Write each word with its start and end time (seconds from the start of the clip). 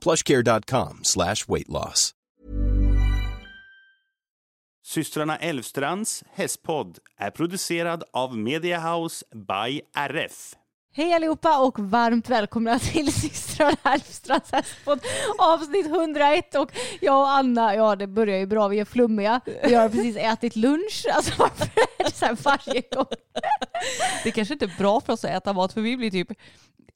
plushcare.com 0.00 1.00
slash 1.02 1.46
weight 1.48 1.68
loss. 1.68 2.14
Systrarna 4.86 5.36
Elvstrands 5.36 6.24
hästpodd 6.34 6.98
är 7.16 7.30
producerad 7.30 8.04
av 8.12 8.36
Mediahouse 8.38 9.24
by 9.34 9.80
RF. 9.96 10.54
Hej 10.92 11.12
allihopa 11.12 11.58
och 11.58 11.78
varmt 11.78 12.28
välkomna 12.28 12.78
till 12.78 13.12
systrarna 13.20 13.76
Elfstrands 13.82 14.52
hästpodd 14.52 15.00
avsnitt 15.38 15.86
101 15.86 16.54
och 16.54 16.72
jag 17.00 17.20
och 17.20 17.30
Anna, 17.30 17.74
ja 17.74 17.96
det 17.96 18.06
börjar 18.06 18.38
ju 18.38 18.46
bra, 18.46 18.68
vi 18.68 18.78
är 18.78 18.84
flummiga. 18.84 19.40
Vi 19.64 19.74
har 19.74 19.88
precis 19.88 20.16
ätit 20.16 20.56
lunch, 20.56 21.06
alltså 21.12 21.32
varför 21.38 21.66
är 21.98 22.04
det 22.04 22.10
så 22.14 22.26
här 22.26 22.36
varje 22.42 22.82
gång? 22.94 23.06
Det 24.24 24.30
kanske 24.30 24.54
inte 24.54 24.64
är 24.64 24.78
bra 24.78 25.00
för 25.00 25.12
oss 25.12 25.24
att 25.24 25.30
äta 25.30 25.52
mat 25.52 25.72
för 25.72 25.80
vi 25.80 25.96
blir 25.96 26.10
typ 26.10 26.28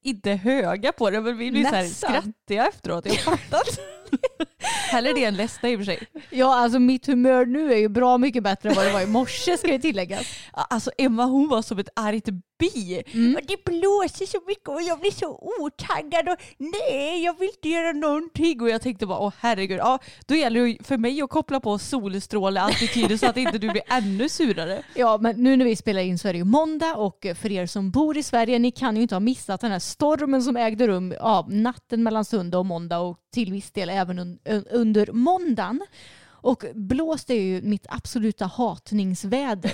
inte 0.05 0.31
höga 0.31 0.93
på 0.93 1.11
det 1.11 1.21
men 1.21 1.37
vi 1.37 1.51
blir 1.51 1.65
så 1.65 1.75
här 1.75 1.87
skrattiga 1.87 2.69
efteråt. 2.69 3.07
Jag 3.07 3.19
fattar. 3.19 3.63
Hellre 4.91 5.13
det 5.13 5.25
än 5.25 5.37
ledsna 5.37 5.69
i 5.69 5.77
och 5.77 5.81
för 5.81 5.85
sig. 5.85 5.99
Ja 6.31 6.55
alltså 6.55 6.79
mitt 6.79 7.07
humör 7.07 7.47
nu 7.47 7.73
är 7.73 7.77
ju 7.77 7.89
bra 7.89 8.19
mycket 8.19 8.43
bättre 8.43 8.69
än 8.69 8.75
vad 8.75 8.87
det 8.87 8.93
var 8.93 9.01
i 9.01 9.07
morse 9.07 9.57
ska 9.57 9.73
ju 9.73 9.79
tilläggas. 9.79 10.27
Alltså 10.53 10.91
Emma 10.99 11.25
hon 11.25 11.49
var 11.49 11.63
som 11.63 11.79
ett 11.79 11.89
argt 11.97 12.29
bi. 12.59 13.03
Mm. 13.13 13.41
Det 13.49 13.65
blåser 13.65 14.27
så 14.27 14.39
mycket 14.47 14.69
och 14.69 14.83
jag 14.83 15.01
blir 15.01 15.11
så 15.11 15.55
otaggad 15.61 16.29
och 16.29 16.37
nej 16.59 17.25
jag 17.25 17.39
vill 17.39 17.49
inte 17.49 17.69
göra 17.69 17.93
någonting. 17.93 18.61
Och 18.61 18.69
jag 18.69 18.83
tänkte 18.83 19.07
bara 19.07 19.19
åh 19.19 19.33
herregud, 19.39 19.79
ja, 19.79 19.99
då 20.27 20.35
gäller 20.35 20.67
det 20.67 20.85
för 20.85 20.99
mig 20.99 21.23
att 21.23 21.31
koppla 21.31 21.61
på 21.61 21.79
solstråleattityden 21.79 23.19
så 23.19 23.27
att 23.27 23.37
inte 23.37 23.59
du 23.59 23.71
blir 23.71 23.83
ännu 23.87 24.29
surare. 24.29 24.83
Ja 24.95 25.19
men 25.21 25.43
nu 25.43 25.57
när 25.57 25.65
vi 25.65 25.77
spelar 25.77 26.01
in 26.01 26.19
så 26.19 26.29
är 26.29 26.33
det 26.33 26.39
ju 26.39 26.45
måndag 26.45 26.95
och 26.97 27.27
för 27.41 27.53
er 27.53 27.67
som 27.67 27.91
bor 27.91 28.17
i 28.17 28.23
Sverige, 28.23 28.59
ni 28.59 28.71
kan 28.71 28.97
ju 28.97 29.03
inte 29.03 29.15
ha 29.15 29.21
missat 29.21 29.61
den 29.61 29.71
här 29.71 29.79
stormen 29.79 30.43
som 30.43 30.57
ägde 30.57 30.87
rum 30.87 31.15
ja, 31.19 31.47
natten 31.51 32.03
mellan 32.03 32.25
söndag 32.25 32.59
och 32.59 32.67
måndag 32.67 32.99
och 32.99 33.19
till 33.35 33.53
viss 33.53 33.71
del 33.71 33.91
även 33.91 34.04
un 34.11 34.39
un 34.45 34.65
under 34.71 35.13
måndagen. 35.13 35.81
Och 36.27 36.65
blåst 36.75 37.31
är 37.31 37.41
ju 37.41 37.63
mitt 37.63 37.87
absoluta 37.89 38.47
hatningsväder. 38.47 39.73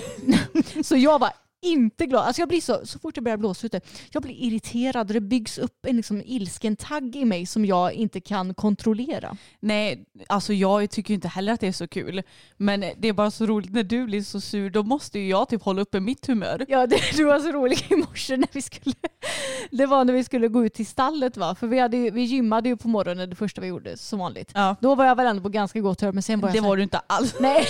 så 0.83 0.95
jag 0.95 1.19
var 1.19 1.31
inte 1.61 2.05
glad. 2.05 2.25
Alltså 2.25 2.41
jag 2.41 2.49
blir 2.49 2.61
så, 2.61 2.79
så 2.83 2.99
fort 2.99 3.15
det 3.15 3.21
börjar 3.21 3.37
blåsa 3.37 3.67
ute, 3.67 3.81
jag 4.11 4.23
blir 4.23 4.33
irriterad 4.35 5.07
och 5.09 5.13
det 5.13 5.21
byggs 5.21 5.57
upp 5.57 5.85
en 5.85 5.97
liksom 5.97 6.21
ilsken 6.25 6.75
tagg 6.75 7.15
i 7.15 7.25
mig 7.25 7.45
som 7.45 7.65
jag 7.65 7.93
inte 7.93 8.19
kan 8.21 8.53
kontrollera. 8.53 9.37
Nej, 9.59 10.05
alltså 10.27 10.53
jag 10.53 10.89
tycker 10.89 11.13
inte 11.13 11.27
heller 11.27 11.53
att 11.53 11.59
det 11.59 11.67
är 11.67 11.71
så 11.71 11.87
kul. 11.87 12.21
Men 12.57 12.79
det 12.97 13.07
är 13.07 13.13
bara 13.13 13.31
så 13.31 13.45
roligt 13.45 13.73
när 13.73 13.83
du 13.83 14.05
blir 14.05 14.21
så 14.21 14.41
sur, 14.41 14.69
då 14.69 14.83
måste 14.83 15.19
ju 15.19 15.29
jag 15.29 15.49
typ 15.49 15.63
hålla 15.63 15.81
uppe 15.81 15.99
mitt 15.99 16.27
humör. 16.27 16.65
Ja, 16.67 16.87
det, 16.87 16.99
det 17.17 17.23
var 17.23 17.39
så 17.39 17.51
roligt 17.51 17.91
i 17.91 17.95
morse 17.95 18.37
när 18.37 18.49
vi 18.51 18.61
skulle, 18.61 18.95
det 19.71 19.85
var 19.85 20.05
när 20.05 20.13
vi 20.13 20.23
skulle 20.23 20.47
gå 20.47 20.65
ut 20.65 20.73
till 20.73 20.85
stallet 20.87 21.37
va, 21.37 21.55
för 21.55 21.67
vi, 21.67 21.79
hade, 21.79 21.97
ju- 21.97 22.11
vi 22.11 22.21
gymmade 22.21 22.69
ju 22.69 22.77
på 22.77 22.87
morgonen 22.87 23.29
det 23.29 23.35
första 23.35 23.61
vi 23.61 23.67
gjorde 23.67 23.97
som 23.97 24.19
vanligt. 24.19 24.51
Ja. 24.53 24.75
Då 24.81 24.95
var 24.95 25.05
jag 25.05 25.15
väl 25.15 25.27
ändå 25.27 25.41
på 25.43 25.49
ganska 25.49 25.79
gott 25.79 26.01
humör 26.01 26.13
men 26.13 26.23
sen 26.23 26.41
Det 26.41 26.47
jag 26.47 26.55
så 26.55 26.61
här- 26.61 26.69
var 26.69 26.77
du 26.77 26.83
inte 26.83 27.01
alls. 27.07 27.35
Nej, 27.39 27.65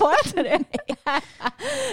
var 0.00 0.14
inte 0.26 0.42
det? 0.42 0.64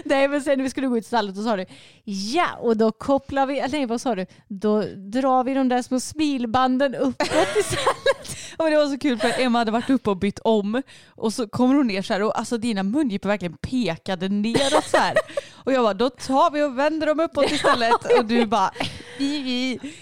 Nej, 0.05 0.27
men 0.27 0.41
sen 0.41 0.57
när 0.57 0.63
vi 0.63 0.69
skulle 0.69 0.87
gå 0.87 0.97
ut 0.97 1.03
i 1.03 1.07
stallet 1.07 1.37
då 1.41 1.49
sa 1.49 1.57
du 1.57 1.65
ja, 2.03 2.47
och 2.59 2.77
då 2.77 2.91
kopplar 2.91 3.45
vi, 3.45 3.67
nej 3.69 3.85
vad 3.85 4.01
sa 4.01 4.15
du? 4.15 4.25
Då 4.47 4.81
drar 4.95 5.43
vi 5.43 5.53
de 5.53 5.69
där 5.69 5.81
små 5.81 5.99
smilbanden 5.99 6.95
uppåt 6.95 7.57
i 7.59 7.63
stallet. 7.63 8.37
Ja, 8.57 8.63
men 8.63 8.73
det 8.73 8.79
var 8.79 8.87
så 8.87 8.99
kul 8.99 9.17
för 9.19 9.33
Emma 9.39 9.59
hade 9.59 9.71
varit 9.71 9.89
uppe 9.89 10.09
och 10.09 10.17
bytt 10.17 10.39
om 10.39 10.81
och 11.07 11.33
så 11.33 11.47
kommer 11.47 11.75
hon 11.75 11.87
ner 11.87 12.01
så 12.01 12.13
här 12.13 12.21
och 12.23 12.39
alltså 12.39 12.57
dina 12.57 12.83
mungipor 12.83 13.29
verkligen 13.29 13.57
pekade 13.57 14.29
neråt 14.29 14.85
så 14.87 14.97
här. 14.97 15.17
Och 15.63 15.73
jag 15.73 15.83
bara 15.83 15.93
då 15.93 16.09
tar 16.09 16.51
vi 16.51 16.63
och 16.63 16.77
vänder 16.77 17.07
dem 17.07 17.19
uppåt 17.19 17.51
istället 17.51 18.17
och 18.17 18.25
du 18.25 18.45
bara 18.45 18.71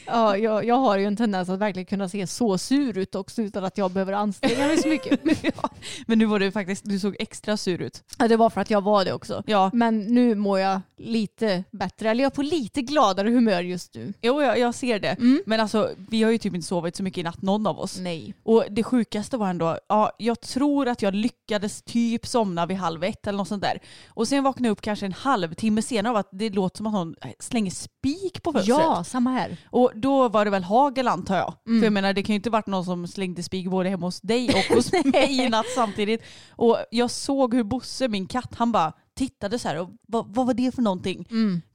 Ja, 0.05 0.37
jag, 0.37 0.65
jag 0.65 0.75
har 0.75 0.97
ju 0.97 1.05
en 1.05 1.15
tendens 1.15 1.49
att 1.49 1.59
verkligen 1.59 1.85
kunna 1.85 2.09
se 2.09 2.27
så 2.27 2.57
sur 2.57 2.97
ut 2.97 3.15
också 3.15 3.41
utan 3.41 3.65
att 3.65 3.77
jag 3.77 3.91
behöver 3.91 4.13
anstränga 4.13 4.67
mig 4.67 4.77
så 4.77 4.87
mycket. 4.87 5.19
Ja. 5.41 5.69
Men 6.07 6.19
nu 6.19 6.25
var 6.25 6.39
du 6.39 6.51
faktiskt, 6.51 6.85
du 6.85 6.99
såg 6.99 7.15
extra 7.19 7.57
sur 7.57 7.81
ut. 7.81 8.03
Ja, 8.17 8.27
det 8.27 8.37
var 8.37 8.49
för 8.49 8.61
att 8.61 8.69
jag 8.69 8.81
var 8.81 9.05
det 9.05 9.13
också. 9.13 9.43
Ja, 9.45 9.69
Men 9.73 9.99
nu 9.99 10.35
mår 10.35 10.59
jag 10.59 10.81
lite 10.97 11.63
bättre, 11.71 12.09
eller 12.09 12.23
jag 12.23 12.31
är 12.31 12.35
på 12.35 12.41
lite 12.41 12.81
gladare 12.81 13.29
humör 13.29 13.61
just 13.61 13.95
nu. 13.95 14.13
jo 14.21 14.41
jag, 14.41 14.59
jag 14.59 14.75
ser 14.75 14.99
det. 14.99 15.09
Mm. 15.09 15.43
Men 15.45 15.59
alltså 15.59 15.91
vi 16.09 16.23
har 16.23 16.31
ju 16.31 16.37
typ 16.37 16.55
inte 16.55 16.67
sovit 16.67 16.95
så 16.95 17.03
mycket 17.03 17.17
i 17.17 17.23
natt 17.23 17.41
någon 17.41 17.67
av 17.67 17.79
oss. 17.79 17.97
Nej. 17.99 18.33
Och 18.43 18.63
det 18.69 18.83
sjukaste 18.83 19.37
var 19.37 19.49
ändå, 19.49 19.77
ja, 19.89 20.11
jag 20.17 20.41
tror 20.41 20.87
att 20.87 21.01
jag 21.01 21.13
lyckades 21.15 21.81
typ 21.81 22.27
somna 22.27 22.65
vid 22.65 22.77
halv 22.77 23.03
ett 23.03 23.27
eller 23.27 23.37
något 23.37 23.47
sånt 23.47 23.63
där. 23.63 23.79
Och 24.07 24.27
sen 24.27 24.43
vaknade 24.43 24.67
jag 24.67 24.71
upp 24.71 24.81
kanske 24.81 25.05
en 25.05 25.13
halvtimme 25.13 25.81
senare 25.81 26.11
av 26.11 26.17
att 26.17 26.29
det 26.31 26.49
låter 26.49 26.77
som 26.77 26.87
att 26.87 26.93
någon 26.93 27.15
slänger 27.39 27.71
spik 27.71 28.43
på 28.43 28.53
fönstret. 28.53 28.79
Ja, 28.79 29.03
samma 29.09 29.31
här. 29.31 29.57
Och 29.69 29.91
då 29.95 30.29
var 30.29 30.45
det 30.45 30.51
väl 30.51 30.63
hagel 30.63 31.07
antar 31.07 31.37
jag. 31.37 31.53
Mm. 31.67 31.79
För 31.79 31.85
jag 31.85 31.93
menar 31.93 32.13
det 32.13 32.23
kan 32.23 32.33
ju 32.33 32.37
inte 32.37 32.49
varit 32.49 32.67
någon 32.67 32.85
som 32.85 33.07
slängde 33.07 33.43
spik 33.43 33.69
både 33.69 33.89
hemma 33.89 34.05
hos 34.05 34.21
dig 34.21 34.49
och 34.49 34.75
hos 34.75 34.91
mig 34.91 35.45
i 35.45 35.49
natt 35.49 35.65
samtidigt. 35.75 36.23
Och 36.51 36.77
jag 36.91 37.11
såg 37.11 37.53
hur 37.53 37.63
Bosse, 37.63 38.07
min 38.07 38.27
katt, 38.27 38.55
han 38.55 38.71
bara 38.71 38.93
tittade 39.19 39.59
så 39.59 39.67
här 39.67 39.79
och 39.79 39.89
vad, 40.07 40.33
vad 40.35 40.45
var 40.45 40.53
det 40.53 40.75
för 40.75 40.81
någonting? 40.81 41.25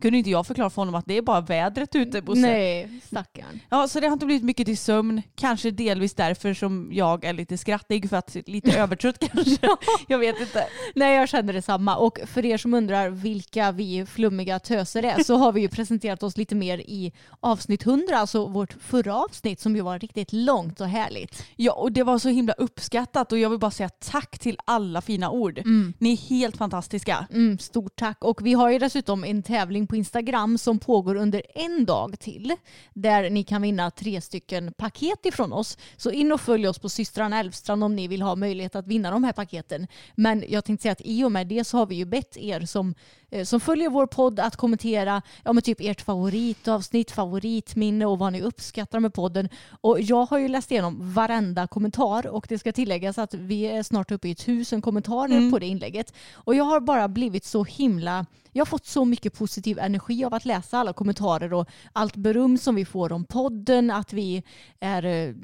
Kunde 0.02 0.18
inte 0.18 0.30
jag 0.30 0.46
förklara 0.46 0.70
för 0.70 0.82
honom 0.82 0.94
att 0.94 1.06
det 1.06 1.16
är 1.16 1.22
bara 1.22 1.40
vädret 1.40 1.94
ute 1.94 2.22
Bosse. 2.22 2.40
Nej, 2.40 3.00
stackarn. 3.06 3.60
Ja, 3.70 3.88
så 3.88 4.00
det 4.00 4.06
har 4.06 4.12
inte 4.12 4.26
blivit 4.26 4.44
mycket 4.44 4.66
till 4.66 4.78
sömn. 4.78 5.22
Kanske 5.34 5.70
delvis 5.70 6.14
därför 6.14 6.54
som 6.54 6.90
jag 6.92 7.24
är 7.24 7.32
lite 7.32 7.58
skrattig 7.58 8.10
för 8.10 8.16
att 8.16 8.36
lite 8.46 8.78
övertrött 8.80 9.18
kanske. 9.18 9.68
Jag 10.08 10.18
vet 10.18 10.40
inte. 10.40 10.66
Nej, 10.94 11.16
jag 11.16 11.28
känner 11.28 11.52
detsamma. 11.52 11.96
Och 11.96 12.18
för 12.26 12.44
er 12.46 12.58
som 12.58 12.74
undrar 12.74 13.10
vilka 13.10 13.72
vi 13.72 14.06
flummiga 14.06 14.58
töser 14.58 15.02
är 15.02 15.22
så 15.22 15.36
har 15.36 15.52
vi 15.52 15.60
ju 15.60 15.68
presenterat 15.68 16.22
oss 16.22 16.36
lite 16.36 16.54
mer 16.54 16.78
i 16.78 17.12
avsnitt 17.40 17.86
100, 17.86 18.18
alltså 18.18 18.46
vårt 18.46 18.72
förra 18.72 19.16
avsnitt 19.16 19.60
som 19.60 19.76
ju 19.76 19.82
var 19.82 19.98
riktigt 19.98 20.32
långt 20.32 20.80
och 20.80 20.88
härligt. 20.88 21.44
Ja, 21.56 21.72
och 21.72 21.92
det 21.92 22.02
var 22.02 22.18
så 22.18 22.28
himla 22.28 22.52
uppskattat 22.52 23.32
och 23.32 23.38
jag 23.38 23.50
vill 23.50 23.58
bara 23.58 23.70
säga 23.70 23.88
tack 23.88 24.38
till 24.38 24.58
alla 24.64 25.00
fina 25.00 25.30
ord. 25.30 25.60
Ni 25.98 26.12
är 26.12 26.16
helt 26.16 26.56
fantastiska. 26.56 27.26
Mm, 27.34 27.58
stort 27.58 27.96
tack. 27.96 28.24
Och 28.24 28.46
vi 28.46 28.52
har 28.52 28.70
ju 28.70 28.78
dessutom 28.78 29.24
en 29.24 29.42
tävling 29.42 29.86
på 29.86 29.96
Instagram 29.96 30.58
som 30.58 30.78
pågår 30.78 31.14
under 31.14 31.42
en 31.54 31.84
dag 31.84 32.18
till. 32.20 32.56
Där 32.92 33.30
ni 33.30 33.44
kan 33.44 33.62
vinna 33.62 33.90
tre 33.90 34.20
stycken 34.20 34.72
paket 34.72 35.26
ifrån 35.26 35.52
oss. 35.52 35.78
Så 35.96 36.10
in 36.10 36.32
och 36.32 36.40
följ 36.40 36.68
oss 36.68 36.78
på 36.78 36.88
systrarna 36.88 37.40
Elfstrand 37.40 37.84
om 37.84 37.96
ni 37.96 38.08
vill 38.08 38.22
ha 38.22 38.36
möjlighet 38.36 38.76
att 38.76 38.86
vinna 38.86 39.10
de 39.10 39.24
här 39.24 39.32
paketen. 39.32 39.86
Men 40.14 40.44
jag 40.48 40.64
tänkte 40.64 40.82
säga 40.82 40.92
att 40.92 41.00
i 41.04 41.24
och 41.24 41.32
med 41.32 41.46
det 41.46 41.64
så 41.64 41.78
har 41.78 41.86
vi 41.86 41.94
ju 41.94 42.04
bett 42.04 42.36
er 42.36 42.60
som, 42.60 42.94
eh, 43.30 43.44
som 43.44 43.60
följer 43.60 43.90
vår 43.90 44.06
podd 44.06 44.40
att 44.40 44.56
kommentera 44.56 45.22
ja, 45.44 45.52
men 45.52 45.62
typ 45.62 45.80
ert 45.80 46.00
favoritavsnitt, 46.00 47.10
favoritminne 47.10 48.06
och 48.06 48.18
vad 48.18 48.32
ni 48.32 48.42
uppskattar 48.42 49.00
med 49.00 49.14
podden. 49.14 49.48
Och 49.80 50.00
jag 50.00 50.26
har 50.26 50.38
ju 50.38 50.48
läst 50.48 50.70
igenom 50.70 51.12
varenda 51.14 51.66
kommentar 51.66 52.26
och 52.26 52.46
det 52.48 52.58
ska 52.58 52.72
tilläggas 52.72 53.18
att 53.18 53.34
vi 53.34 53.64
är 53.64 53.82
snart 53.82 54.10
uppe 54.10 54.28
i 54.28 54.34
tusen 54.34 54.82
kommentarer 54.82 55.50
på 55.50 55.58
det 55.58 55.66
inlägget. 55.66 56.14
Och 56.34 56.54
jag 56.54 56.64
har 56.64 56.80
bara 56.80 57.08
blivit 57.14 57.44
så 57.44 57.64
himla 57.64 58.26
jag 58.56 58.60
har 58.60 58.66
fått 58.66 58.86
så 58.86 59.04
mycket 59.04 59.38
positiv 59.38 59.78
energi 59.78 60.24
av 60.24 60.34
att 60.34 60.44
läsa 60.44 60.78
alla 60.78 60.92
kommentarer 60.92 61.52
och 61.52 61.68
allt 61.92 62.16
beröm 62.16 62.58
som 62.58 62.74
vi 62.74 62.84
får 62.84 63.12
om 63.12 63.24
podden, 63.24 63.90
att 63.90 64.12
vi 64.12 64.42
är 64.80 65.04
eh, 65.04 65.34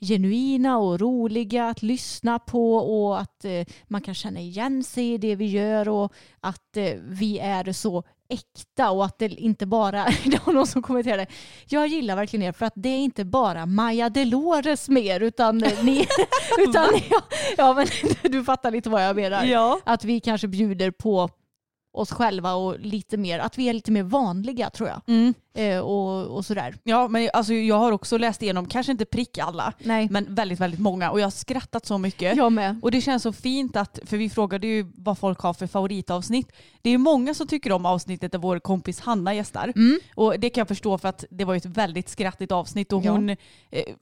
genuina 0.00 0.78
och 0.78 1.00
roliga 1.00 1.68
att 1.68 1.82
lyssna 1.82 2.38
på 2.38 2.74
och 2.76 3.20
att 3.20 3.44
eh, 3.44 3.66
man 3.86 4.00
kan 4.00 4.14
känna 4.14 4.40
igen 4.40 4.84
sig 4.84 5.12
i 5.12 5.18
det 5.18 5.36
vi 5.36 5.46
gör 5.46 5.88
och 5.88 6.12
att 6.40 6.76
eh, 6.76 6.94
vi 7.02 7.38
är 7.38 7.72
så 7.72 8.04
äkta 8.28 8.90
och 8.90 9.04
att 9.04 9.18
det 9.18 9.26
inte 9.26 9.66
bara, 9.66 10.04
det 10.24 10.46
var 10.46 10.52
någon 10.52 10.66
som 10.66 10.82
kommenterade, 10.82 11.26
jag 11.68 11.86
gillar 11.86 12.16
verkligen 12.16 12.46
er 12.46 12.52
för 12.52 12.66
att 12.66 12.72
det 12.76 12.88
är 12.88 12.98
inte 12.98 13.24
bara 13.24 13.66
Maja 13.66 14.10
Delores 14.10 14.88
mer 14.88 15.20
utan 15.20 15.58
ni, 15.58 16.06
utan 16.58 16.88
ja, 17.10 17.22
ja 17.56 17.74
men 17.74 17.86
du 18.22 18.44
fattar 18.44 18.70
lite 18.70 18.90
vad 18.90 19.04
jag 19.04 19.16
menar. 19.16 19.44
Ja. 19.44 19.80
Att 19.84 20.04
vi 20.04 20.20
kanske 20.20 20.48
bjuder 20.48 20.90
på 20.90 21.30
oss 21.98 22.12
själva 22.12 22.54
och 22.54 22.80
lite 22.80 23.16
mer, 23.16 23.38
att 23.38 23.58
vi 23.58 23.68
är 23.68 23.72
lite 23.72 23.90
mer 23.90 24.02
vanliga 24.02 24.70
tror 24.70 24.88
jag. 24.88 25.00
Mm. 25.06 25.34
Eh, 25.54 25.78
och, 25.78 26.36
och 26.36 26.44
sådär. 26.44 26.74
Ja, 26.82 27.08
men 27.08 27.30
alltså, 27.32 27.52
jag 27.54 27.78
har 27.78 27.92
också 27.92 28.18
läst 28.18 28.42
igenom, 28.42 28.66
kanske 28.66 28.92
inte 28.92 29.04
prick 29.04 29.38
alla, 29.38 29.72
Nej, 29.78 30.08
men 30.10 30.34
väldigt, 30.34 30.60
väldigt 30.60 30.80
många 30.80 31.10
och 31.10 31.20
jag 31.20 31.26
har 31.26 31.30
skrattat 31.30 31.86
så 31.86 31.98
mycket. 31.98 32.36
jag 32.36 32.52
med. 32.52 32.78
Och 32.82 32.90
det 32.90 33.00
känns 33.00 33.22
så 33.22 33.32
fint 33.32 33.76
att, 33.76 33.98
för 34.04 34.16
vi 34.16 34.30
frågade 34.30 34.66
ju 34.66 34.86
vad 34.94 35.18
folk 35.18 35.40
har 35.40 35.54
för 35.54 35.66
favoritavsnitt. 35.66 36.52
Det 36.82 36.90
är 36.90 36.98
många 36.98 37.34
som 37.34 37.46
tycker 37.46 37.72
om 37.72 37.86
avsnittet 37.86 38.32
där 38.32 38.38
vår 38.38 38.58
kompis 38.58 39.00
Hanna 39.00 39.34
gästar. 39.34 39.72
Mm. 39.76 39.98
Och 40.14 40.40
det 40.40 40.50
kan 40.50 40.60
jag 40.60 40.68
förstå 40.68 40.98
för 40.98 41.08
att 41.08 41.24
det 41.30 41.44
var 41.44 41.54
ju 41.54 41.58
ett 41.58 41.66
väldigt 41.66 42.08
skrattigt 42.08 42.52
avsnitt 42.52 42.92
och 42.92 43.04
Ja. 43.04 43.12
hon, 43.12 43.28
eh, 43.30 43.36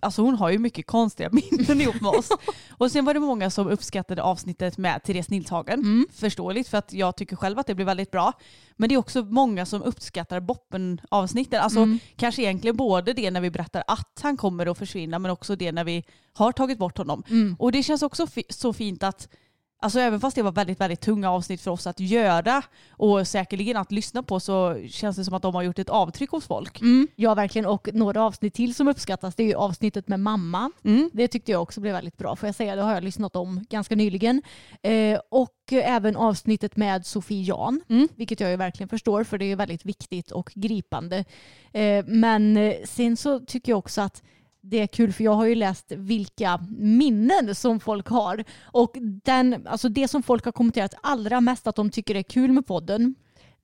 alltså 0.00 0.22
hon 0.22 0.34
har 0.34 0.50
ju 0.50 0.58
mycket 0.58 0.86
konstiga 0.86 1.30
minnen 1.32 1.80
ihop 1.80 2.00
med 2.00 2.10
oss. 2.10 2.28
och 2.70 2.90
sen 2.92 3.04
var 3.04 3.14
det 3.14 3.20
många 3.20 3.50
som 3.50 3.68
uppskattade 3.68 4.22
avsnittet 4.22 4.78
med 4.78 5.02
Therese 5.02 5.30
Nilshagen. 5.30 5.80
Mm. 5.80 6.06
Förståeligt 6.12 6.68
för 6.68 6.78
att 6.78 6.92
jag 6.92 7.16
tycker 7.16 7.36
själv 7.36 7.58
att 7.58 7.66
det 7.66 7.74
blev 7.74 7.85
väldigt 7.86 8.10
bra. 8.10 8.32
Men 8.76 8.88
det 8.88 8.94
är 8.94 8.98
också 8.98 9.22
många 9.24 9.66
som 9.66 9.82
uppskattar 9.82 10.40
Boppen-avsnitten. 10.40 11.60
Alltså 11.60 11.78
Mm. 11.80 11.98
kanske 12.16 12.42
egentligen 12.42 12.76
både 12.76 13.12
det 13.12 13.30
när 13.30 13.40
vi 13.40 13.50
berättar 13.50 13.84
att 13.86 14.20
han 14.22 14.36
kommer 14.36 14.66
att 14.66 14.78
försvinna 14.78 15.18
men 15.18 15.30
också 15.30 15.56
det 15.56 15.72
när 15.72 15.84
vi 15.84 16.04
har 16.32 16.52
tagit 16.52 16.78
bort 16.78 16.98
honom. 16.98 17.22
Mm. 17.30 17.56
Och 17.58 17.72
det 17.72 17.82
känns 17.82 18.02
också 18.02 18.26
fi- 18.26 18.44
så 18.48 18.72
fint 18.72 19.02
att 19.02 19.28
Alltså 19.78 20.00
även 20.00 20.20
fast 20.20 20.36
det 20.36 20.42
var 20.42 20.52
väldigt, 20.52 20.80
väldigt 20.80 21.00
tunga 21.00 21.30
avsnitt 21.30 21.60
för 21.60 21.70
oss 21.70 21.86
att 21.86 22.00
göra 22.00 22.62
och 22.90 23.28
säkerligen 23.28 23.76
att 23.76 23.92
lyssna 23.92 24.22
på 24.22 24.40
så 24.40 24.76
känns 24.88 25.16
det 25.16 25.24
som 25.24 25.34
att 25.34 25.42
de 25.42 25.54
har 25.54 25.62
gjort 25.62 25.78
ett 25.78 25.88
avtryck 25.88 26.30
hos 26.30 26.46
folk. 26.46 26.80
Mm. 26.80 27.08
Ja 27.16 27.34
verkligen 27.34 27.66
och 27.66 27.88
några 27.92 28.22
avsnitt 28.22 28.54
till 28.54 28.74
som 28.74 28.88
uppskattas 28.88 29.34
det 29.34 29.42
är 29.42 29.46
ju 29.46 29.54
avsnittet 29.54 30.08
med 30.08 30.20
mamma. 30.20 30.70
Mm. 30.84 31.10
Det 31.12 31.28
tyckte 31.28 31.52
jag 31.52 31.62
också 31.62 31.80
blev 31.80 31.94
väldigt 31.94 32.16
bra 32.16 32.36
får 32.36 32.46
jag 32.46 32.56
säga. 32.56 32.76
Det 32.76 32.82
har 32.82 32.94
jag 32.94 33.04
lyssnat 33.04 33.36
om 33.36 33.66
ganska 33.70 33.96
nyligen. 33.96 34.42
Eh, 34.82 35.20
och 35.28 35.52
även 35.72 36.16
avsnittet 36.16 36.76
med 36.76 37.06
Sofie 37.06 37.42
Jan. 37.42 37.80
Mm. 37.88 38.08
Vilket 38.16 38.40
jag 38.40 38.50
ju 38.50 38.56
verkligen 38.56 38.88
förstår 38.88 39.24
för 39.24 39.38
det 39.38 39.52
är 39.52 39.56
väldigt 39.56 39.84
viktigt 39.84 40.30
och 40.30 40.52
gripande. 40.54 41.24
Eh, 41.72 42.04
men 42.06 42.56
eh, 42.56 42.74
sen 42.84 43.16
så 43.16 43.40
tycker 43.40 43.72
jag 43.72 43.78
också 43.78 44.00
att 44.00 44.22
det 44.70 44.80
är 44.80 44.86
kul 44.86 45.12
för 45.12 45.24
jag 45.24 45.32
har 45.32 45.46
ju 45.46 45.54
läst 45.54 45.92
vilka 45.92 46.60
minnen 46.78 47.54
som 47.54 47.80
folk 47.80 48.08
har. 48.08 48.44
Och 48.62 48.96
den, 49.24 49.66
alltså 49.66 49.88
det 49.88 50.08
som 50.08 50.22
folk 50.22 50.44
har 50.44 50.52
kommenterat 50.52 50.94
allra 51.02 51.40
mest 51.40 51.66
att 51.66 51.76
de 51.76 51.90
tycker 51.90 52.14
är 52.14 52.22
kul 52.22 52.52
med 52.52 52.66
podden 52.66 53.14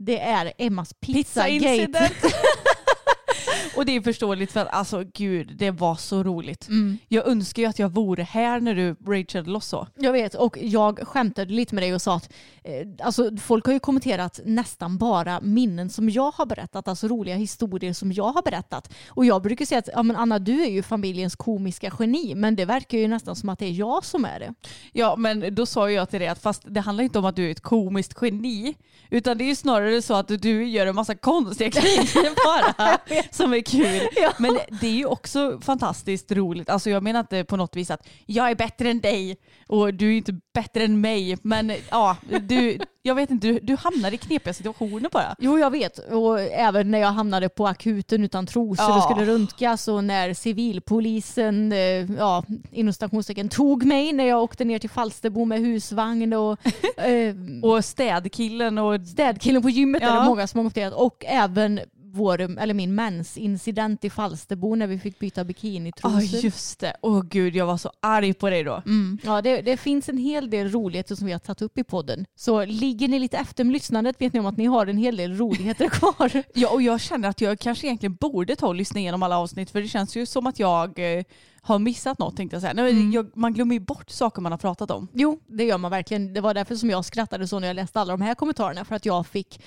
det 0.05 0.21
är 0.21 0.53
Emmas 0.59 0.95
pizzagate. 1.01 1.59
Pizza-incident. 1.59 2.13
och 3.77 3.87
det 3.87 3.97
är 3.97 4.01
förståeligt 4.01 4.53
för 4.53 4.61
att 4.61 4.69
alltså 4.69 5.05
gud 5.15 5.57
det 5.57 5.71
var 5.71 5.95
så 5.95 6.23
roligt. 6.23 6.69
Mm. 6.69 6.99
Jag 7.09 7.27
önskar 7.27 7.63
ju 7.63 7.69
att 7.69 7.79
jag 7.79 7.89
vore 7.89 8.23
här 8.23 8.61
när 8.61 8.75
du 8.75 8.97
rageade 9.07 9.51
loss 9.51 9.67
så. 9.67 9.87
Jag 9.97 10.13
vet 10.13 10.35
och 10.35 10.59
jag 10.61 11.09
skämtade 11.09 11.53
lite 11.53 11.75
med 11.75 11.85
dig 11.85 11.95
och 11.95 12.03
sa 12.03 12.17
att 12.17 12.33
eh, 12.65 12.89
alltså, 13.07 13.37
folk 13.37 13.67
har 13.67 13.73
ju 13.73 13.79
kommenterat 13.79 14.41
nästan 14.45 14.99
bara 14.99 15.41
minnen 15.41 15.91
som 15.91 16.11
jag 16.11 16.31
har 16.31 16.47
berättat, 16.47 16.89
alltså 16.89 17.09
roliga 17.09 17.37
historier 17.37 17.93
som 17.93 18.13
jag 18.13 18.33
har 18.33 18.43
berättat. 18.43 18.93
Och 19.09 19.25
jag 19.25 19.43
brukar 19.43 19.65
säga 19.65 19.79
att 19.79 19.89
ja, 19.93 20.03
men 20.03 20.17
Anna 20.17 20.39
du 20.39 20.63
är 20.63 20.71
ju 20.71 20.83
familjens 20.83 21.37
komiska 21.37 21.93
geni 21.99 22.35
men 22.35 22.57
det 22.57 22.65
verkar 22.65 22.99
ju 22.99 23.09
nästan 23.09 23.37
som 23.37 23.49
att 23.49 23.59
det 23.59 23.67
är 23.67 23.71
jag 23.71 24.05
som 24.05 24.25
är 24.25 24.41
det. 24.41 24.55
Ja 24.93 25.17
men 25.17 25.55
då 25.55 25.67
sa 25.67 25.91
jag 25.91 26.11
till 26.11 26.21
dig 26.21 26.29
att 26.29 26.43
fast 26.43 26.63
det 26.67 26.81
handlar 26.81 27.05
inte 27.05 27.19
om 27.19 27.25
att 27.25 27.37
du 27.37 27.47
är 27.47 27.51
ett 27.51 27.61
komiskt 27.61 28.19
geni 28.23 28.75
utan 29.11 29.39
det 29.39 29.45
är 29.45 29.47
ju 29.47 29.55
snarare 29.55 30.03
så 30.03 30.15
att 30.15 30.29
du 30.29 30.65
gör 30.65 30.87
en 30.87 30.95
massa 30.95 31.15
konstiga 31.15 31.69
grejer 31.81 32.35
bara 32.45 32.99
som 33.31 33.53
är 33.53 33.62
kul. 33.63 34.01
Ja. 34.17 34.33
Men 34.39 34.59
det 34.81 34.87
är 34.87 34.93
ju 34.93 35.07
också 35.07 35.61
fantastiskt 35.63 36.33
roligt. 36.33 36.69
Alltså 36.71 36.91
jag 36.91 37.03
menar 37.03 37.21
inte 37.21 37.45
på 37.45 37.57
något 37.57 37.77
vis 37.77 37.91
att 37.91 38.09
jag 38.27 38.51
är 38.51 38.55
bättre 38.55 38.91
än 38.91 39.01
dig 39.01 39.37
och 39.69 39.95
du 39.95 40.09
är 40.13 40.17
inte 40.17 40.33
bättre 40.55 40.85
än 40.85 41.01
mig. 41.01 41.39
Men 41.43 41.73
ja, 41.91 42.17
du, 42.43 42.79
jag 43.03 43.15
vet 43.15 43.31
inte, 43.31 43.47
du, 43.47 43.59
du 43.63 43.77
hamnar 43.77 44.15
i 44.15 44.17
knepiga 44.17 44.55
situationer 44.55 45.09
bara. 45.13 45.35
Jo 45.39 45.59
jag 45.59 45.71
vet 45.71 45.99
och 45.99 46.41
även 46.41 46.91
när 46.91 46.99
jag 46.99 47.09
hamnade 47.13 47.49
på 47.49 47.67
akuten 47.67 48.25
utan 48.25 48.47
trosor 48.47 48.85
Ja. 48.89 48.97
och 48.97 49.03
skulle 49.03 49.33
röntgas 49.33 49.89
och 49.89 50.05
när 50.05 50.35
civilpolisen, 50.35 51.73
eh, 51.73 51.79
ja 52.19 52.45
inom 52.73 52.93
stationstecken 52.95 53.49
tog 53.49 53.85
mig 53.85 54.13
när 54.13 54.25
jag 54.25 54.43
åkte 54.43 54.65
ner 54.65 54.79
till 54.79 54.91
Falsterbo 54.91 55.45
med 55.45 55.61
husvagn 55.61 56.33
och 56.33 56.59
eh, 56.97 57.35
Och 57.63 57.85
städkillen 57.85 58.79
och 58.79 59.01
städkillen 59.07 59.63
på 59.63 59.71
gymmet 59.71 60.03
Ja. 60.03 60.17
är 60.17 60.21
det 60.21 60.27
många 60.27 60.47
som 60.47 60.61
har 60.77 61.01
och 61.01 61.25
även 61.29 61.81
vår, 62.13 62.41
eller 62.59 62.75
min 62.75 62.95
mensincident 62.95 64.05
i 64.05 64.11
Falsterbo 64.11 64.75
när 64.75 64.87
vi 64.87 64.99
fick 64.99 65.19
byta 65.19 65.45
bikinitrosor. 65.45 66.21
Ja 66.21 66.41
just 66.43 66.81
det. 66.81 66.97
Åh 67.03 67.23
gud 67.23 67.57
jag 67.57 67.67
var 67.67 67.77
så 67.77 67.91
arg 68.01 68.33
på 68.35 68.51
dig 68.51 68.65
då. 68.65 68.83
Mm. 68.87 69.19
Ja, 69.25 69.43
det, 69.43 69.63
det 69.63 69.77
finns 69.77 70.09
en 70.09 70.19
hel 70.19 70.51
del 70.51 70.69
roligheter 70.71 71.15
som 71.15 71.27
vi 71.27 71.33
har 71.33 71.39
tagit 71.39 71.63
upp 71.63 71.79
i 71.79 71.85
podden. 71.85 72.25
Så 72.37 72.65
ligger 72.65 73.09
ni 73.09 73.19
lite 73.19 73.37
efter 73.39 73.65
med 73.65 73.73
lyssnandet 73.73 74.17
vet 74.21 74.33
ni 74.33 74.41
om 74.41 74.47
att 74.47 74.57
ni 74.57 74.65
har 74.67 74.87
en 74.87 74.99
hel 74.99 75.17
del 75.17 75.37
roligheter 75.39 75.89
kvar. 75.89 76.43
Ja, 76.55 76.69
och 76.71 76.83
jag 76.83 77.01
känner 77.01 77.29
att 77.29 77.41
jag 77.41 77.59
kanske 77.59 77.87
egentligen 77.87 78.15
borde 78.15 78.57
ta 78.57 78.67
och 78.67 78.75
lyssna 78.75 79.01
igenom 79.01 79.23
alla 79.23 79.39
avsnitt 79.39 79.71
för 79.71 79.81
det 79.81 79.89
känns 79.89 80.17
ju 80.17 80.27
som 80.27 80.47
att 80.47 80.59
jag 80.59 81.19
eh, 81.19 81.25
har 81.63 81.79
missat 81.79 82.19
något 82.19 82.37
tänkte 82.37 82.55
jag 82.55 82.61
säga. 82.61 82.73
Nej, 82.75 82.91
Mm. 82.93 83.13
jag, 83.13 83.37
man 83.37 83.55
glömmer 83.55 83.75
ju 83.75 83.81
bort 83.81 84.11
saker 84.11 84.43
man 84.43 84.53
har 84.53 84.59
pratat 84.59 84.91
om. 84.91 85.09
Jo, 85.13 85.41
det 85.47 85.65
gör 85.65 85.79
man 85.79 85.91
verkligen. 85.91 86.35
Det 86.35 86.41
var 86.41 86.55
därför 86.55 86.75
som 86.77 86.91
jag 86.91 87.05
skrattade 87.05 87.49
så 87.49 87.59
när 87.59 87.67
jag 87.69 87.75
läste 87.75 88.01
alla 88.01 88.13
de 88.13 88.21
här 88.21 88.35
kommentarerna. 88.35 88.85
För 88.85 88.95
att 88.95 89.07
jag 89.07 89.27
fick 89.27 89.61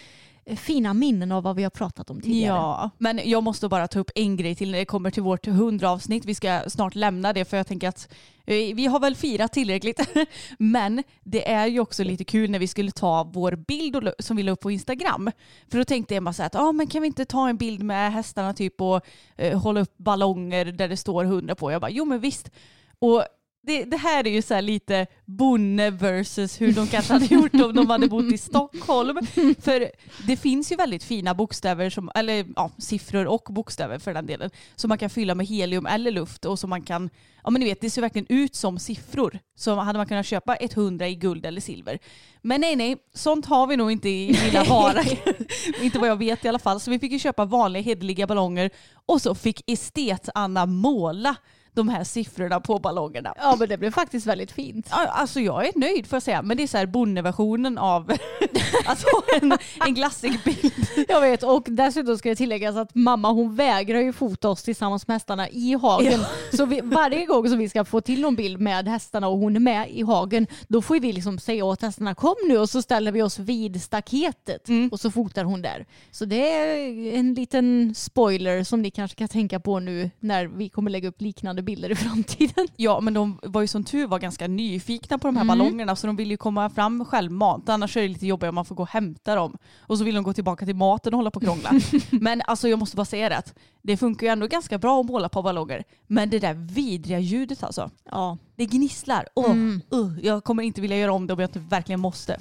Eh, 0.47 0.55
fina 0.55 0.93
minnen 0.93 1.31
av 1.31 1.43
vad 1.43 1.55
vi 1.55 1.63
har 1.63 1.69
pratat 1.69 2.09
om 2.09 2.21
tidigare. 2.21 2.57
Ja, 2.57 2.89
men 2.97 3.21
jag 3.23 3.43
måste 3.43 3.67
bara 3.67 3.87
ta 3.87 3.99
upp 3.99 4.11
en 4.15 4.37
grej 4.37 4.55
till 4.55 4.71
när 4.71 4.77
det 4.77 4.85
kommer 4.85 5.11
till 5.11 5.23
vårt 5.23 5.47
100 5.47 5.89
avsnitt. 5.89 6.25
Vi 6.25 6.35
ska 6.35 6.61
snart 6.67 6.95
lämna 6.95 7.33
det 7.33 7.45
för 7.45 7.57
jag 7.57 7.67
tänker 7.67 7.87
att 7.87 8.13
eh, 8.45 8.75
vi 8.75 8.85
har 8.85 8.99
väl 8.99 9.15
firat 9.15 9.53
tillräckligt. 9.53 9.99
Men 10.57 11.03
det 11.23 11.51
är 11.51 11.67
ju 11.67 11.79
också 11.79 12.03
lite 12.03 12.23
kul 12.23 12.49
när 12.49 12.59
vi 12.59 12.67
skulle 12.67 12.91
ta 12.91 13.23
vår 13.23 13.55
bild 13.55 14.09
som 14.19 14.37
vi 14.37 14.43
la 14.43 14.51
upp 14.51 14.59
på 14.59 14.71
Instagram. 14.71 15.31
För 15.71 15.77
då 15.77 15.83
tänkte 15.83 16.15
Emma 16.15 16.33
så 16.33 16.41
här 16.41 16.47
att 16.47 16.55
ah, 16.55 16.71
men 16.71 16.87
kan 16.87 17.01
vi 17.01 17.07
inte 17.07 17.25
ta 17.25 17.49
en 17.49 17.57
bild 17.57 17.83
med 17.83 18.13
hästarna 18.13 18.53
typ 18.53 18.81
och 18.81 19.05
eh, 19.35 19.59
hålla 19.59 19.81
upp 19.81 19.97
ballonger 19.97 20.65
där 20.65 20.87
det 20.87 20.97
står 20.97 21.23
100 21.23 21.55
på. 21.55 21.71
Jag 21.71 21.81
bara 21.81 21.91
jo 21.91 22.05
men 22.05 22.19
visst. 22.19 22.51
Och 22.99 23.23
det, 23.65 23.83
det 23.83 23.97
här 23.97 24.27
är 24.27 24.31
ju 24.31 24.41
så 24.41 24.53
här 24.53 24.61
lite 24.61 25.07
bonne 25.25 25.89
versus 25.89 26.61
hur 26.61 26.73
de 26.73 26.87
kanske 26.87 27.13
hade 27.13 27.25
gjort 27.25 27.53
om 27.53 27.75
de 27.75 27.89
hade 27.89 28.07
bott 28.07 28.33
i 28.33 28.37
Stockholm. 28.37 29.25
För 29.61 29.91
det 30.27 30.37
finns 30.37 30.71
ju 30.71 30.75
väldigt 30.75 31.03
fina 31.03 31.33
bokstäver, 31.33 31.89
som, 31.89 32.11
eller 32.15 32.45
ja, 32.55 32.71
siffror 32.77 33.25
och 33.25 33.47
bokstäver 33.49 33.99
för 33.99 34.13
den 34.13 34.25
delen, 34.25 34.49
som 34.75 34.89
man 34.89 34.97
kan 34.97 35.09
fylla 35.09 35.35
med 35.35 35.45
helium 35.45 35.85
eller 35.85 36.11
luft 36.11 36.45
och 36.45 36.59
som 36.59 36.69
man 36.69 36.81
kan, 36.81 37.09
ja 37.43 37.49
men 37.49 37.59
ni 37.59 37.65
vet 37.65 37.81
det 37.81 37.89
ser 37.89 38.01
verkligen 38.01 38.27
ut 38.29 38.55
som 38.55 38.79
siffror. 38.79 39.39
Så 39.55 39.75
hade 39.75 39.99
man 39.99 40.07
kunnat 40.07 40.25
köpa 40.25 40.55
100 40.55 41.07
i 41.07 41.15
guld 41.15 41.45
eller 41.45 41.61
silver. 41.61 41.99
Men 42.41 42.61
nej 42.61 42.75
nej, 42.75 42.97
sånt 43.13 43.45
har 43.45 43.67
vi 43.67 43.77
nog 43.77 43.91
inte 43.91 44.09
i 44.09 44.33
lilla 44.33 44.63
Vara. 44.63 45.03
inte 45.81 45.99
vad 45.99 46.09
jag 46.09 46.17
vet 46.17 46.45
i 46.45 46.47
alla 46.47 46.59
fall. 46.59 46.79
Så 46.79 46.91
vi 46.91 46.99
fick 46.99 47.11
ju 47.11 47.19
köpa 47.19 47.45
vanliga 47.45 47.83
hederliga 47.83 48.27
ballonger 48.27 48.69
och 49.05 49.21
så 49.21 49.35
fick 49.35 49.63
estet-Anna 49.67 50.65
måla 50.65 51.35
de 51.75 51.89
här 51.89 52.03
siffrorna 52.03 52.59
på 52.59 52.79
ballongerna. 52.79 53.33
Ja, 53.37 53.55
men 53.59 53.69
det 53.69 53.77
blev 53.77 53.91
faktiskt 53.91 54.27
väldigt 54.27 54.51
fint. 54.51 54.87
Ja, 54.91 55.07
Alltså 55.07 55.39
jag 55.39 55.67
är 55.67 55.71
nöjd 55.79 56.07
får 56.07 56.15
jag 56.15 56.23
säga, 56.23 56.41
men 56.41 56.57
det 56.57 56.63
är 56.63 56.67
så 56.67 56.77
här 56.77 56.85
bonneversionen 56.85 57.77
av 57.77 58.11
alltså 58.85 59.07
en, 59.41 59.57
en 59.85 59.93
glassig 59.93 60.39
bild. 60.45 60.73
Jag 61.07 61.21
vet 61.21 61.43
och 61.43 61.63
dessutom 61.69 62.17
ska 62.17 62.29
det 62.29 62.35
tilläggas 62.35 62.75
att 62.75 62.95
mamma 62.95 63.31
hon 63.31 63.55
vägrar 63.55 63.99
ju 63.99 64.13
fota 64.13 64.49
oss 64.49 64.63
tillsammans 64.63 65.07
med 65.07 65.15
hästarna 65.15 65.49
i 65.49 65.73
hagen. 65.73 66.19
Så 66.53 66.65
vi, 66.65 66.81
varje 66.83 67.25
gång 67.25 67.49
som 67.49 67.57
vi 67.57 67.69
ska 67.69 67.85
få 67.85 68.01
till 68.01 68.21
någon 68.21 68.35
bild 68.35 68.59
med 68.59 68.87
hästarna 68.87 69.27
och 69.27 69.37
hon 69.37 69.55
är 69.55 69.59
med 69.59 69.89
i 69.89 70.01
hagen 70.01 70.47
då 70.67 70.81
får 70.81 70.99
vi 70.99 71.13
liksom 71.13 71.39
säga 71.39 71.65
åt 71.65 71.81
hästarna 71.81 72.15
kom 72.15 72.35
nu 72.47 72.57
och 72.57 72.69
så 72.69 72.81
ställer 72.81 73.11
vi 73.11 73.21
oss 73.21 73.39
vid 73.39 73.81
staketet 73.81 74.67
och 74.91 74.99
så 74.99 75.11
fotar 75.11 75.43
hon 75.43 75.61
där. 75.61 75.85
Så 76.11 76.25
det 76.25 76.51
är 76.51 77.13
en 77.13 77.33
liten 77.33 77.95
spoiler 77.95 78.63
som 78.63 78.81
ni 78.81 78.91
kanske 78.91 79.17
kan 79.17 79.27
tänka 79.27 79.59
på 79.59 79.79
nu 79.79 80.11
när 80.19 80.45
vi 80.45 80.69
kommer 80.69 80.91
lägga 80.91 81.09
upp 81.09 81.21
liknande 81.21 81.61
bilder 81.65 81.91
i 81.91 81.95
framtiden. 81.95 82.67
Ja 82.75 82.99
men 82.99 83.13
de 83.13 83.39
var 83.43 83.61
ju 83.61 83.67
som 83.67 83.83
tur 83.83 84.07
var 84.07 84.19
ganska 84.19 84.47
nyfikna 84.47 85.17
på 85.17 85.27
de 85.27 85.35
här 85.35 85.43
Mm. 85.43 85.57
ballongerna 85.57 85.95
så 85.95 86.07
de 86.07 86.15
ville 86.15 86.33
ju 86.33 86.37
komma 86.37 86.69
fram 86.69 87.05
självmant. 87.05 87.69
Annars 87.69 87.97
är 87.97 88.01
det 88.01 88.07
lite 88.07 88.27
jobbigt 88.27 88.49
om 88.49 88.55
man 88.55 88.65
får 88.65 88.75
gå 88.75 88.83
och 88.83 88.89
hämta 88.89 89.35
dem. 89.35 89.57
Och 89.79 89.97
så 89.97 90.03
vill 90.03 90.15
de 90.15 90.23
gå 90.23 90.33
tillbaka 90.33 90.65
till 90.65 90.75
maten 90.75 91.13
och 91.13 91.17
hålla 91.17 91.31
på 91.31 91.37
och 91.37 91.43
krångla. 91.43 91.71
men 92.11 92.41
alltså 92.47 92.67
jag 92.69 92.79
måste 92.79 92.95
bara 92.95 93.05
säga 93.05 93.29
det 93.29 93.37
att 93.37 93.53
det 93.81 93.97
funkar 93.97 94.27
ju 94.27 94.31
ändå 94.31 94.47
ganska 94.47 94.77
bra 94.77 94.99
att 95.01 95.05
måla 95.05 95.29
på 95.29 95.41
ballonger. 95.41 95.83
Men 96.07 96.29
det 96.29 96.39
där 96.39 96.53
vidriga 96.53 97.19
ljudet 97.19 97.63
alltså. 97.63 97.89
Ja. 98.11 98.37
Det 98.55 98.65
gnisslar. 98.65 99.27
Åh, 99.35 99.45
Mm. 99.51 99.81
uh, 99.93 100.19
jag 100.25 100.43
kommer 100.43 100.63
inte 100.63 100.81
vilja 100.81 100.97
göra 100.97 101.13
om 101.13 101.27
det 101.27 101.33
om 101.33 101.39
jag 101.39 101.47
inte 101.47 101.59
verkligen 101.59 101.99
måste. 101.99 102.39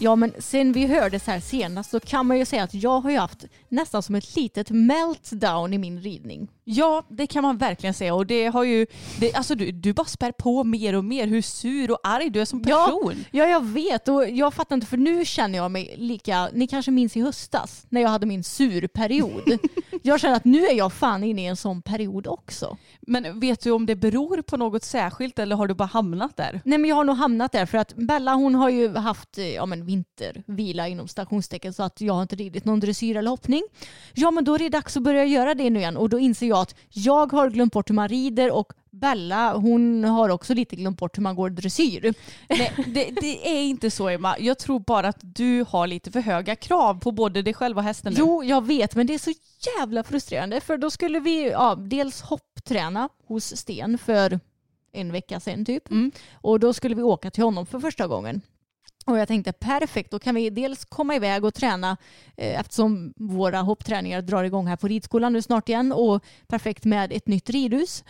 Ja 0.00 0.16
men 0.16 0.32
sen 0.38 0.72
vi 0.72 0.86
hördes 0.86 1.26
här 1.26 1.40
senast 1.40 1.90
så 1.90 2.00
kan 2.00 2.26
man 2.26 2.38
ju 2.38 2.44
säga 2.44 2.62
att 2.62 2.74
jag 2.74 3.00
har 3.00 3.10
ju 3.10 3.18
haft 3.18 3.44
nästan 3.68 4.02
som 4.02 4.14
ett 4.14 4.36
litet 4.36 4.70
meltdown 4.70 5.74
i 5.74 5.78
min 5.78 6.00
ridning. 6.00 6.48
Ja, 6.70 7.02
det 7.08 7.26
kan 7.26 7.42
man 7.42 7.58
verkligen 7.58 7.94
säga. 7.94 8.14
Och 8.14 8.26
det 8.26 8.46
har 8.46 8.64
ju, 8.64 8.86
det, 9.20 9.34
alltså 9.34 9.54
du, 9.54 9.72
du 9.72 9.92
bara 9.92 10.06
spär 10.06 10.32
på 10.32 10.64
mer 10.64 10.94
och 10.94 11.04
mer 11.04 11.26
hur 11.26 11.42
sur 11.42 11.90
och 11.90 11.98
arg 12.02 12.30
du 12.30 12.40
är 12.40 12.44
som 12.44 12.62
person. 12.62 13.24
Ja, 13.30 13.44
ja, 13.44 13.46
jag 13.46 13.64
vet 13.64 14.08
och 14.08 14.28
jag 14.28 14.54
fattar 14.54 14.74
inte 14.74 14.86
för 14.86 14.96
nu 14.96 15.24
känner 15.24 15.58
jag 15.58 15.70
mig 15.70 15.94
lika, 15.96 16.48
ni 16.52 16.66
kanske 16.66 16.90
minns 16.90 17.16
i 17.16 17.20
höstas 17.20 17.86
när 17.88 18.00
jag 18.00 18.08
hade 18.08 18.26
min 18.26 18.44
surperiod. 18.44 19.58
jag 20.02 20.20
känner 20.20 20.36
att 20.36 20.44
nu 20.44 20.66
är 20.66 20.74
jag 20.74 20.92
fan 20.92 21.24
inne 21.24 21.42
i 21.42 21.46
en 21.46 21.56
sån 21.56 21.82
period 21.82 22.26
också. 22.26 22.76
Men 23.00 23.40
vet 23.40 23.60
du 23.60 23.70
om 23.70 23.86
det 23.86 23.96
beror 23.96 24.42
på 24.42 24.56
något 24.56 24.84
särskilt 24.84 25.38
eller 25.38 25.56
har 25.56 25.66
du 25.66 25.74
bara 25.74 25.88
hamnat 25.88 26.36
där? 26.36 26.60
Nej 26.64 26.78
men 26.78 26.90
jag 26.90 26.96
har 26.96 27.04
nog 27.04 27.16
hamnat 27.16 27.52
där 27.52 27.66
för 27.66 27.78
att 27.78 27.94
Bella 27.94 28.34
hon 28.34 28.54
har 28.54 28.68
ju 28.68 28.96
haft 28.96 29.38
ja, 29.54 29.66
men 29.66 29.86
vintervila 29.86 30.88
inom 30.88 31.08
stationstecken 31.08 31.72
så 31.72 31.82
att 31.82 32.00
jag 32.00 32.14
har 32.14 32.22
inte 32.22 32.36
ridit 32.36 32.64
någon 32.64 32.80
dressyr 32.80 33.16
eller 33.16 33.30
hoppning. 33.30 33.62
Ja 34.14 34.30
men 34.30 34.44
då 34.44 34.54
är 34.54 34.58
det 34.58 34.68
dags 34.68 34.96
att 34.96 35.02
börja 35.02 35.24
göra 35.24 35.54
det 35.54 35.70
nu 35.70 35.78
igen 35.78 35.96
och 35.96 36.08
då 36.08 36.18
inser 36.18 36.46
jag 36.46 36.57
att 36.60 36.74
jag 36.88 37.32
har 37.32 37.50
glömt 37.50 37.72
bort 37.72 37.90
hur 37.90 37.94
man 37.94 38.08
rider 38.08 38.50
och 38.50 38.72
Bella 38.90 39.56
hon 39.56 40.04
har 40.04 40.28
också 40.28 40.54
lite 40.54 40.76
glömt 40.76 40.98
bort 40.98 41.18
hur 41.18 41.22
man 41.22 41.36
går 41.36 41.50
dressyr. 41.50 42.14
Nej, 42.48 42.72
det, 42.86 43.10
det, 43.20 43.48
är 43.48 43.62
inte 43.62 43.90
så 43.90 44.08
Emma. 44.08 44.36
Jag 44.38 44.58
tror 44.58 44.80
bara 44.80 45.08
att 45.08 45.18
du 45.20 45.64
har 45.68 45.86
lite 45.86 46.10
för 46.10 46.20
höga 46.20 46.56
krav 46.56 47.00
på 47.00 47.12
både 47.12 47.42
dig 47.42 47.54
själv 47.54 47.78
och 47.78 47.82
hästen 47.82 48.12
nu. 48.12 48.18
Jo, 48.18 48.44
jag 48.44 48.66
vet 48.66 48.94
men 48.94 49.06
det 49.06 49.14
är 49.14 49.18
så 49.18 49.32
jävla 49.78 50.04
frustrerande 50.04 50.60
för 50.60 50.78
då 50.78 50.90
skulle 50.90 51.20
vi 51.20 51.50
ja, 51.50 51.74
dels 51.74 52.20
hoppträna 52.20 53.08
hos 53.26 53.56
Sten 53.56 53.98
för 53.98 54.40
en 54.92 55.12
vecka 55.12 55.40
sedan 55.40 55.64
typ. 55.64 55.90
Mm. 55.90 56.12
Och 56.34 56.60
då 56.60 56.72
skulle 56.72 56.94
vi 56.94 57.02
åka 57.02 57.30
till 57.30 57.44
honom 57.44 57.66
för 57.66 57.80
första 57.80 58.06
gången. 58.06 58.40
Och 59.08 59.18
jag 59.18 59.28
tänkte 59.28 59.52
perfekt, 59.52 60.10
då 60.10 60.18
kan 60.18 60.34
vi 60.34 60.50
dels 60.50 60.84
komma 60.84 61.16
iväg 61.16 61.44
och 61.44 61.54
träna 61.54 61.96
eh, 62.36 62.60
eftersom 62.60 63.12
våra 63.16 63.60
hoppträningar 63.60 64.22
drar 64.22 64.44
igång 64.44 64.66
här 64.66 64.76
på 64.76 64.88
ridskolan 64.88 65.32
nu 65.32 65.42
snart 65.42 65.68
igen 65.68 65.92
och 65.92 66.24
perfekt 66.46 66.84
med 66.84 67.12
ett 67.12 67.26
nytt 67.26 67.50
ridhus. 67.50 68.04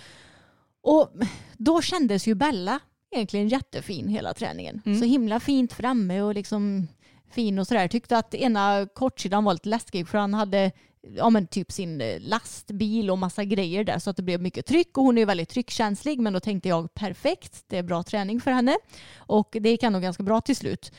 Och 0.83 1.11
då 1.57 1.83
kändes 1.83 2.27
ju 2.27 2.35
Bella 2.35 2.81
egentligen 3.11 3.49
jättefin 3.49 4.09
hela 4.09 4.35
träningen. 4.35 4.83
Mm. 4.87 4.99
Så 4.99 5.05
himla 5.05 5.41
fint 5.41 5.73
framme 5.73 6.21
och 6.21 6.35
liksom 6.35 6.89
fin 7.31 7.59
och 7.59 7.67
sådär. 7.67 7.89
Tyckte 7.89 8.19
att 8.19 8.35
ena 8.35 8.89
kortsidan 8.95 9.45
var 9.45 9.53
lite 9.53 9.69
läskig 9.69 10.09
för 10.09 10.19
han 10.19 10.35
hade 10.35 10.73
ja, 11.03 11.31
men 11.31 11.47
typ 11.47 11.73
sin 11.73 12.01
eh, 12.01 12.21
lastbil 12.21 13.11
och 13.11 13.19
massa 13.19 13.45
grejer 13.45 13.85
där 13.85 13.99
så 13.99 14.11
att 14.11 14.17
det 14.17 14.23
blev 14.23 14.41
mycket 14.41 14.67
tryck 14.67 14.99
och 14.99 15.05
hon 15.05 15.19
är 15.19 15.27
väldigt 15.27 15.49
tryckkänslig 15.49 16.21
men 16.21 16.33
då 16.33 16.41
tänkte 16.41 16.69
jag 16.69 16.95
perfekt, 16.95 17.65
det 17.67 17.79
är 17.79 17.83
bra 17.83 18.03
träning 18.03 18.41
för 18.41 18.51
henne 18.51 18.77
och 19.17 19.57
det 19.61 19.71
gick 19.71 19.83
ändå 19.83 19.99
ganska 19.99 20.23
bra 20.23 20.41
till 20.41 20.57
slut. 20.57 20.93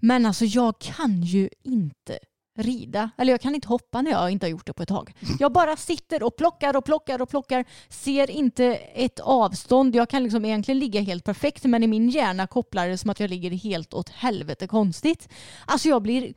Men 0.00 0.26
alltså 0.26 0.44
jag 0.44 0.78
kan 0.78 1.22
ju 1.22 1.48
inte 1.62 2.18
rida. 2.58 3.10
Eller 3.18 3.32
jag 3.32 3.40
kan 3.40 3.54
inte 3.54 3.68
hoppa 3.68 4.02
när 4.02 4.10
jag 4.10 4.30
inte 4.30 4.46
har 4.46 4.50
gjort 4.50 4.66
det 4.66 4.72
på 4.72 4.82
ett 4.82 4.88
tag. 4.88 5.12
Jag 5.38 5.52
bara 5.52 5.76
sitter 5.76 6.22
och 6.22 6.36
plockar 6.36 6.76
och 6.76 6.84
plockar 6.84 7.22
och 7.22 7.28
plockar. 7.28 7.64
Ser 7.88 8.30
inte 8.30 8.64
ett 8.74 9.20
avstånd. 9.20 9.96
Jag 9.96 10.08
kan 10.08 10.22
liksom 10.22 10.44
egentligen 10.44 10.78
ligga 10.78 11.00
helt 11.00 11.24
perfekt 11.24 11.64
men 11.64 11.82
i 11.82 11.86
min 11.86 12.08
hjärna 12.08 12.46
kopplar 12.46 12.88
det 12.88 12.98
som 12.98 13.10
att 13.10 13.20
jag 13.20 13.30
ligger 13.30 13.50
helt 13.50 13.94
åt 13.94 14.08
helvete 14.08 14.66
konstigt. 14.66 15.28
Alltså 15.66 15.88
jag 15.88 16.02
blir 16.02 16.34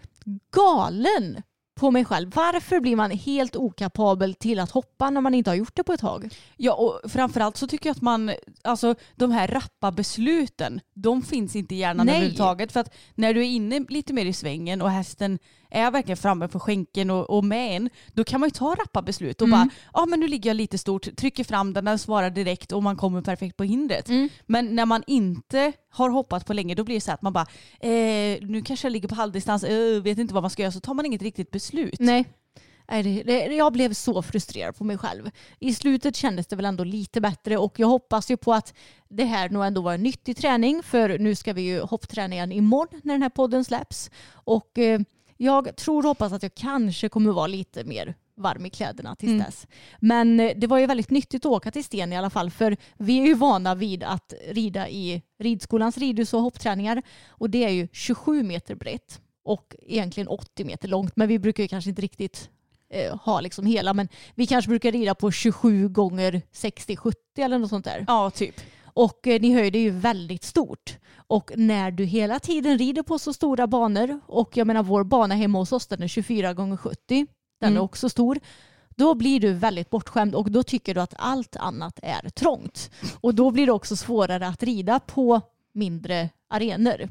galen 0.56 1.42
på 1.78 1.92
mig 1.92 2.06
själv. 2.06 2.32
Varför 2.36 2.80
blir 2.80 2.96
man 2.96 3.12
helt 3.12 3.56
okapabel 3.56 4.34
till 4.34 4.60
att 4.60 4.72
hoppa 4.72 5.10
när 5.10 5.22
man 5.22 5.34
inte 5.34 5.50
har 5.50 5.56
gjort 5.56 5.76
det 5.76 5.84
på 5.84 5.94
ett 5.94 6.00
tag? 6.00 6.36
Ja 6.58 6.74
och 6.74 7.12
framförallt 7.12 7.58
så 7.58 7.68
tycker 7.68 7.90
jag 7.90 7.96
att 7.96 8.02
man, 8.02 8.32
alltså 8.62 8.96
de 9.16 9.32
här 9.32 9.48
rappa 9.48 9.92
besluten, 9.92 10.82
de 10.94 11.22
finns 11.22 11.56
inte 11.56 11.76
i 11.76 11.78
hjärnan 11.78 12.06
Nej. 12.06 12.16
överhuvudtaget. 12.16 12.72
För 12.72 12.80
att 12.80 12.94
när 13.16 13.34
du 13.34 13.40
är 13.40 13.50
inne 13.50 13.86
lite 13.90 14.14
mer 14.14 14.26
i 14.26 14.34
svängen 14.34 14.82
och 14.82 14.92
hästen 14.92 15.40
är 15.70 15.84
jag 15.84 15.92
verkligen 15.92 16.18
framme 16.18 16.48
på 16.48 16.60
skänken 16.60 17.10
och, 17.10 17.30
och 17.30 17.44
med 17.44 17.76
en, 17.76 17.90
då 18.14 18.24
kan 18.24 18.40
man 18.40 18.48
ju 18.48 18.52
ta 18.52 18.76
rappa 18.76 19.02
beslut 19.02 19.42
och 19.42 19.48
mm. 19.48 19.60
bara, 19.60 19.70
ja 19.94 20.02
ah, 20.02 20.06
men 20.06 20.20
nu 20.20 20.28
ligger 20.28 20.50
jag 20.50 20.58
lite 20.58 20.78
stort, 20.78 21.16
trycker 21.18 21.44
fram 21.44 21.74
den, 21.74 21.86
den 21.86 22.00
svarar 22.00 22.30
direkt 22.30 22.72
och 22.72 22.84
man 22.84 22.98
kommer 22.98 23.22
perfekt 23.22 23.58
på 23.58 23.64
hindret. 23.64 24.10
Mm. 24.10 24.30
Men 24.46 24.76
när 24.76 24.86
man 24.86 25.04
inte 25.08 25.74
har 25.90 26.10
hoppat 26.10 26.46
på 26.46 26.54
länge, 26.54 26.76
då 26.76 26.84
blir 26.84 26.96
det 26.96 27.02
så 27.02 27.12
att 27.12 27.22
man 27.22 27.34
bara, 27.34 27.48
eh, 27.80 28.38
nu 28.42 28.62
kanske 28.66 28.86
jag 28.86 28.92
ligger 28.92 29.08
på 29.08 29.16
halvdistans, 29.16 29.64
eh, 29.64 30.02
vet 30.02 30.18
inte 30.18 30.34
vad 30.34 30.44
man 30.44 30.50
ska 30.50 30.62
göra, 30.62 30.72
så 30.72 30.80
tar 30.80 30.94
man 30.94 31.06
inget 31.06 31.22
riktigt 31.22 31.52
beslut. 31.52 32.00
Nej. 32.00 32.26
Jag 33.50 33.74
blev 33.74 33.94
så 33.94 34.22
frustrerad 34.22 34.76
på 34.76 34.84
mig 34.84 34.98
själv. 34.98 35.32
I 35.60 35.74
slutet 35.74 36.16
kändes 36.16 36.48
det 36.48 36.56
väl 36.56 36.66
ändå 36.66 36.84
lite 36.84 37.22
bättre 37.22 37.58
och 37.58 37.80
jag 37.80 37.88
hoppas 37.88 38.32
ju 38.32 38.38
på 38.38 38.54
att 38.54 38.74
det 39.10 39.26
här 39.26 39.50
nog 39.50 39.66
ändå 39.66 39.82
var 39.82 39.94
en 39.94 40.04
nyttig 40.04 40.38
träning 40.38 40.84
för 40.84 41.20
nu 41.20 41.36
ska 41.36 41.54
vi 41.54 41.62
ju 41.62 41.82
hoppträna 41.82 42.36
igen 42.36 42.52
imorgon 42.52 43.02
när 43.04 43.14
den 43.14 43.22
här 43.22 43.30
podden 43.30 43.66
släpps. 43.66 44.12
Och 44.32 44.78
eh, 44.78 45.00
jag 45.38 45.76
tror 45.76 45.98
och 46.04 46.08
hoppas 46.08 46.34
att 46.34 46.44
jag 46.44 46.56
kanske 46.56 47.10
kommer 47.10 47.32
vara 47.32 47.48
lite 47.48 47.84
mer 47.84 48.16
varm 48.38 48.66
i 48.66 48.70
kläderna 48.70 49.16
tills 49.16 49.32
mm. 49.32 49.46
dess. 49.46 49.68
Men 50.00 50.40
eh, 50.40 50.52
det 50.56 50.68
var 50.68 50.78
ju 50.78 50.86
väldigt 50.86 51.10
nyttigt 51.10 51.46
att 51.46 51.52
åka 51.52 51.72
till 51.72 51.84
Sten 51.84 52.14
i 52.14 52.18
alla 52.18 52.30
fall 52.30 52.52
för 52.52 52.78
vi 52.98 53.20
är 53.20 53.26
ju 53.26 53.34
vana 53.34 53.76
vid 53.76 54.04
att 54.04 54.34
rida 54.50 54.90
i 54.90 55.22
ridskolans 55.40 55.98
ridhus 55.98 56.34
och 56.34 56.42
hoppträningar 56.42 57.02
och 57.28 57.50
det 57.50 57.64
är 57.64 57.70
ju 57.70 57.88
27 57.92 58.44
meter 58.44 58.76
brett 58.76 59.22
och 59.44 59.76
egentligen 59.82 60.28
80 60.28 60.66
meter 60.66 60.88
långt 60.88 61.16
men 61.16 61.28
vi 61.28 61.40
brukar 61.40 61.64
ju 61.64 61.68
kanske 61.68 61.90
inte 61.90 62.02
riktigt 62.02 62.50
eh, 62.90 63.18
ha 63.18 63.42
liksom 63.42 63.66
hela 63.66 63.94
men 63.94 64.08
vi 64.36 64.48
kanske 64.48 64.70
brukar 64.70 64.92
rida 64.92 65.16
på 65.16 65.32
27 65.32 65.90
gånger 65.90 66.42
60-70 66.54 67.14
eller 67.38 67.58
något 67.58 67.70
sånt 67.70 67.86
där. 67.86 68.06
Ja, 68.08 68.30
typ. 68.30 68.62
Och 68.98 69.28
eh, 69.28 69.42
ni 69.42 69.54
höjde 69.54 69.78
ju 69.78 69.90
väldigt 69.90 70.44
stort. 70.44 70.98
Och 71.28 71.52
när 71.56 71.92
du 71.92 72.04
hela 72.04 72.40
tiden 72.40 72.78
rider 72.78 73.04
på 73.04 73.20
så 73.20 73.34
stora 73.34 73.68
banor 73.68 74.20
och 74.26 74.58
jag 74.58 74.68
menar 74.68 74.84
vår 74.84 75.04
bana 75.04 75.36
hemma 75.36 75.60
hos 75.60 75.72
oss 75.72 75.88
den 75.88 76.04
är 76.04 76.08
24 76.08 76.54
gånger 76.54 76.78
70 76.78 76.98
den 77.08 77.28
mm. 77.68 77.78
är 77.78 77.82
också 77.82 78.10
stor 78.10 78.40
då 78.96 79.16
blir 79.16 79.40
du 79.40 79.54
väldigt 79.54 79.90
bortskämd 79.90 80.36
och 80.36 80.52
då 80.52 80.64
tycker 80.64 80.94
du 80.94 81.02
att 81.02 81.14
allt 81.18 81.56
annat 81.56 82.00
är 82.04 82.30
trångt. 82.30 82.92
Och 83.22 83.36
då 83.36 83.52
blir 83.52 83.66
det 83.66 83.72
också 83.72 83.96
svårare 83.96 84.48
att 84.48 84.64
rida 84.64 85.00
på 85.00 85.42
mindre 85.74 86.30
arenor. 86.50 87.10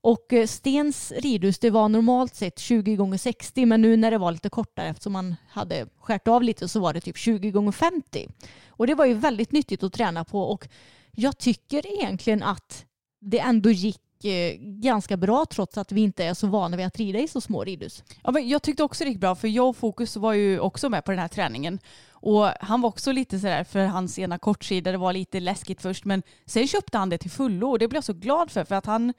Och 0.00 0.32
eh, 0.32 0.46
Stens 0.46 1.12
ridhus 1.16 1.58
det 1.58 1.70
var 1.70 1.88
normalt 1.88 2.34
sett 2.34 2.58
20 2.58 2.96
gånger 2.96 3.18
60 3.18 3.66
men 3.66 3.82
nu 3.82 3.96
när 3.96 4.10
det 4.10 4.18
var 4.18 4.32
lite 4.32 4.48
kortare 4.48 4.88
eftersom 4.88 5.12
man 5.12 5.36
hade 5.48 5.86
skärt 6.00 6.28
av 6.28 6.42
lite 6.42 6.68
så 6.68 6.80
var 6.80 6.92
det 6.92 7.00
typ 7.00 7.16
20 7.16 7.50
gånger 7.50 7.72
50 7.72 8.28
Och 8.68 8.86
det 8.86 8.94
var 8.94 9.04
ju 9.04 9.14
väldigt 9.14 9.52
nyttigt 9.52 9.82
att 9.82 9.92
träna 9.92 10.24
på 10.24 10.40
och 10.40 10.68
jag 11.16 11.38
tycker 11.38 11.86
egentligen 11.86 12.42
att 12.42 12.84
det 13.20 13.38
ändå 13.38 13.70
gick 13.70 14.24
eh, 14.24 14.56
ganska 14.60 15.16
bra 15.16 15.46
trots 15.50 15.78
att 15.78 15.92
vi 15.92 16.00
inte 16.00 16.24
är 16.24 16.34
så 16.34 16.46
vana 16.46 16.76
vid 16.76 16.86
att 16.86 16.96
rida 16.96 17.18
i 17.18 17.28
så 17.28 17.40
små 17.40 17.64
ridhus. 17.64 18.04
Ja, 18.22 18.30
men 18.30 18.48
jag 18.48 18.62
tyckte 18.62 18.82
också 18.82 19.04
det 19.04 19.10
gick 19.10 19.20
bra 19.20 19.34
för 19.34 19.48
jag 19.48 19.68
och 19.68 19.76
Fokus 19.76 20.16
var 20.16 20.32
ju 20.32 20.60
också 20.60 20.88
med 20.88 21.04
på 21.04 21.10
den 21.10 21.20
här 21.20 21.28
träningen. 21.28 21.78
Och 22.10 22.46
han 22.60 22.80
var 22.80 22.88
också 22.88 23.12
lite 23.12 23.38
sådär 23.38 23.64
för 23.64 23.84
hans 23.84 24.18
ena 24.18 24.38
kortsida, 24.38 24.92
det 24.92 24.98
var 24.98 25.12
lite 25.12 25.40
läskigt 25.40 25.82
först 25.82 26.04
men 26.04 26.22
sen 26.46 26.66
köpte 26.68 26.98
han 26.98 27.08
det 27.08 27.18
till 27.18 27.30
fullo 27.30 27.70
och 27.70 27.78
det 27.78 27.88
blev 27.88 27.96
jag 27.96 28.04
så 28.04 28.12
glad 28.12 28.50
för 28.50 28.64
för 28.64 28.74
att 28.74 28.86
han 28.86 29.12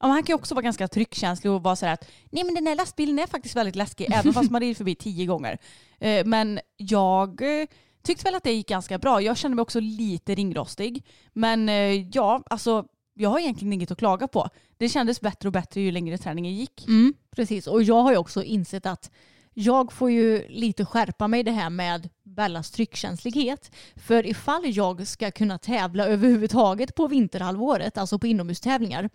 Ja, 0.00 0.08
han 0.08 0.22
kan 0.22 0.32
ju 0.32 0.34
också 0.34 0.54
vara 0.54 0.62
ganska 0.62 0.88
tryckkänslig 0.88 1.52
och 1.52 1.62
vara 1.62 1.76
sådär 1.76 1.92
att 1.92 2.08
nej 2.30 2.44
men 2.44 2.54
den 2.54 2.66
här 2.66 2.76
lastbilen 2.76 3.18
är 3.18 3.26
faktiskt 3.26 3.56
väldigt 3.56 3.76
läskig 3.76 4.08
även 4.12 4.32
fast 4.32 4.50
man 4.50 4.60
rider 4.60 4.74
förbi 4.74 4.94
tio 4.94 5.26
gånger. 5.26 5.58
Eh, 6.00 6.26
men 6.26 6.60
jag 6.76 7.60
eh, 7.60 7.66
tyckte 8.02 8.24
väl 8.24 8.34
att 8.34 8.42
det 8.42 8.52
gick 8.52 8.68
ganska 8.68 8.98
bra. 8.98 9.22
Jag 9.22 9.36
kände 9.36 9.54
mig 9.54 9.62
också 9.62 9.80
lite 9.80 10.34
ringrostig. 10.34 11.04
Men 11.32 11.68
eh, 11.68 12.08
ja, 12.08 12.42
alltså 12.46 12.84
jag 13.14 13.30
har 13.30 13.38
egentligen 13.38 13.72
inget 13.72 13.90
att 13.90 13.98
klaga 13.98 14.28
på. 14.28 14.48
Det 14.76 14.88
kändes 14.88 15.20
bättre 15.20 15.48
och 15.48 15.52
bättre 15.52 15.80
ju 15.80 15.90
längre 15.90 16.18
träningen 16.18 16.54
gick. 16.54 16.88
Mm, 16.88 17.14
precis, 17.36 17.66
och 17.66 17.82
jag 17.82 18.02
har 18.02 18.12
ju 18.12 18.18
också 18.18 18.42
insett 18.42 18.86
att 18.86 19.10
jag 19.54 19.92
får 19.92 20.10
ju 20.10 20.48
lite 20.48 20.84
skärpa 20.84 21.28
mig 21.28 21.42
det 21.42 21.50
här 21.50 21.70
med 21.70 22.08
Bellas 22.22 22.70
tryckkänslighet. 22.70 23.70
För 23.96 24.26
ifall 24.26 24.62
jag 24.64 25.06
ska 25.06 25.30
kunna 25.30 25.58
tävla 25.58 26.06
överhuvudtaget 26.06 26.94
på 26.94 27.06
vinterhalvåret, 27.06 27.98
alltså 27.98 28.18
på 28.18 28.26
inomhustävlingar, 28.26 29.10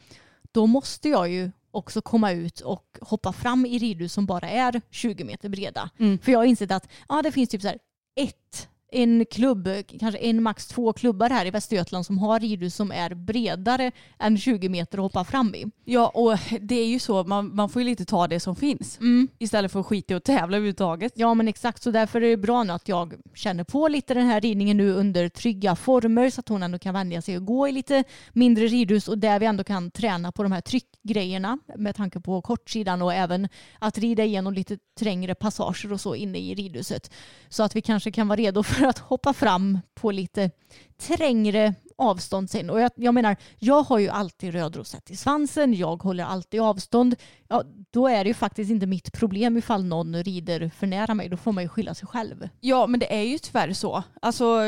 då 0.52 0.68
måste 0.68 1.10
jag 1.10 1.30
ju 1.30 1.52
också 1.72 2.02
komma 2.02 2.32
ut 2.32 2.60
och 2.60 2.98
hoppa 3.02 3.34
fram 3.34 3.66
i 3.66 3.78
ridhus 3.78 4.14
som 4.14 4.26
bara 4.26 4.50
är 4.50 4.82
20 4.92 5.24
meter 5.24 5.50
breda. 5.50 5.90
Mm. 6.00 6.20
För 6.20 6.32
jag 6.32 6.40
har 6.40 6.46
insett 6.46 6.72
att 6.72 6.90
ja, 7.10 7.22
det 7.22 7.32
finns 7.32 7.50
typ 7.50 7.62
så 7.62 7.68
här 7.68 7.80
ett 8.16 8.70
en 8.92 9.26
klubb, 9.26 9.70
kanske 10.00 10.20
en 10.20 10.44
max 10.44 10.68
två 10.68 10.94
klubbar 10.94 11.30
här 11.30 11.46
i 11.46 11.52
Västergötland 11.52 12.06
som 12.06 12.18
har 12.18 12.40
ridhus 12.40 12.76
som 12.76 12.92
är 12.92 13.14
bredare 13.14 13.92
än 14.20 14.38
20 14.38 14.70
meter 14.70 14.98
att 14.98 15.02
hoppa 15.02 15.24
fram 15.24 15.56
i. 15.56 15.66
Ja 15.86 16.08
och 16.08 16.38
det 16.62 16.76
är 16.76 16.88
ju 16.88 17.00
så, 17.00 17.24
man, 17.24 17.56
man 17.56 17.70
får 17.70 17.82
ju 17.82 17.86
lite 17.86 18.06
ta 18.06 18.28
det 18.28 18.40
som 18.40 18.56
finns 18.56 19.00
mm. 19.00 19.28
istället 19.40 19.72
för 19.72 19.80
att 19.80 19.86
skita 19.86 20.14
i 20.14 20.18
att 20.18 20.24
tävla 20.24 20.58
överhuvudtaget. 20.58 21.14
Ja 21.16 21.34
men 21.34 21.48
exakt 21.48 21.84
så 21.84 21.92
därför 21.92 22.22
är 22.22 22.30
det 22.30 22.38
bra 22.38 22.64
nu 22.64 22.74
att 22.74 22.88
jag 22.88 23.14
känner 23.34 23.64
på 23.64 23.88
lite 23.88 24.14
den 24.14 24.26
här 24.26 24.42
ridningen 24.42 24.78
nu 24.78 24.92
under 24.92 25.30
trygga 25.30 25.76
former 25.76 26.30
så 26.30 26.40
att 26.40 26.50
hon 26.50 26.64
ändå 26.64 26.80
kan 26.80 26.94
vänja 26.94 27.22
sig 27.22 27.36
att 27.36 27.46
gå 27.46 27.68
i 27.68 27.72
lite 27.72 28.04
mindre 28.34 28.68
ridhus 28.68 29.08
och 29.08 29.18
där 29.18 29.40
vi 29.40 29.46
ändå 29.46 29.64
kan 29.64 29.92
träna 29.92 30.32
på 30.32 30.44
de 30.44 30.52
här 30.52 30.62
tryckgrejerna 30.62 31.60
med 31.76 31.96
tanke 31.96 32.20
på 32.20 32.42
kortsidan 32.42 33.02
och 33.02 33.14
även 33.14 33.48
att 33.80 33.98
rida 33.98 34.24
igenom 34.24 34.54
lite 34.54 34.78
trängre 35.00 35.36
passager 35.36 35.94
och 35.94 36.02
så 36.02 36.16
inne 36.16 36.38
i 36.38 36.56
ridhuset. 36.56 37.12
Så 37.50 37.64
att 37.64 37.76
vi 37.76 37.82
kanske 37.82 38.12
kan 38.12 38.28
vara 38.28 38.40
redo 38.40 38.64
för 38.64 38.77
för 38.78 38.86
att 38.86 39.00
hoppa 39.00 39.34
fram 39.34 39.80
på 39.94 40.12
lite 40.12 40.52
trängre 40.98 41.76
avstånd 41.98 42.50
sen. 42.50 42.70
Och 42.70 42.82
jag, 42.82 42.92
jag 42.96 43.14
menar, 43.14 43.36
jag 43.60 43.84
har 43.84 44.00
ju 44.00 44.10
alltid 44.10 44.54
rödrosett 44.54 45.12
i 45.12 45.16
svansen, 45.16 45.74
jag 45.74 46.04
håller 46.04 46.24
alltid 46.24 46.62
avstånd. 46.62 47.16
Ja, 47.48 47.64
då 47.92 48.08
är 48.08 48.24
det 48.24 48.28
ju 48.28 48.34
faktiskt 48.34 48.72
inte 48.72 48.86
mitt 48.86 49.14
problem 49.14 49.58
ifall 49.58 49.84
någon 49.84 50.24
rider 50.24 50.72
för 50.76 50.88
nära 50.88 51.14
mig. 51.14 51.30
Då 51.30 51.38
får 51.38 51.52
man 51.52 51.64
ju 51.64 51.70
skylla 51.70 51.94
sig 51.94 52.08
själv. 52.08 52.50
Ja 52.60 52.88
men 52.88 53.00
det 53.00 53.16
är 53.16 53.24
ju 53.24 53.38
tyvärr 53.38 53.74
så. 53.74 54.04
Alltså 54.22 54.62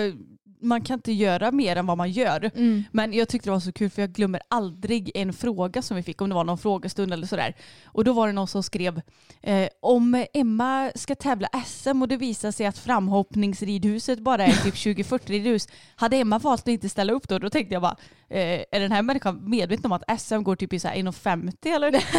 man 0.62 0.82
kan 0.82 0.94
inte 0.94 1.12
göra 1.12 1.51
mer 1.51 1.75
än 1.75 1.86
vad 1.86 1.98
man 1.98 2.12
gör. 2.12 2.51
Mm. 2.56 2.84
Men 2.92 3.13
jag 3.13 3.30
tyckte 3.30 3.50
det 3.50 3.51
var 3.54 3.60
så 3.60 3.72
kul 3.72 3.89
för 3.89 4.01
jag 4.01 4.12
glömmer 4.12 4.42
aldrig 4.48 5.12
en 5.16 5.34
fråga 5.34 5.82
som 5.82 5.98
vi 5.98 6.04
fick 6.04 6.22
om 6.22 6.30
det 6.30 6.36
var 6.36 6.44
någon 6.44 6.58
frågestund 6.58 7.13
eller 7.13 7.28
sådär. 7.28 7.56
Och 7.86 8.04
då 8.04 8.13
var 8.13 8.28
det 8.28 8.34
någon 8.34 8.48
som 8.48 8.63
skrev 8.63 9.01
eh, 9.42 9.68
om 9.82 10.25
Emma 10.34 10.92
ska 10.96 11.16
tävla 11.16 11.48
SM 11.66 12.01
och 12.01 12.08
det 12.08 12.18
visar 12.18 12.51
sig 12.51 12.66
att 12.66 12.78
framhoppningsridhuset 12.78 14.20
bara 14.20 14.46
är 14.46 14.51
typ 14.63 14.74
20-40 14.75 15.20
ridhus. 15.25 15.68
Hade 15.96 16.18
Emma 16.18 16.39
valt 16.39 16.62
att 16.62 16.68
inte 16.68 16.89
ställa 16.89 17.13
upp 17.13 17.28
då, 17.28 17.39
då 17.39 17.50
tänkte 17.50 17.74
jag 17.75 17.82
bara 17.82 17.98
eh, 18.30 18.63
är 18.72 18.80
den 18.80 18.92
här 18.92 19.01
människan 19.01 19.50
medveten 19.50 19.86
om 19.86 19.92
att 19.92 20.22
SM 20.22 20.44
går 20.44 20.56
typ 20.56 20.74
i 20.74 20.80
så 20.80 20.88
här 20.88 20.96
1,50 20.96 21.75
eller? 21.75 22.04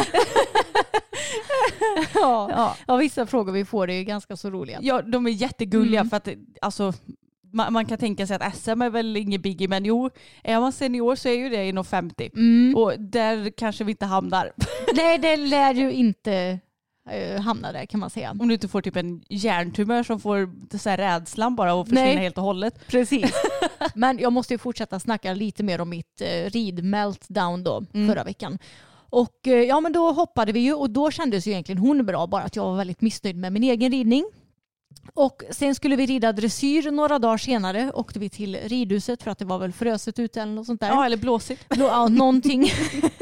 Ja. 2.13 2.49
ja. 2.51 2.75
ja, 2.87 2.95
vissa 2.95 3.25
frågor 3.25 3.51
vi 3.51 3.65
får 3.65 3.89
är 3.89 3.93
ju 3.95 4.03
ganska 4.03 4.37
så 4.37 4.49
roliga. 4.49 4.79
ja, 4.81 5.01
de 5.01 5.27
är 5.27 5.31
jättegulliga 5.31 5.99
Mm. 5.99 6.09
för 6.09 6.17
att 6.17 6.27
alltså 6.61 6.93
man, 7.53 7.73
man 7.73 7.85
kan 7.85 7.97
tänka 7.97 8.27
sig 8.27 8.37
att 8.39 8.55
SM 8.57 8.81
är 8.81 8.89
väl 8.89 9.17
ingen 9.17 9.41
biggie 9.41 9.67
men 9.67 9.85
jo, 9.85 10.09
är 10.43 10.59
man 10.59 10.71
senior 10.71 11.15
så 11.15 11.29
är 11.29 11.33
ju 11.33 11.49
det 11.49 11.57
1,50. 11.57 12.31
Mm. 12.35 12.75
Och 12.75 12.99
där 12.99 13.49
kanske 13.57 13.83
vi 13.83 13.91
inte 13.91 14.05
hamnar. 14.05 14.51
Nej, 14.95 15.17
det 15.17 15.37
lär 15.37 15.73
ju 15.73 15.91
inte 15.91 16.59
eh, 17.09 17.41
hamna 17.41 17.71
där 17.71 17.85
kan 17.85 17.99
man 17.99 18.09
säga. 18.09 18.31
Om 18.39 18.47
du 18.47 18.53
inte 18.53 18.67
får 18.67 18.81
typ 18.81 18.95
en 18.95 19.23
hjärntumör 19.29 20.03
som 20.03 20.19
får 20.19 20.77
så 20.77 20.89
här 20.89 20.97
rädslan 20.97 21.55
bara 21.55 21.73
och 21.73 21.87
försvinna 21.87 22.05
Nej. 22.05 22.17
helt 22.17 22.37
och 22.37 22.43
hållet. 22.43 22.79
Precis. 22.87 23.31
Men 23.95 24.19
jag 24.19 24.33
måste 24.33 24.53
ju 24.53 24.57
fortsätta 24.57 24.99
snacka 24.99 25.33
lite 25.33 25.63
mer 25.63 25.81
om 25.81 25.89
mitt 25.89 26.21
eh, 26.21 26.49
rid-meltdown 26.49 27.63
då 27.63 27.83
Mm. 27.93 28.07
förra 28.07 28.23
veckan. 28.23 28.57
Och 29.09 29.47
eh, 29.47 29.53
ja 29.53 29.79
men 29.79 29.93
då 29.93 30.11
hoppade 30.11 30.51
vi 30.51 30.59
ju 30.59 30.73
och 30.73 30.89
då 30.89 31.11
kändes 31.11 31.47
ju 31.47 31.51
egentligen 31.51 31.79
hon 31.79 32.05
bra 32.05 32.27
bara 32.27 32.43
att 32.43 32.55
jag 32.55 32.63
var 32.63 32.77
väldigt 32.77 33.01
missnöjd 33.01 33.35
med 33.35 33.53
min 33.53 33.63
egen 33.63 33.91
ridning. 33.91 34.25
Och 35.13 35.43
sen 35.49 35.75
skulle 35.75 35.95
vi 35.95 36.05
rida 36.05 36.31
dressyr 36.31 36.91
några 36.91 37.19
dagar 37.19 37.37
senare 37.37 37.91
åkte 37.93 38.19
vi 38.19 38.29
till 38.29 38.55
ridhuset 38.55 39.23
för 39.23 39.31
att 39.31 39.39
det 39.39 39.45
var 39.45 39.57
väl 39.57 39.73
fröset 39.73 40.19
ute 40.19 40.41
eller 40.41 40.53
något 40.53 40.65
sånt 40.65 40.81
där. 40.81 40.87
Ja, 40.87 41.05
eller 41.05 41.17
blåsigt. 41.17 41.69
Blå, 41.69 41.85
ja, 41.85 42.07
någonting. 42.09 42.71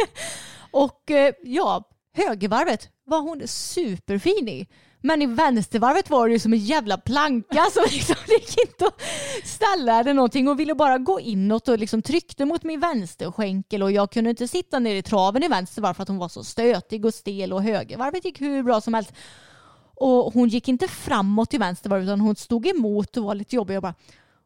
och 0.71 1.11
eh, 1.11 1.33
ja, 1.43 1.83
högervarvet 2.13 2.89
var 3.05 3.21
hon 3.21 3.47
superfin 3.47 4.47
i. 4.47 4.67
Men 5.01 5.21
i 5.21 5.25
vänstervarvet 5.25 6.09
var 6.09 6.27
det 6.27 6.33
ju 6.33 6.39
som 6.39 6.53
en 6.53 6.59
jävla 6.59 6.97
planka 6.97 7.65
som 7.73 7.83
liksom 7.91 8.15
gick 8.27 8.57
inte 8.67 8.85
att 8.85 9.01
ställa 9.43 9.99
eller 9.99 10.13
någonting 10.13 10.47
och 10.47 10.59
ville 10.59 10.75
bara 10.75 10.97
gå 10.97 11.19
inåt 11.19 11.67
och 11.67 11.79
liksom 11.79 12.01
tryckte 12.01 12.45
mot 12.45 12.63
min 12.63 12.79
vänsterskänkel 12.79 13.83
och 13.83 13.91
jag 13.91 14.11
kunde 14.11 14.29
inte 14.29 14.47
sitta 14.47 14.79
ner 14.79 14.95
i 14.95 15.01
traven 15.01 15.43
i 15.43 15.47
vänstervarv 15.47 15.93
för 15.93 16.03
att 16.03 16.09
hon 16.09 16.17
var 16.17 16.29
så 16.29 16.43
stötig 16.43 17.05
och 17.05 17.13
stel 17.13 17.53
och 17.53 17.63
högervarvet 17.63 18.25
gick 18.25 18.41
hur 18.41 18.63
bra 18.63 18.81
som 18.81 18.93
helst. 18.93 19.13
Och 19.99 20.33
hon 20.33 20.49
gick 20.49 20.67
inte 20.67 20.87
framåt 20.87 21.53
i 21.53 21.57
vänstervarv 21.57 22.03
utan 22.03 22.21
hon 22.21 22.35
stod 22.35 22.67
emot 22.67 23.17
och 23.17 23.23
var 23.23 23.35
lite 23.35 23.55
jobbig. 23.55 23.75
Jag 23.75 23.83
bara, 23.83 23.95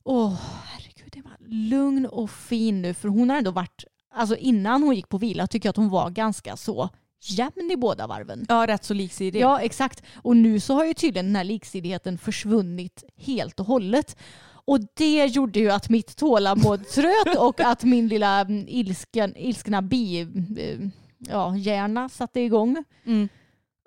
åh 0.04 0.34
herregud, 0.66 1.18
Emma, 1.18 1.30
lugn 1.48 2.06
och 2.06 2.32
fin 2.32 2.82
nu 2.82 2.94
för 2.94 3.08
hon 3.08 3.30
har 3.30 3.38
ändå 3.38 3.52
varit, 3.52 3.84
alltså 4.14 4.36
innan 4.36 4.84
hon 4.84 4.96
gick 4.96 5.10
på 5.10 5.18
vila 5.18 5.48
tycker 5.48 5.68
jag 5.68 5.72
att 5.72 5.78
hon 5.78 5.90
var 5.90 6.10
ganska 6.10 6.58
så 6.58 6.90
jämn 7.22 7.72
i 7.72 7.78
båda 7.78 8.08
varven. 8.08 8.46
Ja, 8.50 8.68
rätt 8.68 8.84
så 8.84 8.94
liksidig. 8.94 9.42
Ja, 9.42 9.60
exakt. 9.60 10.04
Och 10.16 10.38
nu 10.38 10.60
så 10.60 10.74
har 10.74 10.86
ju 10.86 10.94
tydligen 10.94 11.26
den 11.26 11.36
här 11.36 11.44
liksidigheten 11.44 12.18
försvunnit 12.18 13.04
helt 13.18 13.60
och 13.60 13.66
hållet. 13.66 14.18
Och 14.66 14.80
det 14.94 15.26
gjorde 15.26 15.60
ju 15.60 15.72
att 15.72 15.90
mitt 15.90 16.18
tålamod 16.18 16.88
tröt 16.94 17.38
och 17.38 17.60
att 17.60 17.84
min 17.84 18.08
lilla 18.08 18.42
mm, 18.42 18.66
ilsken, 18.68 19.38
ilskna 19.38 19.82
bi, 19.82 20.20
eh, 20.58 20.88
ja, 21.20 21.58
hjärna 21.58 22.10
satte 22.10 22.40
igång. 22.40 22.84
Mm. 23.06 23.30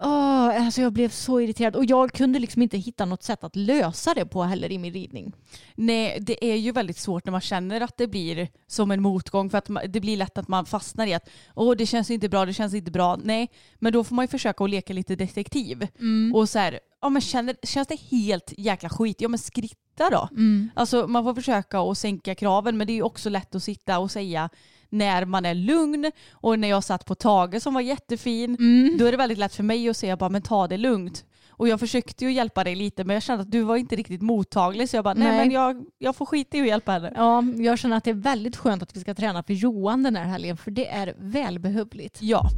Åh, 0.02 0.64
alltså 0.66 0.80
jag 0.80 0.92
blev 0.92 1.08
så 1.08 1.40
irriterad 1.40 1.76
och 1.76 1.84
jag 1.84 2.12
kunde 2.12 2.38
liksom 2.38 2.62
inte 2.62 2.78
hitta 2.78 3.04
något 3.04 3.22
sätt 3.22 3.44
att 3.44 3.56
lösa 3.56 4.14
det 4.14 4.26
på 4.26 4.42
heller 4.42 4.72
i 4.72 4.78
min 4.78 4.92
ridning. 4.92 5.32
Nej, 5.74 6.18
det 6.20 6.52
är 6.52 6.56
ju 6.56 6.72
väldigt 6.72 6.98
svårt 6.98 7.24
när 7.24 7.30
man 7.32 7.40
känner 7.40 7.80
att 7.80 7.96
det 7.96 8.06
blir 8.06 8.48
som 8.66 8.90
en 8.90 9.02
motgång 9.02 9.50
för 9.50 9.58
att 9.58 9.68
det 9.88 10.00
blir 10.00 10.16
lätt 10.16 10.38
att 10.38 10.48
man 10.48 10.66
fastnar 10.66 11.06
i 11.06 11.14
att 11.14 11.28
åh 11.54 11.74
det 11.76 11.86
känns 11.86 12.10
inte 12.10 12.28
bra, 12.28 12.46
det 12.46 12.52
känns 12.54 12.74
inte 12.74 12.90
bra. 12.90 13.16
Nej, 13.16 13.50
men 13.78 13.92
då 13.92 14.04
får 14.04 14.14
man 14.14 14.22
ju 14.22 14.28
försöka 14.28 14.64
att 14.64 14.70
leka 14.70 14.92
lite 14.92 15.16
detektiv. 15.16 15.86
Och 16.34 16.48
så 16.48 16.58
här, 16.58 16.80
ja 17.02 17.08
men 17.08 17.22
känner, 17.22 17.56
känns 17.62 17.88
det 17.88 18.00
helt 18.00 18.52
jäkla 18.58 18.88
skit, 18.88 19.20
ja 19.20 19.28
men 19.28 19.38
skritta 19.38 20.10
då. 20.10 20.28
Alltså 20.74 21.06
man 21.06 21.24
får 21.24 21.34
försöka 21.34 21.80
att 21.80 21.98
sänka 21.98 22.34
kraven 22.34 22.76
men 22.76 22.86
det 22.86 22.92
är 22.92 22.94
ju 22.94 23.02
också 23.02 23.28
lätt 23.30 23.54
att 23.54 23.62
sitta 23.62 23.98
och 23.98 24.10
säga 24.10 24.50
när 24.98 25.24
man 25.24 25.44
är 25.46 25.54
lugn 25.54 26.12
och 26.32 26.58
när 26.58 26.68
jag 26.68 26.84
satt 26.84 27.04
på 27.04 27.14
Tage 27.14 27.62
som 27.62 27.74
var 27.74 27.80
jättefin 27.80 28.56
då 28.98 29.06
är 29.06 29.10
det 29.10 29.16
väldigt 29.16 29.38
lätt 29.38 29.54
för 29.54 29.62
mig 29.62 29.88
att 29.88 29.96
säga 29.96 30.16
bara 30.16 30.30
men 30.30 30.42
ta 30.42 30.66
det 30.66 30.76
lugnt. 30.76 31.24
Och 31.58 31.68
jag 31.68 31.80
försökte 31.80 32.24
ju 32.24 32.32
hjälpa 32.32 32.64
dig 32.64 32.74
lite 32.74 33.04
men 33.04 33.14
jag 33.14 33.22
kände 33.22 33.42
att 33.42 33.50
du 33.50 33.62
var 33.62 33.76
inte 33.76 33.96
riktigt 33.96 34.22
mottaglig 34.22 34.88
så 34.88 34.96
jag 34.96 35.04
bara 35.04 35.14
nej, 35.14 35.28
Nej. 35.28 35.38
men 35.38 35.50
jag, 35.50 35.84
jag 35.98 36.16
får 36.16 36.26
skita 36.26 36.56
i 36.56 36.60
att 36.60 36.66
hjälpa 36.66 36.92
henne. 36.92 37.12
Ja, 37.16 37.44
jag 37.56 37.78
känner 37.78 37.96
att 37.96 38.04
det 38.04 38.10
är 38.10 38.14
väldigt 38.14 38.56
skönt 38.56 38.82
att 38.82 38.96
vi 38.96 39.00
ska 39.00 39.14
träna 39.14 39.42
för 39.42 39.52
Johan 39.52 40.02
den 40.02 40.16
här 40.16 40.24
helgen 40.24 40.56
för 40.56 40.70
det 40.70 40.88
är 40.88 41.14
välbehövligt. 41.18 42.18
Ja. 42.22 42.50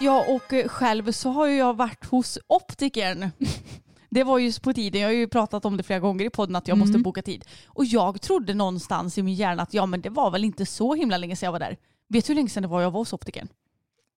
Ja 0.00 0.24
och 0.28 0.52
eh, 0.52 0.68
själv 0.68 1.12
så 1.12 1.30
har 1.30 1.46
ju 1.46 1.56
jag 1.56 1.76
varit 1.76 2.04
hos 2.04 2.38
optikern. 2.46 3.30
Det 4.10 4.24
var 4.24 4.38
ju 4.38 4.52
på 4.52 4.72
tiden, 4.72 5.00
jag 5.00 5.08
har 5.08 5.14
ju 5.14 5.28
pratat 5.28 5.64
om 5.64 5.76
det 5.76 5.82
flera 5.82 6.00
gånger 6.00 6.24
i 6.24 6.30
podden 6.30 6.56
att 6.56 6.68
jag 6.68 6.78
måste 6.78 6.98
boka 6.98 7.22
tid. 7.22 7.44
Och 7.66 7.84
jag 7.84 8.20
trodde 8.20 8.54
någonstans 8.54 9.18
i 9.18 9.22
min 9.22 9.34
hjärna 9.34 9.62
att 9.62 9.74
ja 9.74 9.86
men 9.86 10.00
det 10.00 10.10
var 10.10 10.30
väl 10.30 10.44
inte 10.44 10.66
så 10.66 10.94
himla 10.94 11.16
länge 11.16 11.36
sedan 11.36 11.46
jag 11.46 11.52
var 11.52 11.58
där. 11.58 11.76
Vet 12.08 12.26
du 12.26 12.30
hur 12.30 12.34
länge 12.34 12.48
sedan 12.48 12.62
det 12.62 12.68
var 12.68 12.82
jag 12.82 12.90
var 12.90 13.00
hos 13.00 13.12
optikern? 13.12 13.48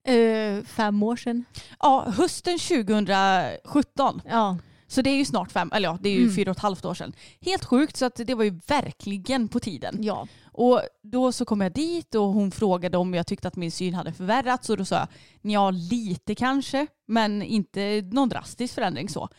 Eh, 0.08 0.63
fem 0.65 1.03
år 1.03 1.15
sedan. 1.15 1.45
Ja, 1.79 2.06
hösten 2.17 2.60
2017. 2.60 4.21
Ja. 4.29 4.58
Så 4.88 5.01
det 5.01 5.10
är 5.10 5.15
ju 5.15 5.25
snart 5.25 5.51
fem, 5.51 5.71
eller 5.73 5.89
ja 5.89 5.97
det 6.01 6.10
är 6.10 6.13
ju 6.13 6.36
fyra 6.36 6.51
och 6.51 6.58
ett 6.58 6.62
halvt 6.63 6.86
år 6.86 6.93
sedan. 6.93 7.13
Helt 7.41 7.65
sjukt 7.65 7.97
så 7.97 8.06
att 8.06 8.15
det 8.15 8.36
var 8.36 8.43
ju 8.43 8.60
verkligen 8.67 9.47
på 9.47 9.60
tiden. 9.60 9.97
ja. 10.01 10.27
Och 10.56 10.82
då 11.03 11.32
så 11.32 11.45
kom 11.45 11.62
jag 11.62 11.71
dit 11.73 12.15
och 12.15 12.23
hon 12.23 12.51
frågade 12.51 12.97
om 12.97 13.13
jag 13.13 13.27
tyckte 13.27 13.47
att 13.47 13.56
min 13.56 13.71
syn 13.71 13.93
hade 13.93 14.13
förvärrats 14.13 14.69
och 14.69 14.77
då 14.77 14.86
sa 14.86 14.95
jag 14.95 15.08
ja 15.41 15.71
lite 15.71 16.36
kanske 16.36 16.88
men 17.08 17.41
inte 17.41 18.01
någon 18.12 18.29
drastisk 18.29 18.73
förändring 18.73 19.10
så. 19.10 19.29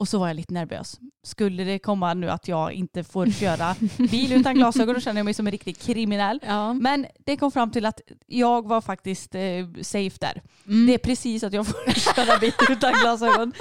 Och 0.00 0.08
så 0.08 0.18
var 0.18 0.26
jag 0.26 0.36
lite 0.36 0.54
nervös. 0.54 1.00
Skulle 1.22 1.64
det 1.64 1.78
komma 1.78 2.14
nu 2.14 2.30
att 2.30 2.48
jag 2.48 2.72
inte 2.72 3.04
får 3.04 3.26
köra 3.40 3.74
bil 4.10 4.32
utan 4.32 4.54
glasögon 4.54 4.94
då 4.94 5.00
känner 5.00 5.18
jag 5.18 5.24
mig 5.24 5.34
som 5.34 5.46
en 5.46 5.50
riktig 5.50 5.78
kriminell. 5.78 6.40
Ja. 6.46 6.72
Men 6.72 7.06
det 7.24 7.36
kom 7.36 7.52
fram 7.52 7.70
till 7.70 7.86
att 7.86 8.00
jag 8.26 8.68
var 8.68 8.80
faktiskt 8.80 9.34
eh, 9.34 9.40
safe 9.82 10.16
där. 10.20 10.42
Mm. 10.66 10.86
Det 10.86 10.94
är 10.94 10.98
precis 10.98 11.44
att 11.44 11.52
jag 11.52 11.66
får 11.66 12.14
köra 12.14 12.38
bil 12.38 12.52
utan 12.68 12.92
glasögon. 12.92 13.52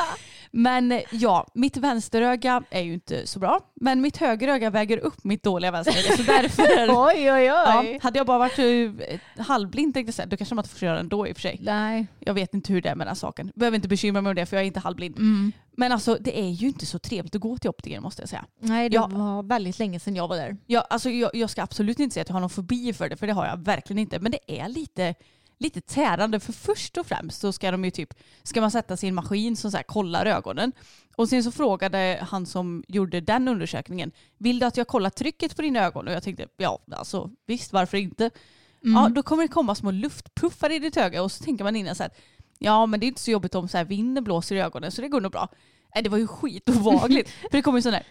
Men 0.51 0.91
eh, 0.91 1.01
ja, 1.11 1.47
mitt 1.53 1.77
vänsteröga 1.77 2.63
är 2.69 2.81
ju 2.81 2.93
inte 2.93 3.27
så 3.27 3.39
bra. 3.39 3.59
Men 3.75 4.01
mitt 4.01 4.17
högeröga 4.17 4.69
väger 4.69 4.97
upp 4.97 5.23
mitt 5.23 5.43
dåliga 5.43 5.71
vänsteröga. 5.71 6.17
Så 6.17 6.23
därför 6.23 6.63
Oj, 6.89 7.31
oj, 7.31 7.31
oj. 7.31 7.43
Ja, 7.45 7.85
hade 8.01 8.19
jag 8.19 8.27
bara 8.27 8.37
varit 8.37 8.59
eh, 8.59 9.43
halvblind 9.45 9.93
tänkte 9.93 10.07
jag 10.07 10.13
säga, 10.15 10.25
då 10.25 10.37
kanske 10.37 10.55
man 10.55 10.63
inte 10.63 10.69
får 10.69 10.79
köra 10.79 10.99
ändå 10.99 11.27
i 11.27 11.31
och 11.31 11.35
för 11.35 11.41
sig. 11.41 11.59
Nej. 11.61 12.07
Jag 12.19 12.33
vet 12.33 12.53
inte 12.53 12.73
hur 12.73 12.81
det 12.81 12.89
är 12.89 12.95
med 12.95 13.07
den 13.07 13.15
saken. 13.15 13.51
Behöver 13.55 13.75
inte 13.75 13.87
bekymra 13.87 14.21
mig 14.21 14.29
om 14.29 14.35
det 14.35 14.45
för 14.45 14.55
jag 14.57 14.63
är 14.63 14.67
inte 14.67 14.79
halvblind. 14.79 15.17
Mm. 15.17 15.51
Men 15.77 15.91
alltså 15.91 16.17
det 16.21 16.39
är 16.39 16.49
ju 16.49 16.67
inte 16.67 16.85
så 16.85 16.99
trevligt 16.99 17.35
att 17.35 17.41
gå 17.41 17.57
till 17.57 17.69
optiker 17.69 17.99
måste 17.99 18.21
jag 18.21 18.29
säga. 18.29 18.45
Nej, 18.59 18.89
det 18.89 18.95
Ja. 18.95 19.07
var 19.07 19.43
väldigt 19.43 19.79
länge 19.79 19.99
sedan 19.99 20.15
jag 20.15 20.27
var 20.27 20.35
där. 20.35 20.57
Jag, 20.67 20.83
alltså, 20.89 21.09
jag, 21.09 21.31
jag 21.35 21.49
ska 21.49 21.63
absolut 21.63 21.99
inte 21.99 22.13
säga 22.13 22.21
att 22.21 22.29
jag 22.29 22.33
har 22.35 22.41
någon 22.41 22.49
fobi 22.49 22.93
för 22.93 23.09
det, 23.09 23.17
för 23.17 23.27
det 23.27 23.33
har 23.33 23.45
jag 23.45 23.57
verkligen 23.65 23.99
inte. 23.99 24.19
Men 24.19 24.31
det 24.31 24.59
är 24.61 24.69
lite, 24.69 25.15
lite 25.59 25.81
tärande, 25.81 26.39
för 26.39 26.53
först 26.53 26.97
och 26.97 27.05
främst 27.05 27.41
så 27.41 27.51
ska 27.51 27.71
de 27.71 27.85
ju 27.85 27.91
typ, 27.91 28.13
ska 28.43 28.61
man 28.61 28.71
sätta 28.71 28.97
sin 28.97 29.15
maskin 29.15 29.55
som 29.55 29.71
så 29.71 29.77
här 29.77 29.83
kollar 29.83 30.25
ögonen. 30.25 30.71
Och 31.15 31.29
sen 31.29 31.43
så 31.43 31.51
frågade 31.51 32.19
han 32.29 32.45
som 32.45 32.83
gjorde 32.87 33.21
den 33.21 33.47
undersökningen, 33.47 34.11
vill 34.37 34.59
du 34.59 34.65
att 34.65 34.77
jag 34.77 34.87
kollar 34.87 35.09
trycket 35.09 35.55
på 35.55 35.61
dina 35.61 35.79
ögon? 35.79 36.07
Och 36.07 36.13
jag 36.13 36.23
tänkte, 36.23 36.47
ja 36.57 36.79
alltså 36.91 37.29
visst, 37.45 37.73
varför 37.73 37.97
inte? 37.97 38.29
Ja, 38.81 39.09
då 39.09 39.23
kommer 39.23 39.43
det 39.43 39.47
komma 39.47 39.75
små 39.75 39.91
luftpuffar 39.91 40.71
i 40.71 40.79
ditt 40.79 40.97
öga 40.97 41.23
och 41.23 41.31
så 41.31 41.43
tänker 41.43 41.63
man 41.63 41.75
innan 41.75 41.95
så 41.95 42.03
här, 42.03 42.11
ja 42.57 42.85
men 42.85 42.99
det 42.99 43.05
är 43.05 43.07
inte 43.07 43.21
så 43.21 43.31
jobbigt 43.31 43.55
om 43.55 43.67
så 43.67 43.77
här 43.77 43.85
vinden 43.85 44.23
blåser 44.23 44.55
i 44.55 44.61
ögonen 44.61 44.91
så 44.91 45.01
det 45.01 45.07
går 45.07 45.21
nog 45.21 45.31
bra. 45.31 45.49
Nej 45.95 46.03
det 46.03 46.09
var 46.09 46.17
ju 46.17 46.27
skitobehagligt. 46.27 47.29
för 47.41 47.57
det 47.57 47.61
kommer 47.61 47.77
ju 47.77 47.81
sån 47.81 47.93
här, 47.93 48.03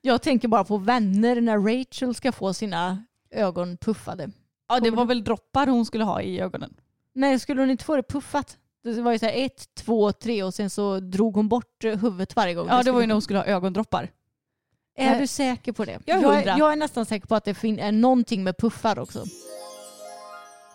Jag 0.00 0.22
tänker 0.22 0.48
bara 0.48 0.64
på 0.64 0.78
vänner 0.78 1.40
när 1.40 1.58
Rachel 1.58 2.14
ska 2.14 2.32
få 2.32 2.54
sina 2.54 3.04
ögon 3.30 3.76
puffade. 3.76 4.30
ja 4.68 4.80
det 4.80 4.90
var 4.90 5.04
väl 5.04 5.24
droppar 5.24 5.66
hon 5.66 5.86
skulle 5.86 6.04
ha 6.04 6.22
i 6.22 6.40
ögonen. 6.40 6.74
Nej, 7.14 7.38
skulle 7.38 7.62
hon 7.62 7.70
inte 7.70 7.84
få 7.84 7.96
det 7.96 8.02
puffat? 8.02 8.58
Det 8.84 9.02
var 9.02 9.12
ju 9.12 9.18
så 9.18 9.26
här 9.26 9.32
ett, 9.44 9.74
två, 9.74 10.12
tre 10.12 10.42
och 10.42 10.54
sen 10.54 10.70
så 10.70 11.00
drog 11.00 11.34
hon 11.36 11.48
bort 11.48 11.84
eh, 11.84 11.98
huvudet 11.98 12.36
varje 12.36 12.54
gång. 12.54 12.66
Ja 12.68 12.82
det 12.82 12.90
var 12.92 13.00
ju 13.00 13.06
när 13.06 13.14
hon 13.14 13.22
skulle 13.22 13.38
ha 13.38 13.46
ögondroppar. 13.46 14.08
Är 14.98 15.12
Eh, 15.14 15.18
du 15.20 15.26
säker 15.26 15.72
på 15.72 15.84
det? 15.84 15.98
jag 16.04 16.18
är 16.18 16.22
jag, 16.22 16.36
är, 16.42 16.58
jag 16.58 16.72
är 16.72 16.76
nästan 16.76 17.06
säker 17.06 17.26
på 17.26 17.34
att 17.34 17.44
det 17.44 17.64
är 17.64 17.92
någonting 17.92 18.44
med 18.44 18.56
puffar 18.58 18.98
också. 18.98 19.24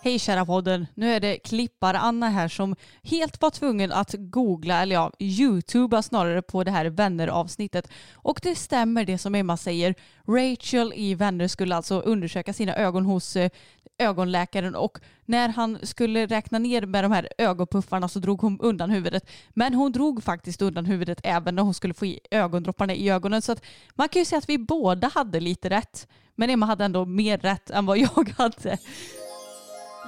Hej 0.01 0.19
kära 0.19 0.45
podden, 0.45 0.88
nu 0.95 1.13
är 1.13 1.19
det 1.19 1.38
klippar-Anna 1.38 2.29
här 2.29 2.47
som 2.47 2.75
helt 3.03 3.41
var 3.41 3.49
tvungen 3.49 3.91
att 3.91 4.15
googla, 4.17 4.81
eller 4.81 4.95
ja, 4.95 5.12
youtuba 5.19 6.01
snarare 6.01 6.41
på 6.41 6.63
det 6.63 6.71
här 6.71 6.86
vänner-avsnittet. 6.86 7.89
Och 8.13 8.39
det 8.43 8.55
stämmer 8.55 9.05
det 9.05 9.17
som 9.17 9.36
Emma 9.36 9.57
säger. 9.57 9.95
Rachel 10.27 10.93
i 10.95 11.15
Vänner 11.15 11.47
skulle 11.47 11.75
alltså 11.75 11.99
undersöka 11.99 12.53
sina 12.53 12.75
ögon 12.75 13.05
hos 13.05 13.36
eh, 13.36 13.49
ögonläkaren 13.97 14.75
och 14.75 14.99
när 15.25 15.49
han 15.49 15.77
skulle 15.83 16.25
räkna 16.25 16.60
ner 16.60 16.81
med 16.81 17.03
de 17.03 17.12
här 17.12 17.29
ögonpuffarna 17.38 18.10
så 18.10 18.19
drog 18.19 18.41
hon 18.41 18.60
undan 18.60 18.89
huvudet. 18.89 19.29
Men 19.49 19.73
hon 19.73 19.91
drog 19.91 20.23
faktiskt 20.23 20.62
undan 20.62 20.86
huvudet 20.86 21.19
även 21.23 21.55
när 21.55 21.63
hon 21.63 21.73
skulle 21.73 21.93
få 21.93 22.05
i 22.05 22.19
ögondropparna 22.31 22.93
i 22.93 23.10
ögonen. 23.10 23.41
Så 23.41 23.51
att 23.51 23.63
man 23.95 24.10
kan 24.10 24.19
ju 24.19 24.25
säga 24.25 24.39
att 24.39 24.49
vi 24.49 24.57
båda 24.57 25.07
hade 25.07 25.39
lite 25.39 25.69
rätt. 25.69 26.07
Men 26.36 26.49
Emma 26.49 26.65
hade 26.65 26.86
ändå 26.86 27.05
mer 27.05 27.38
rätt 27.38 27.69
än 27.69 27.86
vad 27.86 27.97
jag 27.97 28.33
hade. 28.38 28.77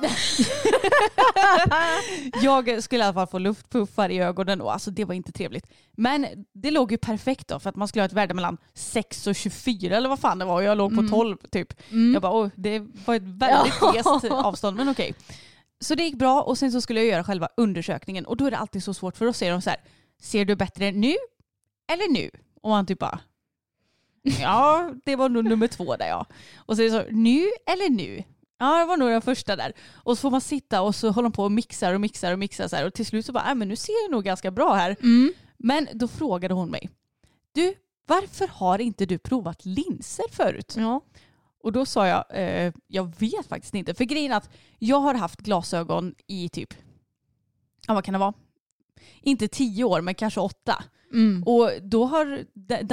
jag 2.41 2.83
skulle 2.83 3.03
i 3.03 3.05
alla 3.05 3.13
fall 3.13 3.27
få 3.27 3.39
luftpuffar 3.39 4.09
i 4.09 4.19
ögonen 4.19 4.61
och 4.61 4.73
alltså 4.73 4.91
det 4.91 5.05
var 5.05 5.15
inte 5.15 5.31
trevligt. 5.31 5.67
Men 5.91 6.27
det 6.53 6.71
låg 6.71 6.91
ju 6.91 6.97
perfekt 6.97 7.47
då 7.47 7.59
för 7.59 7.69
att 7.69 7.75
man 7.75 7.87
skulle 7.87 8.01
ha 8.01 8.05
ett 8.05 8.13
värde 8.13 8.33
mellan 8.33 8.57
6 8.73 9.27
och 9.27 9.35
24 9.35 9.97
eller 9.97 10.09
vad 10.09 10.19
fan 10.19 10.39
det 10.39 10.45
var 10.45 10.53
och 10.55 10.63
jag 10.63 10.77
låg 10.77 10.95
på 10.95 11.01
12 11.09 11.37
typ. 11.51 11.73
Jag 12.13 12.21
bara 12.21 12.51
det 12.55 12.79
var 13.05 13.15
ett 13.15 13.23
väldigt 13.23 13.79
glest 13.79 14.25
avstånd 14.31 14.77
men 14.77 14.89
okej. 14.89 15.13
Så 15.81 15.95
det 15.95 16.03
gick 16.03 16.15
bra 16.15 16.41
och 16.41 16.57
sen 16.57 16.71
så 16.71 16.81
skulle 16.81 16.99
jag 16.99 17.09
göra 17.09 17.23
själva 17.23 17.49
undersökningen 17.57 18.25
och 18.25 18.37
då 18.37 18.45
är 18.45 18.51
det 18.51 18.57
alltid 18.57 18.83
så 18.83 18.93
svårt 18.93 19.17
för 19.17 19.25
då 19.25 19.33
säger 19.33 19.51
de 19.51 19.61
så 19.61 19.69
här 19.69 19.79
ser 20.21 20.45
du 20.45 20.55
bättre 20.55 20.91
nu 20.91 21.15
eller 21.91 22.13
nu? 22.13 22.29
Och 22.61 22.69
man 22.69 22.85
typ 22.85 22.99
bara 22.99 23.19
Ja, 24.23 24.91
det 25.05 25.15
var 25.15 25.29
nog 25.29 25.45
nummer 25.45 25.67
två 25.67 25.95
där 25.95 26.07
ja. 26.07 26.25
Och 26.55 26.75
så 26.75 26.81
är 26.81 26.85
det 26.85 26.91
så, 26.91 27.03
nu 27.11 27.39
eller 27.65 27.89
nu? 27.89 28.23
Ja, 28.59 28.79
det 28.79 28.85
var 28.85 28.97
nog 28.97 29.09
den 29.09 29.21
första 29.21 29.55
där. 29.55 29.73
Och 29.93 30.17
så 30.17 30.21
får 30.21 30.31
man 30.31 30.41
sitta 30.41 30.81
och 30.81 30.95
så 30.95 31.11
håller 31.11 31.29
de 31.29 31.31
på 31.33 31.43
och 31.43 31.51
mixar 31.51 31.93
och 31.93 32.01
mixar 32.01 32.33
och 32.33 32.39
mixar 32.39 32.67
så 32.67 32.75
här. 32.75 32.85
Och 32.85 32.93
till 32.93 33.05
slut 33.05 33.25
så 33.25 33.31
bara, 33.31 33.49
äh, 33.49 33.55
men 33.55 33.67
nu 33.67 33.75
ser 33.75 34.07
det 34.07 34.11
nog 34.11 34.23
ganska 34.23 34.51
bra 34.51 34.73
här. 34.73 34.95
Mm. 35.01 35.33
Men 35.57 35.87
då 35.93 36.07
frågade 36.07 36.53
hon 36.53 36.69
mig, 36.69 36.89
du, 37.51 37.73
varför 38.07 38.47
har 38.47 38.79
inte 38.79 39.05
du 39.05 39.17
provat 39.17 39.65
linser 39.65 40.25
förut? 40.31 40.73
Ja. 40.77 41.01
Och 41.63 41.71
då 41.71 41.85
sa 41.85 42.07
jag, 42.07 42.25
eh, 42.29 42.73
jag 42.87 43.19
vet 43.19 43.47
faktiskt 43.47 43.73
inte. 43.73 43.93
För 43.93 44.03
grejen 44.03 44.31
är 44.31 44.37
att 44.37 44.49
jag 44.79 44.99
har 44.99 45.13
haft 45.13 45.39
glasögon 45.39 46.15
i 46.27 46.49
typ, 46.49 46.73
ja 47.87 47.93
vad 47.93 48.03
kan 48.03 48.13
det 48.13 48.19
vara? 48.19 48.33
Inte 49.21 49.47
tio 49.47 49.83
år 49.83 50.01
men 50.01 50.15
kanske 50.15 50.39
åtta. 50.39 50.83
Mm. 51.13 51.43
Och 51.43 51.71
då 51.81 52.05
har, 52.05 52.45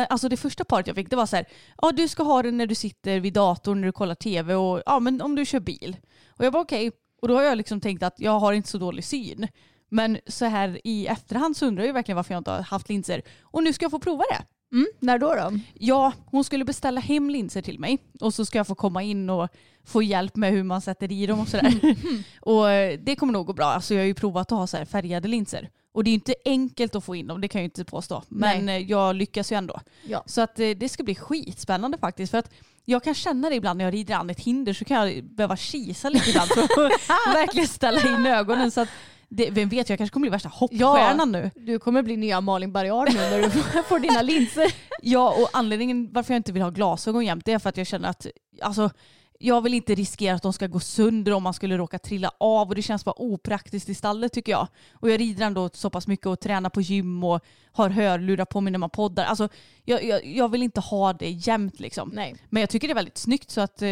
alltså 0.08 0.28
det 0.28 0.36
första 0.36 0.64
paret 0.64 0.86
jag 0.86 0.96
fick 0.96 1.10
det 1.10 1.16
var 1.16 1.26
så 1.26 1.36
här, 1.36 1.46
ja 1.82 1.92
du 1.92 2.08
ska 2.08 2.22
ha 2.22 2.42
den 2.42 2.56
när 2.56 2.66
du 2.66 2.74
sitter 2.74 3.20
vid 3.20 3.32
datorn 3.32 3.80
när 3.80 3.86
du 3.86 3.92
kollar 3.92 4.14
tv 4.14 4.54
och 4.54 4.82
ja 4.86 5.00
men 5.00 5.22
om 5.22 5.34
du 5.34 5.46
kör 5.46 5.60
bil. 5.60 5.96
Och 6.28 6.44
jag 6.44 6.50
var 6.50 6.60
okej, 6.60 6.92
och 7.22 7.28
då 7.28 7.34
har 7.34 7.42
jag 7.42 7.58
liksom 7.58 7.80
tänkt 7.80 8.02
att 8.02 8.14
jag 8.20 8.38
har 8.38 8.52
inte 8.52 8.68
så 8.68 8.78
dålig 8.78 9.04
syn. 9.04 9.48
Men 9.88 10.18
så 10.26 10.44
här 10.44 10.80
i 10.84 11.06
efterhand 11.06 11.56
så 11.56 11.66
undrar 11.66 11.84
jag 11.84 11.92
verkligen 11.92 12.16
varför 12.16 12.34
jag 12.34 12.40
inte 12.40 12.50
har 12.50 12.62
haft 12.62 12.88
linser. 12.88 13.22
Och 13.42 13.62
nu 13.62 13.72
ska 13.72 13.84
jag 13.84 13.90
få 13.90 13.98
prova 13.98 14.24
det. 14.30 14.44
Mm. 14.76 14.86
När 15.00 15.18
då 15.18 15.34
då? 15.34 15.58
Ja, 15.74 16.12
hon 16.26 16.44
skulle 16.44 16.64
beställa 16.64 17.00
hem 17.00 17.30
linser 17.30 17.62
till 17.62 17.78
mig 17.78 17.98
och 18.20 18.34
så 18.34 18.44
ska 18.44 18.58
jag 18.58 18.66
få 18.66 18.74
komma 18.74 19.02
in 19.02 19.30
och 19.30 19.48
få 19.84 20.02
hjälp 20.02 20.36
med 20.36 20.52
hur 20.52 20.62
man 20.62 20.80
sätter 20.80 21.12
i 21.12 21.26
dem 21.26 21.40
och 21.40 21.48
sådär. 21.48 21.96
och 22.40 22.70
eh, 22.70 22.98
det 23.02 23.16
kommer 23.16 23.32
nog 23.32 23.46
gå 23.46 23.52
bra. 23.52 23.66
Alltså 23.66 23.94
jag 23.94 24.00
har 24.00 24.06
ju 24.06 24.14
provat 24.14 24.52
att 24.52 24.58
ha 24.58 24.66
så 24.66 24.86
färgade 24.86 25.28
linser. 25.28 25.70
Och 25.96 26.04
det 26.04 26.10
är 26.10 26.14
inte 26.14 26.34
enkelt 26.44 26.94
att 26.94 27.04
få 27.04 27.16
in 27.16 27.26
dem, 27.26 27.40
det 27.40 27.48
kan 27.48 27.58
jag 27.58 27.62
ju 27.62 27.66
inte 27.66 27.84
påstå. 27.84 28.22
Men 28.28 28.68
eh, 28.68 28.78
jag 28.78 29.16
lyckas 29.16 29.52
ju 29.52 29.56
ändå. 29.56 29.80
Ja. 30.08 30.22
Så 30.26 30.40
att 30.40 30.60
eh, 30.60 30.70
det 30.70 30.88
ska 30.88 31.02
bli 31.02 31.14
skitspännande 31.14 31.98
faktiskt. 31.98 32.30
För 32.30 32.38
att 32.38 32.50
jag 32.84 33.04
kan 33.04 33.14
känna 33.14 33.50
det 33.50 33.56
ibland 33.56 33.78
när 33.78 33.84
jag 33.84 33.94
rider 33.94 34.14
an 34.14 34.30
ett 34.30 34.40
hinder 34.40 34.72
så 34.72 34.84
kan 34.84 34.96
jag 34.96 35.24
behöva 35.24 35.56
kisa 35.56 36.08
lite 36.08 36.30
ibland 36.30 36.48
för 36.48 36.62
att 36.62 36.74
verkligen 37.34 37.68
ställa 37.68 38.00
in 38.00 38.26
ögonen. 38.26 38.70
Så 38.70 38.80
att 38.80 38.88
det, 39.28 39.50
vem 39.50 39.68
vet, 39.68 39.88
jag 39.88 39.98
kanske 39.98 40.12
kommer 40.12 40.24
bli 40.24 40.30
värsta 40.30 40.48
hoppstjärnan 40.48 41.32
nu. 41.32 41.50
Du 41.54 41.78
kommer 41.78 42.02
bli 42.02 42.16
nya 42.16 42.40
Malin 42.40 42.72
Bergard 42.72 43.08
nu 43.08 43.20
när 43.20 43.42
du 43.42 43.50
får 43.82 43.98
dina 43.98 44.22
linser. 44.22 44.74
Ja, 45.02 45.34
och 45.40 45.48
anledningen 45.52 46.12
varför 46.12 46.34
jag 46.34 46.38
inte 46.38 46.52
vill 46.52 46.62
ha 46.62 46.70
glasögon 46.70 47.24
jämt 47.24 47.44
det 47.44 47.52
är 47.52 47.58
för 47.58 47.68
att 47.68 47.76
jag 47.76 47.86
känner 47.86 48.08
att 48.08 48.26
alltså, 48.62 48.90
jag 49.38 49.60
vill 49.60 49.74
inte 49.74 49.94
riskera 49.94 50.34
att 50.34 50.42
de 50.42 50.52
ska 50.52 50.66
gå 50.66 50.80
sönder 50.80 51.32
om 51.32 51.42
man 51.42 51.54
skulle 51.54 51.78
råka 51.78 51.98
trilla 51.98 52.30
av 52.38 52.68
och 52.68 52.74
det 52.74 52.82
känns 52.82 53.04
bara 53.04 53.14
opraktiskt 53.18 53.88
i 53.88 53.94
stallet 53.94 54.32
tycker 54.32 54.52
jag. 54.52 54.68
Och 54.92 55.10
jag 55.10 55.20
rider 55.20 55.46
ändå 55.46 55.70
så 55.72 55.90
pass 55.90 56.06
mycket 56.06 56.26
och 56.26 56.40
tränar 56.40 56.70
på 56.70 56.80
gym 56.80 57.24
och 57.24 57.40
har 57.72 57.90
hörlurar 57.90 58.44
på 58.44 58.60
mig 58.60 58.70
när 58.70 58.78
man 58.78 58.90
poddar. 58.90 59.24
Alltså, 59.24 59.48
jag, 59.84 60.04
jag, 60.04 60.26
jag 60.26 60.48
vill 60.48 60.62
inte 60.62 60.80
ha 60.80 61.12
det 61.12 61.30
jämt 61.30 61.80
liksom. 61.80 62.10
Nej. 62.14 62.36
Men 62.50 62.60
jag 62.60 62.70
tycker 62.70 62.88
det 62.88 62.92
är 62.92 62.94
väldigt 62.94 63.18
snyggt 63.18 63.50
så 63.50 63.60
att 63.60 63.82
eh, 63.82 63.88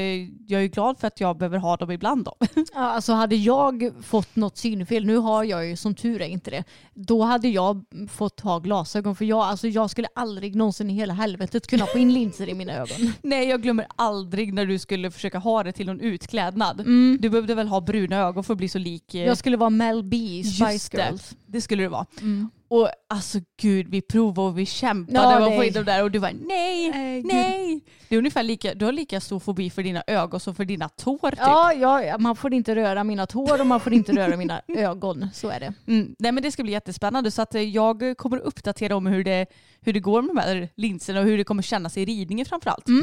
jag 0.47 0.63
är 0.63 0.67
glad 0.67 0.99
för 0.99 1.07
att 1.07 1.21
jag 1.21 1.37
behöver 1.37 1.59
ha 1.59 1.77
dem 1.77 1.91
ibland 1.91 2.25
då. 2.25 2.37
Ja, 2.75 2.81
alltså 2.81 3.13
hade 3.13 3.37
jag 3.37 3.93
fått 4.03 4.37
något 4.37 4.57
synfel, 4.57 5.07
nu 5.07 5.17
har 5.17 5.45
jag 5.45 5.67
ju 5.67 5.77
som 5.77 5.95
tur 5.95 6.23
är 6.23 6.27
inte 6.27 6.51
det, 6.51 6.65
då 6.95 7.23
hade 7.23 7.49
jag 7.49 7.85
fått 8.11 8.41
ha 8.41 8.59
glasögon 8.59 9.17
för 9.17 9.25
jag, 9.25 9.39
alltså 9.39 9.69
jag 9.69 9.91
skulle 9.91 10.09
aldrig 10.15 10.55
någonsin 10.55 10.91
i 10.91 10.93
hela 10.93 11.15
helvetet 11.15 11.67
kunna 11.67 11.87
få 11.87 11.99
in 11.99 12.13
linser 12.13 12.49
i 12.49 12.55
mina 12.55 12.73
ögon. 12.73 13.13
Nej, 13.23 13.49
jag 13.49 13.63
glömmer 13.63 13.87
aldrig 13.97 14.55
när 14.55 14.67
du 14.67 14.79
skulle 14.79 15.11
försöka 15.11 15.34
ha 15.39 15.63
det 15.63 15.73
till 15.73 15.87
någon 15.87 16.01
utklädnad. 16.01 16.81
Mm. 16.81 17.19
Du 17.21 17.29
behövde 17.31 17.55
väl 17.55 17.69
ha 17.69 17.81
bruna 17.81 18.17
ögon 18.17 18.45
för 18.45 18.55
att 18.55 18.59
bli 18.59 18.69
så 18.69 18.79
lik 18.79 19.15
eh, 19.15 19.25
Jag 19.25 19.39
skulle 19.39 19.57
vara 19.57 19.71
Mel 19.71 20.03
B 20.05 20.17
i 20.17 20.45
Spice 20.45 20.97
det. 20.97 21.03
Girls. 21.03 21.37
Det 21.47 21.61
skulle 21.61 21.83
det 21.83 21.89
vara. 21.89 22.07
Mm. 22.21 22.51
Och 22.69 22.89
alltså 23.09 23.39
gud, 23.61 23.89
vi 23.89 24.01
provade 24.03 24.49
och 24.49 24.59
vi 24.59 24.67
kämpade 24.67 25.19
Ja, 25.19 25.57
få 25.57 25.65
in 25.65 25.73
dem 25.73 25.85
där 25.85 26.03
och 26.03 26.11
du 26.11 26.19
var 26.19 26.33
nej, 26.47 26.91
Nej, 26.91 27.23
gud. 27.23 27.33
nej. 27.33 27.81
Det 28.09 28.15
är 28.15 28.19
ungefär 28.19 28.43
lika, 28.43 28.75
du 28.75 28.85
har 28.85 28.93
lika 28.93 29.21
stor 29.21 29.41
fobi 29.41 29.71
för 29.71 29.83
dina 29.83 30.03
ögon 30.07 30.41
som 30.41 30.55
för 30.55 30.65
dina 30.65 30.89
tår 30.89 31.31
typ. 31.31 31.39
Ja, 31.41 31.73
ja, 31.73 32.19
man 32.19 32.37
får 32.37 32.55
inte 32.55 32.75
röra 32.75 33.05
mina 33.05 33.27
tår 33.27 33.61
och 33.61 33.67
man 33.67 33.81
får 33.81 33.93
inte 33.93 34.13
röra 34.13 34.37
mina 34.37 34.61
ögon. 34.69 35.29
Så 35.35 35.49
är 35.49 35.61
det. 35.61 35.75
Mm, 35.87 36.15
nej 36.19 36.33
men 36.33 36.43
det 36.43 36.53
ska 36.53 36.63
bli 36.63 36.73
jättespännande 36.73 37.31
så 37.31 37.43
att 37.43 37.55
eh, 37.55 37.63
jag 37.63 38.15
kommer 38.17 38.37
att 38.37 38.43
uppdatera 38.43 38.97
om 38.97 39.07
hur 39.07 39.25
det, 39.25 39.47
hur 39.81 39.93
det 39.93 40.01
går 40.01 40.23
med 40.23 40.37
de 40.37 40.41
här 40.41 40.69
linserna 40.75 41.21
och 41.21 41.27
hur 41.27 41.39
det 41.39 41.45
kommer 41.45 41.63
kännas 41.63 41.97
i 41.97 42.05
ridningen 42.05 42.47
framförallt. 42.47 42.89
Mm. 42.89 43.03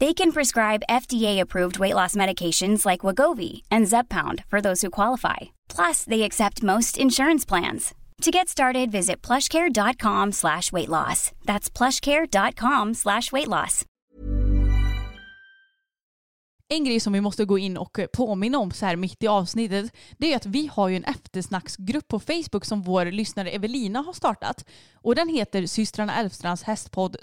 They 0.00 0.12
can 0.12 0.32
prescribe 0.32 0.82
FDA-approved 0.90 1.78
weight 1.78 1.94
loss 1.94 2.16
medications 2.16 2.84
like 2.84 3.06
Wagovi 3.06 3.62
and 3.70 3.86
Zeppound 3.86 4.44
for 4.48 4.60
those 4.60 4.82
who 4.82 4.90
qualify. 4.90 5.50
Plus, 5.68 6.04
they 6.04 6.22
accept 6.22 6.62
most 6.62 6.98
insurance 6.98 7.48
plans. 7.48 7.94
To 8.22 8.30
get 8.30 8.48
started, 8.48 8.90
visit 8.90 9.26
plushcare.com 9.26 10.32
slash 10.32 10.72
weight 10.72 10.88
loss. 10.88 11.32
That's 11.44 11.70
plushcare.com 11.78 12.94
slash 12.94 13.32
weight 13.32 13.48
loss. 13.48 13.84
En 16.68 16.84
grej 16.84 17.00
som 17.00 17.12
vi 17.12 17.20
måste 17.20 17.44
gå 17.44 17.58
in 17.58 17.76
och 17.76 17.98
eh, 17.98 18.06
påminna 18.06 18.58
om 18.58 18.70
så 18.70 18.86
här 18.86 18.96
mitt 18.96 19.22
i 19.22 19.26
avsnittet 19.26 19.92
det 20.18 20.32
är 20.32 20.36
att 20.36 20.46
vi 20.46 20.70
har 20.72 20.88
ju 20.88 20.96
en 20.96 21.04
eftersnacksgrupp 21.04 22.08
på 22.08 22.20
Facebook 22.20 22.64
som 22.64 22.82
vår 22.82 23.04
lyssnare 23.04 23.50
Evelina 23.50 23.98
har 23.98 24.12
startat. 24.12 24.64
Och 24.94 25.14
den 25.14 25.28
heter 25.28 25.66
systrarna 25.66 26.20
Elfstrands 26.20 26.62
hästpodd 26.62 27.16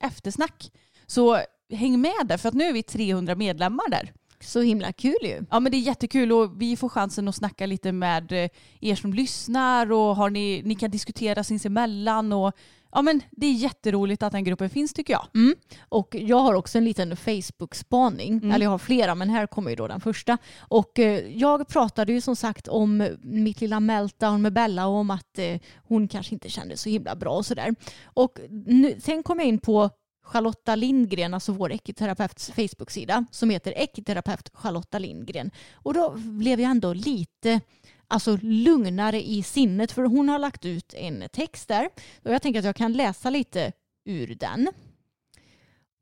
eftersnack. 0.00 0.70
Så 1.06 1.40
häng 1.72 2.00
med 2.00 2.26
där 2.26 2.36
för 2.36 2.48
att 2.48 2.54
nu 2.54 2.64
är 2.64 2.72
vi 2.72 2.82
300 2.82 3.34
medlemmar 3.34 3.90
där. 3.90 4.12
Så 4.40 4.60
himla 4.60 4.92
kul 4.92 5.16
ju. 5.22 5.44
Ja 5.50 5.60
men 5.60 5.72
det 5.72 5.78
är 5.78 5.80
jättekul 5.80 6.32
och 6.32 6.62
vi 6.62 6.76
får 6.76 6.88
chansen 6.88 7.28
att 7.28 7.34
snacka 7.36 7.66
lite 7.66 7.92
med 7.92 8.32
eh, 8.32 8.50
er 8.80 8.94
som 8.94 9.12
lyssnar 9.14 9.92
och 9.92 10.16
har 10.16 10.30
ni, 10.30 10.62
ni 10.64 10.74
kan 10.74 10.90
diskutera 10.90 11.44
sinsemellan 11.44 12.32
och 12.32 12.52
ja 12.92 13.02
men 13.02 13.20
det 13.30 13.46
är 13.46 13.52
jätteroligt 13.52 14.22
att 14.22 14.32
den 14.32 14.44
gruppen 14.44 14.70
finns 14.70 14.92
tycker 14.92 15.12
jag. 15.12 15.26
Mm. 15.34 15.54
Och 15.88 16.16
jag 16.18 16.38
har 16.38 16.54
också 16.54 16.78
en 16.78 16.84
liten 16.84 17.16
Facebook-spaning, 17.16 18.32
Mm. 18.32 18.50
eller 18.50 18.66
jag 18.66 18.70
har 18.70 18.78
flera 18.78 19.14
men 19.14 19.30
här 19.30 19.46
kommer 19.46 19.70
ju 19.70 19.76
då 19.76 19.88
den 19.88 20.00
första. 20.00 20.38
Och 20.58 20.98
eh, 20.98 21.36
jag 21.38 21.68
pratade 21.68 22.12
ju 22.12 22.20
som 22.20 22.36
sagt 22.36 22.68
om 22.68 23.08
mitt 23.22 23.60
lilla 23.60 23.80
meltdown 23.80 24.42
med 24.42 24.52
Bella 24.52 24.86
och 24.86 24.94
om 24.94 25.10
att 25.10 25.38
eh, 25.38 25.60
hon 25.88 26.08
kanske 26.08 26.34
inte 26.34 26.48
kände 26.50 26.76
så 26.76 26.88
himla 26.88 27.14
bra 27.14 27.30
och 27.36 27.46
sådär. 27.46 27.74
Och 28.04 28.38
nu, 28.50 29.00
sen 29.00 29.22
kom 29.22 29.38
jag 29.38 29.48
in 29.48 29.58
på 29.58 29.90
Charlotta 30.24 30.74
Lindgren, 30.74 31.34
alltså 31.34 31.52
vår 31.52 31.72
ekoterapeuts 31.72 32.50
Facebook-sida 32.50 33.24
som 33.30 33.50
heter 33.50 33.78
ekoterapeut 33.78 34.50
Charlotta 34.54 34.98
Lindgren. 34.98 35.50
Och 35.72 35.94
då 35.94 36.10
blev 36.16 36.60
jag 36.60 36.70
ändå 36.70 36.92
lite 36.92 37.60
alltså, 38.08 38.38
lugnare 38.42 39.22
i 39.22 39.42
sinnet 39.42 39.92
för 39.92 40.02
hon 40.02 40.28
har 40.28 40.38
lagt 40.38 40.64
ut 40.64 40.94
en 40.94 41.24
text 41.32 41.68
där 41.68 41.88
och 42.24 42.32
jag 42.32 42.42
tänker 42.42 42.58
att 42.58 42.64
jag 42.64 42.76
kan 42.76 42.92
läsa 42.92 43.30
lite 43.30 43.72
ur 44.04 44.34
den. 44.34 44.68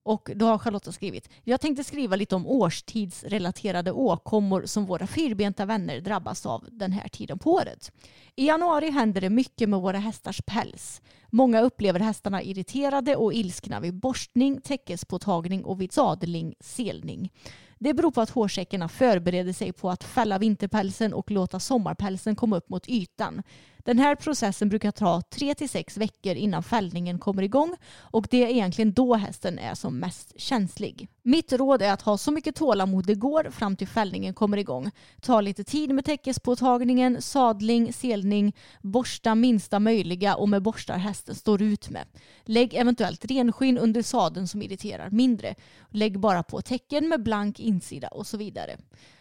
Och 0.05 0.31
då 0.35 0.47
har 0.47 0.59
Charlotta 0.59 0.93
skrivit, 0.93 1.29
jag 1.45 1.61
tänkte 1.61 1.85
skriva 1.85 2.17
lite 2.17 2.35
om 2.35 2.47
årstidsrelaterade 2.47 3.93
åkommor 3.93 4.67
som 4.67 4.87
våra 4.87 5.07
fyrbenta 5.07 5.65
vänner 5.65 6.01
drabbas 6.01 6.47
av 6.47 6.69
den 6.71 6.93
här 6.93 7.09
tiden 7.09 7.39
på 7.39 7.53
året. 7.53 7.93
I 8.37 8.47
januari 8.47 8.91
händer 8.91 9.21
det 9.21 9.31
mycket 9.31 9.69
med 9.69 9.81
våra 9.81 9.99
hästars 9.99 10.43
päls. 10.47 11.03
Många 11.35 11.61
upplever 11.61 12.01
hästarna 12.01 12.43
irriterade 12.43 13.17
och 13.17 13.35
ilskna 13.35 13.81
vid 13.81 13.95
borstning, 13.95 14.61
täckespåtagning 14.61 15.65
och 15.65 15.81
vid 15.81 15.93
sadling, 15.93 16.55
selning. 16.61 17.33
Det 17.79 17.95
beror 17.95 18.11
på 18.11 18.21
att 18.21 18.31
hårsäckarna 18.31 18.89
förbereder 18.89 19.53
sig 19.53 19.73
på 19.73 19.91
att 19.91 20.05
fälla 20.05 20.39
vinterpälsen 20.39 21.15
och 21.15 21.31
låta 21.31 21.61
sommarpälsen 21.61 22.37
komma 22.37 22.57
upp 22.57 22.69
mot 22.69 22.89
ytan. 22.89 23.43
Den 23.79 23.99
här 23.99 24.15
processen 24.15 24.69
brukar 24.69 24.91
ta 24.91 25.21
3-6 25.21 25.99
veckor 25.99 26.35
innan 26.35 26.63
fällningen 26.63 27.19
kommer 27.19 27.43
igång 27.43 27.77
och 27.99 28.27
det 28.31 28.45
är 28.45 28.49
egentligen 28.49 28.93
då 28.93 29.15
hästen 29.15 29.59
är 29.59 29.75
som 29.75 29.99
mest 29.99 30.41
känslig. 30.41 31.09
Mitt 31.25 31.53
råd 31.53 31.83
är 31.83 31.93
att 31.93 32.03
ha 32.03 32.19
så 32.19 32.31
mycket 32.31 32.55
tålamod 32.57 33.07
det 33.07 33.15
går 33.15 33.51
fram 33.51 33.77
till 33.77 33.89
fällningen 33.89 34.35
kommer 34.35 34.57
igång. 34.57 34.91
Ta 35.21 35.41
lite 35.41 35.65
tid 35.65 35.95
med 35.95 36.05
täckespåtagningen, 36.05 37.23
sadling, 37.23 37.93
selning, 37.93 38.57
borsta 38.81 39.35
minsta 39.35 39.81
möjliga 39.81 40.37
och 40.37 40.49
med 40.49 40.63
borstar 40.63 40.99
hästen 40.99 41.35
står 41.35 41.63
ut 41.63 41.91
med. 41.91 42.07
Lägg 42.45 42.75
eventuellt 42.75 43.25
renskinn 43.25 43.79
under 43.79 44.03
sadeln 44.03 44.49
som 44.49 44.63
irriterar 44.63 45.11
mindre. 45.11 45.55
Lägg 45.91 46.21
bara 46.21 46.43
på 46.43 46.63
täcken 46.63 47.09
med 47.09 47.23
blank 47.23 47.61
insida 47.61 48.09
och 48.09 48.27
så 48.27 48.37
vidare. 48.37 48.77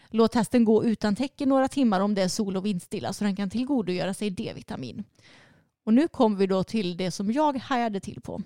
Låt 0.09 0.35
hästen 0.35 0.65
gå 0.65 0.85
utan 0.85 1.15
täcke 1.15 1.45
några 1.45 1.67
timmar 1.67 1.99
om 1.99 2.15
det 2.15 2.21
är 2.21 2.27
sol 2.27 2.57
och 2.57 2.65
vindstilla 2.65 3.13
så 3.13 3.23
den 3.23 3.35
kan 3.35 3.49
tillgodogöra 3.49 4.13
sig 4.13 4.29
D-vitamin. 4.29 5.03
Och 5.83 5.93
nu 5.93 6.07
kommer 6.07 6.37
vi 6.37 6.47
då 6.47 6.63
till 6.63 6.97
det 6.97 7.11
som 7.11 7.31
jag 7.31 7.57
hajade 7.57 7.99
till 7.99 8.21
på. 8.21 8.41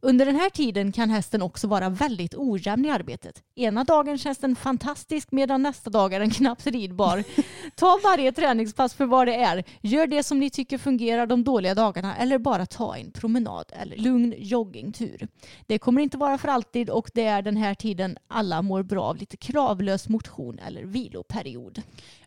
Under 0.00 0.26
den 0.26 0.36
här 0.36 0.50
tiden 0.50 0.92
kan 0.92 1.10
hästen 1.10 1.42
också 1.42 1.66
vara 1.66 1.88
väldigt 1.88 2.34
ojämn 2.34 2.84
i 2.84 2.90
arbetet. 2.90 3.42
Ena 3.54 3.84
dagen 3.84 4.18
känns 4.18 4.38
den 4.38 4.56
fantastisk 4.56 5.32
medan 5.32 5.62
nästa 5.62 5.90
dag 5.90 6.12
är 6.12 6.20
den 6.20 6.30
knappt 6.30 6.66
ridbar. 6.66 7.24
Ta 7.74 7.98
varje 8.04 8.32
träningspass 8.32 8.94
för 8.94 9.06
vad 9.06 9.26
det 9.26 9.34
är. 9.34 9.64
Gör 9.80 10.06
det 10.06 10.22
som 10.22 10.38
ni 10.40 10.50
tycker 10.50 10.78
fungerar 10.78 11.26
de 11.26 11.44
dåliga 11.44 11.74
dagarna 11.74 12.16
eller 12.16 12.38
bara 12.38 12.66
ta 12.66 12.96
en 12.96 13.10
promenad 13.10 13.72
eller 13.72 13.96
lugn 13.96 14.34
joggingtur. 14.38 15.28
Det 15.66 15.78
kommer 15.78 16.02
inte 16.02 16.18
vara 16.18 16.38
för 16.38 16.48
alltid 16.48 16.90
och 16.90 17.10
det 17.14 17.24
är 17.24 17.42
den 17.42 17.56
här 17.56 17.74
tiden 17.74 18.18
alla 18.28 18.62
mår 18.62 18.82
bra 18.82 19.04
av 19.04 19.16
lite 19.16 19.36
kravlös 19.36 20.08
motion 20.08 20.58
eller 20.58 20.82
viloperiod. 20.82 21.82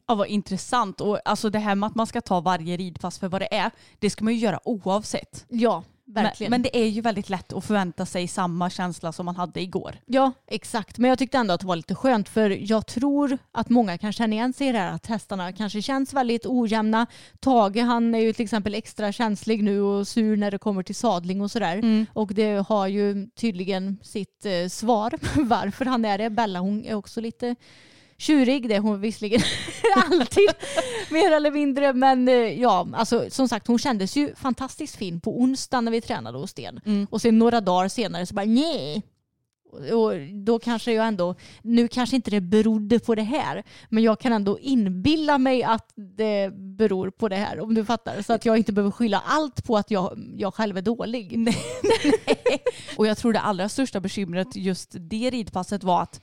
Ja 0.07 0.15
vad 0.15 0.27
intressant 0.27 1.01
och 1.01 1.19
alltså 1.25 1.49
det 1.49 1.59
här 1.59 1.75
med 1.75 1.87
att 1.87 1.95
man 1.95 2.07
ska 2.07 2.21
ta 2.21 2.39
varje 2.39 2.77
ridpass 2.77 3.19
för 3.19 3.27
vad 3.27 3.41
det 3.41 3.55
är 3.55 3.71
det 3.99 4.09
ska 4.09 4.23
man 4.23 4.33
ju 4.33 4.39
göra 4.39 4.59
oavsett. 4.63 5.45
Ja, 5.49 5.83
verkligen. 6.13 6.51
men 6.51 6.61
det 6.61 6.77
är 6.77 6.87
ju 6.87 7.01
väldigt 7.01 7.29
lätt 7.29 7.53
att 7.53 7.65
förvänta 7.65 8.05
sig 8.05 8.27
samma 8.27 8.69
känsla 8.69 9.11
som 9.11 9.25
man 9.25 9.35
hade 9.35 9.61
igår. 9.61 9.95
Ja, 10.05 10.31
exakt. 10.47 10.97
Men 10.97 11.09
jag 11.09 11.19
tyckte 11.19 11.37
ändå 11.37 11.53
att 11.53 11.61
det 11.61 11.67
var 11.67 11.75
lite 11.75 11.95
skönt 11.95 12.29
för 12.29 12.71
jag 12.71 12.87
tror 12.87 13.37
att 13.51 13.69
många 13.69 13.97
kan 13.97 14.13
känna 14.13 14.33
igen 14.33 14.53
sig 14.53 14.67
i 14.67 14.71
det 14.71 14.77
här 14.77 14.91
att 14.91 15.07
hästarna 15.07 15.53
kanske 15.53 15.81
känns 15.81 16.13
väldigt 16.13 16.45
ojämna. 16.45 17.07
Tage 17.39 17.77
han 17.77 18.15
är 18.15 18.19
ju 18.19 18.33
till 18.33 18.43
exempel 18.43 18.75
extra 18.75 19.11
känslig 19.11 19.63
nu 19.63 19.81
och 19.81 20.07
sur 20.07 20.37
när 20.37 20.51
det 20.51 20.57
kommer 20.57 20.83
till 20.83 20.95
sadling 20.95 21.41
och 21.41 21.51
sådär. 21.51 22.05
Och 22.13 22.33
det 22.33 22.67
har 22.67 22.87
ju 22.87 23.27
tydligen 23.29 23.97
sitt 24.03 24.45
eh, 24.45 24.67
svar 24.69 25.13
varför 25.43 25.85
han 25.85 26.05
är 26.05 26.17
det. 26.17 26.29
Bella 26.29 26.59
hon 26.59 26.85
är 26.85 26.95
också 26.95 27.21
lite 27.21 27.55
tjurig, 28.21 28.69
det 28.69 28.75
är 28.75 28.79
hon 28.79 29.01
visserligen 29.01 29.41
alltid 29.95 30.49
mer 31.09 31.31
eller 31.31 31.51
mindre. 31.51 31.93
Men 31.93 32.27
eh, 32.27 32.35
ja, 32.35 32.87
alltså 32.93 33.25
som 33.29 33.47
sagt 33.47 33.67
hon 33.67 33.79
kändes 33.79 34.15
ju 34.15 34.35
fantastiskt 34.35 34.95
fin 34.95 35.21
på 35.21 35.41
onsdag 35.41 35.81
när 35.81 35.91
vi 35.91 36.01
tränade 36.01 36.37
hos 36.37 36.51
Sten. 36.51 37.07
Och 37.09 37.21
sen 37.21 37.39
några 37.39 37.61
dagar 37.61 37.87
senare 37.87 38.25
så 38.25 38.33
bara 38.33 38.45
nej. 38.45 39.03
Och 39.71 40.13
då 40.45 40.59
kanske 40.59 40.93
jag 40.93 41.07
ändå, 41.07 41.35
nu 41.61 41.87
kanske 41.87 42.15
inte 42.15 42.31
det 42.31 42.41
berodde 42.41 42.99
på 42.99 43.15
det 43.15 43.21
här, 43.21 43.63
men 43.89 44.03
jag 44.03 44.19
kan 44.19 44.33
ändå 44.33 44.59
inbilla 44.59 45.37
mig 45.37 45.63
att 45.63 45.91
det 45.95 46.53
beror 46.53 47.09
på 47.09 47.29
det 47.29 47.35
här 47.35 47.59
om 47.59 47.73
du 47.73 47.85
fattar. 47.85 48.21
Så 48.21 48.33
att 48.33 48.45
jag 48.45 48.57
inte 48.57 48.73
behöver 48.73 48.91
skylla 48.91 49.23
allt 49.25 49.65
på 49.65 49.77
att 49.77 49.91
jag, 49.91 50.19
jag 50.37 50.53
själv 50.53 50.77
är 50.77 50.81
dålig. 50.81 51.47
Och 52.97 53.07
jag 53.07 53.17
tror 53.17 53.33
det 53.33 53.39
allra 53.39 53.69
största 53.69 53.99
bekymret 53.99 54.55
just 54.55 54.95
det 54.99 55.29
ridpasset 55.29 55.83
var 55.83 56.01
att 56.01 56.21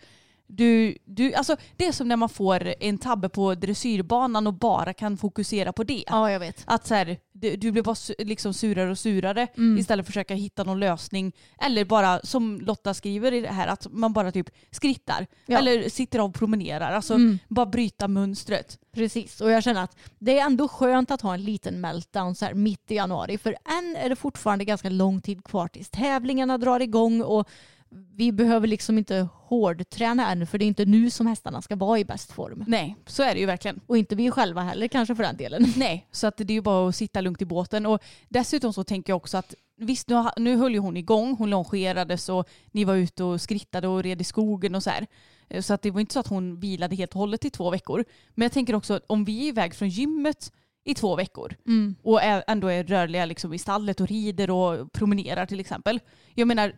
du, 0.51 0.97
du, 1.05 1.35
alltså 1.35 1.57
det 1.77 1.87
är 1.87 1.93
som 1.93 2.09
när 2.09 2.17
man 2.17 2.29
får 2.29 2.75
en 2.81 2.99
tabbe 2.99 3.29
på 3.29 3.55
dressyrbanan 3.55 4.47
och 4.47 4.55
bara 4.55 4.93
kan 4.95 5.17
fokusera 5.17 5.73
på 5.73 5.85
det. 5.85 6.05
Ja, 6.07 6.31
jag 6.31 6.41
vet. 6.41 6.63
Att 6.67 6.87
så 6.87 6.95
här, 6.95 7.19
du, 7.33 7.57
du 7.57 7.73
blir 7.73 7.83
bara 7.83 7.97
liksom 8.19 8.55
surare 8.55 8.91
och 8.91 8.99
surare 8.99 9.47
Mm. 9.57 9.79
istället 9.79 10.07
för 10.07 10.11
att 10.11 10.15
försöka 10.15 10.35
hitta 10.35 10.65
någon 10.65 10.81
lösning. 10.81 11.33
Eller 11.61 11.85
bara 11.85 12.21
som 12.23 12.61
Lotta 12.61 12.95
skriver 12.95 13.33
i 13.35 13.41
det 13.41 13.49
här 13.49 13.67
att 13.69 13.87
man 13.91 14.13
bara 14.13 14.33
typ 14.33 14.51
skrittar. 14.71 15.27
Ja. 15.47 15.59
Eller 15.59 15.89
sitter 15.89 16.21
och 16.21 16.35
promenerar. 16.35 16.93
Alltså 16.93 17.15
Mm. 17.15 17.39
bara 17.49 17.67
bryta 17.67 18.09
mönstret. 18.09 18.79
Precis, 18.93 19.41
och 19.41 19.51
jag 19.51 19.63
känner 19.63 19.83
att 19.85 19.97
det 20.19 20.39
är 20.39 20.45
ändå 20.47 20.69
skönt 20.69 21.11
att 21.11 21.21
ha 21.23 21.35
en 21.35 21.45
liten 21.45 21.81
meltdown 21.81 22.35
så 22.35 22.45
här 22.45 22.55
mitt 22.55 22.91
i 22.91 22.95
januari. 22.95 23.39
För 23.39 23.51
än 23.79 23.97
är 23.97 24.09
det 24.09 24.17
fortfarande 24.17 24.65
ganska 24.65 24.91
lång 24.91 25.21
tid 25.21 25.45
kvar 25.45 25.69
tills 25.69 25.91
tävlingarna 25.91 26.59
drar 26.59 26.81
igång 26.81 27.23
och 27.23 27.49
vi 27.91 28.33
behöver 28.33 28.67
liksom 28.69 28.99
inte 28.99 29.29
hårdträna 29.33 30.31
än 30.31 30.47
för 30.47 30.59
det 30.59 30.65
är 30.65 30.67
inte 30.67 30.85
nu 30.85 31.11
som 31.11 31.27
hästarna 31.27 31.63
ska 31.63 31.77
vara 31.77 31.99
i 31.99 32.05
bäst 32.05 32.33
form. 32.33 32.65
Nej, 32.67 32.97
så 33.07 33.23
är 33.23 33.35
det 33.35 33.41
ju 33.41 33.47
verkligen. 33.47 33.81
Och 33.87 33.99
inte 33.99 34.15
vi 34.17 34.31
själva 34.31 34.63
heller 34.63 34.89
kanske 34.89 35.15
för 35.15 35.23
den 35.23 35.37
delen. 35.37 35.73
Nej, 35.77 36.07
så 36.13 36.27
att 36.27 36.37
det 36.37 36.51
är 36.53 36.55
ju 36.55 36.61
bara 36.61 36.89
att 36.89 36.97
sitta 36.97 37.21
lugnt 37.21 37.43
i 37.43 37.45
båten. 37.45 37.87
Och 37.87 38.03
dessutom 38.29 38.73
så 38.73 38.85
tänker 38.85 39.11
jag 39.13 39.17
också 39.17 39.37
att 39.37 39.55
visst, 39.77 40.09
nu, 40.09 40.25
nu 40.37 40.57
höll 40.57 40.73
ju 40.73 40.79
hon 40.79 40.97
igång, 40.97 41.37
hon 41.39 41.51
longerades 41.51 42.29
och 42.29 42.49
ni 42.73 42.85
var 42.85 42.95
ute 42.95 43.25
och 43.25 43.41
skrittade 43.41 43.89
och 43.89 44.03
red 44.03 44.21
i 44.21 44.25
skogen 44.25 44.75
och 44.75 44.83
så 44.83 44.91
här. 44.91 45.07
Eh, 45.49 45.63
Så 45.63 45.75
att 45.75 45.83
det 45.83 45.91
var 45.91 46.01
inte 46.01 46.13
så 46.15 46.21
att 46.21 46.27
hon 46.29 46.61
vilade 46.61 46.97
helt 46.97 47.13
och 47.13 47.19
hållet 47.21 47.45
i 47.45 47.51
två 47.51 47.71
veckor. 47.71 48.05
Men 48.35 48.43
jag 48.43 48.53
tänker 48.53 48.75
också 48.75 48.95
att 48.95 49.05
om 49.07 49.25
vi 49.25 49.45
är 49.45 49.49
iväg 49.49 49.75
från 49.75 49.89
gymmet 49.89 50.53
i 50.85 50.95
två 50.95 51.17
veckor 51.17 51.55
Mm. 51.67 51.95
och 52.03 52.21
ändå 52.23 52.69
är 52.69 52.85
rörliga 52.85 53.25
liksom 53.25 53.55
i 53.55 53.59
stallet 53.59 54.01
och 54.01 54.07
rider 54.09 54.51
och 54.51 54.93
promenerar 54.93 55.47
till 55.47 55.61
exempel. 55.61 56.01
Jag 56.35 56.49
menar, 56.49 56.73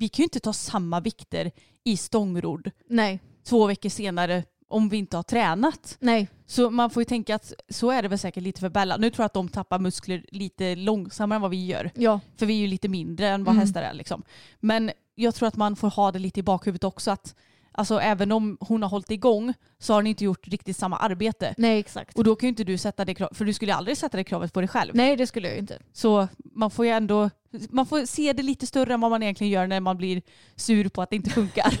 vi 0.00 0.08
kan 0.08 0.22
ju 0.22 0.24
inte 0.24 0.40
ta 0.40 0.52
samma 0.52 1.00
vikter 1.00 1.50
i 1.84 1.96
stångrodd 1.96 2.70
Nej, 2.88 3.20
två 3.44 3.66
veckor 3.66 3.88
senare 3.88 4.44
om 4.68 4.88
vi 4.88 4.96
inte 4.96 5.16
har 5.16 5.22
tränat. 5.22 5.96
nej, 6.00 6.28
Så 6.46 6.70
man 6.70 6.90
får 6.90 7.00
ju 7.00 7.04
tänka 7.04 7.34
att 7.34 7.52
så 7.68 7.90
är 7.90 8.02
det 8.02 8.08
väl 8.08 8.18
säkert 8.18 8.42
lite 8.42 8.60
för 8.60 8.68
Bella. 8.68 8.96
Nu 8.96 9.10
tror 9.10 9.22
jag 9.22 9.26
att 9.26 9.32
de 9.34 9.48
tappar 9.48 9.78
muskler 9.78 10.24
lite 10.32 10.74
långsammare 10.76 11.36
än 11.36 11.42
vad 11.42 11.50
vi 11.50 11.66
gör. 11.66 11.90
ja, 11.94 12.20
För 12.36 12.46
vi 12.46 12.54
är 12.54 12.58
ju 12.58 12.66
lite 12.66 12.88
mindre 12.88 13.28
än 13.28 13.44
vad 13.44 13.54
Mm. 13.54 13.60
hästar 13.66 13.82
är. 13.82 13.94
Liksom. 13.94 14.22
Men 14.60 14.90
jag 15.14 15.34
tror 15.34 15.48
att 15.48 15.56
man 15.56 15.76
får 15.76 15.88
ha 15.90 16.12
det 16.12 16.18
lite 16.18 16.40
i 16.40 16.42
bakhuvudet 16.42 16.84
också. 16.84 17.10
att 17.10 17.34
Alltså 17.72 18.00
även 18.00 18.32
om 18.32 18.56
hon 18.60 18.82
har 18.82 18.90
hållit 18.90 19.10
igång 19.10 19.54
så 19.78 19.94
har 19.94 20.02
ni 20.02 20.10
inte 20.10 20.24
gjort 20.24 20.48
riktigt 20.48 20.76
samma 20.76 20.96
arbete. 20.96 21.54
nej 21.58 21.78
exakt. 21.78 22.18
Och 22.18 22.24
då 22.24 22.36
kan 22.36 22.46
ju 22.46 22.48
inte 22.48 22.64
du 22.64 22.78
sätta 22.78 23.04
det 23.04 23.14
kravet, 23.14 23.36
för 23.36 23.44
du 23.44 23.52
skulle 23.52 23.74
aldrig 23.74 23.96
sätta 23.96 24.16
det 24.16 24.24
kravet 24.24 24.52
på 24.52 24.60
dig 24.60 24.68
själv. 24.68 24.90
Nej 24.94 25.16
det 25.16 25.26
skulle 25.26 25.48
jag 25.48 25.58
inte. 25.58 25.78
Så 25.92 26.28
man 26.54 26.70
får 26.70 26.84
ju 26.84 26.90
ändå, 26.90 27.30
man 27.70 27.86
får 27.86 28.06
se 28.06 28.32
det 28.32 28.42
lite 28.42 28.66
större 28.66 28.94
än 28.94 29.00
vad 29.00 29.10
man 29.10 29.22
egentligen 29.22 29.50
gör 29.50 29.66
när 29.66 29.80
man 29.80 29.96
blir 29.96 30.22
sur 30.56 30.88
på 30.88 31.02
att 31.02 31.10
det 31.10 31.16
inte 31.16 31.30
funkar. 31.30 31.78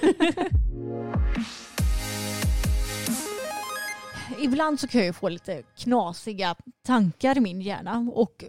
Ibland 4.40 4.80
så 4.80 4.88
kan 4.88 4.98
jag 4.98 5.06
ju 5.06 5.12
få 5.12 5.28
lite 5.28 5.62
knasiga 5.78 6.54
tankar 6.86 7.36
i 7.36 7.40
min 7.40 7.60
hjärna. 7.60 8.10
Och, 8.14 8.44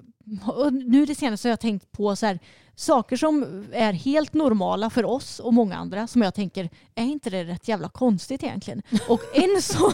och 0.46 0.74
nu 0.74 1.06
det 1.06 1.16
senaste 1.16 1.48
har 1.48 1.52
jag 1.52 1.60
tänkt 1.60 1.92
på 1.92 2.16
så 2.16 2.26
här, 2.26 2.40
saker 2.82 3.18
som 3.18 3.66
är 3.72 3.94
helt 3.94 4.34
normala 4.34 4.90
för 4.90 5.06
oss 5.06 5.40
och 5.40 5.54
många 5.54 5.78
andra 5.78 6.08
som 6.08 6.22
jag 6.22 6.34
tänker, 6.34 6.70
är 6.96 7.04
inte 7.04 7.30
det 7.30 7.44
rätt 7.44 7.68
jävla 7.68 7.90
konstigt 7.90 8.44
egentligen? 8.44 8.82
Och 9.08 9.22
en 9.34 9.62
sån, 9.62 9.94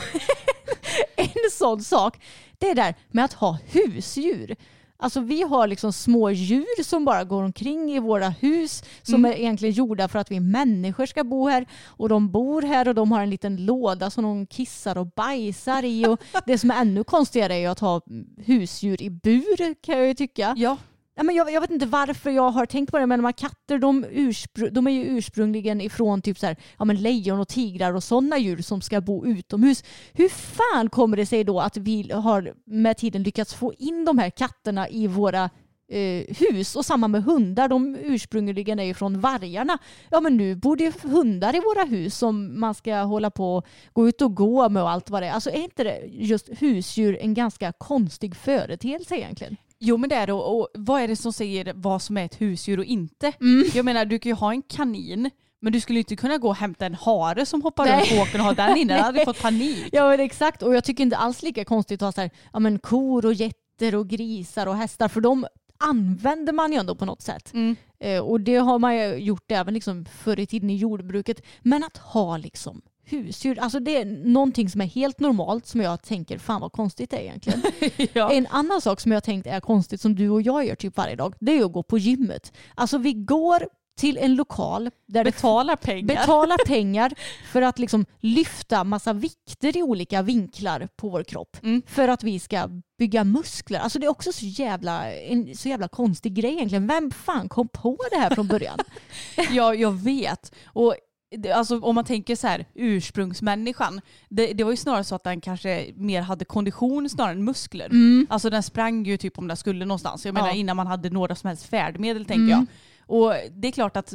en 1.16 1.52
sån 1.52 1.84
sak, 1.84 2.24
det 2.58 2.70
är 2.70 2.76
där 2.76 2.96
med 3.12 3.26
att 3.26 3.34
ha 3.34 3.58
husdjur. 3.66 4.56
Alltså 5.00 5.20
vi 5.20 5.42
har 5.42 5.68
liksom 5.68 5.94
små 5.94 6.32
djur 6.32 6.84
som 6.84 7.06
bara 7.06 7.24
går 7.24 7.44
omkring 7.44 7.92
i 7.92 8.00
våra 8.00 8.30
hus 8.30 8.84
som 9.02 9.26
är 9.26 9.34
egentligen 9.34 9.76
gjorda 9.76 10.08
för 10.08 10.20
att 10.20 10.32
vi 10.32 10.40
människor 10.40 11.06
ska 11.06 11.24
bo 11.24 11.48
här. 11.48 11.66
Och 11.86 12.10
de 12.10 12.32
bor 12.32 12.62
här 12.62 12.88
och 12.88 12.96
de 12.96 13.12
har 13.12 13.22
en 13.22 13.30
liten 13.30 13.66
låda 13.66 14.10
som 14.10 14.24
de 14.24 14.48
kissar 14.48 14.98
och 14.98 15.08
bajsar 15.08 15.86
i. 15.86 16.06
Och 16.08 16.22
det 16.46 16.58
som 16.58 16.72
är 16.72 16.82
ännu 16.82 17.04
konstigare 17.04 17.56
är 17.56 17.60
ju 17.60 17.68
att 17.68 17.80
ha 17.80 18.02
husdjur 18.38 19.02
i 19.02 19.10
bur 19.10 19.74
kan 19.82 19.98
jag 19.98 20.08
ju 20.08 20.14
tycka. 20.14 20.54
Ja. 20.58 20.78
Ja, 21.18 21.24
men 21.24 21.36
jag, 21.36 21.52
jag 21.52 21.62
vet 21.62 21.70
inte 21.70 21.86
varför 21.86 22.30
jag 22.30 22.50
har 22.50 22.66
tänkt 22.66 22.92
på 22.92 23.00
det, 23.00 23.06
men 23.06 23.20
de 23.20 23.26
här 23.26 23.32
katter 23.32 23.78
de, 23.78 24.06
urspr- 24.06 24.70
de 24.70 24.88
är 24.88 24.92
ju 24.92 25.04
ursprungligen 25.04 25.82
ifrån 25.82 26.22
typ 26.22 26.40
så 26.40 26.46
här, 26.46 26.56
ja, 26.80 26.86
men 26.86 27.02
lejon 27.02 27.40
och 27.40 27.48
tigrar 27.48 27.94
och 27.94 28.04
sådana 28.04 28.38
djur 28.38 28.62
som 28.62 28.82
ska 28.82 29.02
bo 29.02 29.26
utomhus. 29.26 29.84
Hur 30.14 30.30
fan 30.30 30.90
kommer 30.90 31.18
det 31.18 31.26
sig 31.26 31.44
då 31.44 31.60
att 31.60 31.78
vi 31.78 32.12
har 32.12 32.54
med 32.66 32.98
tiden 32.98 33.24
lyckats 33.24 33.54
få 33.54 33.74
in 33.74 34.06
de 34.06 34.18
här 34.18 34.30
katterna 34.30 34.90
i 34.90 35.08
våra 35.08 35.50
eh, 35.92 36.36
hus 36.38 36.76
och 36.76 36.86
samma 36.86 37.08
med 37.08 37.24
hundar. 37.24 37.68
De 37.68 37.96
ursprungligen 38.02 38.80
är 38.80 38.84
ju 38.84 38.94
från 38.94 39.20
vargarna. 39.20 39.78
Ja 40.10 40.20
men 40.20 40.38
nu 40.38 40.56
bor 40.56 40.76
det 40.76 41.02
hundar 41.04 41.56
i 41.56 41.60
våra 41.60 41.84
hus 41.84 42.18
som 42.18 42.60
man 42.60 42.76
ska 42.76 42.96
hålla 42.96 43.32
på 43.32 43.56
och 43.56 43.66
gå 43.94 44.08
ut 44.08 44.22
och 44.22 44.36
gå 44.36 44.70
med 44.70 44.84
och 44.84 44.90
allt 44.90 45.10
vad 45.10 45.22
det 45.22 45.28
är. 45.28 45.32
Alltså 45.32 45.50
är 45.50 45.64
inte 45.64 45.84
det 45.84 46.00
just 46.06 46.50
husdjur 46.50 47.18
en 47.22 47.34
ganska 47.34 47.72
konstig 47.72 48.36
företeelse 48.36 49.16
egentligen? 49.16 49.58
Jo 49.80 49.98
men 49.98 50.10
det 50.10 50.16
är 50.16 50.28
det 50.28 50.34
och, 50.34 50.68
vad 50.74 51.02
är 51.02 51.08
det 51.08 51.16
som 51.16 51.34
säger 51.34 51.74
vad 51.76 52.02
som 52.02 52.18
är 52.18 52.26
ett 52.26 52.42
husdjur 52.42 52.80
och 52.80 52.86
inte? 52.86 53.34
Jag 53.74 53.86
menar 53.86 54.06
du 54.06 54.20
kan 54.20 54.30
ju 54.30 54.36
ha 54.36 54.52
en 54.52 54.62
kanin 54.62 55.30
men 55.60 55.74
du 55.74 55.82
skulle 55.82 56.00
inte 56.00 56.16
kunna 56.16 56.38
gå 56.38 56.48
och 56.48 56.56
hämta 56.56 56.86
en 56.86 56.96
hare 56.96 57.46
som 57.46 57.62
hoppar 57.62 57.86
Nej. 57.86 58.00
runt 58.00 58.10
på 58.10 58.16
åkern 58.16 58.42
och 58.42 58.48
ha 58.48 58.54
den 58.54 58.78
inne. 58.78 58.94
Jag 58.94 59.04
hade 59.04 59.26
fått 59.26 59.42
panik. 59.42 59.90
Ja 59.92 60.10
men 60.10 60.20
exakt 60.20 60.64
och 60.64 60.76
jag 60.76 60.84
tycker 60.84 61.04
inte 61.04 61.18
alls 61.18 61.44
lika 61.44 61.66
konstigt 61.66 62.02
att 62.02 62.06
ha 62.06 62.12
så 62.12 62.22
här, 62.22 62.32
ja, 62.54 62.60
men 62.60 62.80
kor 62.80 63.26
och 63.26 63.34
getter 63.34 63.96
och 63.96 64.08
grisar 64.08 64.68
och 64.68 64.76
hästar 64.76 65.08
för 65.08 65.22
de 65.22 65.46
använder 65.80 66.54
man 66.54 66.72
ju 66.72 66.78
ändå 66.78 66.96
på 66.96 67.06
något 67.06 67.22
sätt. 67.22 67.54
Mm. 67.54 67.76
Eh, 68.00 68.20
och 68.20 68.42
det 68.42 68.56
har 68.56 68.80
man 68.80 68.96
ju 68.96 69.16
gjort 69.16 69.52
även 69.52 69.74
liksom 69.74 70.06
förr 70.06 70.40
i 70.40 70.46
tiden 70.46 70.70
i 70.70 70.76
jordbruket. 70.76 71.42
Men 71.62 71.84
att 71.84 71.98
ha 71.98 72.38
liksom 72.38 72.82
husdjur, 73.10 73.60
alltså 73.60 73.80
det 73.80 73.98
är 73.98 74.06
någonting 74.06 74.70
som 74.70 74.82
är 74.82 74.86
helt 74.86 75.20
normalt 75.20 75.66
som 75.66 75.82
jag 75.82 76.02
tänker 76.02 76.38
fan 76.38 76.62
vad 76.62 76.72
konstigt 76.72 77.10
det 77.10 77.18
är 77.18 77.22
egentligen. 77.22 77.62
Ja. 78.14 78.32
En 78.32 78.48
annan 78.48 78.82
sak 78.82 79.00
som 79.00 79.12
jag 79.12 79.24
tänkt 79.24 79.48
är 79.48 79.60
konstigt 79.60 80.02
som 80.02 80.16
du 80.16 80.30
och 80.30 80.42
jag 80.42 80.66
gör 80.66 80.76
typ 80.76 80.98
varje 80.98 81.16
dag 81.16 81.36
det 81.40 81.52
är 81.60 81.66
att 81.66 81.72
gå 81.74 81.84
på 81.84 81.98
gymmet. 81.98 82.54
Alltså 82.76 82.98
vi 82.98 83.14
går 83.14 83.68
till 83.98 84.18
en 84.18 84.36
lokal 84.36 84.90
där 85.06 85.24
det 85.24 85.32
Betalar 85.32 85.76
pengar. 85.76 86.08
betalar 86.08 86.58
pengar 86.66 87.14
för 87.52 87.62
att 87.62 87.80
liksom 87.80 88.06
lyfta 88.20 88.84
massa 88.84 89.14
vikter 89.14 89.78
i 89.78 89.84
olika 89.84 90.22
vinklar 90.22 90.88
på 90.96 91.10
vår 91.10 91.24
kropp. 91.24 91.58
Mm. 91.64 91.82
För 91.88 92.08
att 92.08 92.24
vi 92.24 92.40
ska 92.40 92.70
bygga 92.98 93.24
muskler. 93.24 93.80
Alltså 93.80 94.00
det 94.00 94.06
är 94.06 94.10
också 94.10 94.32
så 94.32 94.46
jävla, 94.46 95.12
en 95.14 95.56
så 95.56 95.70
jävla 95.70 95.88
konstig 95.88 96.34
grej 96.34 96.54
egentligen. 96.54 96.88
Vem 96.88 97.12
fan 97.12 97.50
kom 97.50 97.68
på 97.68 97.98
det 98.12 98.18
här 98.18 98.36
från 98.36 98.48
början? 98.48 98.80
Ja, 99.52 99.74
jag 99.76 99.92
vet. 99.92 100.52
Och 100.66 100.96
det- 101.30 101.52
alltså, 101.52 101.80
om 101.80 101.96
man 101.96 102.04
tänker 102.06 102.36
så 102.36 102.48
här, 102.48 102.66
ursprungsmänniskan, 102.74 104.02
det, 104.30 104.54
det 104.54 104.64
var 104.64 104.72
ju 104.72 104.78
snarare 104.78 105.04
så 105.04 105.16
att 105.16 105.24
den 105.24 105.42
kanske 105.42 105.92
mer 105.96 106.22
hade 106.22 106.46
kondition 106.46 107.10
snarare 107.10 107.32
än 107.32 107.44
muskler. 107.44 107.92
Alltså 108.30 108.50
den 108.50 108.64
sprang 108.64 109.06
ju 109.06 109.18
typ 109.18 109.38
om 109.38 109.48
den 109.48 109.58
skulle 109.58 109.86
någonstans. 109.86 110.26
Jag 110.26 110.34
menar 110.34 110.48
Mm. 110.48 110.56
Ja. 110.58 110.60
innan 110.60 110.76
man 110.78 110.88
hade 110.88 111.10
några 111.10 111.36
som 111.36 111.48
helst 111.48 111.66
färdmedel 111.66 112.26
tänker 112.26 112.44
Mm. 112.44 112.50
jag. 112.50 112.66
Och 113.08 113.34
det 113.52 113.68
är 113.68 113.72
klart 113.72 113.98
att 113.98 114.14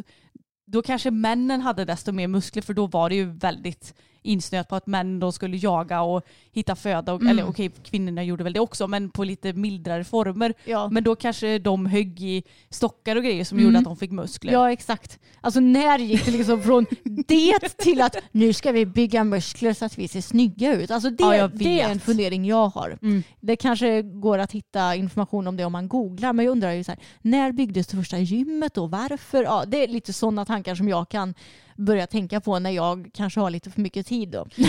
då 0.66 0.82
kanske 0.82 1.10
männen 1.10 1.60
hade 1.60 1.84
desto 1.84 2.12
mer 2.12 2.28
muskler 2.28 2.62
för 2.62 2.74
då 2.74 2.86
var 2.86 3.08
det 3.08 3.14
ju 3.14 3.24
väldigt 3.24 3.94
insnöat 4.22 4.68
på 4.68 4.76
att 4.76 4.86
män 4.86 5.20
då 5.20 5.32
skulle 5.32 5.56
jaga 5.56 6.02
och 6.02 6.22
hitta 6.52 6.76
föda. 6.76 7.12
Och, 7.12 7.20
Mm. 7.22 7.30
Eller 7.30 7.48
okej, 7.48 7.70
kvinnorna 7.82 8.24
gjorde 8.24 8.44
väl 8.44 8.52
det 8.52 8.60
också 8.60 8.88
men 8.88 9.10
på 9.10 9.24
lite 9.24 9.52
mildare 9.52 10.04
former. 10.04 10.54
Ja. 10.64 10.88
Men 10.92 11.04
då 11.04 11.16
kanske 11.16 11.58
de 11.58 11.86
högg 11.86 12.20
i 12.22 12.42
stockar 12.70 13.16
och 13.16 13.22
grejer 13.24 13.44
som 13.44 13.58
Mm. 13.58 13.66
gjorde 13.66 13.78
att 13.78 13.84
de 13.84 13.96
fick 13.96 14.10
muskler. 14.10 14.52
Ja 14.52 14.72
exakt. 14.72 15.18
Alltså 15.40 15.60
när 15.60 15.98
gick 15.98 16.24
det 16.24 16.30
liksom 16.30 16.62
från 16.62 16.86
det 17.04 17.58
till 17.76 18.00
att 18.00 18.16
nu 18.32 18.52
ska 18.52 18.72
vi 18.72 18.86
bygga 18.86 19.24
muskler 19.24 19.72
så 19.74 19.84
att 19.84 19.98
vi 19.98 20.08
ser 20.08 20.20
snygga 20.20 20.74
ut. 20.74 20.90
Alltså 20.90 21.10
det, 21.10 21.22
Ja, 21.36 21.48
det 21.48 21.80
är 21.80 21.90
en 21.90 22.00
fundering 22.00 22.44
jag 22.44 22.68
har. 22.68 22.98
Mm. 23.02 23.22
Det 23.40 23.56
kanske 23.56 24.02
går 24.02 24.38
att 24.38 24.52
hitta 24.52 24.94
information 24.96 25.46
om 25.46 25.56
det 25.56 25.64
om 25.64 25.72
man 25.72 25.88
googlar 25.88 26.32
men 26.32 26.44
jag 26.44 26.52
undrar 26.52 26.72
ju 26.72 26.84
så 26.84 26.90
här, 26.92 27.00
när 27.22 27.52
byggdes 27.52 27.86
det 27.86 27.96
första 27.96 28.18
gymmet 28.18 28.78
och 28.78 28.90
varför? 28.90 29.42
Ja, 29.42 29.64
det 29.66 29.84
är 29.84 29.88
lite 29.88 30.12
sådana 30.12 30.44
tankar 30.44 30.74
som 30.74 30.88
jag 30.88 31.08
kan 31.08 31.34
börja 31.76 32.06
tänka 32.06 32.40
på 32.40 32.58
när 32.58 32.70
jag 32.70 33.10
kanske 33.14 33.40
har 33.40 33.50
lite 33.50 33.70
för 33.70 33.80
mycket 33.80 34.06
tid. 34.06 34.28
Då. 34.28 34.46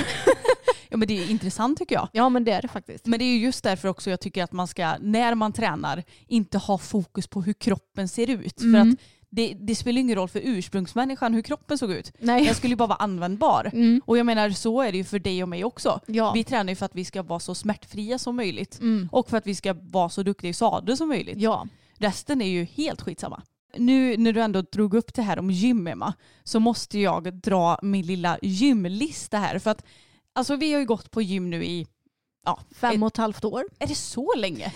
Ja 0.89 0.97
men 0.97 1.07
det 1.07 1.23
är 1.23 1.29
intressant 1.31 1.77
tycker 1.77 1.95
jag. 1.95 2.07
Ja 2.13 2.29
men 2.29 2.43
det 2.43 2.51
är 2.51 2.61
det 2.61 2.67
faktiskt. 2.67 3.05
Men 3.05 3.19
det 3.19 3.25
är 3.25 3.33
ju 3.33 3.37
just 3.39 3.63
därför 3.63 3.87
också 3.87 4.09
jag 4.09 4.19
tycker 4.19 4.43
att 4.43 4.51
man 4.51 4.67
ska, 4.67 4.97
när 4.99 5.35
man 5.35 5.53
tränar, 5.53 6.03
inte 6.27 6.57
ha 6.57 6.77
fokus 6.77 7.27
på 7.27 7.41
hur 7.41 7.53
kroppen 7.53 8.07
ser 8.07 8.29
ut. 8.29 8.59
För 8.59 8.67
Mm. 8.67 8.91
att 8.91 8.99
det, 9.29 9.57
det 9.59 9.75
spelar 9.75 9.99
ingen 10.01 10.15
roll 10.15 10.27
för 10.29 10.41
ursprungsmänniskan 10.43 11.33
hur 11.33 11.41
kroppen 11.41 11.77
såg 11.77 11.91
ut. 11.91 12.11
Nej. 12.19 12.45
Den 12.45 12.55
skulle 12.55 12.71
ju 12.71 12.75
bara 12.75 12.87
vara 12.87 12.97
användbar. 12.97 13.69
Mm. 13.73 14.01
Och 14.05 14.17
jag 14.17 14.25
menar 14.25 14.49
så 14.49 14.81
är 14.81 14.91
det 14.91 14.97
ju 14.97 15.03
för 15.03 15.19
dig 15.19 15.43
och 15.43 15.49
mig 15.49 15.63
också. 15.63 15.99
Ja. 16.05 16.31
Vi 16.33 16.43
tränar 16.43 16.69
ju 16.71 16.75
för 16.75 16.85
att 16.85 16.95
vi 16.95 17.05
ska 17.05 17.23
vara 17.23 17.39
så 17.39 17.55
smärtfria 17.55 18.17
som 18.19 18.35
möjligt. 18.35 18.79
Mm. 18.79 19.09
Och 19.11 19.29
för 19.29 19.37
att 19.37 19.47
vi 19.47 19.55
ska 19.55 19.75
vara 19.81 20.09
så 20.09 20.23
duktiga 20.23 20.49
i 20.49 20.53
sadel 20.53 20.97
som 20.97 21.07
möjligt. 21.09 21.37
Ja. 21.37 21.67
Resten 21.97 22.41
är 22.41 22.47
ju 22.49 22.63
helt 22.63 23.01
skitsamma. 23.01 23.41
Nu 23.77 24.17
när 24.17 24.33
du 24.33 24.41
ändå 24.41 24.61
drog 24.61 24.93
upp 24.93 25.13
det 25.13 25.21
här 25.21 25.39
om 25.39 25.51
gym 25.51 25.87
Emma, 25.87 26.13
så 26.43 26.59
måste 26.59 26.99
jag 26.99 27.33
dra 27.33 27.79
min 27.81 28.05
lilla 28.05 28.39
gymlista 28.41 29.37
här. 29.37 29.59
För 29.59 29.71
att 29.71 29.85
alltså, 30.33 30.55
vi 30.55 30.73
har 30.73 30.79
ju 30.79 30.85
gått 30.85 31.11
på 31.11 31.21
gym 31.21 31.49
nu 31.49 31.65
i, 31.65 31.87
ja, 32.45 32.59
Fem 32.75 33.03
och 33.03 33.07
ett 33.07 33.17
halvt 33.17 33.45
år. 33.45 33.65
är 33.79 33.87
det 33.87 33.95
så 33.95 34.33
länge? 34.37 34.73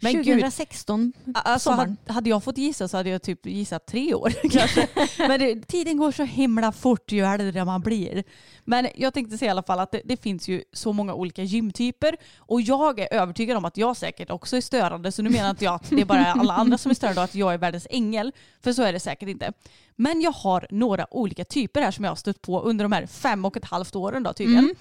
Men 0.00 0.12
gud, 0.12 0.24
2016. 0.24 1.12
alltså, 1.34 1.70
sommaren. 1.70 1.96
hade, 2.06 2.30
jag 2.30 2.44
fått 2.44 2.58
gissa 2.58 2.88
så 2.88 2.96
hade 2.96 3.10
jag 3.10 3.22
typ 3.22 3.46
gissat 3.46 3.86
tre 3.86 4.14
år 4.14 4.32
kanske. 4.50 4.88
Men 5.18 5.40
det, 5.40 5.68
tiden 5.68 5.96
går 5.96 6.12
så 6.12 6.22
himla 6.22 6.72
fort 6.72 7.12
ju 7.12 7.24
äldre 7.24 7.64
man 7.64 7.80
blir. 7.80 8.24
Men 8.64 8.88
jag 8.94 9.14
tänkte 9.14 9.38
säga 9.38 9.48
i 9.48 9.50
alla 9.50 9.62
fall 9.62 9.80
att 9.80 9.92
det, 9.92 10.00
det 10.04 10.16
finns 10.16 10.48
ju 10.48 10.62
så 10.72 10.92
många 10.92 11.14
olika 11.14 11.42
gymtyper 11.42 12.16
och 12.38 12.60
jag 12.60 13.00
är 13.00 13.12
övertygad 13.14 13.56
om 13.56 13.64
att 13.64 13.76
jag 13.76 13.96
säkert 13.96 14.30
också 14.30 14.56
är 14.56 14.60
störande 14.60 15.12
så 15.12 15.22
nu 15.22 15.30
menar 15.30 15.50
inte 15.50 15.64
jag 15.64 15.74
att 15.74 15.90
det 15.90 16.00
är 16.00 16.04
bara 16.04 16.32
alla 16.32 16.54
andra 16.54 16.78
som 16.78 16.90
är 16.90 16.94
störande 16.94 17.20
och 17.20 17.24
att 17.24 17.34
jag 17.34 17.54
är 17.54 17.58
världens 17.58 17.86
ängel. 17.90 18.32
För 18.62 18.72
så 18.72 18.82
är 18.82 18.92
det 18.92 19.00
säkert 19.00 19.28
inte. 19.28 19.52
Men 19.96 20.20
jag 20.20 20.32
har 20.32 20.66
några 20.70 21.14
olika 21.14 21.44
typer 21.44 21.82
här 21.82 21.90
som 21.90 22.04
jag 22.04 22.10
har 22.10 22.16
stött 22.16 22.42
på 22.42 22.60
under 22.60 22.84
de 22.84 22.92
här 22.92 23.06
fem 23.06 23.44
och 23.44 23.56
ett 23.56 23.64
halvt 23.64 23.96
åren 23.96 24.22
då 24.22 24.32
tydligen. 24.32 24.64
Och 24.64 24.76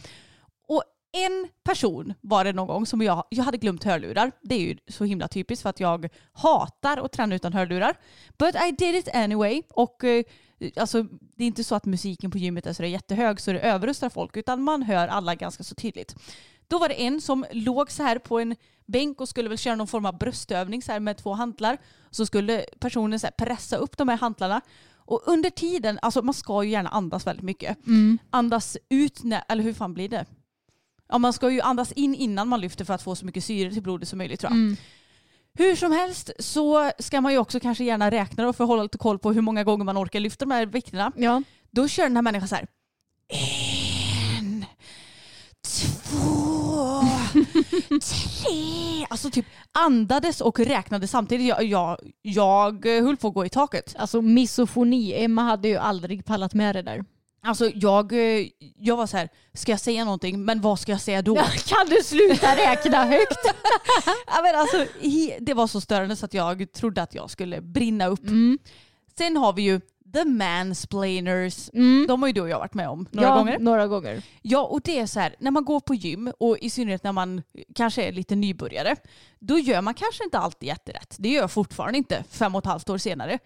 en 1.13 1.47
person 1.63 2.13
var 2.21 2.43
det 2.43 2.54
någon 2.54 2.67
gång 2.67 2.86
som 2.86 3.02
jag, 3.02 3.23
jag 3.30 3.43
hade 3.43 3.58
glömt 3.58 3.84
hörlurar. 3.84 4.32
Det 4.41 4.56
är 4.56 4.60
ju 4.60 4.78
så 4.88 5.04
himla 5.04 5.28
typiskt 5.28 5.63
för 5.63 5.69
att 5.69 5.80
jag 5.80 6.10
hatar 6.34 7.06
att 7.06 7.12
träna 7.12 7.36
utan 7.36 7.54
hörlurar. 7.54 7.95
But 8.38 8.56
I 8.56 8.71
did 8.71 8.95
it 8.95 9.15
anyway. 9.15 9.62
Och 9.69 10.04
eh, 10.04 10.23
alltså, 10.76 11.04
det 11.36 11.43
är 11.43 11.47
inte 11.47 11.63
så 11.63 11.76
att 11.76 11.86
musiken 11.86 12.32
på 12.32 12.38
gymmet 12.38 12.65
är 12.65 12.73
så 12.73 12.82
det 12.82 12.88
är 12.88 12.91
jättehög 12.91 13.39
så 13.39 13.52
det 13.52 13.60
överröstar 13.60 14.10
folk 14.10 14.38
utan 14.38 14.63
man 14.63 14.84
hör 14.84 15.08
alla 15.08 15.36
ganska 15.36 15.63
så 15.63 15.76
tydligt. 15.76 16.15
Då 16.67 16.80
var 16.80 16.89
det 16.89 17.04
en 17.04 17.21
som 17.21 17.45
låg 17.52 17.91
så 17.91 18.04
här 18.04 18.19
på 18.19 18.39
en 18.39 18.56
bänk 18.86 19.21
och 19.21 19.30
skulle 19.30 19.49
väl 19.49 19.58
köra 19.58 19.76
någon 19.76 19.88
form 19.88 20.06
av 20.06 20.17
bröstövning 20.17 20.82
så 20.82 20.91
här 20.91 20.99
med 20.99 21.17
två 21.17 21.34
hantlar. 21.34 21.78
Så 22.12 22.26
skulle 22.26 22.65
personen 22.80 23.19
så 23.19 23.28
pressa 23.38 23.76
upp 23.78 23.97
de 23.97 24.10
här 24.10 24.17
hantlarna. 24.17 24.62
Och 25.06 25.21
under 25.26 25.49
tiden, 25.49 25.99
alltså 26.02 26.21
man 26.21 26.34
ska 26.34 26.63
ju 26.63 26.69
gärna 26.69 26.89
andas 26.89 27.28
väldigt 27.28 27.45
mycket. 27.45 27.78
Andas 28.30 28.78
ut, 28.89 29.23
när, 29.23 29.43
eller 29.49 29.63
hur 29.63 29.73
fan 29.73 29.93
blir 29.93 30.10
det? 30.10 30.26
Ja, 31.13 31.17
man 31.17 31.34
ska 31.34 31.49
ju 31.49 31.62
andas 31.62 31.91
in 31.91 32.15
innan 32.15 32.47
man 32.47 32.62
lyfter 32.62 32.86
för 32.86 32.93
att 32.93 33.02
få 33.02 33.15
så 33.15 33.26
mycket 33.26 33.43
syre 33.43 33.73
till 33.73 33.82
blodet 33.82 34.10
som 34.10 34.17
möjligt 34.17 34.39
tror 34.39 34.52
jag. 34.52 34.58
Mm. 34.58 34.78
Hur 35.54 35.76
som 35.76 35.91
helst 35.91 36.32
så 36.39 36.91
ska 36.99 37.21
man 37.21 37.32
ju 37.32 37.38
också 37.38 37.60
kanske 37.60 37.84
gärna 37.84 38.12
räkna 38.12 38.43
då 38.43 38.54
för 38.54 38.63
att 38.63 38.67
hålla 38.67 38.84
lite 38.84 38.97
koll 38.97 39.19
på 39.19 39.34
hur 39.34 39.41
många 39.41 39.63
gånger 39.63 39.86
man 39.86 39.97
orkar 39.97 40.19
lyfta 40.19 40.45
de 40.45 40.52
här 40.52 40.65
vikterna. 40.65 41.12
Ja. 41.15 41.43
Då 41.71 41.88
kör 41.88 42.04
den 42.04 42.15
här 42.15 42.21
människan 42.21 42.47
så 42.47 42.56
här. 42.56 42.67
En, 44.39 44.65
två, 45.67 47.02
tre. 47.89 49.06
Alltså 49.10 49.30
typ 49.30 49.45
andades 49.71 50.41
och 50.41 50.60
räknade 50.60 51.08
samtidigt. 51.08 51.47
Jag, 51.47 51.63
jag, 51.63 51.97
jag 52.21 52.86
höll 52.86 53.17
på 53.17 53.28
att 53.28 53.34
gå 53.34 53.45
i 53.45 53.49
taket. 53.49 53.95
Alltså 53.97 54.21
misofoni. 54.21 55.23
Emma 55.23 55.41
hade 55.41 55.67
ju 55.67 55.78
aldrig 55.78 56.26
pallat 56.26 56.54
med 56.54 56.76
det 56.76 56.82
där. 56.82 57.06
Alltså 57.45 57.71
jag, 57.75 58.13
eh, 58.13 58.47
jag 58.77 58.97
var 58.97 59.08
så 59.08 59.17
här, 59.17 59.29
ska 59.53 59.71
jag 59.71 59.79
säga 59.79 60.06
någonting? 60.06 60.45
Men 60.45 60.62
vad 60.62 60.79
ska 60.79 60.91
jag 60.91 61.01
säga 61.01 61.21
då? 61.21 61.36
Kan 61.65 61.88
du 61.89 62.03
sluta 62.03 62.56
räkna 62.56 63.06
högt? 63.06 63.39
Ja, 64.27 64.41
men 64.43 64.56
alltså, 64.56 64.86
det 65.39 65.53
var 65.53 65.67
så 65.67 65.82
störande 65.82 66.15
så 66.15 66.25
att 66.25 66.34
jag 66.34 66.71
trodde 66.71 67.01
att 67.01 67.15
jag 67.15 67.29
skulle 67.29 67.62
brinna 67.62 68.08
upp. 68.08 68.27
Mm. 68.27 68.60
Sen 69.17 69.37
har 69.37 69.54
vi 69.54 69.62
ju 69.62 69.81
the 70.13 70.25
mansplainers. 70.25 71.69
Mm. 71.73 72.06
De 72.08 72.21
har 72.21 72.27
ju 72.27 72.33
du 72.33 72.41
och 72.41 72.50
jag 72.50 72.60
varit 72.60 72.73
med 72.73 72.89
om 72.89 73.08
några 73.12 73.27
ja, 73.27 73.35
gånger. 73.35 73.60
Några 73.60 73.87
gånger. 73.87 74.21
Ja, 74.41 74.63
och 74.63 74.81
det 74.81 75.00
är 75.00 75.06
så 75.06 75.19
här, 75.19 75.35
när 75.39 75.52
man 75.52 75.65
går 75.65 75.79
på 75.79 75.94
gym 75.94 76.31
och 76.39 76.58
i 76.58 76.69
synnerhet 76.69 77.04
när 77.04 77.12
man 77.12 77.44
kanske 77.75 78.04
är 78.04 78.12
lite 78.12 78.35
nybörjare, 78.35 78.96
då 79.39 79.60
gör 79.60 79.81
man 79.81 79.94
kanske 79.94 80.23
inte 80.23 80.39
alltid 80.39 80.67
jätterätt. 80.67 81.15
Det 81.19 81.29
gör 81.29 81.41
jag 81.41 81.52
fortfarande 81.52 81.98
inte 81.98 82.23
fem 82.29 82.56
och 82.56 82.60
ett 82.60 82.65
halvt 82.65 82.89
år 82.89 82.98
senare. 82.98 83.39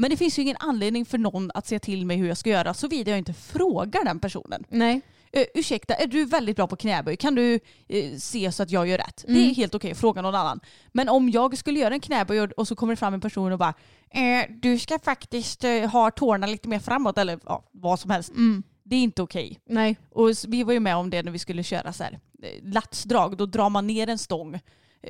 Men 0.00 0.10
det 0.10 0.16
finns 0.16 0.38
ju 0.38 0.42
ingen 0.42 0.56
anledning 0.60 1.04
för 1.06 1.18
någon 1.18 1.50
att 1.54 1.66
säga 1.66 1.78
till 1.78 2.06
mig 2.06 2.16
hur 2.16 2.28
jag 2.28 2.36
ska 2.36 2.50
göra 2.50 2.74
såvida 2.74 3.10
jag 3.10 3.18
inte 3.18 3.32
frågar 3.32 4.04
den 4.04 4.18
personen. 4.20 4.64
Nej. 4.68 5.00
Uh, 5.36 5.42
ursäkta, 5.54 5.94
är 5.94 6.06
du 6.06 6.24
väldigt 6.24 6.56
bra 6.56 6.66
på 6.66 6.76
knäböj? 6.76 7.16
Kan 7.16 7.34
du 7.34 7.60
uh, 7.94 8.16
se 8.18 8.52
så 8.52 8.62
att 8.62 8.70
jag 8.70 8.86
gör 8.88 8.98
rätt? 8.98 9.24
Det 9.26 9.32
är 9.32 9.42
Mm. 9.42 9.54
helt 9.54 9.74
okej, 9.74 9.94
fråga 9.94 10.22
någon 10.22 10.34
annan. 10.34 10.60
Men 10.92 11.08
om 11.08 11.30
jag 11.30 11.58
skulle 11.58 11.80
göra 11.80 11.94
en 11.94 12.00
knäböj 12.00 12.40
och, 12.40 12.50
och 12.52 12.68
så 12.68 12.76
kommer 12.76 12.92
det 12.92 12.96
fram 12.96 13.14
en 13.14 13.20
person 13.20 13.52
och 13.52 13.58
bara 13.58 13.74
eh, 14.10 14.50
du 14.62 14.78
ska 14.78 14.98
faktiskt 14.98 15.64
eh, 15.64 15.90
ha 15.90 16.10
tårna 16.10 16.46
lite 16.46 16.68
mer 16.68 16.78
framåt 16.78 17.18
eller 17.18 17.38
ja, 17.46 17.64
vad 17.72 18.00
som 18.00 18.10
helst. 18.10 18.30
Mm. 18.30 18.62
Det 18.82 18.96
är 18.96 19.00
inte 19.02 19.22
okej. 19.22 19.58
Nej. 19.66 19.96
Och 20.10 20.30
vi 20.48 20.62
var 20.62 20.72
ju 20.72 20.80
med 20.80 20.96
om 20.96 21.10
det 21.10 21.22
när 21.22 21.32
vi 21.32 21.38
skulle 21.38 21.62
köra 21.62 21.92
så 21.92 22.04
här, 22.04 22.18
eh, 22.42 22.48
latsdrag. 22.72 23.36
Då 23.36 23.46
drar 23.46 23.70
man 23.70 23.86
ner 23.86 24.08
en 24.08 24.18
stång 24.18 24.54
eh, 24.54 24.60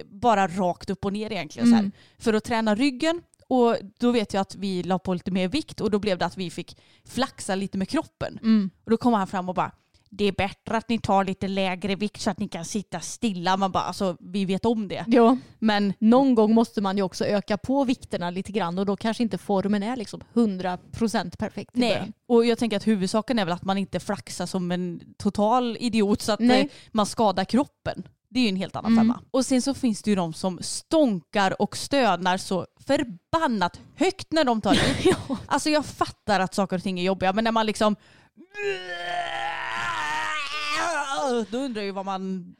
bara 0.07 0.49
rakt 0.49 0.91
upp 0.91 1.05
och 1.05 1.13
ner 1.13 1.33
egentligen 1.33 1.69
så 1.69 1.75
här, 1.75 1.81
Mm. 1.81 1.93
för 2.19 2.33
att 2.35 2.45
träna 2.45 2.75
ryggen. 2.75 3.23
Och 3.51 3.77
då 3.99 4.11
vet 4.11 4.35
jag 4.35 4.41
att 4.41 4.55
vi 4.55 4.83
la 4.83 4.99
på 4.99 5.15
lite 5.15 5.31
mer 5.31 5.49
vikt 5.49 5.81
och 5.81 5.91
då 5.91 5.99
blev 5.99 6.19
det 6.19 6.27
att 6.27 6.37
vi 6.37 6.51
fick 6.51 6.77
flaxa 7.05 7.55
lite 7.55 7.79
med 7.79 7.89
kroppen. 7.89 8.39
Mm. 8.43 8.71
Och 8.85 8.91
då 8.91 8.97
kom 8.97 9.13
han 9.13 9.27
fram 9.27 9.49
och 9.49 9.55
bara 9.55 9.73
det 10.11 10.25
är 10.25 10.33
bättre 10.33 10.77
att 10.77 10.89
ni 10.89 10.99
tar 10.99 11.25
lite 11.25 11.49
lägre 11.49 11.95
vikt 11.95 12.21
så 12.21 12.31
att 12.31 12.39
ni 12.39 12.49
kan 12.49 12.65
sitta 12.65 13.01
stilla. 13.01 13.57
Man 13.57 13.73
bara, 13.73 13.85
alltså 13.85 14.17
vi 14.21 14.45
vet 14.45 14.65
om 14.65 14.89
det. 14.89 15.05
Ja. 15.09 15.37
Men 15.59 15.93
Någon 15.99 16.35
gång 16.35 16.55
måste 16.55 16.81
man 16.81 16.97
ju 16.97 17.03
också 17.03 17.25
öka 17.25 17.59
på 17.59 17.85
vikterna 17.85 18.31
lite 18.31 18.53
grann 18.53 18.79
och 18.79 18.87
då 18.87 18.97
kanske 18.97 19.23
inte 19.23 19.39
formen 19.39 19.83
är 19.83 19.97
liksom 19.97 20.21
100% 20.35 21.37
perfekt. 21.37 21.71
nej. 21.75 21.91
början. 21.91 22.13
Och 22.27 22.47
jag 22.47 22.59
tänker 22.59 22.77
att 22.77 22.87
huvudsaken 22.87 23.39
är 23.39 23.45
väl 23.45 23.55
att 23.55 23.65
man 23.65 23.79
inte 23.79 24.01
flaxar 24.01 24.47
som 24.47 24.71
en 24.71 25.01
total 25.19 25.77
idiot 25.81 26.23
så 26.23 26.33
att 26.33 26.41
Nej. 26.41 26.61
eh, 26.61 26.67
man 26.93 27.07
skadar 27.07 27.45
kroppen. 27.45 28.03
Det 28.31 28.41
är 28.41 28.43
ju 28.43 28.49
en 28.49 28.57
helt 28.57 28.77
annan 28.77 28.93
Mm. 28.93 29.05
femma. 29.05 29.21
Och 29.31 29.47
sen 29.47 29.63
så 29.63 29.75
finns 29.75 30.03
det 30.03 30.11
ju 30.11 30.17
de 30.17 30.33
som 30.33 30.59
stånkar 30.63 31.63
och 31.63 31.77
stönar 31.77 32.37
så 32.37 32.67
förbannat 32.87 33.81
högt 33.97 34.33
när 34.33 34.45
de 34.45 34.61
tar 34.61 34.75
i. 34.75 35.15
Alltså 35.47 35.71
jag 35.71 35.87
fattar 35.87 36.41
att 36.41 36.55
saker 36.55 36.77
och 36.77 36.83
ting 36.83 37.01
är 37.01 37.05
jobbiga 37.05 37.33
men 37.33 37.45
när 37.45 37.53
man 37.53 37.67
liksom 37.67 37.97
då 41.51 41.59
undrar 41.59 41.81
jag 41.83 41.87
ju 41.87 41.93
vad 41.93 42.05
man 42.05 42.55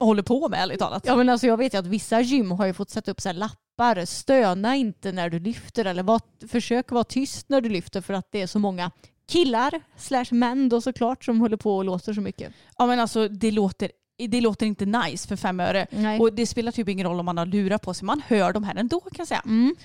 håller 0.00 0.22
på 0.22 0.48
med 0.48 0.60
ärligt 0.62 0.78
talat. 0.78 1.06
Ja 1.06 1.16
men 1.16 1.28
alltså 1.28 1.46
jag 1.46 1.56
vet 1.56 1.74
ju 1.74 1.78
att 1.78 1.86
vissa 1.86 2.20
gym 2.20 2.50
har 2.50 2.66
ju 2.66 2.72
fått 2.74 2.90
sätta 2.90 3.10
upp 3.10 3.20
så 3.20 3.28
här 3.28 3.34
lappar. 3.34 4.04
Stöna 4.04 4.76
inte 4.76 5.12
när 5.12 5.30
du 5.30 5.38
lyfter 5.38 5.84
eller 5.84 6.02
var, 6.02 6.20
försök 6.48 6.90
vara 6.90 7.04
tyst 7.04 7.48
när 7.48 7.60
du 7.60 7.68
lyfter 7.68 8.00
för 8.00 8.14
att 8.14 8.28
det 8.32 8.42
är 8.42 8.46
så 8.46 8.58
många 8.58 8.90
killar 9.28 9.80
slash 9.96 10.24
män 10.30 10.68
då 10.68 10.80
såklart 10.80 11.24
som 11.24 11.40
håller 11.40 11.56
på 11.56 11.76
och 11.76 11.84
låter 11.84 12.14
så 12.14 12.20
mycket. 12.20 12.52
Ja 12.78 12.86
men 12.86 13.00
alltså 13.00 13.28
det 13.28 13.50
låter, 13.50 13.90
det 14.28 14.40
låter 14.40 14.66
inte 14.66 14.86
nice 14.86 15.28
för 15.28 15.36
fem 15.36 15.60
öre. 15.60 15.86
Nej. 15.90 16.20
Och 16.20 16.32
det 16.32 16.46
spelar 16.46 16.72
typ 16.72 16.88
ingen 16.88 17.06
roll 17.06 17.20
om 17.20 17.26
man 17.26 17.38
har 17.38 17.46
lurar 17.46 17.78
på 17.78 17.94
sig. 17.94 18.06
Man 18.06 18.22
hör 18.26 18.52
de 18.52 18.64
här 18.64 18.74
ändå 18.74 19.00
kan 19.00 19.10
jag 19.18 19.28
säga. 19.28 19.42
Mm. 19.44 19.76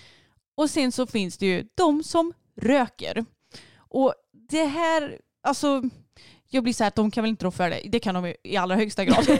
Och 0.57 0.69
sen 0.69 0.91
så 0.91 1.07
finns 1.07 1.37
det 1.37 1.45
ju 1.45 1.67
de 1.75 2.03
som 2.03 2.33
röker. 2.61 3.25
Och 3.77 4.13
det 4.49 4.65
här, 4.65 5.19
alltså 5.43 5.83
jag 6.49 6.63
blir 6.63 6.73
så 6.73 6.83
här 6.83 6.87
att 6.87 6.95
de 6.95 7.11
kan 7.11 7.23
väl 7.23 7.29
inte 7.29 7.45
rå 7.45 7.51
för 7.51 7.69
det. 7.69 7.81
Det 7.85 7.99
kan 7.99 8.15
de 8.15 8.33
i 8.43 8.57
allra 8.57 8.75
högsta 8.75 9.05
grad. 9.05 9.27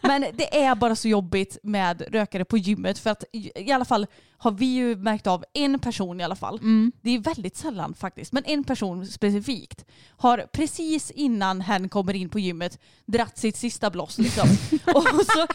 Men 0.00 0.24
det 0.34 0.62
är 0.62 0.74
bara 0.74 0.96
så 0.96 1.08
jobbigt 1.08 1.58
med 1.62 2.02
rökare 2.12 2.44
på 2.44 2.58
gymmet 2.58 2.98
för 2.98 3.10
att 3.10 3.24
i 3.32 3.72
alla 3.72 3.84
fall 3.84 4.06
har 4.38 4.50
vi 4.50 4.66
ju 4.66 4.96
märkt 4.96 5.26
av 5.26 5.44
en 5.54 5.78
person 5.78 6.20
i 6.20 6.24
alla 6.24 6.36
fall. 6.36 6.58
Mm. 6.58 6.92
Det 7.02 7.10
är 7.10 7.18
väldigt 7.18 7.56
sällan 7.56 7.94
faktiskt, 7.94 8.32
men 8.32 8.44
en 8.44 8.64
person 8.64 9.06
specifikt 9.06 9.84
har 10.16 10.46
precis 10.52 11.10
innan 11.10 11.60
hen 11.60 11.88
kommer 11.88 12.14
in 12.14 12.28
på 12.28 12.38
gymmet 12.38 12.78
dratt 13.06 13.38
sitt 13.38 13.56
sista 13.56 13.90
bloss. 13.90 14.18
Liksom. 14.18 14.48
och 14.94 15.04
så, 15.04 15.46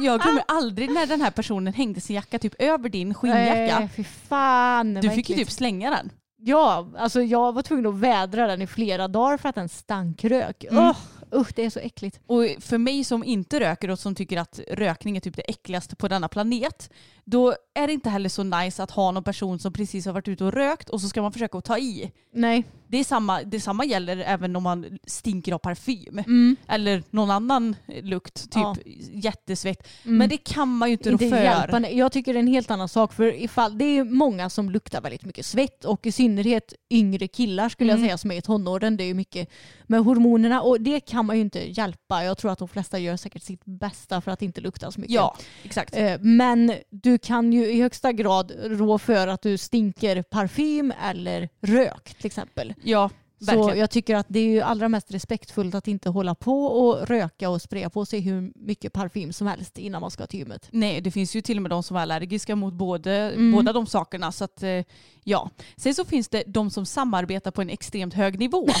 jag 0.00 0.20
glömmer 0.20 0.44
aldrig 0.48 0.90
när 0.90 1.06
den 1.06 1.20
här 1.20 1.30
personen 1.30 1.74
hängde 1.74 2.00
sin 2.00 2.16
jacka 2.16 2.38
typ 2.38 2.54
över 2.58 2.88
din 2.88 3.14
skinnjacka. 3.14 3.78
Nej, 3.78 3.88
fy 3.96 4.04
fan. 4.04 4.94
Du 4.94 5.10
fick 5.10 5.30
ju 5.30 5.36
typ 5.36 5.50
slänga 5.50 5.90
den. 5.90 6.10
Ja, 6.42 6.88
alltså 6.98 7.22
jag 7.22 7.52
var 7.52 7.62
tvungen 7.62 7.86
att 7.86 7.94
vädra 7.94 8.46
den 8.46 8.62
i 8.62 8.66
flera 8.66 9.08
dagar 9.08 9.36
för 9.36 9.48
att 9.48 9.54
den 9.54 9.68
stank 9.68 10.24
rök. 10.24 10.64
Mm. 10.64 10.84
Åh, 10.84 10.96
usch, 11.34 11.52
det 11.56 11.64
är 11.64 11.70
så 11.70 11.80
äckligt. 11.80 12.20
Och 12.26 12.44
för 12.60 12.78
mig 12.78 13.04
som 13.04 13.24
inte 13.24 13.60
röker 13.60 13.90
och 13.90 13.98
som 13.98 14.14
tycker 14.14 14.38
att 14.38 14.60
rökning 14.70 15.16
är 15.16 15.20
typ 15.20 15.36
det 15.36 15.42
äckligaste 15.50 15.96
på 15.96 16.08
denna 16.08 16.28
planet, 16.28 16.90
då 17.24 17.54
är 17.74 17.86
det 17.86 17.92
inte 17.92 18.10
heller 18.10 18.28
så 18.28 18.42
nice 18.42 18.82
att 18.82 18.90
ha 18.90 19.10
någon 19.10 19.24
person 19.24 19.58
som 19.58 19.72
precis 19.72 20.06
har 20.06 20.12
varit 20.12 20.28
ute 20.28 20.44
och 20.44 20.52
rökt 20.52 20.88
och 20.90 21.00
så 21.00 21.08
ska 21.08 21.22
man 21.22 21.32
försöka 21.32 21.58
att 21.58 21.64
ta 21.64 21.78
i. 21.78 22.12
Nej. 22.34 22.64
Det, 22.88 22.96
är 22.98 23.04
samma, 23.04 23.42
det 23.42 23.60
samma 23.60 23.84
gäller 23.84 24.16
även 24.16 24.56
om 24.56 24.62
man 24.62 24.98
stinker 25.06 25.52
av 25.52 25.58
parfym. 25.58 26.18
Mm. 26.18 26.56
Eller 26.68 27.02
någon 27.10 27.30
annan 27.30 27.76
lukt, 28.02 28.34
typ 28.42 28.52
Ja. 28.54 28.76
jättesvett. 29.12 29.88
Mm. 30.04 30.18
Men 30.18 30.28
det 30.28 30.36
kan 30.36 30.68
man 30.68 30.88
ju 30.88 30.92
inte 30.92 31.10
rå 31.10 31.18
för. 31.18 31.26
hjälpande. 31.26 31.90
Jag 31.90 32.12
tycker 32.12 32.32
det 32.32 32.38
är 32.38 32.40
en 32.40 32.46
helt 32.46 32.70
annan 32.70 32.88
sak. 32.88 33.12
För 33.12 33.34
ifall, 33.42 33.78
det 33.78 33.84
är 33.84 34.04
många 34.04 34.50
som 34.50 34.70
luktar 34.70 35.00
väldigt 35.00 35.24
mycket 35.24 35.46
svett 35.46 35.84
och 35.84 36.06
i 36.06 36.12
synnerhet 36.12 36.74
yngre 36.90 37.28
killar 37.28 37.68
skulle 37.68 37.92
Mm. 37.92 38.02
jag 38.02 38.08
säga 38.08 38.18
som 38.18 38.30
är 38.30 38.36
i 38.36 38.42
tonåren. 38.42 38.96
Det 38.96 39.04
är 39.04 39.08
ju 39.08 39.14
mycket 39.14 39.48
med 39.86 40.00
hormonerna 40.04 40.62
och 40.62 40.80
det 40.80 41.00
kan 41.00 41.19
man 41.22 41.36
ju 41.36 41.42
inte 41.42 41.70
hjälpa. 41.78 42.24
Jag 42.24 42.38
tror 42.38 42.50
att 42.52 42.58
de 42.58 42.68
flesta 42.68 42.98
gör 42.98 43.16
säkert 43.16 43.42
sitt 43.42 43.64
bästa 43.64 44.20
för 44.20 44.30
att 44.30 44.42
inte 44.42 44.60
lukta 44.60 44.90
så 44.90 45.00
mycket. 45.00 45.14
Ja, 45.14 45.36
exakt. 45.62 45.96
Eh, 45.96 46.18
Men 46.20 46.72
du 46.90 47.18
kan 47.18 47.52
ju 47.52 47.66
i 47.72 47.80
högsta 47.82 48.12
grad 48.12 48.52
rå 48.64 48.98
för 48.98 49.28
att 49.28 49.42
du 49.42 49.58
stinker 49.58 50.22
parfym 50.22 50.92
eller 51.04 51.48
rök 51.60 52.14
till 52.14 52.26
exempel. 52.26 52.74
Ja, 52.82 53.10
Så 53.40 53.44
verkligen. 53.46 53.78
jag 53.78 53.90
tycker 53.90 54.14
att 54.16 54.26
det 54.28 54.38
är 54.40 54.48
ju 54.48 54.60
allra 54.60 54.88
mest 54.88 55.10
respektfullt 55.14 55.74
att 55.74 55.88
inte 55.88 56.08
hålla 56.10 56.34
på 56.34 56.64
och 56.66 57.08
röka 57.08 57.50
och 57.50 57.62
spraya 57.62 57.90
på 57.90 58.06
sig 58.06 58.20
hur 58.20 58.52
mycket 58.54 58.92
parfym 58.92 59.32
som 59.32 59.46
helst 59.46 59.78
innan 59.78 60.00
man 60.00 60.10
ska 60.10 60.26
till 60.26 60.38
gymmet. 60.38 60.68
Nej, 60.70 61.00
det 61.00 61.10
finns 61.10 61.36
ju 61.36 61.40
till 61.42 61.58
och 61.58 61.62
med 61.62 61.70
de 61.70 61.82
som 61.82 61.96
är 61.96 62.00
allergiska 62.00 62.56
mot 62.56 62.74
både, 62.74 63.12
Mm. 63.16 63.52
båda 63.52 63.72
de 63.72 63.86
sakerna. 63.86 64.32
Så 64.32 64.44
att, 64.44 64.62
eh, 64.62 64.84
ja. 65.24 65.50
Sen 65.76 65.94
så 65.94 66.04
finns 66.04 66.28
det 66.28 66.42
de 66.46 66.70
som 66.70 66.86
samarbetar 66.86 67.50
på 67.50 67.62
en 67.62 67.70
extremt 67.70 68.14
hög 68.14 68.38
nivå. 68.38 68.68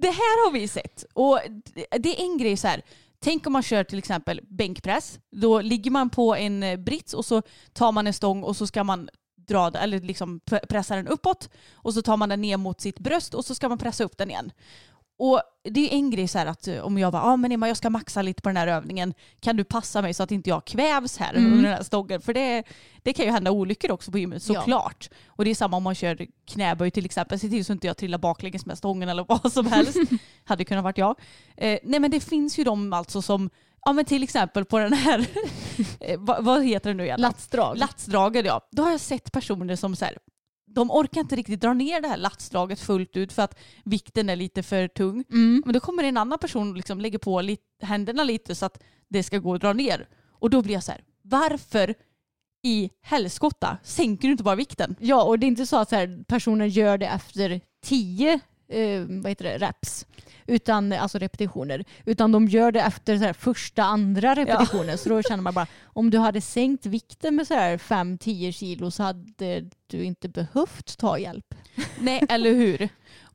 Det 0.00 0.08
här 0.10 0.44
har 0.46 0.52
vi 0.52 0.68
sett. 0.68 1.04
Och 1.12 1.40
det- 1.74 2.20
är 2.20 2.24
en 2.24 2.38
grej 2.38 2.56
så 2.56 2.68
här. 2.68 2.82
Tänk 3.18 3.46
om 3.46 3.52
man 3.52 3.62
kör 3.62 3.84
till 3.84 3.98
exempel 3.98 4.40
bänkpress. 4.48 5.18
Då 5.30 5.60
ligger 5.60 5.90
man 5.90 6.10
på 6.10 6.36
en 6.36 6.62
eh, 6.62 6.76
brits 6.76 7.14
och 7.14 7.24
så 7.24 7.42
tar 7.72 7.92
man 7.92 8.06
en 8.06 8.12
stång 8.14 8.42
och 8.42 8.56
så 8.56 8.66
ska 8.66 8.84
man 8.84 9.08
dra 9.48 9.68
eller 9.70 10.00
liksom 10.00 10.40
pressa 10.68 10.96
den 10.96 11.08
uppåt 11.08 11.48
och 11.72 11.94
så 11.94 12.02
tar 12.02 12.16
man 12.16 12.28
den 12.28 12.40
ner 12.40 12.56
mot 12.56 12.80
sitt 12.80 12.98
bröst 12.98 13.34
och 13.34 13.44
så 13.44 13.54
ska 13.54 13.68
man 13.68 13.78
pressa 13.78 14.04
upp 14.04 14.16
den 14.18 14.30
igen. 14.30 14.52
Och 15.22 15.42
det 15.64 15.80
är 15.92 15.96
en 15.96 16.10
grej 16.10 16.28
så 16.28 16.38
här 16.38 16.46
att 16.46 16.68
eh, 16.68 16.78
om 16.80 16.98
jag 16.98 17.12
bara, 17.12 17.22
ah, 17.22 17.36
men 17.36 17.52
Emma 17.52 17.68
jag 17.68 17.76
ska 17.76 17.90
maxa 17.90 18.22
lite 18.22 18.42
på 18.42 18.48
den 18.48 18.56
här 18.56 18.66
övningen, 18.66 19.14
kan 19.40 19.56
du 19.56 19.64
passa 19.64 20.02
mig 20.02 20.14
så 20.14 20.22
att 20.22 20.30
inte 20.32 20.50
jag 20.50 20.64
kvävs 20.64 21.16
här 21.16 21.34
Mm. 21.34 21.52
under 21.52 21.62
den 21.68 21.76
här 21.76 21.82
stången? 21.82 22.20
För 22.20 22.34
det, 22.34 22.62
det 23.02 23.12
kan 23.12 23.24
ju 23.24 23.30
hända 23.30 23.50
olyckor 23.50 23.90
också 23.90 24.12
på 24.12 24.18
gymmet 24.18 24.48
Ja. 24.48 24.54
såklart. 24.54 25.10
Och 25.26 25.44
det 25.44 25.50
är 25.50 25.54
samma 25.54 25.76
om 25.76 25.82
man 25.82 25.94
kör 25.94 26.26
knäböj 26.46 26.90
till 26.90 27.04
exempel, 27.04 27.38
se 27.40 27.48
till 27.48 27.64
så 27.64 27.72
inte 27.72 27.86
jag 27.86 27.96
trillar 27.96 28.18
baklänges 28.18 28.66
med 28.66 28.78
stången 28.78 29.08
eller 29.08 29.24
vad 29.42 29.52
som 29.52 29.66
helst. 29.66 29.98
Hade 30.44 30.64
kunnat 30.64 30.84
varit 30.84 30.98
jag. 30.98 31.16
Eh, 31.56 31.78
nej 31.82 32.00
men 32.00 32.10
det 32.10 32.20
finns 32.20 32.58
ju 32.58 32.64
de 32.64 32.92
alltså 32.92 33.22
som, 33.22 33.50
ja 33.86 33.92
men 33.92 34.04
till 34.04 34.22
exempel 34.22 34.64
på 34.64 34.78
den 34.78 34.92
här, 34.92 35.26
eh, 36.00 36.18
vad, 36.20 36.44
vad 36.44 36.64
heter 36.64 36.90
det 36.90 36.96
nu 36.96 37.04
igen? 37.04 37.20
Latsdrag. 37.20 37.78
Latsdraget 37.78 38.46
ja. 38.46 38.68
Då 38.70 38.82
har 38.82 38.90
jag 38.90 39.00
sett 39.00 39.32
personer 39.32 39.76
som 39.76 39.96
så 39.96 40.04
här, 40.04 40.18
de 40.74 40.90
orkar 40.90 41.20
inte 41.20 41.36
riktigt 41.36 41.60
dra 41.60 41.74
ner 41.74 42.00
det 42.00 42.08
här 42.08 42.16
latsdraget 42.16 42.80
fullt 42.80 43.16
ut 43.16 43.32
för 43.32 43.42
att 43.42 43.58
vikten 43.84 44.28
är 44.28 44.36
lite 44.36 44.62
för 44.62 44.88
tung. 44.88 45.24
Mm. 45.30 45.62
Men 45.64 45.74
då 45.74 45.80
kommer 45.80 46.04
en 46.04 46.16
annan 46.16 46.38
person 46.38 46.70
och 46.70 46.76
liksom 46.76 47.00
lägger 47.00 47.18
på 47.18 47.40
lite, 47.40 47.62
händerna 47.82 48.24
lite 48.24 48.54
så 48.54 48.66
att 48.66 48.82
det 49.08 49.22
ska 49.22 49.38
gå 49.38 49.54
att 49.54 49.60
dra 49.60 49.72
ner. 49.72 50.08
Och 50.32 50.50
då 50.50 50.62
blir 50.62 50.74
jag 50.74 50.84
så 50.84 50.92
här, 50.92 51.04
varför 51.22 51.94
i 52.62 52.90
helskotta 53.02 53.78
sänker 53.82 54.28
du 54.28 54.32
inte 54.32 54.44
bara 54.44 54.54
vikten? 54.54 54.96
Ja, 55.00 55.22
och 55.22 55.38
det 55.38 55.46
är 55.46 55.48
inte 55.48 55.66
så 55.66 55.76
att 55.76 55.88
så 55.88 55.96
här, 55.96 56.24
personen 56.28 56.68
gör 56.68 56.98
det 56.98 57.06
efter 57.06 57.60
tio 57.82 58.40
eh, 58.70 59.02
vad 59.08 59.30
heter 59.30 59.44
det, 59.44 59.58
reps. 59.58 60.06
Utan, 60.46 60.92
alltså 60.92 61.18
repetitioner. 61.18 61.84
Utan 62.04 62.32
de 62.32 62.48
gör 62.48 62.72
det 62.72 62.80
efter 62.80 63.18
så 63.18 63.24
här, 63.24 63.32
första, 63.32 63.82
andra 63.82 64.34
repetitionen. 64.34 64.98
Så 64.98 65.08
då 65.08 65.22
känner 65.22 65.42
man 65.42 65.54
bara, 65.54 65.66
om 65.84 66.10
du 66.10 66.18
hade 66.18 66.40
sänkt 66.40 66.86
vikten 66.86 67.36
med 67.36 67.46
så 67.46 67.54
här 67.54 67.78
5-10 67.78 68.52
kilo 68.52 68.90
så 68.90 69.02
hade 69.02 69.70
du 69.86 70.04
inte 70.04 70.28
behövt 70.28 70.98
ta 70.98 71.18
hjälp. 71.18 71.54
Nej, 72.00 72.22
eller 72.28 72.54
hur? 72.54 72.88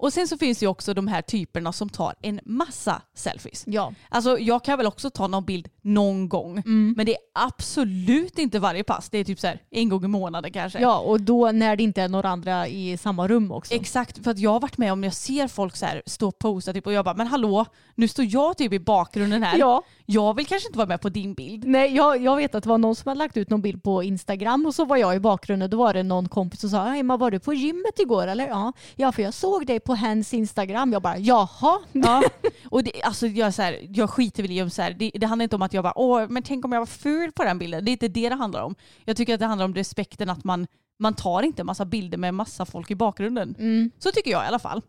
Och 0.06 0.14
sen 0.14 0.28
så 0.28 0.38
finns 0.38 0.58
det 0.60 0.64
ju 0.64 0.70
också 0.70 0.94
de 0.94 1.08
här 1.08 1.22
typerna 1.22 1.74
som 1.74 1.90
tar 1.90 2.14
en 2.22 2.40
massa 2.46 3.02
selfies. 3.16 3.64
Ja. 3.68 3.94
Alltså 4.10 4.40
jag 4.40 4.64
kan 4.64 4.78
väl 4.78 4.88
också 4.88 5.10
ta 5.10 5.28
någon 5.28 5.46
bild 5.46 5.68
någon 5.82 6.30
gång. 6.30 6.64
Men 6.96 7.06
det 7.06 7.12
är 7.12 7.18
absolut 7.34 8.40
inte 8.40 8.60
varje 8.60 8.84
pass. 8.84 9.10
Det 9.10 9.18
är 9.18 9.24
typ 9.24 9.40
så 9.40 9.48
här 9.48 9.62
en 9.72 9.90
gång 9.90 10.04
i 10.06 10.08
månaden 10.08 10.52
kanske. 10.52 10.80
ja, 10.80 11.00
och 11.00 11.22
då 11.22 11.52
när 11.52 11.76
det 11.76 11.84
inte 11.84 12.02
är 12.02 12.08
några 12.08 12.30
andra 12.30 12.68
i 12.68 12.98
samma 12.98 13.28
rum 13.28 13.52
också. 13.52 13.74
Exakt, 13.74 14.24
för 14.24 14.32
att 14.32 14.40
jag 14.40 14.52
har 14.52 14.60
varit 14.60 14.78
med 14.78 14.94
om 14.94 15.04
jag 15.04 15.14
ser 15.14 15.48
folk 15.48 15.76
så 15.76 15.86
här 15.86 16.02
stå 16.06 16.28
och 16.28 16.40
posa 16.40 16.74
typ, 16.74 16.88
och 16.88 16.94
jag 16.94 17.06
bara 17.06 17.16
men 17.16 17.28
hallå, 17.28 17.66
nu 17.96 18.08
står 18.08 18.26
jag 18.26 18.58
typ 18.58 18.74
i 18.74 18.80
bakgrunden 18.80 19.44
här. 19.44 19.58
Ja, 19.58 19.84
Jag 20.06 20.34
vill 20.34 20.46
kanske 20.46 20.68
inte 20.70 20.78
vara 20.78 20.88
med 20.88 21.02
på 21.02 21.10
din 21.10 21.34
bild. 21.34 21.64
nej, 21.68 21.96
jag, 21.96 22.22
jag 22.22 22.36
vet 22.36 22.56
att 22.56 22.64
det 22.64 22.70
var 22.70 22.78
någon 22.78 22.96
som 22.96 23.10
hade 23.10 23.20
lagt 23.20 23.38
ut 23.38 23.50
någon 23.50 23.62
bild 23.62 23.84
på 23.84 24.04
Instagram 24.04 24.66
och 24.66 24.76
så 24.76 24.86
var 24.86 24.98
jag 24.98 25.16
i 25.16 25.20
bakgrunden. 25.20 25.70
Då 25.70 25.78
var 25.78 25.94
det 25.94 26.04
någon 26.04 26.30
kompis 26.30 26.64
och 26.64 26.70
sa 26.70 26.96
Emma 26.96 27.18
var 27.18 27.32
du 27.32 27.40
på 27.40 27.54
gymmet 27.54 28.00
igår 28.00 28.28
eller? 28.28 28.48
Ja, 28.48 28.74
ja 28.96 29.12
för 29.12 29.22
jag 29.24 29.34
såg 29.34 29.66
dig 29.66 29.80
på 29.80 29.95
hens 29.96 30.34
Instagram. 30.34 30.94
Jag 30.94 31.02
bara 31.02 31.18
jaha. 31.18 31.80
Ja. 31.92 32.24
Och 32.70 32.84
det, 32.84 33.04
alltså 33.04 33.28
jag, 33.28 33.54
så 33.54 33.62
här, 33.62 33.88
jag 33.90 34.10
skiter 34.10 34.44
väl 34.44 34.52
i 34.52 34.62
om 34.62 34.70
så 34.70 34.82
här, 34.82 34.92
det, 34.94 35.12
det 35.16 35.28
handlar 35.28 35.44
inte 35.44 35.56
om 35.56 35.62
att 35.62 35.74
jag 35.74 35.84
bara 35.84 35.98
åh 35.98 36.28
men 36.30 36.44
tänk 36.44 36.66
om 36.66 36.72
jag 36.72 36.80
var 36.80 36.86
ful 36.86 37.32
på 37.32 37.44
den 37.44 37.60
bilden. 37.60 37.86
Det 37.86 37.92
är 37.92 37.94
inte 37.94 38.08
det 38.08 38.30
det 38.30 38.36
handlar 38.36 38.62
om. 38.62 38.76
Jag 39.06 39.18
tycker 39.18 39.34
att 39.34 39.40
det 39.40 39.46
handlar 39.46 39.66
om 39.66 39.76
respekten 39.76 40.30
att 40.30 40.44
man, 40.44 40.68
man 41.00 41.14
tar 41.14 41.44
inte 41.44 41.64
massa 41.64 41.86
bilder 41.86 42.18
med 42.18 42.34
massa 42.34 42.66
folk 42.66 42.92
i 42.92 42.96
bakgrunden. 42.96 43.56
Mm. 43.60 43.92
Så 44.00 44.12
tycker 44.12 44.32
jag 44.32 44.44
i 44.44 44.48
alla 44.48 44.60
fall. 44.60 44.82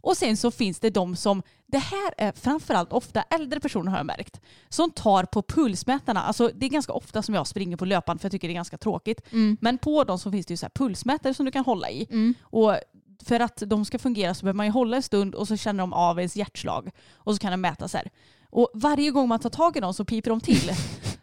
Och 0.00 0.16
sen 0.16 0.36
så 0.36 0.50
finns 0.50 0.80
det 0.80 0.90
de 0.90 1.16
som, 1.16 1.42
det 1.66 1.78
här 1.78 2.14
är 2.16 2.32
framförallt 2.32 2.92
ofta 2.92 3.22
äldre 3.22 3.60
personer 3.60 3.90
har 3.90 3.98
jag 3.98 4.06
märkt, 4.06 4.40
som 4.68 4.90
tar 4.90 5.24
på 5.24 5.42
pulsmätarna. 5.42 6.22
Alltså 6.22 6.50
det 6.54 6.66
är 6.66 6.70
ganska 6.70 6.92
ofta 6.92 7.22
som 7.22 7.34
jag 7.34 7.46
springer 7.46 7.76
på 7.76 7.84
löpan 7.84 8.18
för 8.18 8.26
jag 8.26 8.32
tycker 8.32 8.48
det 8.48 8.52
är 8.52 8.54
ganska 8.54 8.78
tråkigt. 8.78 9.20
Men 9.60 9.78
på 9.78 10.04
dem 10.04 10.18
så 10.18 10.30
finns 10.30 10.46
det 10.46 10.52
ju 10.52 10.56
så 10.56 10.66
här 10.66 10.70
pulsmätare 10.70 11.34
som 11.34 11.46
du 11.46 11.52
kan 11.52 11.64
hålla 11.64 11.90
i. 11.90 12.06
Och 12.42 12.76
för 13.24 13.40
att 13.40 13.62
de 13.66 13.84
ska 13.84 13.98
fungera 13.98 14.34
så 14.34 14.42
behöver 14.44 14.56
man 14.56 14.66
ju 14.66 14.72
hålla 14.72 14.96
en 14.96 15.02
stund 15.02 15.34
och 15.34 15.48
så 15.48 15.56
känner 15.56 15.80
de 15.80 15.92
av 15.92 16.18
ens 16.18 16.36
hjärtslag. 16.36 16.90
Och 17.14 17.34
så 17.34 17.38
kan 17.38 17.50
den 17.50 17.60
mäta 17.60 17.88
så 17.88 17.96
här. 17.96 18.10
Och 18.50 18.70
varje 18.74 19.10
gång 19.10 19.28
man 19.28 19.38
tar 19.38 19.50
tag 19.50 19.76
i 19.76 19.80
dem 19.80 19.94
så 19.94 20.04
piper 20.04 20.30
de 20.30 20.40
till. 20.40 20.70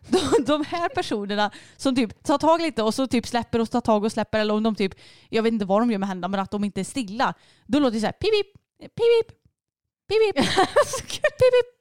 De, 0.07 0.43
de 0.45 0.65
här 0.65 0.89
personerna 0.89 1.51
som 1.77 1.95
typ 1.95 2.23
tar 2.23 2.37
tag 2.37 2.61
lite 2.61 2.83
och 2.83 2.93
så 2.93 3.07
typ 3.07 3.27
släpper 3.27 3.61
och 3.61 3.71
tar 3.71 3.81
tag 3.81 4.03
och 4.03 4.11
släpper 4.11 4.39
eller 4.39 4.53
om 4.53 4.63
de 4.63 4.75
typ, 4.75 4.93
jag 5.29 5.43
vet 5.43 5.53
inte 5.53 5.65
vad 5.65 5.81
de 5.81 5.91
gör 5.91 5.99
med 5.99 6.09
händerna 6.09 6.27
men 6.27 6.39
att 6.39 6.51
de 6.51 6.63
inte 6.63 6.79
är 6.79 6.83
stilla. 6.83 7.33
Då 7.65 7.79
låter 7.79 7.93
det 7.93 7.99
så 7.99 8.05
här 8.05 8.13
pip 8.13 8.31
pip, 8.31 8.95
pip 8.95 9.27
pip, 10.07 10.35
pip 10.35 10.35
pip, 10.45 11.21
pip 11.21 11.37
pip, 11.37 11.74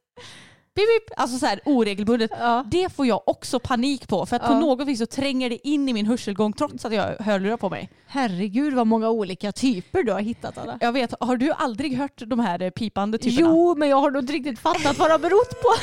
pip 0.75 0.85
pip. 1.09 1.19
Alltså 1.21 1.39
så 1.39 1.47
här 1.47 1.61
oregelbundet. 1.65 2.31
Ja. 2.39 2.65
Det 2.71 2.89
får 2.93 3.07
jag 3.07 3.29
också 3.29 3.61
panik 3.61 4.09
på 4.09 4.27
för 4.27 4.37
att 4.37 4.47
på 4.47 4.53
Ja. 4.53 4.59
något 4.61 4.89
vis 4.89 4.99
så 4.99 5.07
tränger 5.07 5.51
det 5.51 5.69
in 5.69 5.89
i 5.89 5.93
min 5.93 6.07
hörselgång 6.07 6.53
trots 6.53 6.85
att 6.85 6.95
jag 6.95 7.03
har 7.03 7.17
hörlurar 7.25 7.57
på 7.57 7.71
mig. 7.71 7.91
Herregud 8.07 8.75
vad 8.75 8.87
många 8.87 9.09
olika 9.11 9.53
typer 9.53 10.03
du 10.03 10.13
har 10.13 10.21
hittat 10.21 10.59
alla. 10.59 10.79
Jag 10.81 10.93
vet, 10.93 11.15
har 11.21 11.37
du 11.37 11.53
aldrig 11.53 11.97
hört 11.97 12.23
de 12.27 12.41
här 12.41 12.63
eh, 12.63 12.71
pipande 12.71 13.19
typerna? 13.19 13.49
Jo, 13.49 13.75
men 13.79 13.89
jag 13.89 13.97
har 14.01 14.11
nog 14.11 14.23
inte 14.23 14.33
riktigt 14.33 14.59
fattat 14.59 14.99
vad 14.99 15.09
det 15.09 15.13
har 15.13 15.19
berott 15.19 15.51
på. 15.63 15.69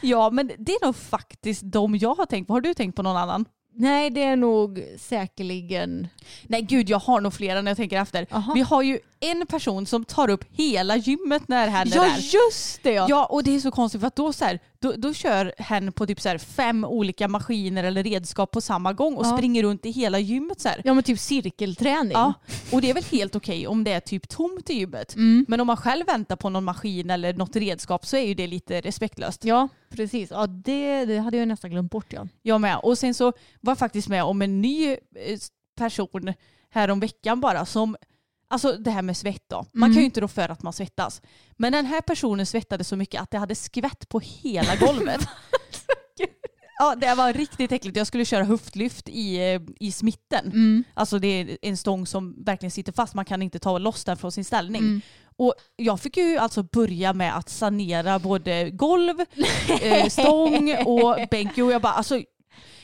Ja 0.00 0.30
men 0.30 0.50
det 0.58 0.72
är 0.72 0.86
nog 0.86 0.96
faktiskt 0.96 1.62
de 1.64 1.96
jag 1.96 2.14
har 2.14 2.26
tänkt 2.26 2.46
på. 2.46 2.52
Har 2.52 2.60
du 2.60 2.74
tänkt 2.74 2.96
på 2.96 3.02
någon 3.02 3.16
annan? 3.16 3.44
Nej, 3.76 4.10
det 4.10 4.22
är 4.22 4.36
nog 4.36 4.84
säkerligen... 4.98 6.08
Nej 6.42 6.62
gud 6.62 6.90
jag 6.90 6.98
har 6.98 7.20
nog 7.20 7.34
flera 7.34 7.62
när 7.62 7.70
jag 7.70 7.76
tänker 7.76 8.00
efter. 8.00 8.26
Aha. 8.30 8.52
Vi 8.54 8.60
har 8.60 8.82
ju 8.82 8.98
en 9.20 9.46
person 9.46 9.86
som 9.86 10.04
tar 10.04 10.30
upp 10.30 10.44
hela 10.50 10.96
gymmet 10.96 11.48
när 11.48 11.68
hen 11.68 11.88
är 11.92 11.96
Ja, 11.96 12.02
där. 12.02 12.16
just 12.16 12.82
det 12.82 12.92
ja. 12.92 13.06
Ja 13.08 13.24
och 13.26 13.44
det 13.44 13.54
är 13.56 13.60
så 13.60 13.70
konstigt 13.70 14.00
för 14.00 14.08
att 14.08 14.16
då, 14.16 14.32
så 14.32 14.44
här, 14.44 14.58
då, 14.78 14.92
då 14.92 15.14
kör 15.14 15.52
hen 15.58 15.92
på 15.92 16.06
typ 16.06 16.20
så 16.20 16.28
här 16.28 16.38
fem 16.38 16.84
olika 16.84 17.28
maskiner 17.28 17.84
eller 17.84 18.02
redskap 18.02 18.50
på 18.50 18.60
samma 18.60 18.92
gång 18.92 19.14
och 19.16 19.26
Ja. 19.26 19.36
springer 19.36 19.62
runt 19.62 19.86
i 19.86 19.90
hela 19.90 20.18
gymmet 20.18 20.60
så 20.60 20.68
här. 20.68 20.80
Ja, 20.84 20.94
men 20.94 21.02
typ 21.04 21.18
cirkelträning. 21.18 22.12
Ja, 22.12 22.32
och 22.72 22.80
det 22.80 22.90
är 22.90 22.94
väl 22.94 23.04
helt 23.04 23.36
okej 23.36 23.66
om 23.66 23.84
det 23.84 23.92
är 23.92 24.00
typ 24.00 24.28
tomt 24.28 24.70
i 24.70 24.74
gymmet. 24.74 25.14
Mm. 25.14 25.44
Men 25.48 25.60
om 25.60 25.66
man 25.66 25.76
själv 25.76 26.06
väntar 26.06 26.36
på 26.36 26.48
någon 26.50 26.64
maskin 26.64 27.10
eller 27.10 27.34
något 27.34 27.56
redskap 27.56 28.06
så 28.06 28.16
är 28.16 28.26
ju 28.26 28.34
det 28.34 28.46
lite 28.46 28.80
respektlöst. 28.80 29.44
Ja, 29.44 29.68
precis. 29.90 30.30
Ja, 30.30 30.46
det, 30.46 31.04
det 31.04 31.18
hade 31.18 31.36
jag 31.36 31.48
nästan 31.48 31.70
glömt 31.70 31.90
bort. 31.92 32.12
Ja. 32.12 32.26
Jag 32.42 32.60
med. 32.60 32.78
Och 32.82 32.98
sen 32.98 33.14
så 33.14 33.24
var 33.60 33.70
jag 33.70 33.78
faktiskt 33.78 34.08
med 34.08 34.24
om 34.24 34.42
en 34.42 34.60
ny 34.60 34.90
eh, 34.92 34.98
person 35.76 36.32
här 36.70 36.90
om 36.90 37.00
veckan 37.00 37.40
bara 37.40 37.66
som 37.66 37.96
Alltså 38.54 38.72
det 38.72 38.90
här 38.90 39.02
med 39.02 39.16
svett 39.16 39.42
då. 39.50 39.66
Man 39.72 39.82
Mm. 39.86 39.94
kan 39.94 40.00
ju 40.00 40.04
inte 40.04 40.20
rå 40.20 40.28
för 40.28 40.48
att 40.48 40.62
man 40.62 40.72
svettas. 40.72 41.22
Men 41.56 41.72
den 41.72 41.86
här 41.86 42.00
personen 42.00 42.46
svettade 42.46 42.84
så 42.84 42.96
mycket 42.96 43.22
att 43.22 43.30
det 43.30 43.38
hade 43.38 43.54
skvätt 43.54 44.08
på 44.08 44.20
hela 44.20 44.76
golvet. 44.80 45.28
ja, 46.78 46.94
det 46.94 47.14
var 47.14 47.32
riktigt 47.32 47.72
äckligt. 47.72 47.96
Jag 47.96 48.06
skulle 48.06 48.24
köra 48.24 48.44
höftlyft 48.44 49.08
i, 49.08 49.36
eh, 49.54 49.60
i 49.80 49.92
smitten. 49.92 50.46
Mm. 50.46 50.84
Alltså 50.94 51.18
det 51.18 51.28
är 51.28 51.58
en 51.62 51.76
stång 51.76 52.06
som 52.06 52.44
verkligen 52.44 52.70
sitter 52.70 52.92
fast. 52.92 53.14
Man 53.14 53.24
kan 53.24 53.42
inte 53.42 53.58
ta 53.58 53.78
loss 53.78 54.04
den 54.04 54.16
från 54.16 54.32
sin 54.32 54.44
ställning. 54.44 54.82
Mm. 54.82 55.00
Och 55.36 55.54
jag 55.76 56.00
fick 56.00 56.16
ju 56.16 56.36
alltså 56.38 56.62
börja 56.62 57.12
med 57.12 57.36
att 57.36 57.48
sanera 57.48 58.18
både 58.18 58.70
golv, 58.70 59.20
eh, 59.82 60.08
stång 60.08 60.76
och 60.86 61.16
bänk. 61.30 61.52
Och 61.58 61.72
jag 61.72 61.82
bara, 61.82 61.92
alltså, 61.92 62.20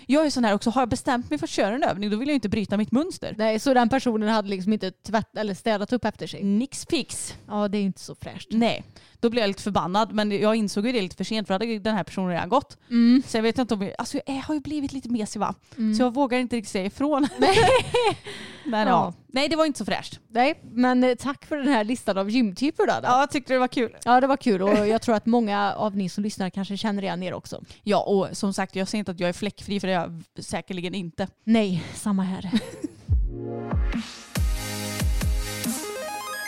jag 0.07 0.27
är 0.27 0.31
sån 0.31 0.45
här 0.45 0.55
också, 0.55 0.71
har 0.71 0.83
jag 0.83 0.89
bestämt 0.89 1.31
mig 1.31 1.39
för 1.39 1.47
att 1.47 1.51
köra 1.51 1.75
en 1.75 1.83
övning 1.83 2.11
då 2.11 2.17
vill 2.17 2.29
jag 2.29 2.35
inte 2.35 2.49
bryta 2.49 2.77
mitt 2.77 2.93
mönster. 2.93 3.35
Nej, 3.39 3.59
så 3.59 3.75
den 3.75 3.89
personen 3.89 4.29
hade 4.29 4.49
liksom 4.49 4.73
inte 4.73 4.91
tvätt 4.91 5.37
eller 5.37 5.55
städat 5.55 5.93
upp 5.93 6.05
efter 6.05 6.27
sig? 6.27 6.45
Nix 6.45 6.87
fix. 6.91 7.35
Ja, 7.49 7.69
det 7.69 7.79
är 7.79 7.83
inte 7.83 8.01
så 8.01 8.15
fräscht. 8.15 8.49
Nej, 8.51 8.85
då 9.21 9.31
blev 9.31 9.43
jag 9.43 9.49
lite 9.49 9.63
förbannad 9.63 10.13
men 10.13 10.41
jag 10.41 10.57
insåg 10.57 10.87
ju 10.87 10.93
det 10.93 11.03
lite 11.03 11.17
för 11.17 11.25
sent 11.25 11.47
för 11.47 11.59
då 11.59 11.65
hade 11.65 11.79
den 11.79 11.97
här 11.97 12.05
personen 12.05 12.31
redan 12.31 12.49
gått. 12.49 12.79
Mm. 12.91 13.23
Så 13.27 13.37
jag 13.37 13.43
vet 13.43 13.59
inte 13.59 13.75
om 13.75 13.83
jag, 13.83 13.93
alltså 13.99 14.21
jag 14.27 14.35
har 14.35 14.55
ju 14.55 14.61
blivit 14.61 14.93
lite 14.93 15.09
mesig 15.09 15.41
va? 15.41 15.55
Mm. 15.77 15.95
Så 15.95 16.03
jag 16.03 16.15
vågar 16.15 16.39
inte 16.39 16.57
riktigt 16.57 16.73
säga 16.73 16.85
ifrån. 16.85 17.29
men 18.65 18.81
ja. 18.81 18.89
Ja. 18.89 19.15
nej 19.27 19.49
det 19.49 19.57
var 19.57 19.65
inte 19.65 19.79
så 19.79 19.85
fräscht. 19.85 20.21
Nej, 20.29 20.61
men 20.73 21.05
eh, 21.05 21.15
tack 21.15 21.47
för 21.47 21.57
den 21.57 21.69
här 21.69 21.85
listan 21.85 22.19
av 22.19 22.31
gymtyper 22.31 22.87
då. 22.87 22.93
då. 22.93 23.01
Ja, 23.03 23.21
jag 23.21 23.31
tyckte 23.31 23.53
det 23.53 23.59
var 23.59 23.69
kul. 23.69 23.97
Ja, 24.05 24.21
det 24.21 24.27
var 24.27 24.37
kul 24.37 24.63
och 24.63 24.89
jag 24.89 25.03
tror 25.03 25.15
att 25.15 25.27
många 25.27 25.75
av 25.75 25.97
ni 25.97 26.09
som 26.09 26.25
lyssnar 26.25 26.51
kanske 26.51 26.77
känner 26.77 27.03
igen 27.03 27.23
er 27.23 27.35
också. 27.35 27.63
Ja 27.83 28.03
och 28.03 28.29
som 28.37 28.53
sagt 28.53 28.77
jag 28.77 28.89
säger 28.89 28.99
inte 28.99 29.11
att 29.11 29.21
jag 29.21 29.29
är 29.29 29.33
fläckfri 29.33 29.81
för 29.81 29.89
det 29.89 29.95
är 29.95 30.01
jag 30.01 30.23
säkerligen 30.45 30.95
inte. 30.95 31.29
Nej, 31.45 31.85
samma 31.95 32.23
här. 32.23 32.51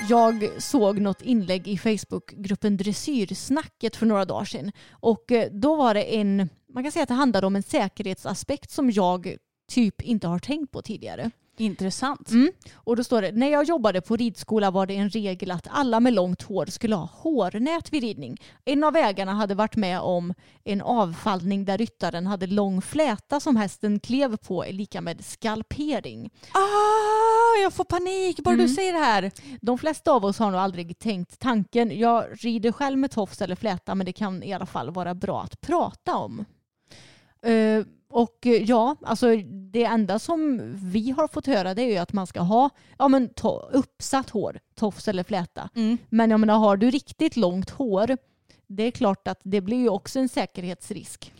Jag 0.09 0.62
såg 0.62 1.00
något 1.00 1.22
inlägg 1.22 1.68
i 1.68 1.78
Facebookgruppen 1.78 2.76
Dressyrsnacket 2.76 3.96
för 3.96 4.07
några 4.07 4.24
dagar 4.24 4.44
sedan. 4.44 4.72
Och 4.90 5.32
eh, 5.32 5.50
då 5.53 5.76
var 5.76 5.94
det 5.94 6.16
en, 6.16 6.48
man 6.74 6.82
kan 6.82 6.92
säga 6.92 7.03
att 7.03 7.09
det 7.09 7.14
handlade 7.14 7.46
om 7.46 7.57
en 7.57 7.62
säkerhetsaspekt 7.62 8.70
som 8.70 8.90
jag 8.90 9.36
typ 9.72 10.03
inte 10.03 10.26
har 10.28 10.38
tänkt 10.38 10.72
på 10.72 10.82
tidigare. 10.82 11.30
Intressant. 11.57 12.30
Mm. 12.30 12.53
Och 12.74 12.96
då 12.96 13.05
står 13.05 13.22
det, 13.22 13.32
när 13.32 13.48
jag 13.48 13.64
jobbade 13.64 14.00
på 14.00 14.16
ridskola 14.16 14.70
var 14.70 14.86
det 14.86 14.94
en 14.96 15.11
regel 15.11 15.50
att 15.50 15.66
alla 15.70 16.00
med 16.00 16.12
långt 16.12 16.42
hår 16.42 16.66
skulle 16.66 16.94
ha 16.96 17.09
hårnät 17.12 17.92
vid 17.92 18.03
ridning. 18.03 18.36
En 18.64 18.84
av 18.84 18.96
ägarna 18.96 19.32
hade 19.32 19.55
varit 19.55 19.76
med 19.76 20.00
om 20.00 20.34
en 20.64 20.80
avfallning 20.82 21.64
där 21.64 21.78
ryttaren 21.78 22.26
hade 22.26 22.46
lång 22.46 22.82
fläta 22.82 23.40
som 23.40 23.57
hästen 23.57 24.00
klev 24.00 24.36
på 24.36 24.64
är 24.64 24.72
lika 24.72 25.00
med 25.00 25.24
skalpering. 25.24 26.30
Ah, 26.53 27.62
jag 27.62 27.72
får 27.72 27.84
panik 27.84 28.40
bara 28.40 28.55
Mm. 28.55 28.66
du 28.66 28.72
säger 28.74 28.92
det 28.92 28.98
här. 28.98 29.30
De 29.61 29.78
flesta 29.78 30.12
av 30.12 30.24
oss 30.24 30.38
har 30.38 30.50
nog 30.50 30.61
aldrig 30.61 30.98
tänkt 30.98 31.38
tanken. 31.38 31.98
Jag 31.98 32.24
rider 32.32 32.72
själv 32.72 32.98
med 32.98 33.11
tofs 33.11 33.42
eller 33.42 33.57
fläta 33.57 33.94
men 33.94 34.07
det 34.07 34.12
kan 34.12 34.42
i 34.42 34.53
alla 34.53 34.66
fall 34.66 34.90
vara 34.90 35.14
bra 35.14 35.42
att 35.42 35.61
prata 35.61 36.16
om. 36.16 36.44
Eh, 37.47 37.84
och 38.11 38.47
eh, 38.47 38.53
ja, 38.62 38.97
alltså 39.03 39.36
det 39.72 39.84
enda 39.84 40.18
som 40.18 40.61
vi 40.76 41.11
har 41.11 41.28
fått 41.28 41.47
höra 41.47 41.74
det 41.74 41.82
är 41.82 41.90
ju 41.90 41.97
att 41.97 42.12
man 42.12 42.26
ska 42.26 42.40
ha 42.40 42.70
ja, 42.99 43.09
men 43.09 43.28
to- 43.28 43.70
uppsatt 43.72 44.30
hår, 44.30 44.61
tofs 44.74 45.09
eller 45.09 45.24
fläta. 45.24 45.68
Mm. 45.74 45.99
Men 46.09 46.30
jag 46.30 46.40
menar, 46.40 46.59
har 46.59 46.76
du 46.76 46.90
riktigt 46.90 47.36
långt 47.36 47.70
hår, 47.70 48.16
det 48.66 48.82
är 48.82 48.90
klart 48.90 49.28
att 49.28 49.40
det 49.43 49.61
blir 49.61 49.76
ju 49.78 49.88
också 49.88 50.18
en 50.18 50.28
säkerhetsrisk. 50.28 51.32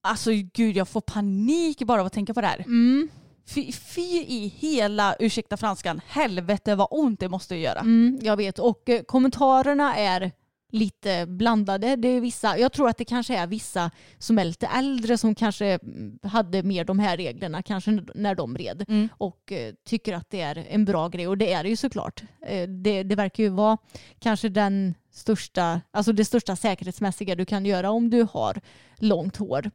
Alltså 0.00 0.30
gud 0.54 0.76
jag 0.76 0.88
får 0.88 1.00
panik 1.00 1.82
bara 1.82 2.00
av 2.00 2.06
att 2.06 2.12
tänka 2.12 2.34
på 2.34 2.40
det 2.40 2.46
här. 2.46 2.58
Mm. 2.58 3.08
Fy, 3.46 3.72
fy 3.72 4.02
i 4.28 4.54
hela, 4.56 5.16
ursäkta 5.18 5.56
franskan, 5.56 6.00
helvete 6.06 6.74
vad 6.74 6.88
ont 6.90 7.20
det 7.20 7.28
måste 7.28 7.56
göra. 7.56 7.80
Mm, 7.80 8.18
jag 8.22 8.36
vet. 8.36 8.58
Och 8.58 8.88
eh, 8.88 9.02
kommentarerna 9.02 9.96
är 9.96 10.32
lite 10.72 11.26
blandade. 11.26 11.96
Det 11.96 12.08
är 12.08 12.20
vissa, 12.20 12.58
jag 12.58 12.72
tror 12.72 12.88
att 12.88 12.98
det 12.98 13.04
kanske 13.04 13.36
är 13.36 13.46
vissa 13.46 13.90
som 14.18 14.38
är 14.38 14.44
lite 14.44 14.66
äldre 14.66 15.18
som 15.18 15.34
kanske 15.34 15.66
mm, 15.66 16.18
hade 16.22 16.62
mer 16.62 16.84
de 16.84 16.98
här 16.98 17.16
reglerna 17.16 17.62
kanske 17.62 18.02
när 18.14 18.34
de 18.34 18.56
red 18.58 18.84
Mm. 18.88 19.08
och 19.18 19.52
eh, 19.52 19.74
tycker 19.84 20.14
att 20.14 20.30
det 20.30 20.40
är 20.40 20.66
en 20.68 20.84
bra 20.84 21.08
grej 21.08 21.28
och 21.28 21.38
det 21.38 21.52
är 21.52 21.62
det 21.62 21.68
ju 21.68 21.76
såklart. 21.76 22.22
Eh, 22.46 22.68
det, 22.68 23.02
det 23.02 23.14
verkar 23.14 23.42
ju 23.42 23.48
vara 23.48 23.78
kanske 24.18 24.48
den 24.48 24.94
största, 25.10 25.80
alltså 25.90 26.12
det 26.12 26.24
största 26.24 26.56
säkerhetsmässiga 26.56 27.34
du 27.34 27.44
kan 27.44 27.66
göra 27.66 27.90
om 27.90 28.10
du 28.10 28.26
har 28.32 28.60
långt 28.96 29.36
hår. 29.36 29.70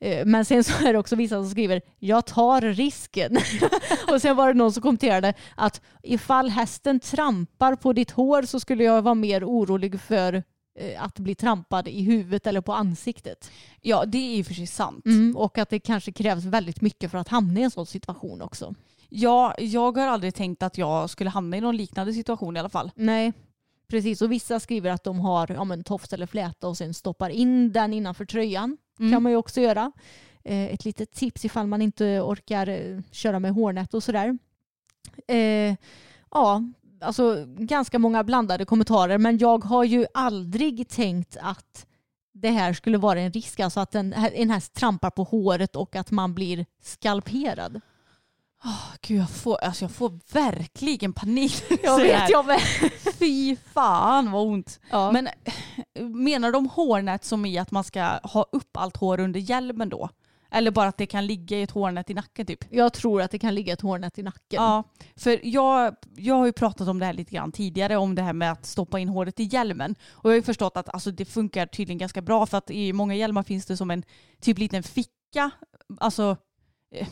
Eh, 0.00 0.26
Men 0.26 0.44
sen 0.44 0.64
så 0.64 0.86
är 0.86 0.92
det 0.92 0.98
också 0.98 1.16
vissa 1.16 1.34
som 1.34 1.50
skriver 1.50 1.82
jag 1.98 2.26
tar 2.26 2.60
risken. 2.60 3.36
och 4.12 4.22
sen 4.22 4.36
var 4.36 4.48
det 4.48 4.54
någon 4.54 4.72
som 4.72 4.82
kommenterade 4.82 5.34
att 5.54 5.80
ifall 6.02 6.50
hästen 6.50 7.00
trampar 7.00 7.74
på 7.74 7.92
ditt 7.92 8.10
hår 8.10 8.42
så 8.42 8.60
skulle 8.60 8.84
jag 8.84 9.02
vara 9.02 9.14
mer 9.14 9.44
orolig 9.44 10.00
för 10.00 10.42
eh, 10.78 11.02
att 11.02 11.18
bli 11.18 11.34
trampad 11.34 11.88
i 11.88 12.02
huvudet 12.02 12.46
eller 12.46 12.60
på 12.60 12.72
ansiktet. 12.72 13.50
Ja 13.80 14.04
det 14.06 14.18
är 14.18 14.36
ju 14.36 14.44
för 14.44 14.54
sig 14.54 14.66
sant. 14.66 15.06
Mm, 15.06 15.36
och 15.36 15.58
att 15.58 15.70
det 15.70 15.80
kanske 15.80 16.12
krävs 16.12 16.44
väldigt 16.44 16.80
mycket 16.80 17.10
för 17.10 17.18
att 17.18 17.28
hamna 17.28 17.60
i 17.60 17.62
en 17.62 17.70
sån 17.70 17.86
situation 17.86 18.42
också. 18.42 18.74
Ja, 19.08 19.54
jag 19.58 19.96
har 19.96 20.06
aldrig 20.06 20.34
tänkt 20.34 20.62
att 20.62 20.78
jag 20.78 21.10
skulle 21.10 21.30
hamna 21.30 21.56
i 21.56 21.60
någon 21.60 21.76
liknande 21.76 22.12
situation 22.12 22.56
i 22.56 22.60
alla 22.60 22.68
fall. 22.68 22.90
Nej, 22.94 23.32
precis. 23.88 24.22
Och 24.22 24.32
vissa 24.32 24.60
skriver 24.60 24.90
att 24.90 25.04
de 25.04 25.20
har 25.20 25.50
ja, 25.50 25.64
men, 25.64 25.84
tofs 25.84 26.12
eller 26.12 26.26
fläta 26.26 26.68
och 26.68 26.76
sen 26.76 26.94
stoppar 26.94 27.30
in 27.30 27.72
den 27.72 27.92
innanför 27.92 28.24
tröjan. 28.24 28.76
Mm. 28.98 29.12
kan 29.12 29.22
man 29.22 29.32
ju 29.32 29.36
också 29.38 29.60
göra. 29.60 29.92
Eh, 30.44 30.64
ett 30.64 30.84
litet 30.84 31.12
tips 31.12 31.44
ifall 31.44 31.66
man 31.66 31.82
inte 31.82 32.20
orkar 32.20 32.68
eh, 32.68 33.00
köra 33.10 33.40
med 33.40 33.52
hårnät 33.52 33.94
och 33.94 34.02
sådär. 34.02 34.38
Eh, 35.28 35.76
ja, 36.30 36.62
alltså 37.00 37.44
ganska 37.46 37.98
många 37.98 38.24
blandade 38.24 38.64
kommentarer 38.64 39.18
men 39.18 39.38
jag 39.38 39.64
har 39.64 39.84
ju 39.84 40.06
aldrig 40.14 40.88
tänkt 40.88 41.36
att 41.40 41.86
det 42.32 42.50
här 42.50 42.72
skulle 42.72 42.98
vara 42.98 43.20
en 43.20 43.32
risk, 43.32 43.60
alltså 43.60 43.80
att 43.80 43.94
en, 43.94 44.12
en 44.12 44.50
häst 44.50 44.74
trampar 44.74 45.10
på 45.10 45.24
håret 45.24 45.76
och 45.76 45.96
att 45.96 46.10
man 46.10 46.34
blir 46.34 46.66
skalperad. 46.82 47.80
Oh, 48.64 48.94
Gud, 49.00 49.20
jag 49.20 49.30
får, 49.30 49.56
alltså 49.56 49.84
jag 49.84 49.92
får 49.92 50.20
verkligen 50.32 51.12
panik. 51.12 51.64
Jag 51.82 51.96
vet 51.96 52.30
jag 52.30 52.46
med. 52.46 52.60
Fy 53.18 53.56
fan 53.56 54.30
vad 54.30 54.46
ont. 54.46 54.80
Ja. 54.90 55.12
Men 55.12 55.28
menar 55.98 56.52
de 56.52 56.68
hårnät 56.68 57.24
som 57.24 57.46
i 57.46 57.58
att 57.58 57.70
man 57.70 57.84
ska 57.84 58.02
ha 58.22 58.46
upp 58.52 58.76
allt 58.76 58.96
hår 58.96 59.20
under 59.20 59.40
hjälmen 59.40 59.88
då? 59.88 60.08
Eller 60.50 60.70
bara 60.70 60.88
att 60.88 60.96
det 60.96 61.06
kan 61.06 61.26
ligga 61.26 61.58
i 61.58 61.62
ett 61.62 61.70
hårnät 61.70 62.10
i 62.10 62.14
nacken 62.14 62.46
typ? 62.46 62.64
Jag 62.70 62.92
tror 62.92 63.22
att 63.22 63.30
det 63.30 63.38
kan 63.38 63.54
ligga 63.54 63.72
ett 63.72 63.80
hårnät 63.80 64.18
i 64.18 64.22
nacken. 64.22 64.62
Ja, 64.62 64.82
för 65.16 65.40
jag, 65.42 65.96
jag 66.16 66.34
har 66.34 66.46
ju 66.46 66.52
pratat 66.52 66.88
om 66.88 66.98
det 66.98 67.06
här 67.06 67.12
lite 67.12 67.34
grann 67.34 67.52
tidigare, 67.52 67.96
om 67.96 68.14
det 68.14 68.22
här 68.22 68.32
med 68.32 68.52
att 68.52 68.66
stoppa 68.66 68.98
in 68.98 69.08
håret 69.08 69.40
i 69.40 69.42
hjälmen. 69.44 69.94
Och 70.10 70.24
jag 70.24 70.30
har 70.30 70.36
ju 70.36 70.42
förstått 70.42 70.76
att 70.76 70.88
alltså, 70.88 71.10
det 71.10 71.24
funkar 71.24 71.66
tydligen 71.66 71.98
ganska 71.98 72.22
bra 72.22 72.46
för 72.46 72.58
att 72.58 72.70
i 72.70 72.92
många 72.92 73.14
hjälmar 73.14 73.42
finns 73.42 73.66
det 73.66 73.76
som 73.76 73.90
en 73.90 74.02
typ 74.40 74.58
liten 74.58 74.82
ficka, 74.82 75.50
alltså 76.00 76.36
eh, 76.94 77.08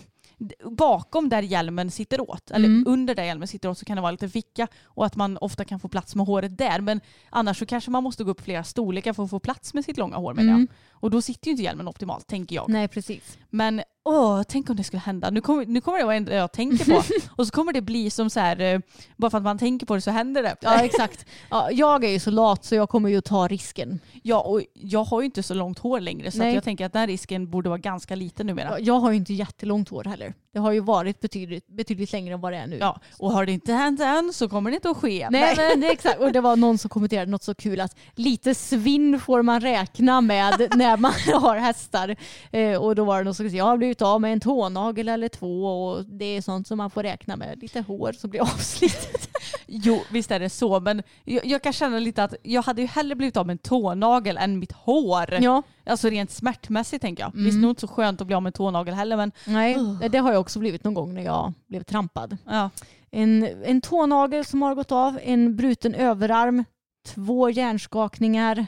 bakom 0.71 1.29
där 1.29 1.43
hjälmen 1.43 1.91
sitter 1.91 2.31
åt, 2.31 2.51
eller 2.51 2.69
Mm. 2.69 2.85
under 2.87 3.15
där 3.15 3.25
hjälmen 3.25 3.49
sitter 3.49 3.69
åt 3.69 3.79
så 3.79 3.85
kan 3.85 3.97
det 3.97 4.01
vara 4.01 4.09
en 4.09 4.15
liten 4.15 4.31
ficka 4.31 4.69
och 4.85 5.07
att 5.07 5.17
man 5.17 5.39
ofta 5.41 5.65
kan 5.65 5.81
få 5.81 5.89
plats 5.89 6.15
med 6.15 6.27
håret 6.27 6.59
där. 6.59 6.81
Men 6.81 7.01
annars 7.31 7.59
så 7.59 7.67
kanske 7.67 7.91
man 7.91 8.03
måste 8.03 8.25
gå 8.25 8.31
upp 8.31 8.41
flera 8.41 8.65
storlekar 8.65 9.13
för 9.13 9.25
att 9.25 9.31
få 9.31 9.39
plats 9.39 9.75
med 9.75 9.85
sitt 9.85 9.97
långa 9.97 10.17
hår 10.17 10.35
menar 10.35 10.53
Mm. 10.53 10.69
jag. 10.71 10.94
Och 11.05 11.11
då 11.11 11.23
sitter 11.23 11.47
ju 11.47 11.51
inte 11.51 11.63
hjälmen 11.63 11.89
optimalt 11.89 12.27
tänker 12.27 12.57
jag. 12.57 12.69
Nej 12.69 12.89
precis. 12.89 13.39
Men 13.51 13.83
åh, 14.05 14.43
tänk 14.49 14.71
om 14.71 14.77
det 14.77 14.85
skulle 14.85 15.01
hända. 15.01 15.31
Nu 15.31 15.41
kommer, 15.41 15.67
nu 15.67 15.81
kommer 15.81 15.99
det 15.99 16.05
vara 16.05 16.21
det 16.21 16.35
jag 16.35 16.53
tänker 16.53 16.85
på. 16.85 17.03
och 17.37 17.47
så 17.47 17.53
kommer 17.53 17.73
det 17.73 17.81
bli 17.81 18.11
som 18.11 18.31
så 18.31 18.41
här, 18.41 18.61
eh, 18.61 18.81
bara 19.17 19.31
för 19.31 19.39
att 19.39 19.45
man 19.45 19.59
tänker 19.59 19.87
på 19.87 19.95
det 19.95 20.01
så 20.01 20.11
händer 20.11 20.43
det. 20.43 20.57
Ja 20.61 20.81
exakt. 20.85 21.27
Ja, 21.51 21.71
jag 21.71 22.05
är 22.05 22.09
ju 22.09 22.19
så 22.19 22.31
lat 22.31 22.65
så 22.65 22.75
jag 22.75 22.89
kommer 22.89 23.09
ju 23.09 23.21
ta 23.21 23.49
risken. 23.49 24.01
Ja, 24.23 24.41
och 24.41 24.63
jag 24.75 25.05
har 25.05 25.21
ju 25.21 25.25
inte 25.25 25.43
så 25.43 25.55
långt 25.55 25.79
hår 25.79 26.01
längre 26.01 26.31
så 26.31 26.39
Nej. 26.39 26.55
jag 26.55 26.65
tänker 26.65 26.87
att 26.87 26.93
den 26.93 27.01
här 27.01 27.07
risken 27.07 27.51
borde 27.51 27.69
vara 27.69 27.79
ganska 27.79 28.15
liten 28.15 28.47
numera. 28.47 28.71
Ja, 28.71 28.79
Jag 28.79 29.01
har 29.01 29.11
ju 29.11 29.17
inte 29.17 29.35
jättelångt 29.35 29.89
hår 29.89 30.05
heller. 30.05 30.35
Det 30.53 30.59
har 30.61 30.73
ju 30.73 30.81
varit 30.81 31.21
betydligt, 31.21 31.67
betydligt 31.67 32.13
längre 32.13 32.35
än 32.35 32.41
vad 32.41 32.53
det 32.53 32.59
är 32.59 32.67
nu. 32.67 32.77
Ja, 32.77 33.01
och 33.19 33.33
har 33.33 33.47
det 33.47 33.53
inte 33.53 33.73
hänt 33.73 34.01
än 34.01 34.33
så 34.33 34.49
kommer 34.49 34.71
det 34.71 34.75
inte 34.75 34.91
att 34.91 34.97
ske. 34.97 35.29
Nej, 35.31 35.55
men 35.57 35.81
det 35.81 35.87
är 35.87 35.93
exakt. 35.93 36.21
Och 36.21 36.33
det 36.33 36.41
var 36.41 36.57
någon 36.57 36.79
som 36.79 36.91
kommenterade 36.91 37.31
något 37.31 37.43
så 37.43 37.55
kul 37.55 37.81
att 37.81 37.97
lite 38.15 38.55
svinn 38.55 39.21
får 39.21 39.43
man 39.43 39.61
räkna 39.61 40.21
med 40.21 40.69
när 40.77 40.94
man 40.97 41.13
har 41.35 41.57
hästar. 41.57 42.17
Eh, 42.53 42.83
och 42.83 42.95
då 42.95 43.05
var 43.05 43.19
det 43.19 43.25
någon 43.25 43.35
som 43.35 43.51
sa 43.51 43.57
jag 43.57 43.65
har 43.65 43.77
blivit 43.77 44.03
av 44.03 44.21
med 44.21 44.33
en 44.33 44.41
tånagel 44.41 45.09
eller 45.09 45.29
två 45.29 45.65
och 45.67 46.05
det 46.05 46.25
är 46.25 46.41
sånt 46.43 46.69
som 46.69 46.79
man 46.79 46.91
får 46.91 47.03
räkna 47.03 47.37
med. 47.37 47.63
Lite 47.63 47.81
hår 47.81 48.13
som 48.13 48.31
blir 48.31 48.41
avslitet. 48.55 49.29
Jo, 49.67 50.01
visst 50.11 50.31
är 50.31 50.41
det 50.41 50.51
så, 50.51 50.81
men 50.81 51.03
jag, 51.25 51.47
jag 51.47 51.63
kan 51.63 51.73
känna 51.73 51.99
lite 51.99 52.25
att 52.25 52.35
jag 52.43 52.63
hade 52.63 52.83
ju 52.83 52.89
hellre 52.89 53.15
blivit 53.15 53.37
av 53.37 53.47
med 53.47 53.55
en 53.55 53.59
tånagel 53.59 54.37
än 54.37 54.59
mitt 54.59 54.73
hår. 54.73 55.35
Ja, 55.43 55.63
Alltså 55.87 56.09
rent 56.09 56.31
smärtmässigt 56.31 57.03
tänker 57.03 57.23
jag. 57.23 57.33
Mm. 57.35 57.45
Visst, 57.45 57.59
nog 57.59 57.71
inte 57.71 57.81
så 57.81 57.89
skönt 57.89 58.21
att 58.21 58.27
bli 58.27 58.37
av 58.37 58.43
med 58.43 58.49
en 58.49 58.53
tånagel 58.53 58.95
heller, 58.95 59.17
men 59.17 59.33
nej, 59.47 59.77
det 60.11 60.19
har 60.19 60.33
jag 60.33 60.41
också 60.41 60.59
blivit 60.59 60.85
någon 60.85 60.95
gång 60.95 61.15
när 61.15 61.23
jag 61.23 61.53
blev 61.69 61.83
trampad. 61.83 62.37
ja. 62.47 62.71
En, 63.11 63.49
en 63.65 63.81
tånagel 63.81 64.45
som 64.45 64.63
har 64.63 64.75
gått 64.75 64.93
av, 64.93 65.19
en 65.23 65.57
bruten 65.57 65.95
överarm, 65.95 66.65
två 67.07 67.51
hjärnskakningar. 67.51 68.67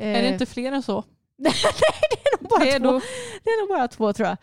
Är 0.00 0.12
det 0.12 0.26
Eh, 0.28 0.32
inte 0.32 0.46
fler 0.46 0.72
än 0.72 0.82
så? 0.82 1.04
bara 2.40 2.64
det 2.64 2.70
är 2.70 2.78
två. 2.78 2.92
då, 2.92 3.00
Det 3.44 3.50
är 3.50 3.60
nog 3.60 3.78
bara 3.78 3.88
två 3.88 4.12
tror 4.12 4.28
jag. 4.28 4.36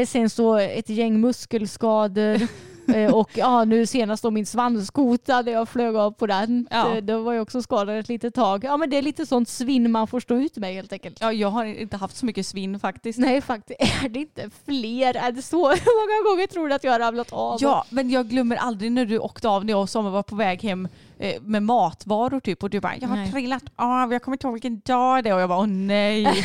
Eh, 0.00 0.06
sen 0.06 0.30
så 0.30 0.56
ett 0.56 0.88
gäng 0.88 1.20
muskelskador. 1.20 2.40
eh, 2.94 3.14
och 3.14 3.30
ja, 3.34 3.64
nu 3.64 3.86
senast 3.86 4.22
då 4.22 4.30
min 4.30 4.46
svanskota 4.46 5.42
där 5.42 5.52
jag 5.52 5.68
flög 5.68 5.96
av 5.96 6.10
på 6.10 6.26
den. 6.26 6.68
Ja. 6.70 6.88
Det, 6.88 7.00
det 7.00 7.18
var 7.18 7.32
ju 7.32 7.40
också 7.40 7.62
skadad 7.62 7.98
ett 7.98 8.08
litet 8.08 8.34
tag. 8.34 8.64
Ja 8.64 8.76
men 8.76 8.90
det 8.90 8.98
är 8.98 9.02
lite 9.02 9.26
sånt 9.26 9.48
svinn 9.48 9.90
man 9.90 10.06
får 10.06 10.20
stå 10.20 10.34
ut 10.34 10.56
med 10.56 10.74
helt 10.74 10.92
enkelt. 10.92 11.18
ja, 11.20 11.32
jag 11.32 11.48
har 11.48 11.64
inte 11.64 11.96
haft 11.96 12.16
så 12.16 12.26
mycket 12.26 12.46
svinn 12.46 12.80
faktiskt. 12.80 13.18
Nej 13.18 13.40
faktiskt, 13.40 13.80
är 14.04 14.08
det 14.08 14.20
inte 14.20 14.50
fler? 14.64 15.16
Är 15.16 15.32
det 15.32 15.42
så 15.42 15.68
Hur 15.68 16.24
många 16.24 16.30
gånger 16.30 16.46
tror 16.46 16.68
du 16.68 16.74
att 16.74 16.84
jag 16.84 16.92
har 16.92 16.98
ramlat 16.98 17.32
av? 17.32 17.58
Ja, 17.60 17.84
men 17.90 18.10
jag 18.10 18.28
glömmer 18.28 18.56
aldrig 18.56 18.92
när 18.92 19.04
du 19.04 19.18
åkte 19.18 19.48
av 19.48 19.64
när 19.64 19.72
jag 19.72 19.80
och 19.82 19.90
Samuel 19.90 20.12
var 20.12 20.22
på 20.22 20.36
väg 20.36 20.62
hem 20.62 20.88
eh, 21.20 21.42
med 21.42 21.62
matvaror 21.62 22.40
typ 22.40 22.62
och 22.62 22.70
du 22.70 22.80
bara 22.80 22.96
jag 22.96 23.08
har 23.08 23.16
Nej. 23.16 23.30
trillat 23.32 23.64
av, 23.76 24.12
jag 24.12 24.22
kommer 24.22 24.34
inte 24.34 24.46
ihåg 24.46 24.54
vilken 24.54 24.80
dag 24.80 25.24
det 25.24 25.30
är 25.30 25.34
och 25.34 25.40
jag 25.40 25.48
bara 25.48 25.58
åh 25.58 25.66
nej. 25.66 26.24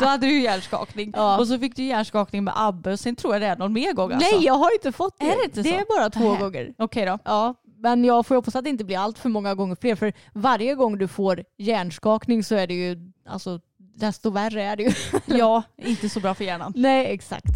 Då 0.00 0.06
hade 0.06 0.26
du 0.26 0.40
hjärnskakning 0.40 1.12
Ja. 1.16 1.38
och 1.38 1.48
så 1.48 1.58
fick 1.58 1.76
du 1.76 1.82
hjärnskakning 1.84 2.44
med 2.44 2.54
Abbe 2.56 2.92
och 2.92 3.00
sen 3.00 3.16
tror 3.16 3.34
jag 3.34 3.42
det 3.42 3.46
är 3.46 3.56
någon 3.56 3.72
mer 3.72 3.92
gång 3.92 4.12
alltså. 4.12 4.36
Nej 4.36 4.44
jag 4.46 4.54
har 4.54 4.74
inte 4.74 4.92
fått 4.92 5.18
det. 5.18 5.24
Är 5.30 5.36
det 5.36 5.44
inte 5.44 5.62
det 5.62 5.68
så? 5.68 5.74
är 5.76 5.98
bara 5.98 6.10
två 6.10 6.30
Nähä. 6.32 6.40
gånger. 6.40 6.74
Okej 6.78 7.06
då. 7.06 7.18
Ja, 7.24 7.54
men 7.78 8.04
jag 8.04 8.26
får 8.26 8.34
hoppas 8.34 8.56
att 8.56 8.64
det 8.64 8.70
inte 8.70 8.84
blir 8.84 8.98
allt 8.98 9.18
för 9.18 9.28
många 9.28 9.54
gånger 9.54 9.76
fler. 9.80 9.94
För 9.96 10.12
varje 10.32 10.74
gång 10.74 10.98
du 10.98 11.08
får 11.08 11.44
hjärnskakning 11.58 12.44
så 12.44 12.54
är 12.54 12.66
det 12.66 12.74
ju, 12.74 13.12
alltså 13.28 13.60
desto 13.96 14.30
värre 14.30 14.62
är 14.62 14.76
det 14.76 14.82
ju. 14.82 14.92
Ja, 15.26 15.62
inte 15.76 16.08
så 16.08 16.20
bra 16.20 16.34
för 16.34 16.44
hjärnan. 16.44 16.72
Nej 16.76 17.06
exakt. 17.14 17.54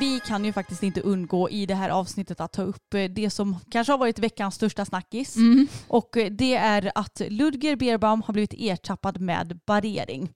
Vi 0.00 0.20
kan 0.20 0.44
ju 0.44 0.52
faktiskt 0.52 0.82
inte 0.82 1.00
undgå 1.00 1.50
i 1.50 1.66
det 1.66 1.74
här 1.74 1.90
avsnittet 1.90 2.40
att 2.40 2.52
ta 2.52 2.62
upp 2.62 2.94
eh, 2.94 3.04
det 3.04 3.30
som 3.30 3.56
kanske 3.70 3.92
har 3.92 3.98
varit 3.98 4.18
veckans 4.18 4.54
största 4.54 4.84
snackis. 4.84 5.36
Mm. 5.36 5.68
Och 5.88 6.16
eh, 6.16 6.30
det 6.30 6.54
är 6.54 6.92
att 6.94 7.22
Ludger 7.28 7.76
Beerbaum 7.76 8.22
har 8.22 8.32
blivit 8.32 8.54
ertappad 8.58 9.20
med 9.20 9.60
barrering. 9.66 10.32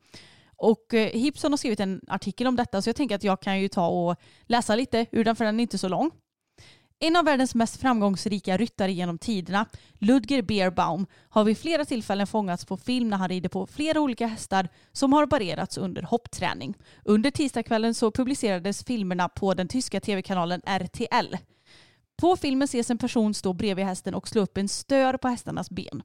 Och 0.57 0.95
eh, 0.95 1.21
Hipson 1.21 1.53
har 1.53 1.57
skrivit 1.57 1.81
en 1.81 2.01
artikel 2.09 2.47
om 2.47 2.57
detta 2.57 2.83
så 2.83 2.89
jag 2.89 2.97
tänker 2.97 3.15
att 3.15 3.25
jag 3.25 3.41
kan 3.41 3.61
ju 3.61 3.69
ta 3.69 3.87
och 3.87 4.17
läsa 4.47 4.77
lite 4.77 5.07
ur 5.13 5.25
den 5.25 5.37
för 5.37 5.45
den 5.45 5.61
är 5.61 5.63
inte 5.63 5.79
så 5.79 5.89
lång. 5.89 6.11
En 7.03 7.17
av 7.17 7.25
världens 7.25 7.55
mest 7.55 7.81
framgångsrika 7.81 8.57
ryttare 8.57 8.93
genom 8.93 9.19
tiderna, 9.19 9.67
Ludger 9.99 10.43
Beerbaum, 10.43 11.07
har 11.29 11.45
vid 11.45 11.59
flera 11.59 11.85
tillfällen 11.85 12.27
fångats 12.27 12.65
på 12.65 12.77
film 12.77 13.11
när 13.11 13.17
han 13.17 13.29
rider 13.29 13.49
på 13.49 13.67
flera 13.67 14.01
olika 14.01 14.27
hästar 14.27 14.69
som 14.93 15.13
har 15.13 15.27
barerats 15.27 15.79
under 15.79 16.03
hoppträning. 16.03 16.75
Under 17.05 17.31
tisdagskvällen 17.31 17.95
så 17.95 18.11
publicerades 18.11 18.85
filmerna 18.85 19.29
på 19.29 19.55
den 19.55 19.69
tyska 19.69 20.01
tv-kanalen 20.01 20.63
RTL. 20.65 21.37
På 22.17 22.37
filmen 22.37 22.65
ses 22.65 22.91
en 22.91 22.99
person 22.99 23.35
stå 23.35 23.53
bredvid 23.53 23.85
hästen 23.85 24.15
och 24.15 24.29
slå 24.29 24.43
upp 24.43 24.57
en 24.57 24.69
stör 24.69 25.17
på 25.17 25.29
hästarnas 25.29 25.71
ben. 25.71 26.03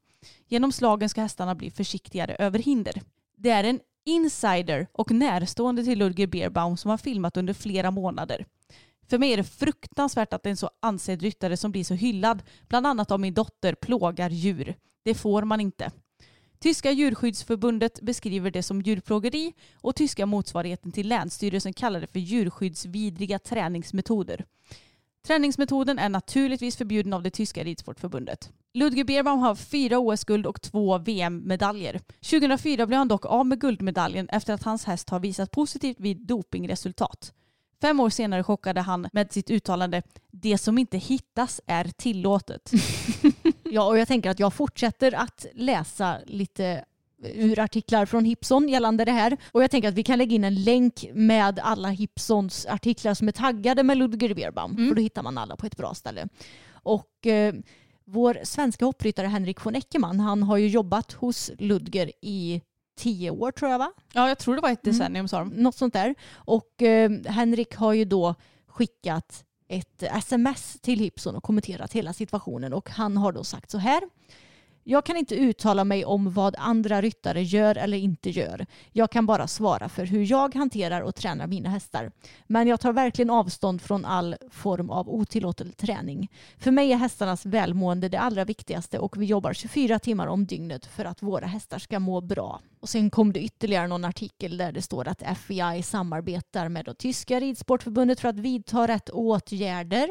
Genom 0.48 0.72
slagen 0.72 1.10
ska 1.10 1.22
hästarna 1.22 1.56
bli 1.56 1.72
försiktigare 1.72 2.36
över 2.36 2.60
hinder. 2.60 3.02
Det 3.38 3.50
är 3.50 3.64
en 3.64 3.80
insider 4.06 4.88
och 4.92 5.12
närstående 5.12 5.84
till 5.84 6.00
Ludger 6.00 6.28
Beerbaum 6.28 6.78
som 6.78 6.92
har 6.92 6.98
filmat 6.98 7.38
under 7.38 7.54
flera 7.54 7.92
månader. 7.92 8.46
För 9.10 9.18
mig 9.18 9.34
är 9.34 9.38
det 9.38 9.44
fruktansvärt 9.44 10.34
att 10.34 10.46
en 10.46 10.58
så 10.58 10.70
ansedd 10.80 11.22
ryttare 11.22 11.58
som 11.58 11.72
blir 11.72 11.84
så 11.84 11.94
hyllad, 11.94 12.44
bland 12.68 12.88
annat 12.88 13.12
av 13.12 13.20
min 13.20 13.34
dotter, 13.34 13.76
plågar 13.76 14.30
djur. 14.30 14.76
Det 15.04 15.16
får 15.16 15.44
man 15.44 15.62
inte. 15.62 15.92
Tyska 16.60 16.92
djurskyddsförbundet 16.92 18.02
beskriver 18.02 18.52
det 18.52 18.64
som 18.64 18.82
djurplågeri 18.82 19.54
och 19.82 19.96
tyska 19.96 20.26
motsvarigheten 20.26 20.92
till 20.92 21.08
Länsstyrelsen 21.08 21.74
kallar 21.74 22.02
det 22.02 22.08
för 22.08 22.20
djurskyddsvidriga 22.20 23.40
träningsmetoder. 23.40 24.46
Träningsmetoden 25.28 26.00
är 26.00 26.10
naturligtvis 26.10 26.78
förbjuden 26.78 27.14
av 27.14 27.24
det 27.24 27.30
tyska 27.30 27.64
ridsportförbundet. 27.64 28.52
Ludger 28.74 29.04
Beerbaum 29.04 29.40
har 29.40 29.56
fyra 29.56 30.00
OS-guld 30.00 30.46
och 30.46 30.62
två 30.62 30.98
VM-medaljer. 30.98 32.02
2004 32.22 32.86
blev 32.86 32.98
han 32.98 33.08
dock 33.08 33.26
av 33.26 33.46
med 33.46 33.62
guldmedaljen 33.62 34.30
efter 34.30 34.54
att 34.54 34.64
hans 34.64 34.86
häst 34.86 35.10
har 35.10 35.20
visat 35.20 35.52
positivt 35.52 36.00
vid 36.00 36.18
dopingresultat. 36.18 37.34
Fem 37.86 38.00
år 38.00 38.10
senare 38.10 38.44
chockade 38.44 38.82
han 38.82 39.08
med 39.14 39.32
sitt 39.32 39.50
uttalande 39.50 40.02
“Det 40.32 40.58
som 40.58 40.78
inte 40.78 40.98
hittas 40.98 41.62
är 41.66 41.84
tillåtet”. 41.84 42.72
Ja, 43.64 43.88
och 43.88 43.98
jag 43.98 44.08
tänker 44.08 44.30
att 44.30 44.40
jag 44.40 44.54
fortsätter 44.54 45.16
att 45.16 45.46
läsa 45.54 46.18
lite 46.26 46.86
ur 47.24 47.60
artiklar 47.60 48.06
från 48.06 48.26
Hipson 48.26 48.70
gällande 48.70 49.06
det 49.06 49.12
här. 49.12 49.38
Och 49.52 49.64
jag 49.64 49.72
tänker 49.72 49.90
att 49.90 49.96
vi 49.96 50.04
kan 50.04 50.18
lägga 50.18 50.36
in 50.36 50.44
en 50.44 50.64
länk 50.64 51.06
med 51.14 51.60
alla 51.60 51.90
Hipsons 51.90 52.66
artiklar 52.66 53.14
som 53.14 53.28
är 53.28 53.32
taggade 53.32 53.84
med 53.84 53.98
Ludger 53.98 54.34
Beerbaum. 54.34 54.72
Mm. 54.72 54.88
För 54.88 54.96
då 54.96 55.02
hittar 55.02 55.24
man 55.24 55.38
alla 55.38 55.56
på 55.56 55.66
ett 55.66 55.78
bra 55.78 55.94
ställe. 55.94 56.28
Och 56.72 57.28
eh, 57.28 57.54
vår 58.06 58.38
svenska 58.44 58.86
hoppryttare 58.86 59.28
Henrik 59.28 59.66
von 59.66 59.76
Eckermann, 59.76 60.20
han 60.20 60.44
har 60.44 60.58
ju 60.58 60.68
jobbat 60.68 61.12
hos 61.12 61.52
Ludger 61.60 62.12
i 62.22 62.62
tio 62.96 63.30
år 63.32 63.52
tror 63.52 63.72
jag 63.72 63.80
va? 63.80 63.92
Ja, 64.14 64.28
jag 64.28 64.38
tror 64.38 64.56
det 64.56 64.62
var 64.62 64.70
ett 64.72 64.86
Mm. 64.86 64.98
decennium 64.98 65.28
sa 65.28 65.40
de. 65.40 65.50
Något 65.50 65.76
sånt 65.76 65.94
där. 65.94 66.16
Och 66.34 66.82
eh, 66.82 67.12
Henrik 67.26 67.76
har 67.76 67.94
ju 67.94 68.06
då 68.06 68.36
skickat 68.68 69.44
ett 69.68 70.04
sms 70.04 70.78
till 70.82 71.00
Hipson 71.00 71.36
och 71.36 71.44
kommenterat 71.44 71.94
hela 71.94 72.14
situationen 72.14 72.74
och 72.74 72.90
han 72.90 73.18
har 73.18 73.32
då 73.32 73.44
sagt 73.44 73.72
så 73.72 73.78
här. 73.78 74.02
Jag 74.88 75.06
kan 75.06 75.18
inte 75.18 75.36
uttala 75.36 75.84
mig 75.84 76.06
om 76.06 76.32
vad 76.32 76.56
andra 76.58 77.02
ryttare 77.02 77.44
gör 77.44 77.78
eller 77.78 77.98
inte 77.98 78.30
gör. 78.30 78.66
Jag 78.92 79.12
kan 79.12 79.26
bara 79.26 79.48
svara 79.48 79.90
för 79.90 80.06
hur 80.06 80.32
jag 80.32 80.56
hanterar 80.56 81.02
och 81.02 81.16
tränar 81.16 81.48
mina 81.48 81.70
hästar. 81.70 82.12
Men 82.48 82.68
jag 82.68 82.80
tar 82.80 82.94
verkligen 82.94 83.30
avstånd 83.30 83.82
från 83.82 84.06
all 84.06 84.36
form 84.52 84.90
av 84.90 85.10
otillåten 85.10 85.72
träning. 85.72 86.32
För 86.58 86.72
mig 86.72 86.92
är 86.92 86.98
hästarnas 86.98 87.46
välmående 87.46 88.10
det 88.10 88.20
allra 88.20 88.46
viktigaste 88.46 89.00
och 89.00 89.22
vi 89.22 89.26
jobbar 89.26 89.54
24 89.54 90.00
timmar 90.00 90.28
om 90.28 90.46
dygnet 90.46 90.86
för 90.86 91.06
att 91.06 91.22
våra 91.22 91.46
hästar 91.46 91.80
ska 91.80 92.00
må 92.00 92.22
bra. 92.22 92.62
Och 92.80 92.90
sen 92.90 93.10
kom 93.10 93.34
det 93.34 93.44
ytterligare 93.44 93.88
någon 93.88 94.06
artikel 94.06 94.58
där 94.58 94.72
det 94.72 94.82
står 94.82 95.08
att 95.08 95.24
FEI 95.38 95.84
samarbetar 95.84 96.70
med 96.70 96.86
det 96.86 96.94
tyska 96.94 97.40
ridsportförbundet 97.40 98.20
för 98.20 98.30
att 98.30 98.40
vidta 98.40 98.88
rätt 98.88 99.10
åtgärder. 99.10 100.10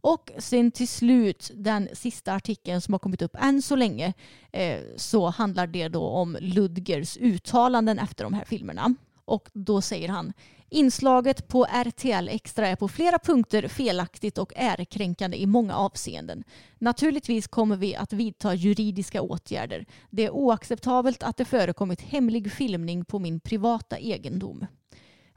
Och 0.00 0.30
sen 0.38 0.70
till 0.70 0.88
slut, 0.88 1.50
den 1.54 1.88
sista 1.92 2.32
artikeln 2.32 2.80
som 2.80 2.94
har 2.94 2.98
kommit 2.98 3.22
upp 3.22 3.36
än 3.40 3.62
så 3.62 3.76
länge, 3.76 4.12
eh, 4.52 4.80
så 4.96 5.28
handlar 5.28 5.66
det 5.66 5.88
då 5.88 6.02
om 6.02 6.36
Ludgers 6.40 7.16
uttalanden 7.16 7.98
efter 7.98 8.24
de 8.24 8.32
här 8.32 8.44
filmerna. 8.44 8.94
Och 9.24 9.48
då 9.52 9.80
säger 9.80 10.08
han 10.08 10.32
Inslaget 10.70 11.48
på 11.48 11.64
RTL 11.64 12.28
Extra 12.28 12.68
är 12.68 12.76
på 12.76 12.88
flera 12.88 13.18
punkter 13.18 13.68
felaktigt 13.68 14.38
och 14.38 14.52
ärekränkande 14.56 15.36
i 15.36 15.46
många 15.46 15.76
avseenden. 15.76 16.44
Naturligtvis 16.78 17.46
kommer 17.46 17.76
vi 17.76 17.96
att 17.96 18.12
vidta 18.12 18.54
juridiska 18.54 19.22
åtgärder. 19.22 19.86
Det 20.10 20.26
är 20.26 20.30
oacceptabelt 20.30 21.22
att 21.22 21.36
det 21.36 21.44
förekommit 21.44 22.00
hemlig 22.00 22.52
filmning 22.52 23.04
på 23.04 23.18
min 23.18 23.40
privata 23.40 23.98
egendom. 23.98 24.66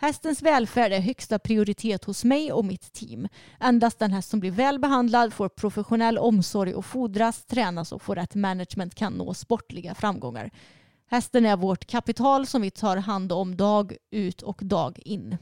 Hästens 0.01 0.41
välfärd 0.41 0.91
är 0.91 0.99
högsta 0.99 1.39
prioritet 1.39 2.03
hos 2.05 2.23
mig 2.23 2.51
och 2.51 2.65
mitt 2.65 2.93
team. 2.93 3.27
Endast 3.59 3.99
den 3.99 4.11
häst 4.11 4.29
som 4.29 4.39
blir 4.39 4.51
väl 4.51 4.79
behandlad 4.79 5.33
får 5.33 5.49
professionell 5.49 6.17
omsorg 6.17 6.73
och 6.73 6.85
fodras, 6.85 7.45
tränas 7.45 7.91
och 7.91 8.01
får 8.01 8.15
rätt 8.15 8.35
management 8.35 8.95
kan 8.95 9.13
nå 9.13 9.33
sportliga 9.33 9.95
framgångar. 9.95 10.51
Hästen 11.09 11.45
är 11.45 11.57
vårt 11.57 11.85
kapital 11.85 12.47
som 12.47 12.61
vi 12.61 12.71
tar 12.71 12.97
hand 12.97 13.31
om 13.31 13.57
dag 13.57 13.95
ut 14.11 14.41
och 14.41 14.59
dag 14.61 14.99
in. 15.05 15.37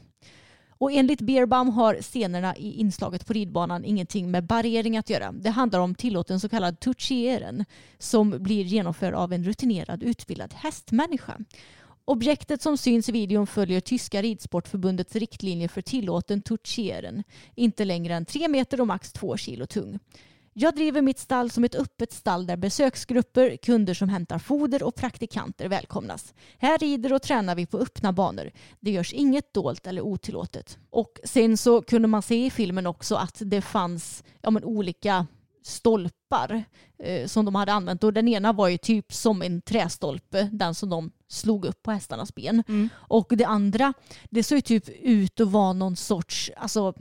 Och 0.68 0.92
enligt 0.92 1.20
Beerbaum 1.20 1.68
har 1.68 1.94
scenerna 1.94 2.56
i 2.56 2.72
inslaget 2.72 3.26
på 3.26 3.32
ridbanan 3.32 3.84
ingenting 3.84 4.30
med 4.30 4.44
barrering 4.46 4.96
att 4.96 5.10
göra. 5.10 5.32
Det 5.32 5.50
handlar 5.50 5.80
om 5.80 5.94
tillåten 5.94 6.40
så 6.40 6.48
kallad 6.48 6.80
touchieren 6.80 7.64
som 7.98 8.30
blir 8.30 8.64
genomförd 8.64 9.14
av 9.14 9.32
en 9.32 9.44
rutinerad 9.44 10.02
utbildad 10.02 10.54
hästmänniska. 10.54 11.38
Objektet 12.10 12.62
som 12.62 12.76
syns 12.76 13.08
i 13.08 13.12
videon 13.12 13.46
följer 13.46 13.80
tyska 13.80 14.22
ridsportförbundets 14.22 15.16
riktlinjer 15.16 15.68
för 15.68 15.82
tillåten 15.82 16.42
touchieren. 16.42 17.22
Inte 17.54 17.84
längre 17.84 18.14
än 18.14 18.24
3 18.24 18.48
meter 18.48 18.80
och 18.80 18.86
max 18.86 19.12
2 19.12 19.36
kilo 19.36 19.66
tung. 19.66 19.98
Jag 20.52 20.74
driver 20.74 21.02
mitt 21.02 21.18
stall 21.18 21.50
som 21.50 21.64
ett 21.64 21.74
öppet 21.74 22.12
stall 22.12 22.46
där 22.46 22.56
besöksgrupper, 22.56 23.56
kunder 23.56 23.94
som 23.94 24.08
hämtar 24.08 24.38
foder 24.38 24.82
och 24.82 24.94
praktikanter 24.94 25.68
välkomnas. 25.68 26.34
Här 26.58 26.78
rider 26.78 27.12
och 27.12 27.22
tränar 27.22 27.54
vi 27.54 27.66
på 27.66 27.78
öppna 27.78 28.12
banor. 28.12 28.50
Det 28.80 28.90
görs 28.90 29.12
inget 29.12 29.54
dolt 29.54 29.86
eller 29.86 30.02
otillåtet. 30.02 30.78
Och 30.90 31.20
sen 31.24 31.56
så 31.56 31.82
kunde 31.82 32.08
man 32.08 32.22
se 32.22 32.46
i 32.46 32.50
filmen 32.50 32.86
också 32.86 33.14
att 33.14 33.42
det 33.44 33.62
fanns 33.62 34.24
ja, 34.40 34.50
men 34.50 34.64
olika 34.64 35.26
stolpar 35.62 36.64
eh, 36.98 37.26
som 37.26 37.44
de 37.44 37.54
hade 37.54 37.72
använt. 37.72 38.04
Och 38.04 38.12
den 38.12 38.28
ena 38.28 38.52
var 38.52 38.68
ju 38.68 38.78
typ 38.78 39.12
som 39.12 39.42
en 39.42 39.62
trästolpe, 39.62 40.48
den 40.52 40.74
som 40.74 40.90
de 40.90 41.10
slog 41.28 41.64
upp 41.64 41.82
på 41.82 41.90
hästarnas 41.90 42.34
ben. 42.34 42.62
Mm. 42.68 42.88
Och 42.94 43.32
det 43.36 43.44
andra, 43.44 43.92
det 44.30 44.42
såg 44.42 44.56
ju 44.56 44.62
typ 44.62 44.88
ut 44.88 45.40
att 45.40 45.48
vara 45.48 45.72
någon 45.72 45.96
sorts, 45.96 46.50
alltså 46.56 46.94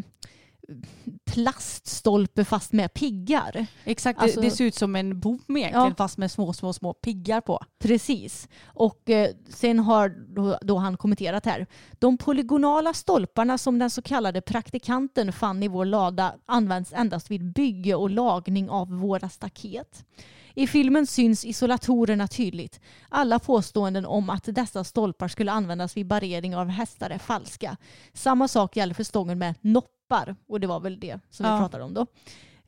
plaststolpe 1.32 2.46
fast 2.46 2.74
med 2.74 2.94
piggar. 2.94 3.66
Exakt, 3.84 4.20
Alltså- 4.22 4.42
det, 4.42 4.52
ser 4.52 4.66
ut 4.66 4.76
som 4.76 4.96
en 4.96 5.20
bom 5.20 5.40
egentligen 5.48 5.86
Ja. 5.90 5.94
fast 5.98 6.18
med 6.18 6.32
små, 6.32 6.54
små, 6.54 6.74
små 6.74 6.94
piggar 6.94 7.42
på. 7.42 7.60
Precis. 7.80 8.48
Och 8.66 9.10
eh, 9.10 9.30
sen 9.50 9.80
har 9.80 10.10
då, 10.36 10.58
då 10.62 10.78
han 10.78 10.98
kommenterat 10.98 11.46
här. 11.46 11.68
De 12.00 12.18
polygonala 12.18 12.94
stolparna 12.94 13.58
som 13.58 13.80
den 13.80 13.90
så 13.90 14.02
kallade 14.02 14.42
praktikanten 14.42 15.34
fann 15.34 15.64
i 15.64 15.68
vår 15.68 15.86
lada 15.86 16.36
används 16.46 16.94
endast 16.94 17.32
vid 17.32 17.54
bygge 17.54 17.96
och 17.96 18.10
lagning 18.10 18.70
av 18.70 18.88
våra 18.90 19.30
staket. 19.30 20.06
I 20.56 20.68
filmen 20.68 21.08
syns 21.08 21.46
isolatorerna 21.46 22.28
tydligt. 22.28 22.80
Alla 23.10 23.40
påståenden 23.40 24.06
om 24.06 24.30
att 24.30 24.44
dessa 24.46 24.84
stolpar 24.84 25.28
skulle 25.28 25.52
användas 25.52 25.98
vid 25.98 26.08
barrering 26.08 26.56
av 26.56 26.68
hästar 26.68 27.10
är 27.10 27.18
falska. 27.18 27.78
Samma 28.14 28.48
sak 28.48 28.76
gäller 28.76 28.94
för 28.94 29.04
stången 29.04 29.40
med 29.40 29.56
noppar 30.10 30.36
och 30.48 30.60
det 30.60 30.68
var 30.68 30.80
väl 30.80 31.00
det 31.00 31.20
som 31.30 31.44
vi 31.44 31.50
Ja. 31.50 31.58
pratade 31.58 31.84
om 31.84 31.94
då. 31.94 32.06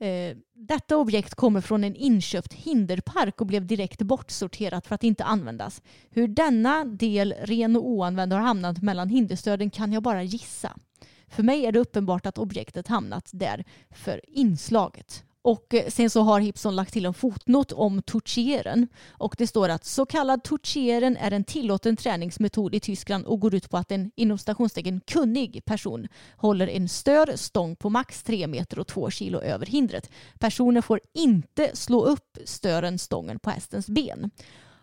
Eh, 0.06 0.38
detta 0.54 0.98
objekt 0.98 1.36
kommer 1.36 1.62
från 1.62 1.84
en 1.84 1.96
inköpt 1.96 2.54
hinderpark 2.54 3.42
och 3.42 3.48
blev 3.48 3.66
direkt 3.66 4.02
bortsorterat 4.02 4.88
för 4.88 4.96
att 4.96 5.04
inte 5.04 5.24
användas. 5.24 5.82
Hur 6.10 6.28
denna 6.28 6.86
del, 6.86 7.34
ren 7.44 7.76
och 7.76 7.88
oanvänd, 7.89 8.34
har 8.34 8.39
hamnat 8.39 8.82
mellan 8.82 9.10
hinderstöden 9.10 9.70
kan 9.70 9.94
jag 9.94 10.04
bara 10.04 10.24
gissa. 10.24 10.78
För 11.28 11.44
mig 11.44 11.66
är 11.66 11.72
det 11.72 11.80
uppenbart 11.80 12.26
att 12.26 12.38
objektet 12.38 12.88
hamnat 12.88 13.30
där 13.34 13.64
för 13.92 14.22
inslaget. 14.28 15.24
Och 15.42 15.74
eh, 15.74 15.88
sen 15.88 16.10
så 16.10 16.22
har 16.22 16.39
Hipson 16.39 16.76
lagt 16.76 16.94
till 16.94 17.06
en 17.06 17.14
fotnot 17.14 17.72
om 17.72 18.02
tortieren. 18.02 18.88
Och 19.10 19.36
det 19.38 19.48
står 19.48 19.70
att 19.70 19.86
så 19.86 20.06
kallad 20.06 20.44
tortieren 20.44 21.18
är 21.18 21.32
en 21.32 21.44
tillåten 21.44 21.96
träningsmetod 21.96 22.76
i 22.76 22.80
Tyskland 22.80 23.26
och 23.26 23.39
går 23.39 23.56
ut 23.56 23.70
på 23.70 23.78
att 23.78 23.92
en 23.92 24.12
inom 24.16 24.38
stationstecken 24.38 25.02
kunnig 25.08 25.66
person 25.66 26.08
håller 26.38 26.68
en 26.68 26.89
stör 26.89 27.36
stång 27.36 27.76
på 27.76 27.89
max 27.89 28.24
3 28.24 28.48
meter 28.48 28.80
och 28.80 28.88
2 28.88 29.10
kilo 29.10 29.42
över 29.42 29.66
hindret. 29.66 30.10
Personen 30.39 30.84
får 30.84 31.00
inte 31.14 31.72
slå 31.74 32.06
upp 32.06 32.38
stören 32.46 33.00
stången 33.00 33.39
på 33.39 33.50
hästens 33.50 33.89
ben. 33.89 34.32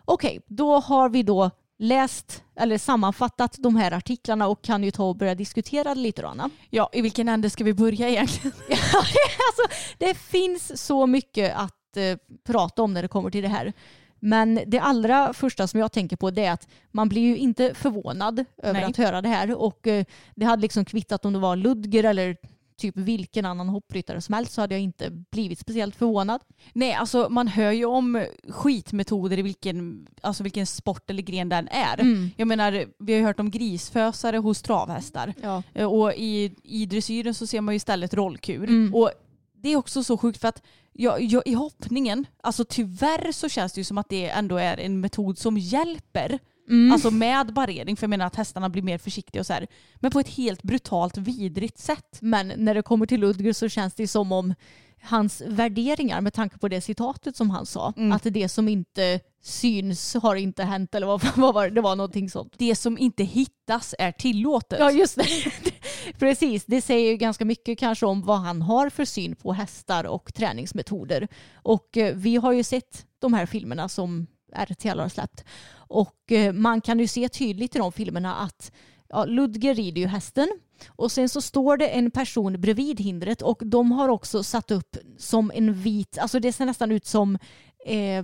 Okej, 0.05 0.41
då 0.47 0.79
har 0.79 1.09
vi 1.09 1.23
då 1.23 1.51
läst 1.79 2.43
eller 2.55 2.77
sammanfattat 2.77 3.55
de 3.59 3.75
här 3.75 3.91
artiklarna 3.91 4.47
och 4.47 4.61
kan 4.61 4.83
ju 4.83 4.91
ta 4.91 5.03
och 5.03 5.15
börja 5.15 5.35
diskutera 5.35 5.93
lite 5.93 6.21
då 6.21 6.27
Anna. 6.27 6.49
Ja, 6.69 6.89
i 6.93 7.01
vilken 7.01 7.29
ände 7.29 7.49
ska 7.49 7.63
vi 7.63 7.73
börja 7.73 8.09
egentligen? 8.09 8.57
alltså, 8.69 9.77
det 9.97 10.13
finns 10.13 10.85
så 10.85 11.07
mycket 11.07 11.55
att 11.55 11.97
eh, 11.97 12.17
prata 12.45 12.81
om 12.81 12.93
när 12.93 13.01
det 13.01 13.07
kommer 13.07 13.29
till 13.29 13.41
det 13.41 13.47
här. 13.47 13.73
Men 14.19 14.59
det 14.67 14.79
allra 14.79 15.33
första 15.33 15.67
som 15.67 15.79
jag 15.79 15.91
tänker 15.91 16.15
på 16.15 16.31
det 16.31 16.45
är 16.45 16.51
att 16.51 16.67
man 16.91 17.09
blir 17.09 17.21
ju 17.21 17.37
inte 17.37 17.73
förvånad 17.73 18.45
över 18.63 18.79
Nej. 18.79 18.83
att 18.83 18.97
höra 18.97 19.21
det 19.21 19.29
här. 19.29 19.61
Och 19.61 19.87
eh, 19.87 20.05
det 20.35 20.45
hade 20.45 20.61
liksom 20.61 20.85
kvittat 20.85 21.25
om 21.25 21.33
det 21.33 21.39
var 21.39 21.55
Ludger 21.55 22.03
eller 22.03 22.37
typ 22.79 22.97
vilken 22.97 23.45
annan 23.45 23.69
hoppryttare 23.69 24.21
som 24.21 24.33
helst 24.33 24.53
så 24.53 24.61
hade 24.61 24.75
jag 24.75 24.81
inte 24.81 25.09
blivit 25.31 25.59
speciellt 25.59 25.95
förvånad. 25.95 26.41
Nej, 26.73 26.93
alltså 26.93 27.27
man 27.29 27.47
hör 27.47 27.71
ju 27.71 27.85
om 27.85 28.25
skitmetoder 28.49 29.39
i 29.39 29.41
vilken, 29.41 30.07
alltså 30.21 30.43
vilken 30.43 30.65
sport 30.65 31.09
eller 31.09 31.23
gren 31.23 31.49
den 31.49 31.67
är. 31.67 31.99
Mm. 31.99 32.31
Jag 32.37 32.47
menar, 32.47 32.85
vi 32.99 33.13
har 33.13 33.19
ju 33.19 33.25
hört 33.25 33.39
om 33.39 33.51
grisfösare 33.51 34.37
hos 34.37 34.61
travhästar. 34.61 35.33
Ja. 35.41 35.63
Eh, 35.73 35.85
Och 35.85 36.13
i, 36.13 36.55
i 36.63 36.85
dressyren 36.85 37.33
så 37.33 37.47
ser 37.47 37.61
man 37.61 37.73
ju 37.73 37.77
istället 37.77 38.13
rollkur. 38.13 38.63
Mm. 38.63 38.95
Och 38.95 39.11
det 39.53 39.69
är 39.69 39.75
också 39.75 40.03
så 40.03 40.17
sjukt 40.17 40.41
för 40.41 40.47
att 40.47 40.63
jag, 40.93 41.21
jag, 41.21 41.43
i 41.47 41.53
hoppningen, 41.53 42.25
alltså 42.43 42.65
tyvärr 42.65 43.31
så 43.31 43.49
känns 43.49 43.73
det 43.73 43.79
ju 43.79 43.85
som 43.85 43.97
att 43.97 44.09
det 44.09 44.29
ändå 44.29 44.57
är 44.57 44.77
en 44.77 44.99
metod 44.99 45.37
som 45.37 45.57
hjälper. 45.57 46.39
Mm. 46.69 46.91
Alltså 46.91 47.11
med 47.11 47.53
barrering, 47.53 47.97
för 47.97 48.03
jag 48.03 48.09
menar 48.09 48.25
att 48.25 48.35
hästarna 48.35 48.69
blir 48.69 48.83
mer 48.83 48.97
försiktiga 48.97 49.39
och 49.39 49.45
så 49.45 49.53
här. 49.53 49.67
Men 49.95 50.11
på 50.11 50.19
ett 50.19 50.29
helt 50.29 50.63
brutalt 50.63 51.17
vidrigt 51.17 51.79
sätt. 51.79 52.17
Men 52.21 52.53
när 52.57 52.73
det 52.73 52.81
kommer 52.81 53.05
till 53.05 53.19
Ludger 53.19 53.53
så 53.53 53.69
känns 53.69 53.93
det 53.93 54.07
som 54.07 54.31
om 54.31 54.53
hans 55.01 55.41
värderingar 55.47 56.21
med 56.21 56.33
tanke 56.33 56.57
på 56.57 56.67
det 56.67 56.81
citatet 56.81 57.35
som 57.35 57.49
han 57.49 57.65
sa. 57.65 57.93
Mm. 57.97 58.11
Att 58.11 58.23
det 58.23 58.49
som 58.49 58.67
inte 58.67 59.19
syns 59.41 60.13
har 60.13 60.35
inte 60.35 60.63
hänt 60.63 60.95
eller 60.95 61.07
vad, 61.07 61.21
vad 61.35 61.53
var 61.53 61.69
det? 61.69 61.75
Det 61.75 61.81
var 61.81 61.95
någonting 61.95 62.29
sånt. 62.29 62.53
Det 62.57 62.75
som 62.75 62.97
inte 62.97 63.23
hittas 63.23 63.95
är 63.99 64.11
tillåtet. 64.11 64.79
Ja 64.79 64.91
just 64.91 65.15
det. 65.15 65.25
Precis, 66.19 66.65
det 66.65 66.81
säger 66.81 67.11
ju 67.11 67.17
ganska 67.17 67.45
mycket 67.45 67.79
kanske 67.79 68.05
om 68.05 68.21
vad 68.21 68.39
han 68.39 68.61
har 68.61 68.89
för 68.89 69.05
syn 69.05 69.35
på 69.35 69.53
hästar 69.53 70.03
och 70.03 70.33
träningsmetoder. 70.33 71.27
Och 71.53 71.97
eh, 71.97 72.15
vi 72.15 72.35
har 72.35 72.51
ju 72.51 72.63
sett 72.63 73.05
de 73.19 73.33
här 73.33 73.45
filmerna 73.45 73.89
som 73.89 74.27
RTL 74.53 74.99
har 74.99 75.09
släppt. 75.09 75.43
Och 75.71 76.31
eh, 76.31 76.53
man 76.53 76.81
kan 76.81 76.99
ju 76.99 77.07
se 77.07 77.29
tydligt 77.29 77.75
i 77.75 77.79
de 77.79 77.91
filmerna 77.91 78.35
att 78.35 78.71
ja, 79.09 79.25
Ludger 79.25 79.75
rider 79.75 80.01
ju 80.01 80.07
hästen 80.07 80.47
och 80.89 81.11
sen 81.11 81.29
så 81.29 81.41
står 81.41 81.77
det 81.77 81.87
en 81.87 82.11
person 82.11 82.61
bredvid 82.61 82.99
hindret 82.99 83.41
och 83.41 83.61
de 83.65 83.91
har 83.91 84.09
också 84.09 84.43
satt 84.43 84.71
upp 84.71 84.97
som 85.17 85.51
en 85.55 85.73
vit, 85.73 86.17
alltså 86.17 86.39
det 86.39 86.53
ser 86.53 86.65
nästan 86.65 86.91
ut 86.91 87.05
som 87.05 87.37
eh, 87.85 88.17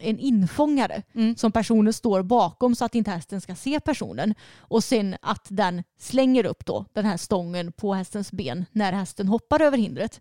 en 0.00 0.18
infångare 0.18 1.02
Mm. 1.14 1.36
som 1.36 1.52
personen 1.52 1.92
står 1.92 2.22
bakom 2.22 2.74
så 2.74 2.84
att 2.84 2.94
inte 2.94 3.10
hästen 3.10 3.40
ska 3.40 3.54
se 3.54 3.80
personen. 3.80 4.34
Och 4.58 4.84
sen 4.84 5.16
att 5.22 5.46
den 5.48 5.82
slänger 5.98 6.46
upp 6.46 6.66
då 6.66 6.84
den 6.92 7.04
här 7.04 7.16
stången 7.16 7.72
på 7.72 7.94
hästens 7.94 8.32
ben 8.32 8.64
när 8.72 8.92
hästen 8.92 9.28
hoppar 9.28 9.60
över 9.60 9.78
hindret. 9.78 10.20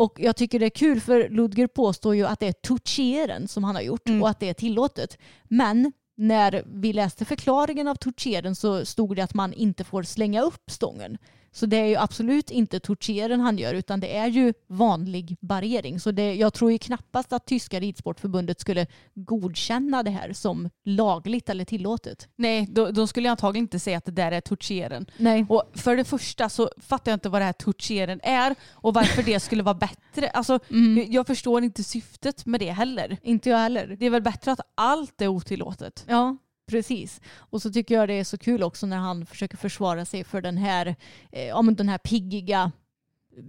Och 0.00 0.20
jag 0.20 0.36
tycker 0.36 0.58
det 0.58 0.66
är 0.66 0.70
kul 0.70 1.00
för 1.00 1.28
Ludger 1.28 1.66
påstår 1.66 2.14
ju 2.14 2.26
att 2.26 2.40
det 2.40 2.46
är 2.46 2.52
touchieren 2.52 3.48
som 3.48 3.64
han 3.64 3.74
har 3.74 3.82
gjort 3.82 4.08
Mm. 4.08 4.22
och 4.22 4.28
att 4.28 4.40
det 4.40 4.48
är 4.48 4.54
tillåtet. 4.54 5.18
Men 5.48 5.92
när 6.16 6.62
vi 6.66 6.92
läste 6.92 7.24
förklaringen 7.24 7.88
av 7.88 7.94
touchieren 7.94 8.56
så 8.56 8.84
stod 8.86 9.16
det 9.16 9.22
att 9.22 9.34
man 9.34 9.52
inte 9.52 9.84
får 9.84 10.02
slänga 10.02 10.42
upp 10.42 10.70
stången. 10.70 11.18
Så 11.52 11.66
det 11.66 11.76
är 11.76 11.86
ju 11.86 11.96
absolut 11.96 12.50
inte 12.50 12.80
touchieren 12.80 13.40
han 13.40 13.58
gör 13.58 13.74
utan 13.74 14.00
det 14.00 14.16
är 14.16 14.26
ju 14.26 14.54
vanlig 14.68 15.36
barrering. 15.40 16.00
Så 16.00 16.10
det, 16.10 16.34
jag 16.34 16.54
tror 16.54 16.72
ju 16.72 16.78
knappast 16.78 17.32
att 17.32 17.46
tyska 17.46 17.80
ridsportförbundet 17.80 18.60
skulle 18.60 18.86
godkänna 19.14 20.02
det 20.02 20.10
här 20.10 20.32
som 20.32 20.70
lagligt 20.84 21.48
eller 21.48 21.64
tillåtet. 21.64 22.28
Nej, 22.36 22.66
då, 22.70 22.90
då 22.90 23.06
skulle 23.06 23.26
jag 23.28 23.30
antagligen 23.30 23.64
inte 23.64 23.78
säga 23.78 23.98
att 23.98 24.04
det 24.04 24.12
där 24.12 24.32
är 24.32 24.40
touchieren. 24.40 25.06
Nej. 25.16 25.46
Och 25.48 25.62
för 25.74 25.96
det 25.96 26.04
första 26.04 26.48
så 26.48 26.70
fattar 26.80 27.12
jag 27.12 27.16
inte 27.16 27.28
vad 27.28 27.40
det 27.40 27.44
här 27.44 27.52
touchieren 27.52 28.20
är 28.22 28.54
och 28.70 28.94
varför 28.94 29.22
det 29.22 29.40
skulle 29.40 29.62
vara 29.62 29.74
bättre. 29.74 30.28
Alltså, 30.30 30.58
Mm. 30.70 30.98
jag, 30.98 31.08
jag 31.08 31.26
förstår 31.26 31.64
inte 31.64 31.84
syftet 31.84 32.46
med 32.46 32.60
det 32.60 32.70
heller. 32.70 33.16
Inte 33.22 33.50
jag 33.50 33.58
heller. 33.58 33.96
Det 34.00 34.06
är 34.06 34.10
väl 34.10 34.22
bättre 34.22 34.52
att 34.52 34.60
allt 34.74 35.20
är 35.20 35.28
otillåtet. 35.28 36.04
Ja, 36.08 36.36
precis. 36.70 37.20
Och 37.36 37.62
så 37.62 37.72
tycker 37.72 37.94
jag 37.94 38.08
det 38.08 38.14
är 38.14 38.24
så 38.24 38.38
kul 38.38 38.62
också 38.62 38.86
när 38.86 38.96
han 38.96 39.26
försöker 39.26 39.56
försvara 39.56 40.04
sig 40.04 40.24
för 40.24 40.40
den 40.40 40.56
här, 40.56 40.96
eh, 41.32 41.46
ja, 41.46 41.62
men 41.62 41.74
den 41.74 41.88
här 41.88 41.98
piggiga 41.98 42.72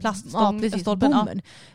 Plaststång- 0.02 0.62
ja, 0.92 0.96
ja. 1.12 1.26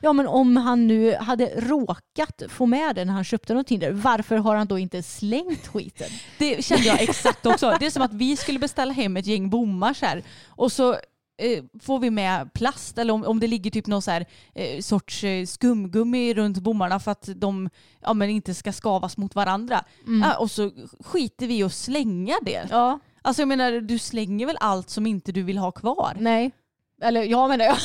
Ja. 0.00 0.12
men 0.12 0.26
om 0.26 0.56
han 0.56 0.86
nu 0.86 1.14
hade 1.14 1.46
råkat 1.46 2.42
få 2.48 2.66
med 2.66 2.94
den 2.96 3.06
när 3.06 3.14
han 3.14 3.24
köpte 3.24 3.52
någonting 3.52 3.78
där, 3.80 3.90
varför 3.92 4.36
har 4.36 4.56
han 4.56 4.66
då 4.66 4.78
inte 4.78 5.02
slängt 5.02 5.66
skiten? 5.66 6.08
Det 6.38 6.64
kände 6.64 6.84
jag 6.84 7.00
exakt 7.02 7.46
också. 7.46 7.76
Det 7.80 7.86
är 7.86 7.90
som 7.90 8.02
att 8.02 8.12
vi 8.14 8.36
skulle 8.36 8.58
beställa 8.58 8.92
hem 8.92 9.16
ett 9.16 9.26
gäng 9.26 9.50
bommar 9.50 9.94
så 9.94 10.06
här, 10.06 10.22
och 10.46 10.72
så 10.72 10.96
får 11.80 11.98
vi 11.98 12.10
med 12.10 12.52
plast 12.52 12.98
eller 12.98 13.12
om, 13.12 13.24
om 13.24 13.40
det 13.40 13.46
ligger 13.46 13.70
typ 13.70 13.86
någon 13.86 14.02
så 14.02 14.10
här, 14.10 14.26
eh, 14.54 14.80
sorts 14.80 15.24
eh, 15.24 15.46
skumgummi 15.46 16.34
runt 16.34 16.58
bommarna 16.58 17.00
för 17.00 17.10
att 17.10 17.28
de 17.36 17.70
ja, 18.00 18.14
men 18.14 18.30
inte 18.30 18.54
ska 18.54 18.72
skavas 18.72 19.16
mot 19.16 19.34
varandra. 19.34 19.84
Ja, 20.22 20.38
och 20.38 20.50
så 20.50 20.70
skiter 21.00 21.46
vi 21.46 21.58
i 21.58 21.62
att 21.62 21.72
slänga 21.74 22.34
det. 22.42 22.66
Ja, 22.70 22.98
Alltså 23.22 23.42
jag 23.42 23.48
menar 23.48 23.72
du 23.72 23.98
slänger 23.98 24.46
väl 24.46 24.56
allt 24.60 24.90
som 24.90 25.06
inte 25.06 25.32
du 25.32 25.42
vill 25.42 25.58
ha 25.58 25.72
kvar? 25.72 26.16
nej. 26.20 26.50
Eller 27.02 27.22
ja 27.22 27.48
menar 27.48 27.64
jag. 27.64 27.76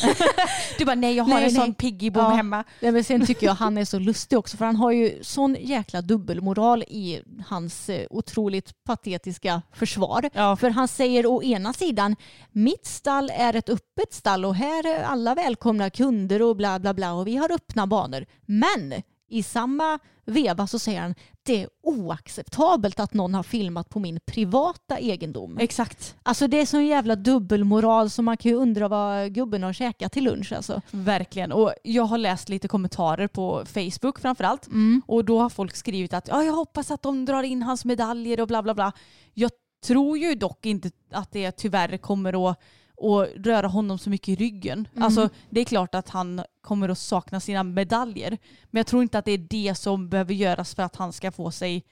Du 0.78 0.86
bara 0.86 0.96
nej 0.96 1.16
jag 1.16 1.24
har 1.24 1.34
Nej, 1.34 1.38
en 1.48 1.54
nej. 1.54 1.66
sån 1.66 1.74
piggybom 1.74 2.24
Ja. 2.24 2.30
hemma. 2.30 2.64
Nej, 2.80 2.92
men 2.92 3.04
sen 3.04 3.26
tycker 3.26 3.46
jag 3.48 3.54
han 3.54 3.78
är 3.78 3.86
så 3.86 4.00
lustig 4.00 4.38
också 4.40 4.58
för 4.58 4.66
han 4.66 4.76
har 4.76 4.92
ju 4.92 5.20
sån 5.24 5.58
jäkla 5.60 6.02
dubbelmoral 6.02 6.84
i 6.84 7.22
hans 7.48 7.90
eh, 7.90 8.08
otroligt 8.10 8.84
patetiska 8.84 9.62
försvar. 9.74 10.30
Ja. 10.34 10.56
För 10.56 10.70
han 10.70 10.88
säger 10.88 11.26
å 11.26 11.44
ena 11.44 11.74
sidan 11.74 12.16
mitt 12.52 12.86
stall 12.86 13.32
är 13.36 13.56
ett 13.56 13.70
öppet 13.70 14.14
stall 14.14 14.46
och 14.46 14.56
här 14.56 14.88
är 14.88 15.04
alla 15.04 15.36
välkomna 15.36 15.90
kunder 15.90 16.42
och 16.42 16.56
bla 16.56 16.80
bla 16.80 16.94
bla 16.94 17.14
och 17.14 17.28
vi 17.28 17.36
har 17.38 17.52
öppna 17.52 17.88
banor. 17.88 18.26
Men 18.46 18.94
i 19.30 19.44
samma 19.44 20.00
veva 20.26 20.68
så 20.68 20.80
säger 20.80 21.02
han 21.02 21.16
det 21.44 21.62
är 21.62 21.70
oacceptabelt 21.84 23.00
att 23.00 23.14
någon 23.14 23.34
har 23.34 23.44
filmat 23.44 23.90
på 23.90 24.00
min 24.00 24.20
privata 24.26 25.00
egendom. 25.00 25.58
Exakt. 25.58 26.16
Alltså 26.24 26.48
det 26.48 26.62
är 26.62 26.66
sån 26.66 26.86
jävla 26.86 27.16
dubbelmoral 27.16 28.10
så 28.10 28.22
man 28.22 28.38
kan 28.38 28.52
ju 28.52 28.58
undra 28.58 28.88
vad 28.88 29.34
gubben 29.34 29.64
har 29.64 29.74
käkat 29.74 30.12
till 30.12 30.24
lunch 30.24 30.54
alltså. 30.54 30.82
Verkligen. 30.92 31.52
Och 31.52 31.74
jag 31.84 32.04
har 32.04 32.18
läst 32.18 32.50
lite 32.50 32.68
kommentarer 32.68 33.28
på 33.28 33.66
Facebook 33.66 34.20
framförallt. 34.20 34.68
Och 35.06 35.26
då 35.26 35.40
har 35.40 35.50
folk 35.50 35.76
skrivit 35.76 36.14
att 36.14 36.28
ja, 36.28 36.44
jag 36.44 36.54
hoppas 36.54 36.92
att 36.92 37.02
de 37.02 37.26
drar 37.26 37.44
in 37.44 37.64
hans 37.64 37.86
medaljer 37.86 38.40
och 38.40 38.48
bla 38.48 38.64
bla 38.64 38.74
bla. 38.74 38.92
Jag 39.34 39.52
tror 39.86 40.18
ju 40.18 40.36
dock 40.36 40.66
inte 40.66 40.92
att 41.12 41.32
det 41.32 41.52
tyvärr 41.52 41.98
kommer 41.98 42.50
att 42.50 42.60
och 43.02 43.28
röra 43.36 43.68
honom 43.68 43.98
så 44.00 44.10
mycket 44.10 44.30
i 44.30 44.36
ryggen. 44.36 44.88
Alltså, 44.98 45.30
det 45.50 45.62
är 45.62 45.66
klart 45.66 45.96
att 45.96 46.10
han 46.10 46.42
kommer 46.62 46.90
att 46.90 46.98
sakna 46.98 47.40
sina 47.40 47.64
medaljer. 47.64 48.38
Men 48.66 48.80
jag 48.80 48.88
tror 48.88 49.02
inte 49.04 49.18
att 49.20 49.26
det 49.26 49.32
är 49.32 49.38
det 49.50 49.76
som 49.76 50.10
behöver 50.10 50.34
göras 50.34 50.76
för 50.76 50.84
att 50.84 50.96
han 50.96 51.14
ska 51.14 51.32
få 51.32 51.52
sig 51.52 51.84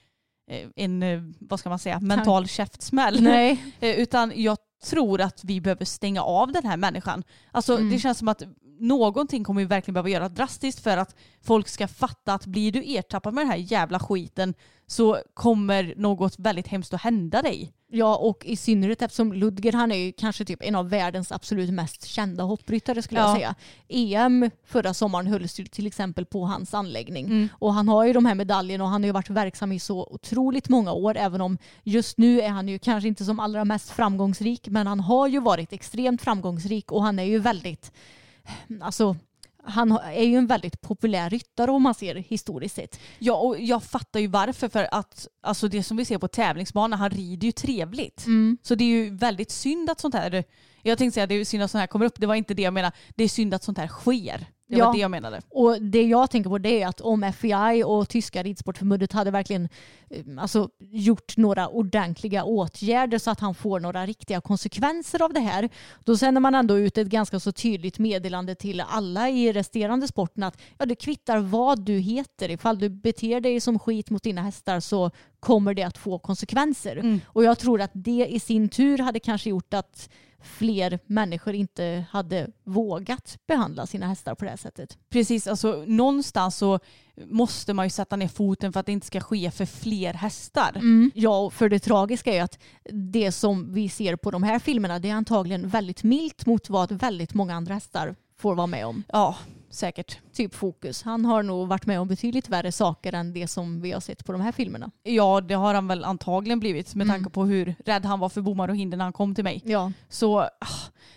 eh, 0.51 0.67
en, 0.75 1.03
eh, 1.03 1.21
vad 1.39 1.59
ska 1.59 1.69
man 1.69 1.79
säga, 1.79 1.99
mental 1.99 2.47
käftsmäll. 2.47 3.21
Nej. 3.21 3.63
Eh, 3.79 3.95
Utan 3.99 4.33
jag 4.35 4.57
tror 4.83 5.21
att 5.21 5.43
vi 5.43 5.61
behöver 5.61 5.85
stänga 5.85 6.21
av 6.23 6.51
den 6.51 6.65
här 6.65 6.77
människan. 6.77 7.23
Alltså 7.51 7.75
Mm. 7.77 7.89
det 7.89 7.99
känns 7.99 8.17
som 8.17 8.27
att 8.27 8.43
någonting 8.79 9.43
kommer 9.43 9.61
vi 9.61 9.65
verkligen 9.67 9.93
behöva 9.93 10.09
göra 10.09 10.29
drastiskt 10.29 10.79
för 10.79 10.97
att 10.97 11.15
folk 11.41 11.67
ska 11.67 11.87
fatta 11.87 12.33
att 12.33 12.45
blir 12.45 12.71
du 12.71 12.83
ertappad 12.97 13.33
med 13.33 13.41
den 13.41 13.51
här 13.51 13.57
jävla 13.57 13.99
skiten 13.99 14.53
så 14.87 15.17
kommer 15.33 15.93
något 15.97 16.39
väldigt 16.39 16.67
hemskt 16.67 16.93
att 16.93 17.01
hända 17.01 17.41
dig. 17.41 17.73
Ja, 17.91 18.15
och 18.15 18.45
i 18.45 18.55
synnerhet 18.55 19.01
eftersom 19.01 19.33
Ludger 19.33 19.71
han 19.73 19.91
är 19.91 19.95
ju 19.95 20.11
kanske 20.11 20.45
typ 20.45 20.63
en 20.63 20.75
av 20.75 20.89
världens 20.89 21.31
absolut 21.31 21.73
mest 21.73 22.05
kända 22.05 22.43
hoppryttare 22.43 23.01
skulle 23.01 23.19
jag 23.19 23.29
Ja. 23.29 23.35
säga. 23.35 23.55
EM 23.89 24.49
förra 24.65 24.93
sommaren 24.93 25.27
hölls 25.27 25.59
ju 25.59 25.65
till 25.65 25.87
exempel 25.87 26.25
på 26.25 26.45
hans 26.45 26.73
anläggning. 26.73 27.25
Mm. 27.25 27.49
Och 27.53 27.73
han 27.73 27.87
har 27.87 28.05
ju 28.05 28.13
de 28.13 28.25
här 28.25 28.35
medaljerna 28.35 28.83
och 28.83 28.89
han 28.89 29.01
har 29.01 29.05
ju 29.05 29.11
varit 29.11 29.29
verksam 29.29 29.71
i 29.71 29.79
så 29.79 30.07
otroligt 30.11 30.69
många 30.69 30.91
år 30.91 31.17
även 31.17 31.41
om 31.41 31.57
just 31.83 32.17
nu 32.17 32.41
är 32.41 32.49
han 32.49 32.67
ju 32.67 32.79
kanske 32.79 33.07
inte 33.07 33.25
som 33.25 33.39
allra 33.39 33.65
mest 33.65 33.89
framgångsrik 33.89 34.67
men 34.67 34.87
han 34.87 34.99
har 34.99 35.27
ju 35.27 35.39
varit 35.39 35.73
extremt 35.73 36.21
framgångsrik 36.21 36.91
och 36.91 37.03
han 37.03 37.19
är 37.19 37.23
ju 37.23 37.39
väldigt, 37.39 37.91
alltså 38.81 39.15
han 39.63 39.91
är 39.91 40.23
ju 40.23 40.35
en 40.35 40.47
väldigt 40.47 40.81
populär 40.81 41.29
ryttare 41.29 41.71
om 41.71 41.83
man 41.83 41.95
ser 41.95 42.15
historiskt 42.15 42.75
sett. 42.75 42.99
Ja 43.19 43.33
och 43.33 43.59
jag 43.59 43.83
fattar 43.83 44.19
ju 44.19 44.27
varför 44.27 44.69
för 44.69 44.87
att 44.91 45.27
alltså 45.41 45.67
det 45.67 45.83
som 45.83 45.97
vi 45.97 46.05
ser 46.05 46.17
på 46.17 46.27
tävlingsbanan, 46.27 46.99
han 46.99 47.09
rider 47.09 47.45
ju 47.45 47.51
trevligt. 47.51 48.25
Mm. 48.25 48.57
Så 48.61 48.75
det 48.75 48.83
är 48.83 48.87
ju 48.87 49.15
väldigt 49.15 49.51
synd 49.51 49.89
att 49.89 49.99
sånt 49.99 50.15
här, 50.15 50.43
jag 50.81 50.97
tänkte 50.97 51.13
säga 51.13 51.23
att 51.23 51.29
det 51.29 51.35
är 51.35 51.45
synd 51.45 51.63
att 51.63 51.71
sånt 51.71 51.79
här 51.79 51.87
kommer 51.87 52.05
upp, 52.05 52.15
det 52.17 52.27
var 52.27 52.35
inte 52.35 52.53
det 52.53 52.61
jag 52.61 52.73
menade. 52.73 52.95
Det 53.15 53.23
är 53.23 53.29
synd 53.29 53.53
att 53.53 53.63
sånt 53.63 53.77
här 53.77 53.87
sker. 53.87 54.47
Det 54.69 54.77
Ja. 54.77 54.85
var 54.85 54.93
det 54.93 54.99
jag 54.99 55.11
menade. 55.11 55.41
Och 55.49 55.81
det 55.81 56.03
jag 56.03 56.31
tänker 56.31 56.49
på 56.49 56.57
det 56.57 56.81
är 56.81 56.87
att 56.87 57.01
om 57.01 57.33
FEI 57.37 57.83
och 57.83 58.09
tyska 58.09 58.43
ridsportförbundet 58.43 59.11
hade 59.13 59.31
verkligen 59.31 59.69
eh, 60.09 60.23
alltså, 60.37 60.69
gjort 60.79 61.37
några 61.37 61.67
ordentliga 61.67 62.43
åtgärder 62.43 63.17
så 63.17 63.31
att 63.31 63.39
han 63.39 63.55
får 63.55 63.79
några 63.79 64.05
riktiga 64.05 64.41
konsekvenser 64.41 65.21
av 65.21 65.33
det 65.33 65.39
här. 65.39 65.69
Då 66.03 66.17
sänder 66.17 66.41
man 66.41 66.55
ändå 66.55 66.77
ut 66.77 66.97
ett 66.97 67.07
ganska 67.07 67.39
så 67.39 67.51
tydligt 67.51 67.99
meddelande 67.99 68.55
till 68.55 68.81
alla 68.81 69.29
i 69.29 69.51
resterande 69.53 70.07
sporten 70.07 70.43
att 70.43 70.57
ja, 70.77 70.85
det 70.85 70.95
kvittar 70.95 71.37
vad 71.37 71.81
du 71.81 71.93
heter. 71.99 72.49
Ifall 72.51 72.79
du 72.79 72.89
beter 72.89 73.41
dig 73.41 73.59
som 73.61 73.79
skit 73.79 74.09
mot 74.09 74.23
dina 74.23 74.41
hästar 74.41 74.79
så 74.79 75.11
kommer 75.39 75.73
det 75.73 75.83
att 75.83 75.97
få 75.97 76.19
konsekvenser. 76.19 77.21
Och 77.25 77.43
jag 77.43 77.59
tror 77.59 77.81
att 77.81 77.91
det 77.93 78.27
i 78.29 78.39
sin 78.39 78.69
tur 78.69 78.97
hade 78.97 79.19
kanske 79.19 79.49
gjort 79.49 79.73
att 79.73 80.09
fler 80.41 80.99
människor 81.05 81.53
inte 81.53 82.05
hade 82.11 82.47
vågat 82.63 83.37
behandla 83.47 83.85
sina 83.85 84.07
hästar 84.07 84.35
på 84.35 84.45
det 84.45 84.49
här 84.49 84.57
sättet. 84.57 84.97
Precis, 85.09 85.47
alltså 85.47 85.83
någonstans 85.87 86.57
så 86.57 86.79
måste 87.25 87.73
man 87.73 87.85
ju 87.85 87.89
sätta 87.89 88.15
ner 88.15 88.27
foten 88.27 88.73
för 88.73 88.79
att 88.79 88.85
det 88.85 88.91
inte 88.91 89.07
ska 89.07 89.19
ske 89.19 89.51
för 89.51 89.65
fler 89.65 90.13
hästar. 90.13 90.71
Mm. 90.75 91.11
Ja, 91.15 91.49
för 91.49 91.69
det 91.69 91.79
tragiska 91.79 92.33
är 92.33 92.43
att 92.43 92.59
det 92.91 93.31
som 93.31 93.73
vi 93.73 93.89
ser 93.89 94.15
på 94.15 94.31
de 94.31 94.43
här 94.43 94.59
filmerna 94.59 94.99
det 94.99 95.09
är 95.09 95.13
antagligen 95.13 95.67
väldigt 95.67 96.03
milt 96.03 96.45
mot 96.45 96.69
vad 96.69 96.91
väldigt 96.91 97.33
många 97.33 97.55
andra 97.55 97.73
hästar 97.73 98.15
får 98.37 98.55
vara 98.55 98.67
med 98.67 98.85
om. 98.85 99.03
Ja, 99.07 99.35
säkert. 99.69 100.19
Typ 100.33 100.55
Fokus. 100.55 101.03
Han 101.03 101.25
har 101.25 101.43
nog 101.43 101.67
varit 101.67 101.85
med 101.85 101.99
om 101.99 102.07
betydligt 102.07 102.49
värre 102.49 102.71
saker 102.71 103.13
än 103.13 103.33
det 103.33 103.47
som 103.47 103.81
vi 103.81 103.91
har 103.91 103.99
sett 103.99 104.25
på 104.25 104.31
de 104.31 104.41
här 104.41 104.51
filmerna. 104.51 104.91
Ja, 105.03 105.41
det 105.41 105.53
har 105.53 105.73
han 105.73 105.87
väl 105.87 106.03
antagligen 106.05 106.59
blivit 106.59 106.95
med 106.95 107.05
Mm. 107.05 107.15
tanke 107.15 107.29
på 107.29 107.45
hur 107.45 107.75
rädd 107.85 108.05
han 108.05 108.19
var 108.19 108.29
för 108.29 108.41
bommar 108.41 108.67
och 108.69 108.75
hinder 108.75 108.97
när 108.97 109.05
han 109.05 109.13
kom 109.13 109.35
till 109.35 109.43
mig. 109.43 109.61
Ja, 109.65 109.91
Så 110.09 110.39
ah, 110.39 110.49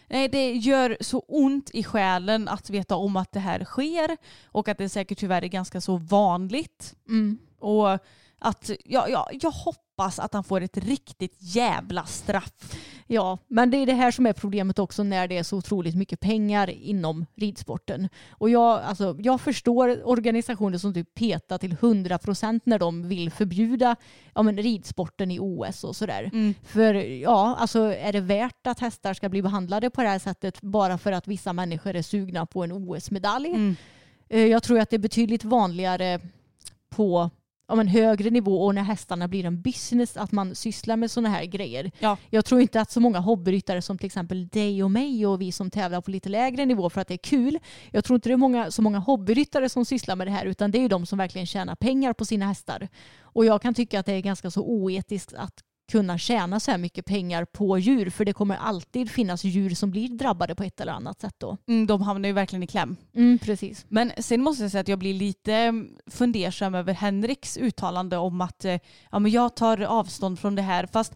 nej, 0.09 0.29
det 0.29 0.53
gör 0.53 0.97
så 1.01 1.19
ont 1.29 1.71
i 1.71 1.85
själen 1.85 2.49
att 2.49 2.71
veta 2.71 2.97
om 2.97 3.17
att 3.17 3.33
det 3.33 3.41
här 3.41 3.65
sker 3.65 4.17
och 4.45 4.69
att 4.69 4.79
det 4.79 4.89
säkert 4.89 5.19
tyvärr 5.19 5.43
är 5.45 5.49
ganska 5.49 5.81
så 5.81 5.97
vanligt. 5.97 6.95
mm. 7.09 7.39
Och 7.59 7.99
att 8.43 8.71
ja, 8.85 9.09
ja, 9.09 9.29
jag 9.41 9.51
hoppas 9.51 10.19
att 10.19 10.35
han 10.35 10.45
får 10.45 10.61
ett 10.61 10.77
riktigt 10.77 11.37
jävla 11.39 12.05
straff. 12.05 12.53
ja, 13.07 13.39
men 13.49 13.71
det 13.71 13.77
är 13.77 13.87
det 13.87 13.93
här 13.93 14.11
som 14.11 14.27
är 14.27 14.33
problemet 14.33 14.79
också 14.79 15.03
när 15.03 15.29
det 15.29 15.39
är 15.39 15.43
så 15.43 15.57
otroligt 15.57 15.95
mycket 15.97 16.21
pengar 16.21 16.71
inom 16.71 17.27
ridsporten. 17.37 18.09
Och 18.31 18.51
jag, 18.51 18.81
alltså, 18.81 19.17
jag 19.19 19.41
förstår 19.41 20.09
organisationer 20.09 20.79
som 20.79 20.95
typ 20.95 21.15
petar 21.15 21.59
till 21.59 21.77
100% 21.77 22.61
när 22.65 22.79
de 22.79 23.09
vill 23.09 23.31
förbjuda 23.31 23.97
ja, 24.35 24.43
men, 24.43 24.57
ridsporten 24.57 25.31
i 25.31 25.39
OS 25.41 25.85
och 25.85 25.97
sådär. 25.97 26.31
För 26.65 26.95
ja, 26.95 27.57
alltså 27.59 27.81
är 27.81 28.13
det 28.13 28.21
värt 28.21 28.67
att 28.67 28.81
hästar 28.81 29.15
ska 29.15 29.29
bli 29.29 29.43
behandlade 29.43 29.91
på 29.91 30.03
det 30.03 30.09
här 30.09 30.19
sättet 30.19 30.61
bara 30.61 30.99
för 30.99 31.13
att 31.13 31.29
vissa 31.29 31.53
människor 31.53 31.97
är 31.97 32.03
sugna 32.03 32.47
på 32.47 32.65
en 32.65 32.73
OS-medalj? 32.73 33.77
Eh, 34.29 34.47
Jag 34.47 34.63
tror 34.63 34.79
att 34.81 34.91
det 34.91 34.97
är 34.97 34.99
betydligt 34.99 35.45
vanligare 35.45 36.21
på 36.91 37.31
om 37.67 37.81
en 37.81 37.89
högre 37.89 38.31
nivå 38.31 38.65
och 38.65 38.75
när 38.75 38.83
hästarna 38.83 39.29
blir 39.29 39.45
en 39.45 39.63
business 39.63 40.17
att 40.17 40.33
man 40.33 40.55
sysslar 40.55 40.97
med 40.97 41.11
sådana 41.11 41.29
här 41.29 41.45
grejer. 41.45 41.91
Ja. 41.99 42.17
Jag 42.31 42.45
tror 42.45 42.61
inte 42.61 42.81
att 42.81 42.91
så 42.91 43.01
många 43.01 43.19
hobbyryttare 43.19 43.83
som 43.83 43.99
till 43.99 44.07
exempel 44.07 44.49
dig 44.49 44.83
och 44.83 44.91
mig 44.91 45.27
och 45.27 45.41
vi 45.41 45.53
som 45.53 45.71
tävlar 45.71 46.01
på 46.01 46.11
lite 46.11 46.29
lägre 46.29 46.67
nivå 46.67 46.91
för 46.91 47.01
att 47.01 47.09
det 47.09 47.15
är 47.15 47.19
kul. 47.19 47.59
Jag 47.91 48.05
tror 48.05 48.15
inte 48.15 48.29
det 48.29 48.33
är 48.33 48.37
många, 48.37 48.71
så 48.71 48.83
många 48.83 48.99
hobbyryttare 48.99 49.69
som 49.69 49.85
sysslar 49.85 50.17
med 50.17 50.27
det 50.27 50.31
här 50.31 50.47
utan 50.47 50.71
det 50.71 50.79
är 50.79 50.83
ju 50.83 50.89
de 50.89 51.07
som 51.07 51.19
verkligen 51.19 51.47
tjänar 51.47 51.75
pengar 51.75 52.13
på 52.13 52.25
sina 52.25 52.47
hästar. 52.47 52.89
Och 53.23 53.45
jag 53.45 53.63
kan 53.63 53.75
tycka 53.75 54.01
att 54.01 54.07
det 54.07 54.13
är 54.13 54.21
ganska 54.21 54.51
så 54.51 54.63
oetiskt 54.63 55.35
att 55.35 55.63
kunna 55.93 56.19
tjäna 56.19 56.61
så 56.61 56.71
här 56.71 56.79
mycket 56.79 57.05
pengar 57.07 57.45
på 57.45 57.79
djur 57.79 58.11
för 58.11 58.25
det 58.25 58.33
kommer 58.33 58.57
alltid 58.57 59.11
finnas 59.11 59.45
djur 59.45 59.71
som 59.71 59.91
blir 59.91 60.09
drabbade 60.09 60.55
på 60.55 60.63
ett 60.63 60.81
eller 60.81 60.93
annat 60.93 61.21
sätt 61.21 61.35
då. 61.39 61.57
Mm, 61.69 61.87
de 61.87 62.03
hamnar 62.03 62.29
ju 62.29 62.33
verkligen 62.33 62.63
i 62.63 62.67
kläm. 62.67 62.97
Mm, 63.15 63.39
precis. 63.39 63.87
Men 63.89 64.13
sen 64.19 64.43
måste 64.43 64.65
jag 64.65 64.71
säga 64.71 64.81
att 64.81 64.89
jag 64.89 64.99
blir 64.99 65.15
lite 65.15 65.55
mm, 65.55 65.97
fundersam 66.07 66.75
över 66.75 66.93
Henriks 66.93 67.57
uttalande 67.57 68.17
om 68.17 68.41
att 68.41 68.65
eh, 68.65 68.79
ja, 69.11 69.19
men 69.19 69.33
jag 69.33 69.57
tar 69.57 69.83
avstånd 69.83 70.39
från 70.39 70.55
det 70.55 70.63
här. 70.63 70.87
Fast 70.87 71.13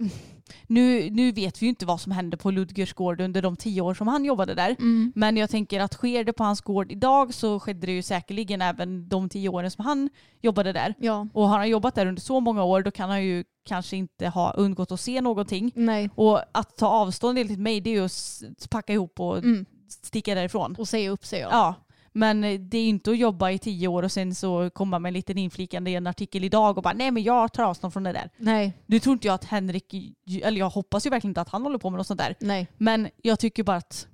mm, 0.00 0.12
nu, 0.66 1.10
nu 1.10 1.32
vet 1.32 1.62
vi 1.62 1.66
ju 1.66 1.70
inte 1.70 1.86
vad 1.86 2.00
som 2.00 2.12
hände 2.12 2.36
på 2.36 2.50
Ludgers 2.50 2.92
gård 2.94 3.20
under 3.20 3.42
de 3.42 3.56
tio 3.56 3.80
år 3.80 3.94
som 3.94 4.08
han 4.08 4.24
jobbade 4.24 4.54
där. 4.54 4.70
Mm. 4.78 5.12
Men 5.14 5.36
jag 5.36 5.50
tänker 5.50 5.80
att 5.80 5.92
sker 5.94 6.24
det 6.24 6.32
på 6.32 6.44
hans 6.44 6.60
gård 6.60 6.92
idag 6.92 7.34
så 7.34 7.60
skedde 7.60 7.86
det 7.86 7.92
ju 7.92 8.02
säkerligen 8.02 8.62
även 8.62 9.08
de 9.08 9.28
tio 9.28 9.48
åren 9.48 9.70
som 9.70 9.84
han 9.84 10.10
jobbade 10.40 10.72
där. 10.72 10.94
Ja, 10.98 11.26
Och 11.34 11.48
har 11.48 11.58
han 11.58 11.68
jobbat 11.68 11.94
där 11.94 12.06
under 12.06 12.22
så 12.22 12.40
många 12.40 12.64
år 12.64 12.82
då 12.82 12.90
kan 12.90 13.10
han 13.10 13.24
ju 13.24 13.44
kanske 13.64 13.96
inte 13.96 14.28
ha 14.28 14.52
undgått 14.52 14.92
att 14.92 15.00
se 15.00 15.20
någonting. 15.20 15.72
nej. 15.74 16.10
Och 16.14 16.40
att 16.52 16.76
ta 16.76 16.86
avstånd 16.86 17.38
enligt 17.38 17.58
mig 17.58 17.80
det 17.80 17.90
är 17.90 17.94
ju 17.94 18.04
att 18.04 18.70
packa 18.70 18.92
ihop 18.92 19.20
och 19.20 19.38
Mm. 19.38 19.64
sticka 19.88 20.34
därifrån. 20.34 20.76
Och 20.78 20.88
säga 20.88 21.10
upp 21.10 21.24
sig 21.26 21.40
ja. 21.40 21.48
Ja, 21.50 21.74
men 22.12 22.44
eh, 22.44 22.60
det 22.60 22.78
är 22.78 22.88
inte 22.88 23.10
att 23.10 23.18
jobba 23.18 23.50
i 23.50 23.58
tio 23.58 23.88
år 23.88 24.02
och 24.02 24.12
sen 24.12 24.34
så 24.34 24.70
komma 24.70 24.98
med 24.98 25.10
en 25.10 25.14
liten 25.14 25.38
inflikande 25.38 25.90
i 25.90 25.94
en 25.94 26.06
artikel 26.06 26.44
idag 26.44 26.76
och 26.76 26.82
bara 26.82 26.94
nej 26.94 27.10
men 27.10 27.22
jag 27.22 27.52
tar 27.52 27.62
avstånd 27.62 27.92
från 27.92 28.02
det 28.02 28.12
där. 28.12 28.30
Nej, 28.36 28.72
Nu 28.86 29.00
tror 29.00 29.12
inte 29.12 29.26
jag 29.26 29.34
att 29.34 29.44
Henrik, 29.44 29.94
eller 30.42 30.58
jag 30.58 30.70
hoppas 30.70 31.06
ju 31.06 31.10
verkligen 31.10 31.30
inte 31.30 31.40
att 31.40 31.48
han 31.48 31.62
håller 31.62 31.78
på 31.78 31.90
med 31.90 31.98
något 31.98 32.06
sånt 32.06 32.20
där. 32.20 32.36
nej. 32.40 32.66
Men 32.78 33.08
jag 33.22 33.38
tycker 33.38 33.62
bara 33.62 33.76
att 33.76 34.06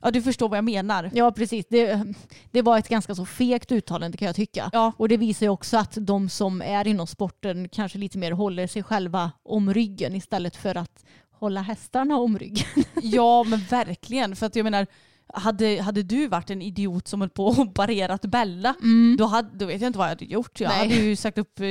Ja 0.00 0.10
du 0.10 0.22
förstår 0.22 0.48
vad 0.48 0.56
jag 0.56 0.64
menar. 0.64 1.10
Ja 1.14 1.32
precis, 1.32 1.66
det, 1.68 2.04
det 2.50 2.62
var 2.62 2.78
ett 2.78 2.88
ganska 2.88 3.14
så 3.14 3.26
fegt 3.26 3.72
uttalande 3.72 4.16
kan 4.18 4.26
jag 4.26 4.36
tycka. 4.36 4.70
Ja. 4.72 4.92
Och 4.96 5.08
det 5.08 5.16
visar 5.16 5.46
ju 5.46 5.50
också 5.50 5.76
att 5.76 5.96
de 6.00 6.28
som 6.28 6.62
är 6.62 6.86
inom 6.86 7.06
sporten 7.06 7.68
kanske 7.68 7.98
lite 7.98 8.18
mer 8.18 8.32
håller 8.32 8.66
sig 8.66 8.82
själva 8.82 9.32
om 9.42 9.74
ryggen 9.74 10.14
istället 10.14 10.56
för 10.56 10.74
att 10.74 11.04
hålla 11.30 11.60
hästarna 11.62 12.16
om 12.16 12.38
ryggen. 12.38 12.66
Ja 13.02 13.44
men 13.44 13.58
verkligen. 13.60 14.36
För 14.36 14.46
att 14.46 14.56
jag 14.56 14.64
menar, 14.64 14.86
hade, 15.34 15.82
hade 15.82 16.02
du 16.02 16.28
varit 16.28 16.50
en 16.50 16.62
idiot 16.62 17.08
som 17.08 17.20
höll 17.20 17.30
på 17.30 17.46
och 17.46 17.72
barerat 17.72 18.22
Bella, 18.22 18.74
då, 19.18 19.24
hade, 19.24 19.48
då 19.58 19.66
vet 19.66 19.80
jag 19.80 19.88
inte 19.88 19.98
vad 19.98 20.06
jag 20.06 20.10
hade 20.10 20.24
gjort. 20.24 20.60
Jag 20.60 20.72
Mm. 20.74 20.88
Nej. 20.88 20.96
hade 20.96 21.08
ju 21.08 21.16
sagt 21.16 21.38
upp 21.38 21.60
eh, 21.60 21.66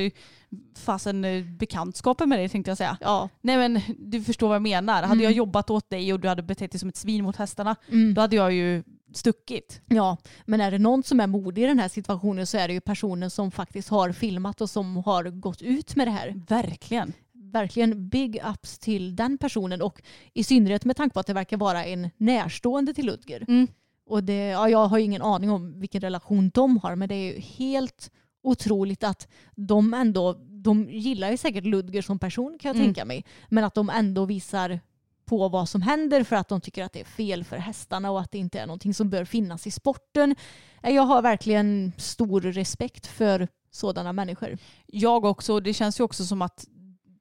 fasen 0.78 1.24
eh, 1.24 1.44
bekantskapen 1.44 2.28
med 2.28 2.38
dig 2.38 2.48
tänkte 2.48 2.70
jag 2.70 2.78
säga. 2.78 2.96
Ja. 3.00 3.28
Nej 3.40 3.56
men 3.56 3.80
du 3.98 4.22
förstår 4.24 4.48
vad 4.48 4.54
jag 4.54 4.62
menar. 4.62 5.02
Hade 5.02 5.22
jag 5.22 5.32
jobbat 5.32 5.70
åt 5.70 5.90
dig 5.90 6.12
och 6.12 6.20
du 6.20 6.28
hade 6.28 6.42
betett 6.42 6.72
dig 6.72 6.80
som 6.80 6.88
ett 6.88 6.96
svin 6.96 7.24
mot 7.24 7.36
hästarna, 7.36 7.76
då 8.14 8.20
hade 8.20 8.36
jag 8.36 8.52
ju 8.52 8.82
stuckit. 9.14 9.80
Ja, 9.86 10.16
men 10.44 10.60
är 10.60 10.70
det 10.70 10.78
någon 10.78 11.02
som 11.02 11.20
är 11.20 11.26
modig 11.26 11.62
i 11.62 11.66
den 11.66 11.78
här 11.78 11.88
situationen 11.88 12.46
så 12.46 12.58
är 12.58 12.68
det 12.68 12.74
ju 12.74 12.80
personen 12.80 13.30
som 13.30 13.50
faktiskt 13.50 13.88
har 13.88 14.12
filmat 14.12 14.60
och 14.60 14.70
som 14.70 14.96
har 14.96 15.24
gått 15.24 15.62
ut 15.62 15.96
med 15.96 16.06
det 16.06 16.10
här. 16.10 16.34
Verkligen. 16.48 17.12
Verkligen 17.60 18.08
big 18.08 18.40
ups 18.52 18.78
till 18.78 19.16
den 19.16 19.38
personen 19.38 19.82
och 19.82 20.02
i 20.34 20.44
synnerhet 20.44 20.84
med 20.84 20.96
tanke 20.96 21.14
på 21.14 21.20
att 21.20 21.26
det 21.26 21.32
verkar 21.34 21.56
vara 21.56 21.84
en 21.84 22.10
närstående 22.16 22.94
till 22.94 23.06
Ludger. 23.06 23.44
Mm. 23.48 23.66
Och 24.06 24.24
det, 24.24 24.46
ja, 24.46 24.68
jag 24.68 24.86
har 24.86 24.98
ingen 24.98 25.22
aning 25.22 25.50
om 25.50 25.80
vilken 25.80 26.00
relation 26.00 26.50
de 26.54 26.76
har 26.78 26.96
men 26.96 27.08
det 27.08 27.14
är 27.14 27.32
ju 27.34 27.40
helt 27.40 28.10
otroligt 28.42 29.04
att 29.04 29.28
de 29.54 29.94
ändå, 29.94 30.32
de 30.48 30.90
gillar 30.90 31.30
ju 31.30 31.36
säkert 31.36 31.64
Ludger 31.64 32.02
som 32.02 32.18
person 32.18 32.58
kan 32.60 32.68
jag 32.68 32.76
Mm. 32.76 32.86
tänka 32.86 33.04
mig, 33.04 33.24
men 33.48 33.64
att 33.64 33.74
de 33.74 33.90
ändå 33.90 34.24
visar 34.24 34.80
på 35.24 35.48
vad 35.48 35.68
som 35.68 35.82
händer 35.82 36.24
för 36.24 36.36
att 36.36 36.48
de 36.48 36.60
tycker 36.60 36.84
att 36.84 36.92
det 36.92 37.00
är 37.00 37.04
fel 37.04 37.44
för 37.44 37.56
hästarna 37.56 38.10
och 38.10 38.20
att 38.20 38.32
det 38.32 38.38
inte 38.38 38.58
är 38.60 38.66
någonting 38.66 38.94
som 38.94 39.10
bör 39.10 39.24
finnas 39.24 39.66
i 39.66 39.70
sporten. 39.70 40.34
Eh, 40.82 40.94
Jag 40.94 41.02
har 41.02 41.22
verkligen 41.22 41.92
stor 41.96 42.40
respekt 42.40 43.06
för 43.06 43.48
sådana 43.70 44.12
människor. 44.12 44.58
Jag 44.86 45.24
också. 45.24 45.60
Det 45.60 45.74
känns 45.74 46.00
ju 46.00 46.04
också 46.04 46.24
som 46.24 46.42
att 46.42 46.64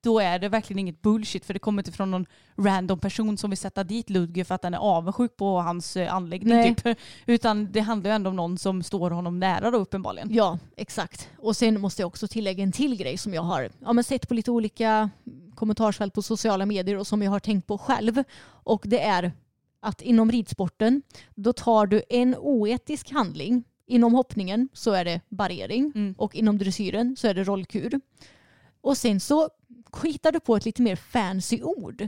då 0.05 0.19
är 0.19 0.39
det 0.39 0.49
verkligen 0.49 0.79
inget 0.79 1.01
bullshit 1.01 1.45
för 1.45 1.53
det 1.53 1.59
kommer 1.59 1.81
inte 1.81 1.91
från 1.91 2.11
någon 2.11 2.25
random 2.55 2.99
person 2.99 3.37
som 3.37 3.49
vill 3.49 3.57
sätta 3.57 3.83
dit 3.83 4.09
Ludger 4.09 4.43
för 4.43 4.55
att 4.55 4.61
den 4.61 4.73
är 4.73 4.77
avundsjuk 4.77 5.37
på 5.37 5.61
hans 5.61 5.97
eh, 5.97 6.13
anläggning. 6.13 6.75
Typ. 6.75 6.97
Utan 7.25 7.71
det 7.71 7.79
handlar 7.79 8.09
ju 8.11 8.15
ändå 8.15 8.29
om 8.29 8.35
någon 8.35 8.57
som 8.57 8.83
står 8.83 9.11
honom 9.11 9.39
nära 9.39 9.71
då 9.71 9.77
uppenbarligen. 9.77 10.33
Ja, 10.33 10.59
exakt. 10.77 11.29
Och 11.37 11.55
sen 11.55 11.81
måste 11.81 12.01
jag 12.01 12.07
också 12.07 12.27
tillägga 12.27 12.63
en 12.63 12.71
till 12.71 12.95
grej 12.95 13.17
som 13.17 13.33
jag 13.33 13.41
har 13.41 13.69
ja, 13.79 13.93
men 13.93 14.03
sett 14.03 14.27
på 14.27 14.33
lite 14.33 14.51
olika 14.51 15.09
kommentarsfält 15.55 16.13
på 16.13 16.21
sociala 16.21 16.65
medier 16.65 16.97
och 16.97 17.07
som 17.07 17.21
jag 17.21 17.31
har 17.31 17.39
tänkt 17.39 17.67
på 17.67 17.77
själv. 17.77 18.23
Och 18.47 18.81
det 18.85 18.99
är 19.01 19.31
att 19.79 20.01
inom 20.01 20.31
ridsporten 20.31 21.01
då 21.35 21.53
tar 21.53 21.85
du 21.85 22.03
en 22.09 22.35
oetisk 22.35 23.11
handling. 23.11 23.63
Inom 23.87 24.13
hoppningen 24.13 24.69
så 24.73 24.91
är 24.91 25.05
det 25.05 25.21
barrering 25.29 25.91
Mm. 25.95 26.15
och 26.17 26.35
inom 26.35 26.57
dressyren 26.57 27.15
så 27.17 27.27
är 27.27 27.33
det 27.33 27.43
rollkur. 27.43 28.01
Och 28.81 28.97
sen 28.97 29.19
så 29.19 29.49
hittar 30.03 30.31
du 30.31 30.39
på 30.39 30.55
ett 30.55 30.65
lite 30.65 30.81
mer 30.81 30.95
fancy 30.95 31.61
ord. 31.63 32.07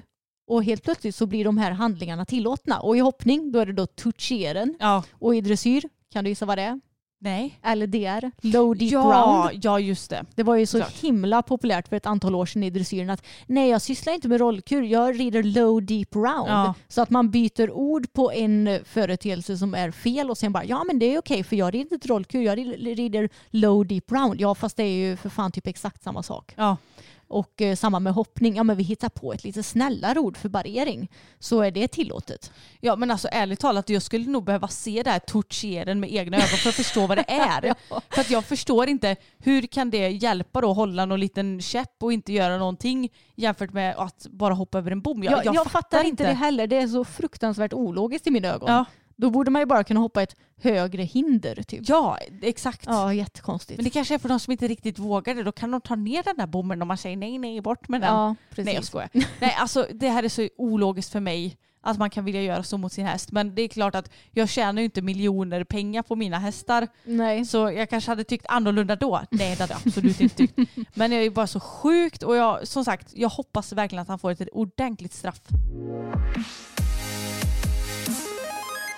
Och 0.49 0.63
helt 0.63 0.83
plötsligt 0.83 1.15
så 1.15 1.25
blir 1.25 1.45
de 1.45 1.57
här 1.57 1.71
handlingarna 1.71 2.25
tillåtna. 2.25 2.79
Och 2.79 2.97
i 2.97 2.99
hoppning 2.99 3.51
då 3.51 3.59
är 3.59 3.65
det 3.65 3.73
då 3.73 3.85
toucheren. 3.85 4.75
Ja. 4.79 5.03
Och 5.11 5.35
i 5.35 5.41
dressyr, 5.41 5.83
kan 6.13 6.23
du 6.23 6.29
gissa 6.29 6.45
vad 6.45 6.57
det 6.57 6.61
är? 6.61 6.79
Nej. 7.19 7.59
LDR, 7.75 8.31
low 8.47 8.77
deep 8.77 8.91
Ja, 8.91 8.99
round. 9.49 9.63
ja, 9.65 9.79
just 9.79 10.09
det. 10.09 10.25
Det 10.35 10.43
var 10.43 10.55
ju 10.55 10.65
så 10.65 10.77
Klart. 10.77 10.91
himla 10.93 11.41
populärt 11.41 11.87
för 11.87 11.95
ett 11.95 12.05
antal 12.05 12.35
år 12.35 12.45
sedan 12.45 12.63
i 12.63 12.69
dressyren 12.69 13.09
att 13.09 13.25
nej 13.47 13.69
jag 13.69 13.81
sysslar 13.81 14.13
inte 14.13 14.27
med 14.27 14.39
rollkur, 14.39 14.81
jag 14.83 15.19
rider 15.19 15.43
low 15.43 15.83
deep 15.85 16.15
round. 16.15 16.47
Ja. 16.49 16.73
Så 16.87 17.01
att 17.01 17.09
man 17.09 17.31
byter 17.31 17.71
ord 17.71 18.13
på 18.13 18.31
en 18.31 18.79
företeelse 18.85 19.57
som 19.57 19.73
är 19.73 19.91
fel 19.91 20.29
och 20.29 20.37
sen 20.37 20.51
bara 20.51 20.65
ja 20.65 20.83
men 20.83 20.99
det 20.99 21.05
är 21.05 21.19
okej 21.19 21.43
för 21.43 21.55
jag 21.55 21.73
rider 21.73 21.93
inte 21.93 22.07
rollkur, 22.07 22.41
jag 22.41 22.57
rider- 22.57 22.95
rider 22.95 23.29
low 23.49 23.85
deep 23.87 24.11
round. 24.11 24.41
Ja 24.41 24.55
fast 24.55 24.77
det 24.77 24.83
är 24.83 25.09
ju 25.09 25.17
för 25.17 25.29
fan 25.29 25.51
typ 25.51 25.67
exakt 25.67 26.03
samma 26.03 26.23
sak. 26.23 26.53
Ja. 26.57 26.77
Och 27.27 27.61
eh, 27.61 27.75
samma 27.75 27.99
med 27.99 28.13
hoppning, 28.13 28.55
ja 28.55 28.63
men 28.63 28.77
vi 28.77 28.83
hittar 28.83 29.09
på 29.09 29.33
ett 29.33 29.43
lite 29.43 29.63
snällare 29.63 30.19
ord 30.19 30.37
för 30.37 30.49
barrering 30.49 31.11
så 31.39 31.61
är 31.61 31.71
det 31.71 31.87
tillåtet. 31.87 32.51
ja, 32.79 32.95
men 32.95 33.11
alltså 33.11 33.27
ärligt 33.31 33.59
talat, 33.59 33.89
jag 33.89 34.01
skulle 34.01 34.25
nog 34.25 34.43
behöva 34.43 34.67
se 34.67 35.03
det 35.03 35.09
här 35.09 35.19
tortyren 35.19 35.99
med 35.99 36.13
egna 36.13 36.37
ögon 36.37 36.47
för 36.47 36.69
att 36.69 36.75
förstå 36.75 37.07
vad 37.07 37.17
det 37.17 37.25
är. 37.27 37.75
För 38.09 38.21
att 38.21 38.29
jag 38.29 38.45
förstår 38.45 38.89
inte, 38.89 39.15
hur 39.37 39.61
kan 39.61 39.89
det 39.89 40.09
hjälpa 40.09 40.61
då 40.61 40.71
att 40.71 40.75
hålla 40.75 41.05
någon 41.05 41.19
liten 41.19 41.61
käpp 41.61 42.03
och 42.03 42.13
inte 42.13 42.33
göra 42.33 42.57
någonting 42.57 43.09
jämfört 43.35 43.73
med 43.73 43.95
att 43.97 44.27
bara 44.29 44.53
hoppa 44.53 44.77
över 44.77 44.91
en 44.91 45.01
bom? 45.01 45.23
Jag, 45.23 45.45
jag, 45.45 45.71
fattar 45.71 46.03
inte 46.03 46.23
det 46.23 46.33
heller, 46.33 46.67
det 46.67 46.75
är 46.75 46.87
så 46.87 47.05
fruktansvärt 47.05 47.73
ologiskt 47.73 48.27
i 48.27 48.31
mina 48.31 48.47
ögon. 48.47 48.69
Ja. 48.69 48.85
Då 49.17 49.29
borde 49.29 49.51
man 49.51 49.61
ju 49.61 49.65
bara 49.65 49.83
kunna 49.83 49.99
hoppa 49.99 50.21
ett 50.21 50.35
högre 50.61 51.03
hinder 51.03 51.63
typ. 51.63 51.89
Ja, 51.89 52.17
exakt. 52.41 52.85
Ja, 52.85 53.13
jättekonstigt. 53.13 53.77
Men 53.77 53.83
det 53.83 53.89
kanske 53.89 54.13
är 54.13 54.19
för 54.19 54.29
de 54.29 54.39
som 54.39 54.51
inte 54.51 54.67
riktigt 54.67 54.99
vågar 54.99 55.35
det. 55.35 55.43
Då 55.43 55.51
kan 55.51 55.71
de 55.71 55.81
ta 55.81 55.95
ner 55.95 56.23
den 56.23 56.37
där 56.37 56.47
bommen 56.47 56.81
om 56.81 56.87
man 56.87 56.97
säger 56.97 57.17
nej, 57.17 57.37
nej, 57.37 57.61
bort 57.61 57.87
med 57.87 58.01
den. 58.01 58.13
ja, 58.13 58.35
precis. 58.49 58.65
nej, 58.65 58.75
jag 58.75 58.83
skojar. 58.83 59.09
nej, 59.13 59.55
alltså 59.59 59.87
det 59.93 60.09
här 60.09 60.23
är 60.23 60.29
så 60.29 60.49
ologiskt 60.57 61.11
för 61.11 61.19
mig 61.19 61.57
att 61.81 61.97
man 61.97 62.09
kan 62.09 62.25
vilja 62.25 62.41
göra 62.41 62.63
så 62.63 62.77
mot 62.77 62.93
sin 62.93 63.05
häst. 63.05 63.31
Men 63.31 63.55
det 63.55 63.61
är 63.61 63.67
klart 63.67 63.95
att 63.95 64.11
jag 64.31 64.49
tjänar 64.49 64.81
ju 64.81 64.85
inte 64.85 65.01
miljoner 65.01 65.63
pengar 65.63 66.03
på 66.03 66.15
mina 66.15 66.39
hästar. 66.39 66.87
Nej. 67.03 67.45
Så 67.45 67.71
jag 67.71 67.89
kanske 67.89 68.11
hade 68.11 68.23
tyckt 68.23 68.45
annorlunda 68.49 68.95
då. 68.95 69.21
Nej, 69.31 69.55
det 69.55 69.61
hade 69.61 69.73
jag 69.73 69.81
absolut 69.85 70.21
inte 70.21 70.35
tyckt. 70.35 70.59
Men 70.93 71.11
jag 71.11 71.23
är 71.23 71.29
bara 71.29 71.47
så 71.47 71.59
sjukt 71.59 72.23
och 72.23 72.35
jag, 72.35 72.67
som 72.67 72.85
sagt, 72.85 73.11
jag 73.15 73.29
hoppas 73.29 73.73
verkligen 73.73 74.01
att 74.01 74.07
han 74.07 74.19
får 74.19 74.31
ett 74.31 74.49
ordentligt 74.51 75.13
straff. 75.13 75.41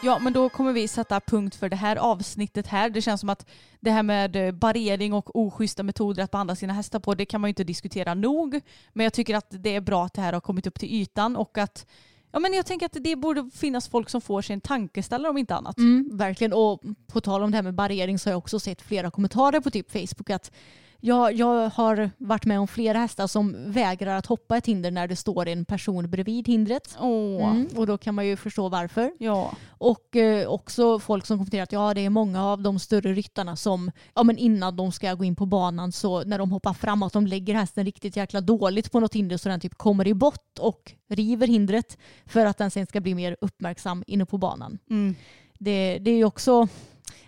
Ja, 0.03 0.19
men 0.19 0.33
då 0.33 0.49
kommer 0.49 0.73
vi 0.73 0.87
sätta 0.87 1.19
punkt 1.19 1.55
för 1.55 1.69
det 1.69 1.75
här 1.75 1.95
avsnittet 1.95 2.67
här. 2.67 2.89
Det 2.89 3.01
känns 3.01 3.19
som 3.19 3.29
att 3.29 3.45
det 3.79 3.91
här 3.91 4.03
med 4.03 4.31
barering 4.31 4.59
barrering 4.59 5.13
och 5.13 5.35
oschyssta 5.35 5.83
metoder 5.83 6.23
att 6.23 6.31
behandla 6.31 6.55
sina 6.55 6.73
hästar 6.73 6.99
på, 6.99 7.15
det 7.15 7.25
kan 7.25 7.41
man 7.41 7.47
ju 7.47 7.51
inte 7.51 7.63
diskutera 7.63 8.13
nog. 8.13 8.61
Men 8.93 9.03
jag 9.03 9.13
tycker 9.13 9.35
att 9.35 9.47
det 9.49 9.75
är 9.75 9.81
bra 9.81 10.05
att 10.05 10.13
det 10.13 10.21
här 10.21 10.33
har 10.33 10.41
kommit 10.41 10.67
upp 10.67 10.79
till 10.79 10.93
ytan 10.93 11.35
och 11.35 11.57
att 11.57 11.85
Ja, 12.31 12.39
men 12.39 12.53
jag 12.53 12.65
tänker 12.65 12.85
att 12.85 12.97
det 12.99 13.15
borde 13.15 13.49
finnas 13.53 13.87
folk 13.87 14.09
som 14.09 14.21
får 14.21 14.41
sig 14.41 14.53
en 14.53 14.61
tankeställare 14.61 15.29
om 15.29 15.37
inte 15.37 15.55
annat. 15.55 15.77
Mm, 15.77 16.17
verkligen. 16.17 16.53
Och 16.53 16.81
på 17.07 17.21
tal 17.21 17.43
om 17.43 17.51
det 17.51 17.57
här 17.57 17.63
med 17.63 17.73
barrering 17.73 18.19
så 18.19 18.29
har 18.29 18.31
jag 18.31 18.37
också 18.37 18.59
sett 18.59 18.81
flera 18.81 19.11
kommentarer 19.11 19.59
på 19.59 19.71
typ 19.71 19.91
Facebook 19.91 20.29
att 20.29 20.51
jag, 21.01 21.33
jag 21.33 21.69
har 21.69 22.09
varit 22.17 22.45
med 22.45 22.59
om 22.59 22.67
flera 22.67 22.97
hästar 22.97 23.27
som 23.27 23.71
vägrar 23.71 24.17
att 24.17 24.25
hoppa 24.25 24.57
ett 24.57 24.65
hinder 24.65 24.91
när 24.91 25.07
det 25.07 25.15
står 25.15 25.47
en 25.47 25.65
person 25.65 26.09
bredvid 26.09 26.47
hindret. 26.47 26.97
Åh. 26.99 27.49
Mm, 27.49 27.67
och 27.75 27.87
då 27.87 27.97
kan 27.97 28.15
man 28.15 28.27
ju 28.27 28.35
förstå 28.35 28.69
varför. 28.69 29.11
Ja. 29.19 29.53
Och 29.67 30.15
eh, 30.15 30.47
också 30.47 30.99
folk 30.99 31.25
som 31.25 31.37
kommenterar 31.37 31.63
att 31.63 31.71
ja, 31.71 31.93
det 31.93 32.05
är 32.05 32.09
många 32.09 32.45
av 32.45 32.61
de 32.61 32.79
större 32.79 33.13
ryttarna 33.13 33.55
som 33.55 33.91
ja, 34.15 34.23
men 34.23 34.37
innan 34.37 34.75
de 34.75 34.91
ska 34.91 35.13
gå 35.13 35.23
in 35.23 35.35
på 35.35 35.45
banan 35.45 35.91
så 35.91 36.23
när 36.23 36.37
de 36.37 36.51
hoppar 36.51 36.73
framåt 36.73 37.13
de 37.13 37.27
lägger 37.27 37.53
hästen 37.53 37.85
riktigt 37.85 38.17
jäkla 38.17 38.41
dåligt 38.41 38.91
på 38.91 38.99
något 38.99 39.15
hinder 39.15 39.37
så 39.37 39.49
den 39.49 39.59
typ 39.59 39.75
kommer 39.77 40.07
i 40.07 40.13
bott 40.13 40.59
och 40.59 40.93
river 41.09 41.47
hindret 41.47 41.97
för 42.25 42.45
att 42.45 42.57
den 42.57 42.71
sen 42.71 42.85
ska 42.85 43.01
bli 43.01 43.15
mer 43.15 43.37
uppmärksam 43.41 44.03
inne 44.07 44.25
på 44.25 44.37
banan. 44.37 44.79
Mm. 44.89 45.15
Det, 45.59 45.97
det 45.99 46.11
är 46.11 46.15
ju 46.15 46.25
också 46.25 46.67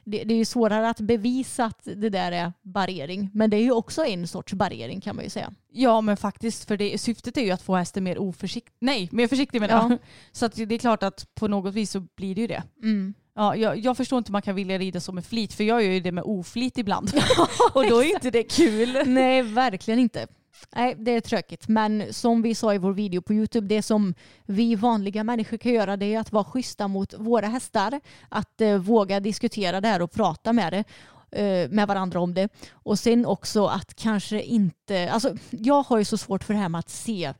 det, 0.03 0.23
det 0.23 0.33
är 0.33 0.37
ju 0.37 0.45
svårare 0.45 0.89
att 0.89 0.99
bevisa 0.99 1.65
att 1.65 1.81
det 1.83 2.09
där 2.09 2.31
är 2.31 2.53
barrering 2.61 3.29
men 3.33 3.49
det 3.49 3.57
är 3.57 3.61
ju 3.61 3.71
också 3.71 4.05
en 4.05 4.27
sorts 4.27 4.53
barrering 4.53 5.01
kan 5.01 5.15
man 5.15 5.23
ju 5.23 5.29
säga. 5.29 5.53
Ja 5.71 6.01
men 6.01 6.17
faktiskt 6.17 6.67
för 6.67 6.77
det, 6.77 6.97
syftet 6.97 7.37
är 7.37 7.41
ju 7.41 7.51
att 7.51 7.61
få 7.61 7.75
hästen 7.75 8.03
mer 8.03 8.17
oförsiktig. 8.17 8.73
Nej, 8.79 9.09
mer 9.11 9.27
försiktig 9.27 9.61
menar 9.61 9.75
jag. 9.75 9.91
Ja. 9.91 9.97
Så 10.31 10.47
det 10.47 10.75
är 10.75 10.79
klart 10.79 11.03
att 11.03 11.35
på 11.35 11.47
något 11.47 11.73
vis 11.73 11.91
så 11.91 11.99
blir 11.99 12.35
det 12.35 12.41
ju 12.41 12.47
det. 12.47 12.63
Mm. 12.83 13.13
Ja, 13.35 13.55
jag, 13.55 13.77
jag 13.77 13.97
förstår 13.97 14.17
inte 14.17 14.29
hur 14.29 14.31
man 14.33 14.41
kan 14.41 14.55
vilja 14.55 14.77
rida 14.77 14.99
som 14.99 15.15
med 15.15 15.25
flit 15.25 15.53
för 15.53 15.63
jag 15.63 15.83
gör 15.83 15.91
ju 15.91 15.99
det 15.99 16.11
med 16.11 16.23
oflit 16.23 16.77
ibland. 16.77 17.11
och 17.73 17.89
då 17.89 18.03
är 18.03 18.13
inte 18.13 18.31
det 18.31 18.43
kul. 18.43 18.97
Nej, 19.05 19.41
verkligen 19.41 19.99
inte. 19.99 20.27
Nej, 20.75 20.95
det 20.97 21.11
är 21.11 21.21
tråkigt. 21.21 21.67
Men 21.67 22.13
som 22.13 22.41
vi 22.41 22.55
sa 22.55 22.73
i 22.73 22.77
vår 22.77 22.93
video 22.93 23.21
på 23.21 23.33
Youtube, 23.33 23.67
det 23.67 23.81
som 23.81 24.13
vi 24.45 24.75
vanliga 24.75 25.23
människor 25.23 25.57
kan 25.57 25.73
göra 25.73 25.97
det 25.97 26.13
är 26.13 26.19
att 26.19 26.31
vara 26.31 26.43
schyssta 26.43 26.87
mot 26.87 27.13
våra 27.17 27.47
hästar. 27.47 28.01
Att 28.29 28.61
eh, 28.61 28.77
våga 28.77 29.19
diskutera 29.19 29.81
det 29.81 29.87
här 29.87 30.01
och 30.01 30.11
prata 30.11 30.53
med 30.53 30.73
det 30.73 30.83
eh, 31.41 31.69
med 31.69 31.87
varandra 31.87 32.19
om 32.19 32.33
det. 32.33 32.49
Och 32.71 32.99
sen 32.99 33.25
också 33.25 33.65
att 33.65 33.95
kanske 33.95 34.41
inte... 34.41 35.11
Alltså, 35.11 35.35
jag 35.49 35.83
har 35.83 35.97
ju 35.97 36.05
så 36.05 36.17
svårt 36.17 36.43
för 36.43 36.53
det 36.53 36.59
här 36.59 36.69
med 36.69 36.79
att 36.79 36.89
se 36.89 37.33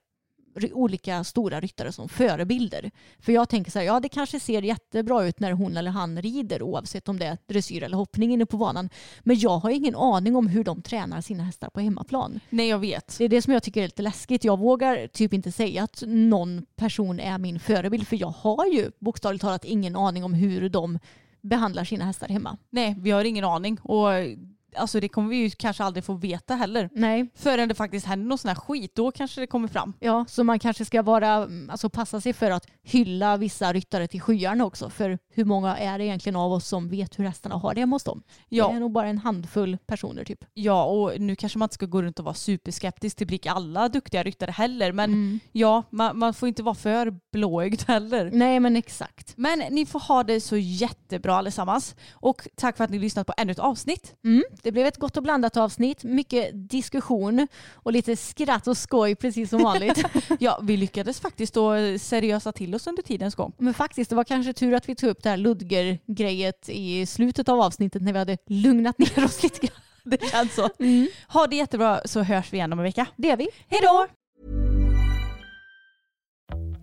olika 0.74 1.24
stora 1.24 1.60
ryttare 1.60 1.91
som 1.91 2.10
förebilder. 2.10 2.91
För 3.20 3.32
jag 3.32 3.49
tänker 3.49 3.72
så 3.72 3.80
här, 3.80 3.86
ja 3.86 3.99
det 3.99 4.10
kanske 4.10 4.39
ser 4.39 4.62
jättebra 4.62 5.26
ut 5.26 5.39
när 5.39 5.52
hon 5.52 5.78
eller 5.78 5.91
han 5.91 6.22
rider 6.22 6.62
oavsett 6.62 7.10
om 7.10 7.20
det 7.20 7.26
är 7.26 7.38
dressyr 7.47 7.84
eller 7.84 7.97
hoppning 7.97 8.34
inne 8.34 8.45
på 8.45 8.58
banan. 8.58 8.89
Men 9.20 9.39
jag 9.39 9.58
har 9.58 9.70
ingen 9.70 9.95
aning 9.95 10.36
om 10.36 10.47
hur 10.47 10.64
de 10.64 10.82
tränar 10.82 11.22
sina 11.22 11.43
hästar 11.43 11.70
på 11.70 11.80
hemmaplan. 11.80 12.39
Nej 12.49 12.68
jag 12.68 12.80
vet. 12.80 13.16
Det 13.18 13.26
är 13.26 13.30
det 13.30 13.41
som 13.41 13.54
jag 13.54 13.64
tycker 13.64 13.82
är 13.82 13.88
lite 13.88 14.02
läskigt. 14.02 14.43
Jag 14.43 14.60
vågar 14.60 15.08
typ 15.08 15.34
inte 15.34 15.52
säga 15.52 15.84
att 15.84 16.04
någon 16.08 16.66
person 16.76 17.20
är 17.20 17.38
min 17.38 17.60
förebild 17.60 18.08
för 18.08 18.16
jag 18.16 18.34
har 18.38 18.66
ju 18.66 18.91
bokstavligt 18.99 19.41
talat 19.41 19.66
ingen 19.66 19.95
aning 19.95 20.24
om 20.24 20.34
hur 20.34 20.70
de 20.70 20.99
behandlar 21.41 21.84
sina 21.84 22.06
hästar 22.06 22.28
hemma. 22.28 22.58
Nej 22.70 22.95
vi 22.99 23.12
har 23.12 23.26
ingen 23.26 23.45
aning. 23.45 23.78
Och 23.82 24.08
alltså 24.76 25.00
det 25.00 25.10
kommer 25.10 25.30
vi 25.30 25.36
ju 25.36 25.50
kanske 25.50 25.84
aldrig 25.84 26.04
få 26.04 26.14
veta 26.14 26.56
heller. 26.56 26.90
Nej. 26.94 27.30
Förrän 27.36 27.70
det 27.70 27.76
faktiskt 27.76 28.06
händer 28.06 28.28
någon 28.28 28.38
sån 28.38 28.50
här 28.50 28.56
skit, 28.56 28.96
då 28.96 29.12
kanske 29.12 29.42
det 29.42 29.48
kommer 29.48 29.68
fram. 29.68 29.94
Ja, 30.00 30.26
så 30.28 30.44
man 30.44 30.60
kanske 30.60 30.86
ska 30.86 31.02
vara, 31.02 31.48
alltså 31.70 31.90
passa 31.90 32.22
sig 32.22 32.34
för 32.34 32.52
att 32.52 32.68
hylla 32.84 33.38
vissa 33.38 33.74
ryttare 33.74 34.08
till 34.08 34.22
skyarna 34.22 34.66
också. 34.66 34.90
För 34.90 35.20
hur 35.34 35.46
många 35.46 35.78
är 35.78 35.98
det 35.98 36.06
egentligen 36.06 36.36
av 36.36 36.52
oss 36.54 36.68
som 36.68 36.90
vet 36.90 37.20
hur 37.20 37.24
hästarna 37.26 37.56
har 37.56 37.74
det 37.74 37.80
hemma 37.80 37.96
hos 37.96 38.04
dem? 38.04 38.24
Ja. 38.50 38.68
Det 38.68 38.76
är 38.76 38.80
nog 38.80 38.92
bara 38.92 39.08
en 39.08 39.18
handfull 39.18 39.78
personer 39.86 40.24
typ. 40.24 40.46
Ja, 40.54 40.84
och 40.86 41.22
nu 41.22 41.36
kanske 41.36 41.60
man 41.60 41.66
inte 41.66 41.76
ska 41.76 41.86
gå 41.86 42.02
runt 42.02 42.20
och 42.20 42.26
vara 42.26 42.36
superskeptisk 42.36 43.18
till 43.18 43.28
prick 43.28 43.46
alla 43.46 43.90
duktiga 43.90 44.24
ryttare 44.24 44.52
heller. 44.52 44.92
Men 44.92 45.12
Mm. 45.12 45.40
ja, 45.52 45.84
man, 45.90 46.20
man 46.20 46.34
får 46.34 46.48
inte 46.50 46.64
vara 46.64 46.76
för 46.76 47.14
blåögd 47.32 47.82
heller. 47.88 48.30
Nej 48.34 48.60
men 48.60 48.76
exakt. 48.76 49.34
Men 49.38 49.60
ni 49.70 49.86
får 49.86 50.00
ha 50.00 50.24
det 50.24 50.42
så 50.42 50.58
jättebra 50.58 51.36
allesammans. 51.36 51.96
Och 52.14 52.48
tack 52.56 52.78
för 52.78 52.84
att 52.84 52.90
ni 52.90 53.00
lyssnat 53.00 53.28
på 53.28 53.34
ännu 53.38 53.52
ett 53.52 53.60
avsnitt. 53.60 54.16
Mm. 54.24 54.44
Det 54.64 54.72
blev 54.72 54.86
ett 54.86 54.97
gott 54.97 55.18
och 55.18 55.24
blandat 55.24 55.57
avsnitt, 55.57 56.03
mycket 56.03 56.70
diskussion 56.70 57.47
och 57.74 57.91
lite 57.91 58.16
skratt 58.16 58.68
och 58.68 58.78
skoj 58.78 59.16
precis 59.16 59.49
som 59.49 59.64
vanligt. 59.64 60.05
Ja, 60.39 60.59
vi 60.64 60.78
lyckades 60.78 61.20
faktiskt 61.20 61.53
då 61.53 61.74
seriösa 61.99 62.51
till 62.51 62.76
oss 62.76 62.88
under 62.88 63.03
tidens 63.03 63.36
gång. 63.36 63.53
Men 63.57 63.74
faktiskt, 63.74 64.09
det 64.09 64.16
var 64.16 64.24
kanske 64.24 64.53
tur 64.53 64.74
att 64.74 64.89
vi 64.89 64.95
tog 64.95 65.09
upp 65.09 65.24
det 65.24 65.30
här 65.30 65.38
Ludger-grejet 65.38 66.70
i 66.70 67.05
slutet 67.05 67.49
av 67.49 67.59
avsnittet 67.62 68.01
när 68.01 68.14
vi 68.14 68.20
hade 68.20 68.38
lugnat 68.47 68.97
ner 68.97 69.26
oss 69.26 69.43
lite 69.43 69.68
grann. 69.68 69.76
Det 70.03 70.30
känns 70.32 70.55
så. 70.55 70.70
Ha 71.28 71.47
det 71.47 71.55
jättebra 71.55 72.01
så 72.05 72.22
hörs 72.24 72.53
vi 72.53 72.57
igen 72.57 72.74
om 72.74 72.80
en 72.80 72.84
vecka. 72.84 73.05
Det 73.16 73.30
är 73.30 73.38
vi. 73.38 73.47
Hej 73.68 73.80
då! 73.84 74.07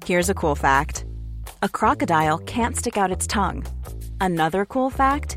Here's 0.06 0.30
a 0.30 0.34
cool 0.34 0.56
fact 0.56 1.04
a 1.62 1.68
crocodile 1.68 2.38
can't 2.38 2.76
stick 2.76 2.96
out 2.96 3.16
its 3.16 3.26
tongue. 3.26 3.64
Another 4.20 4.64
cool 4.64 4.90
fact 4.90 5.36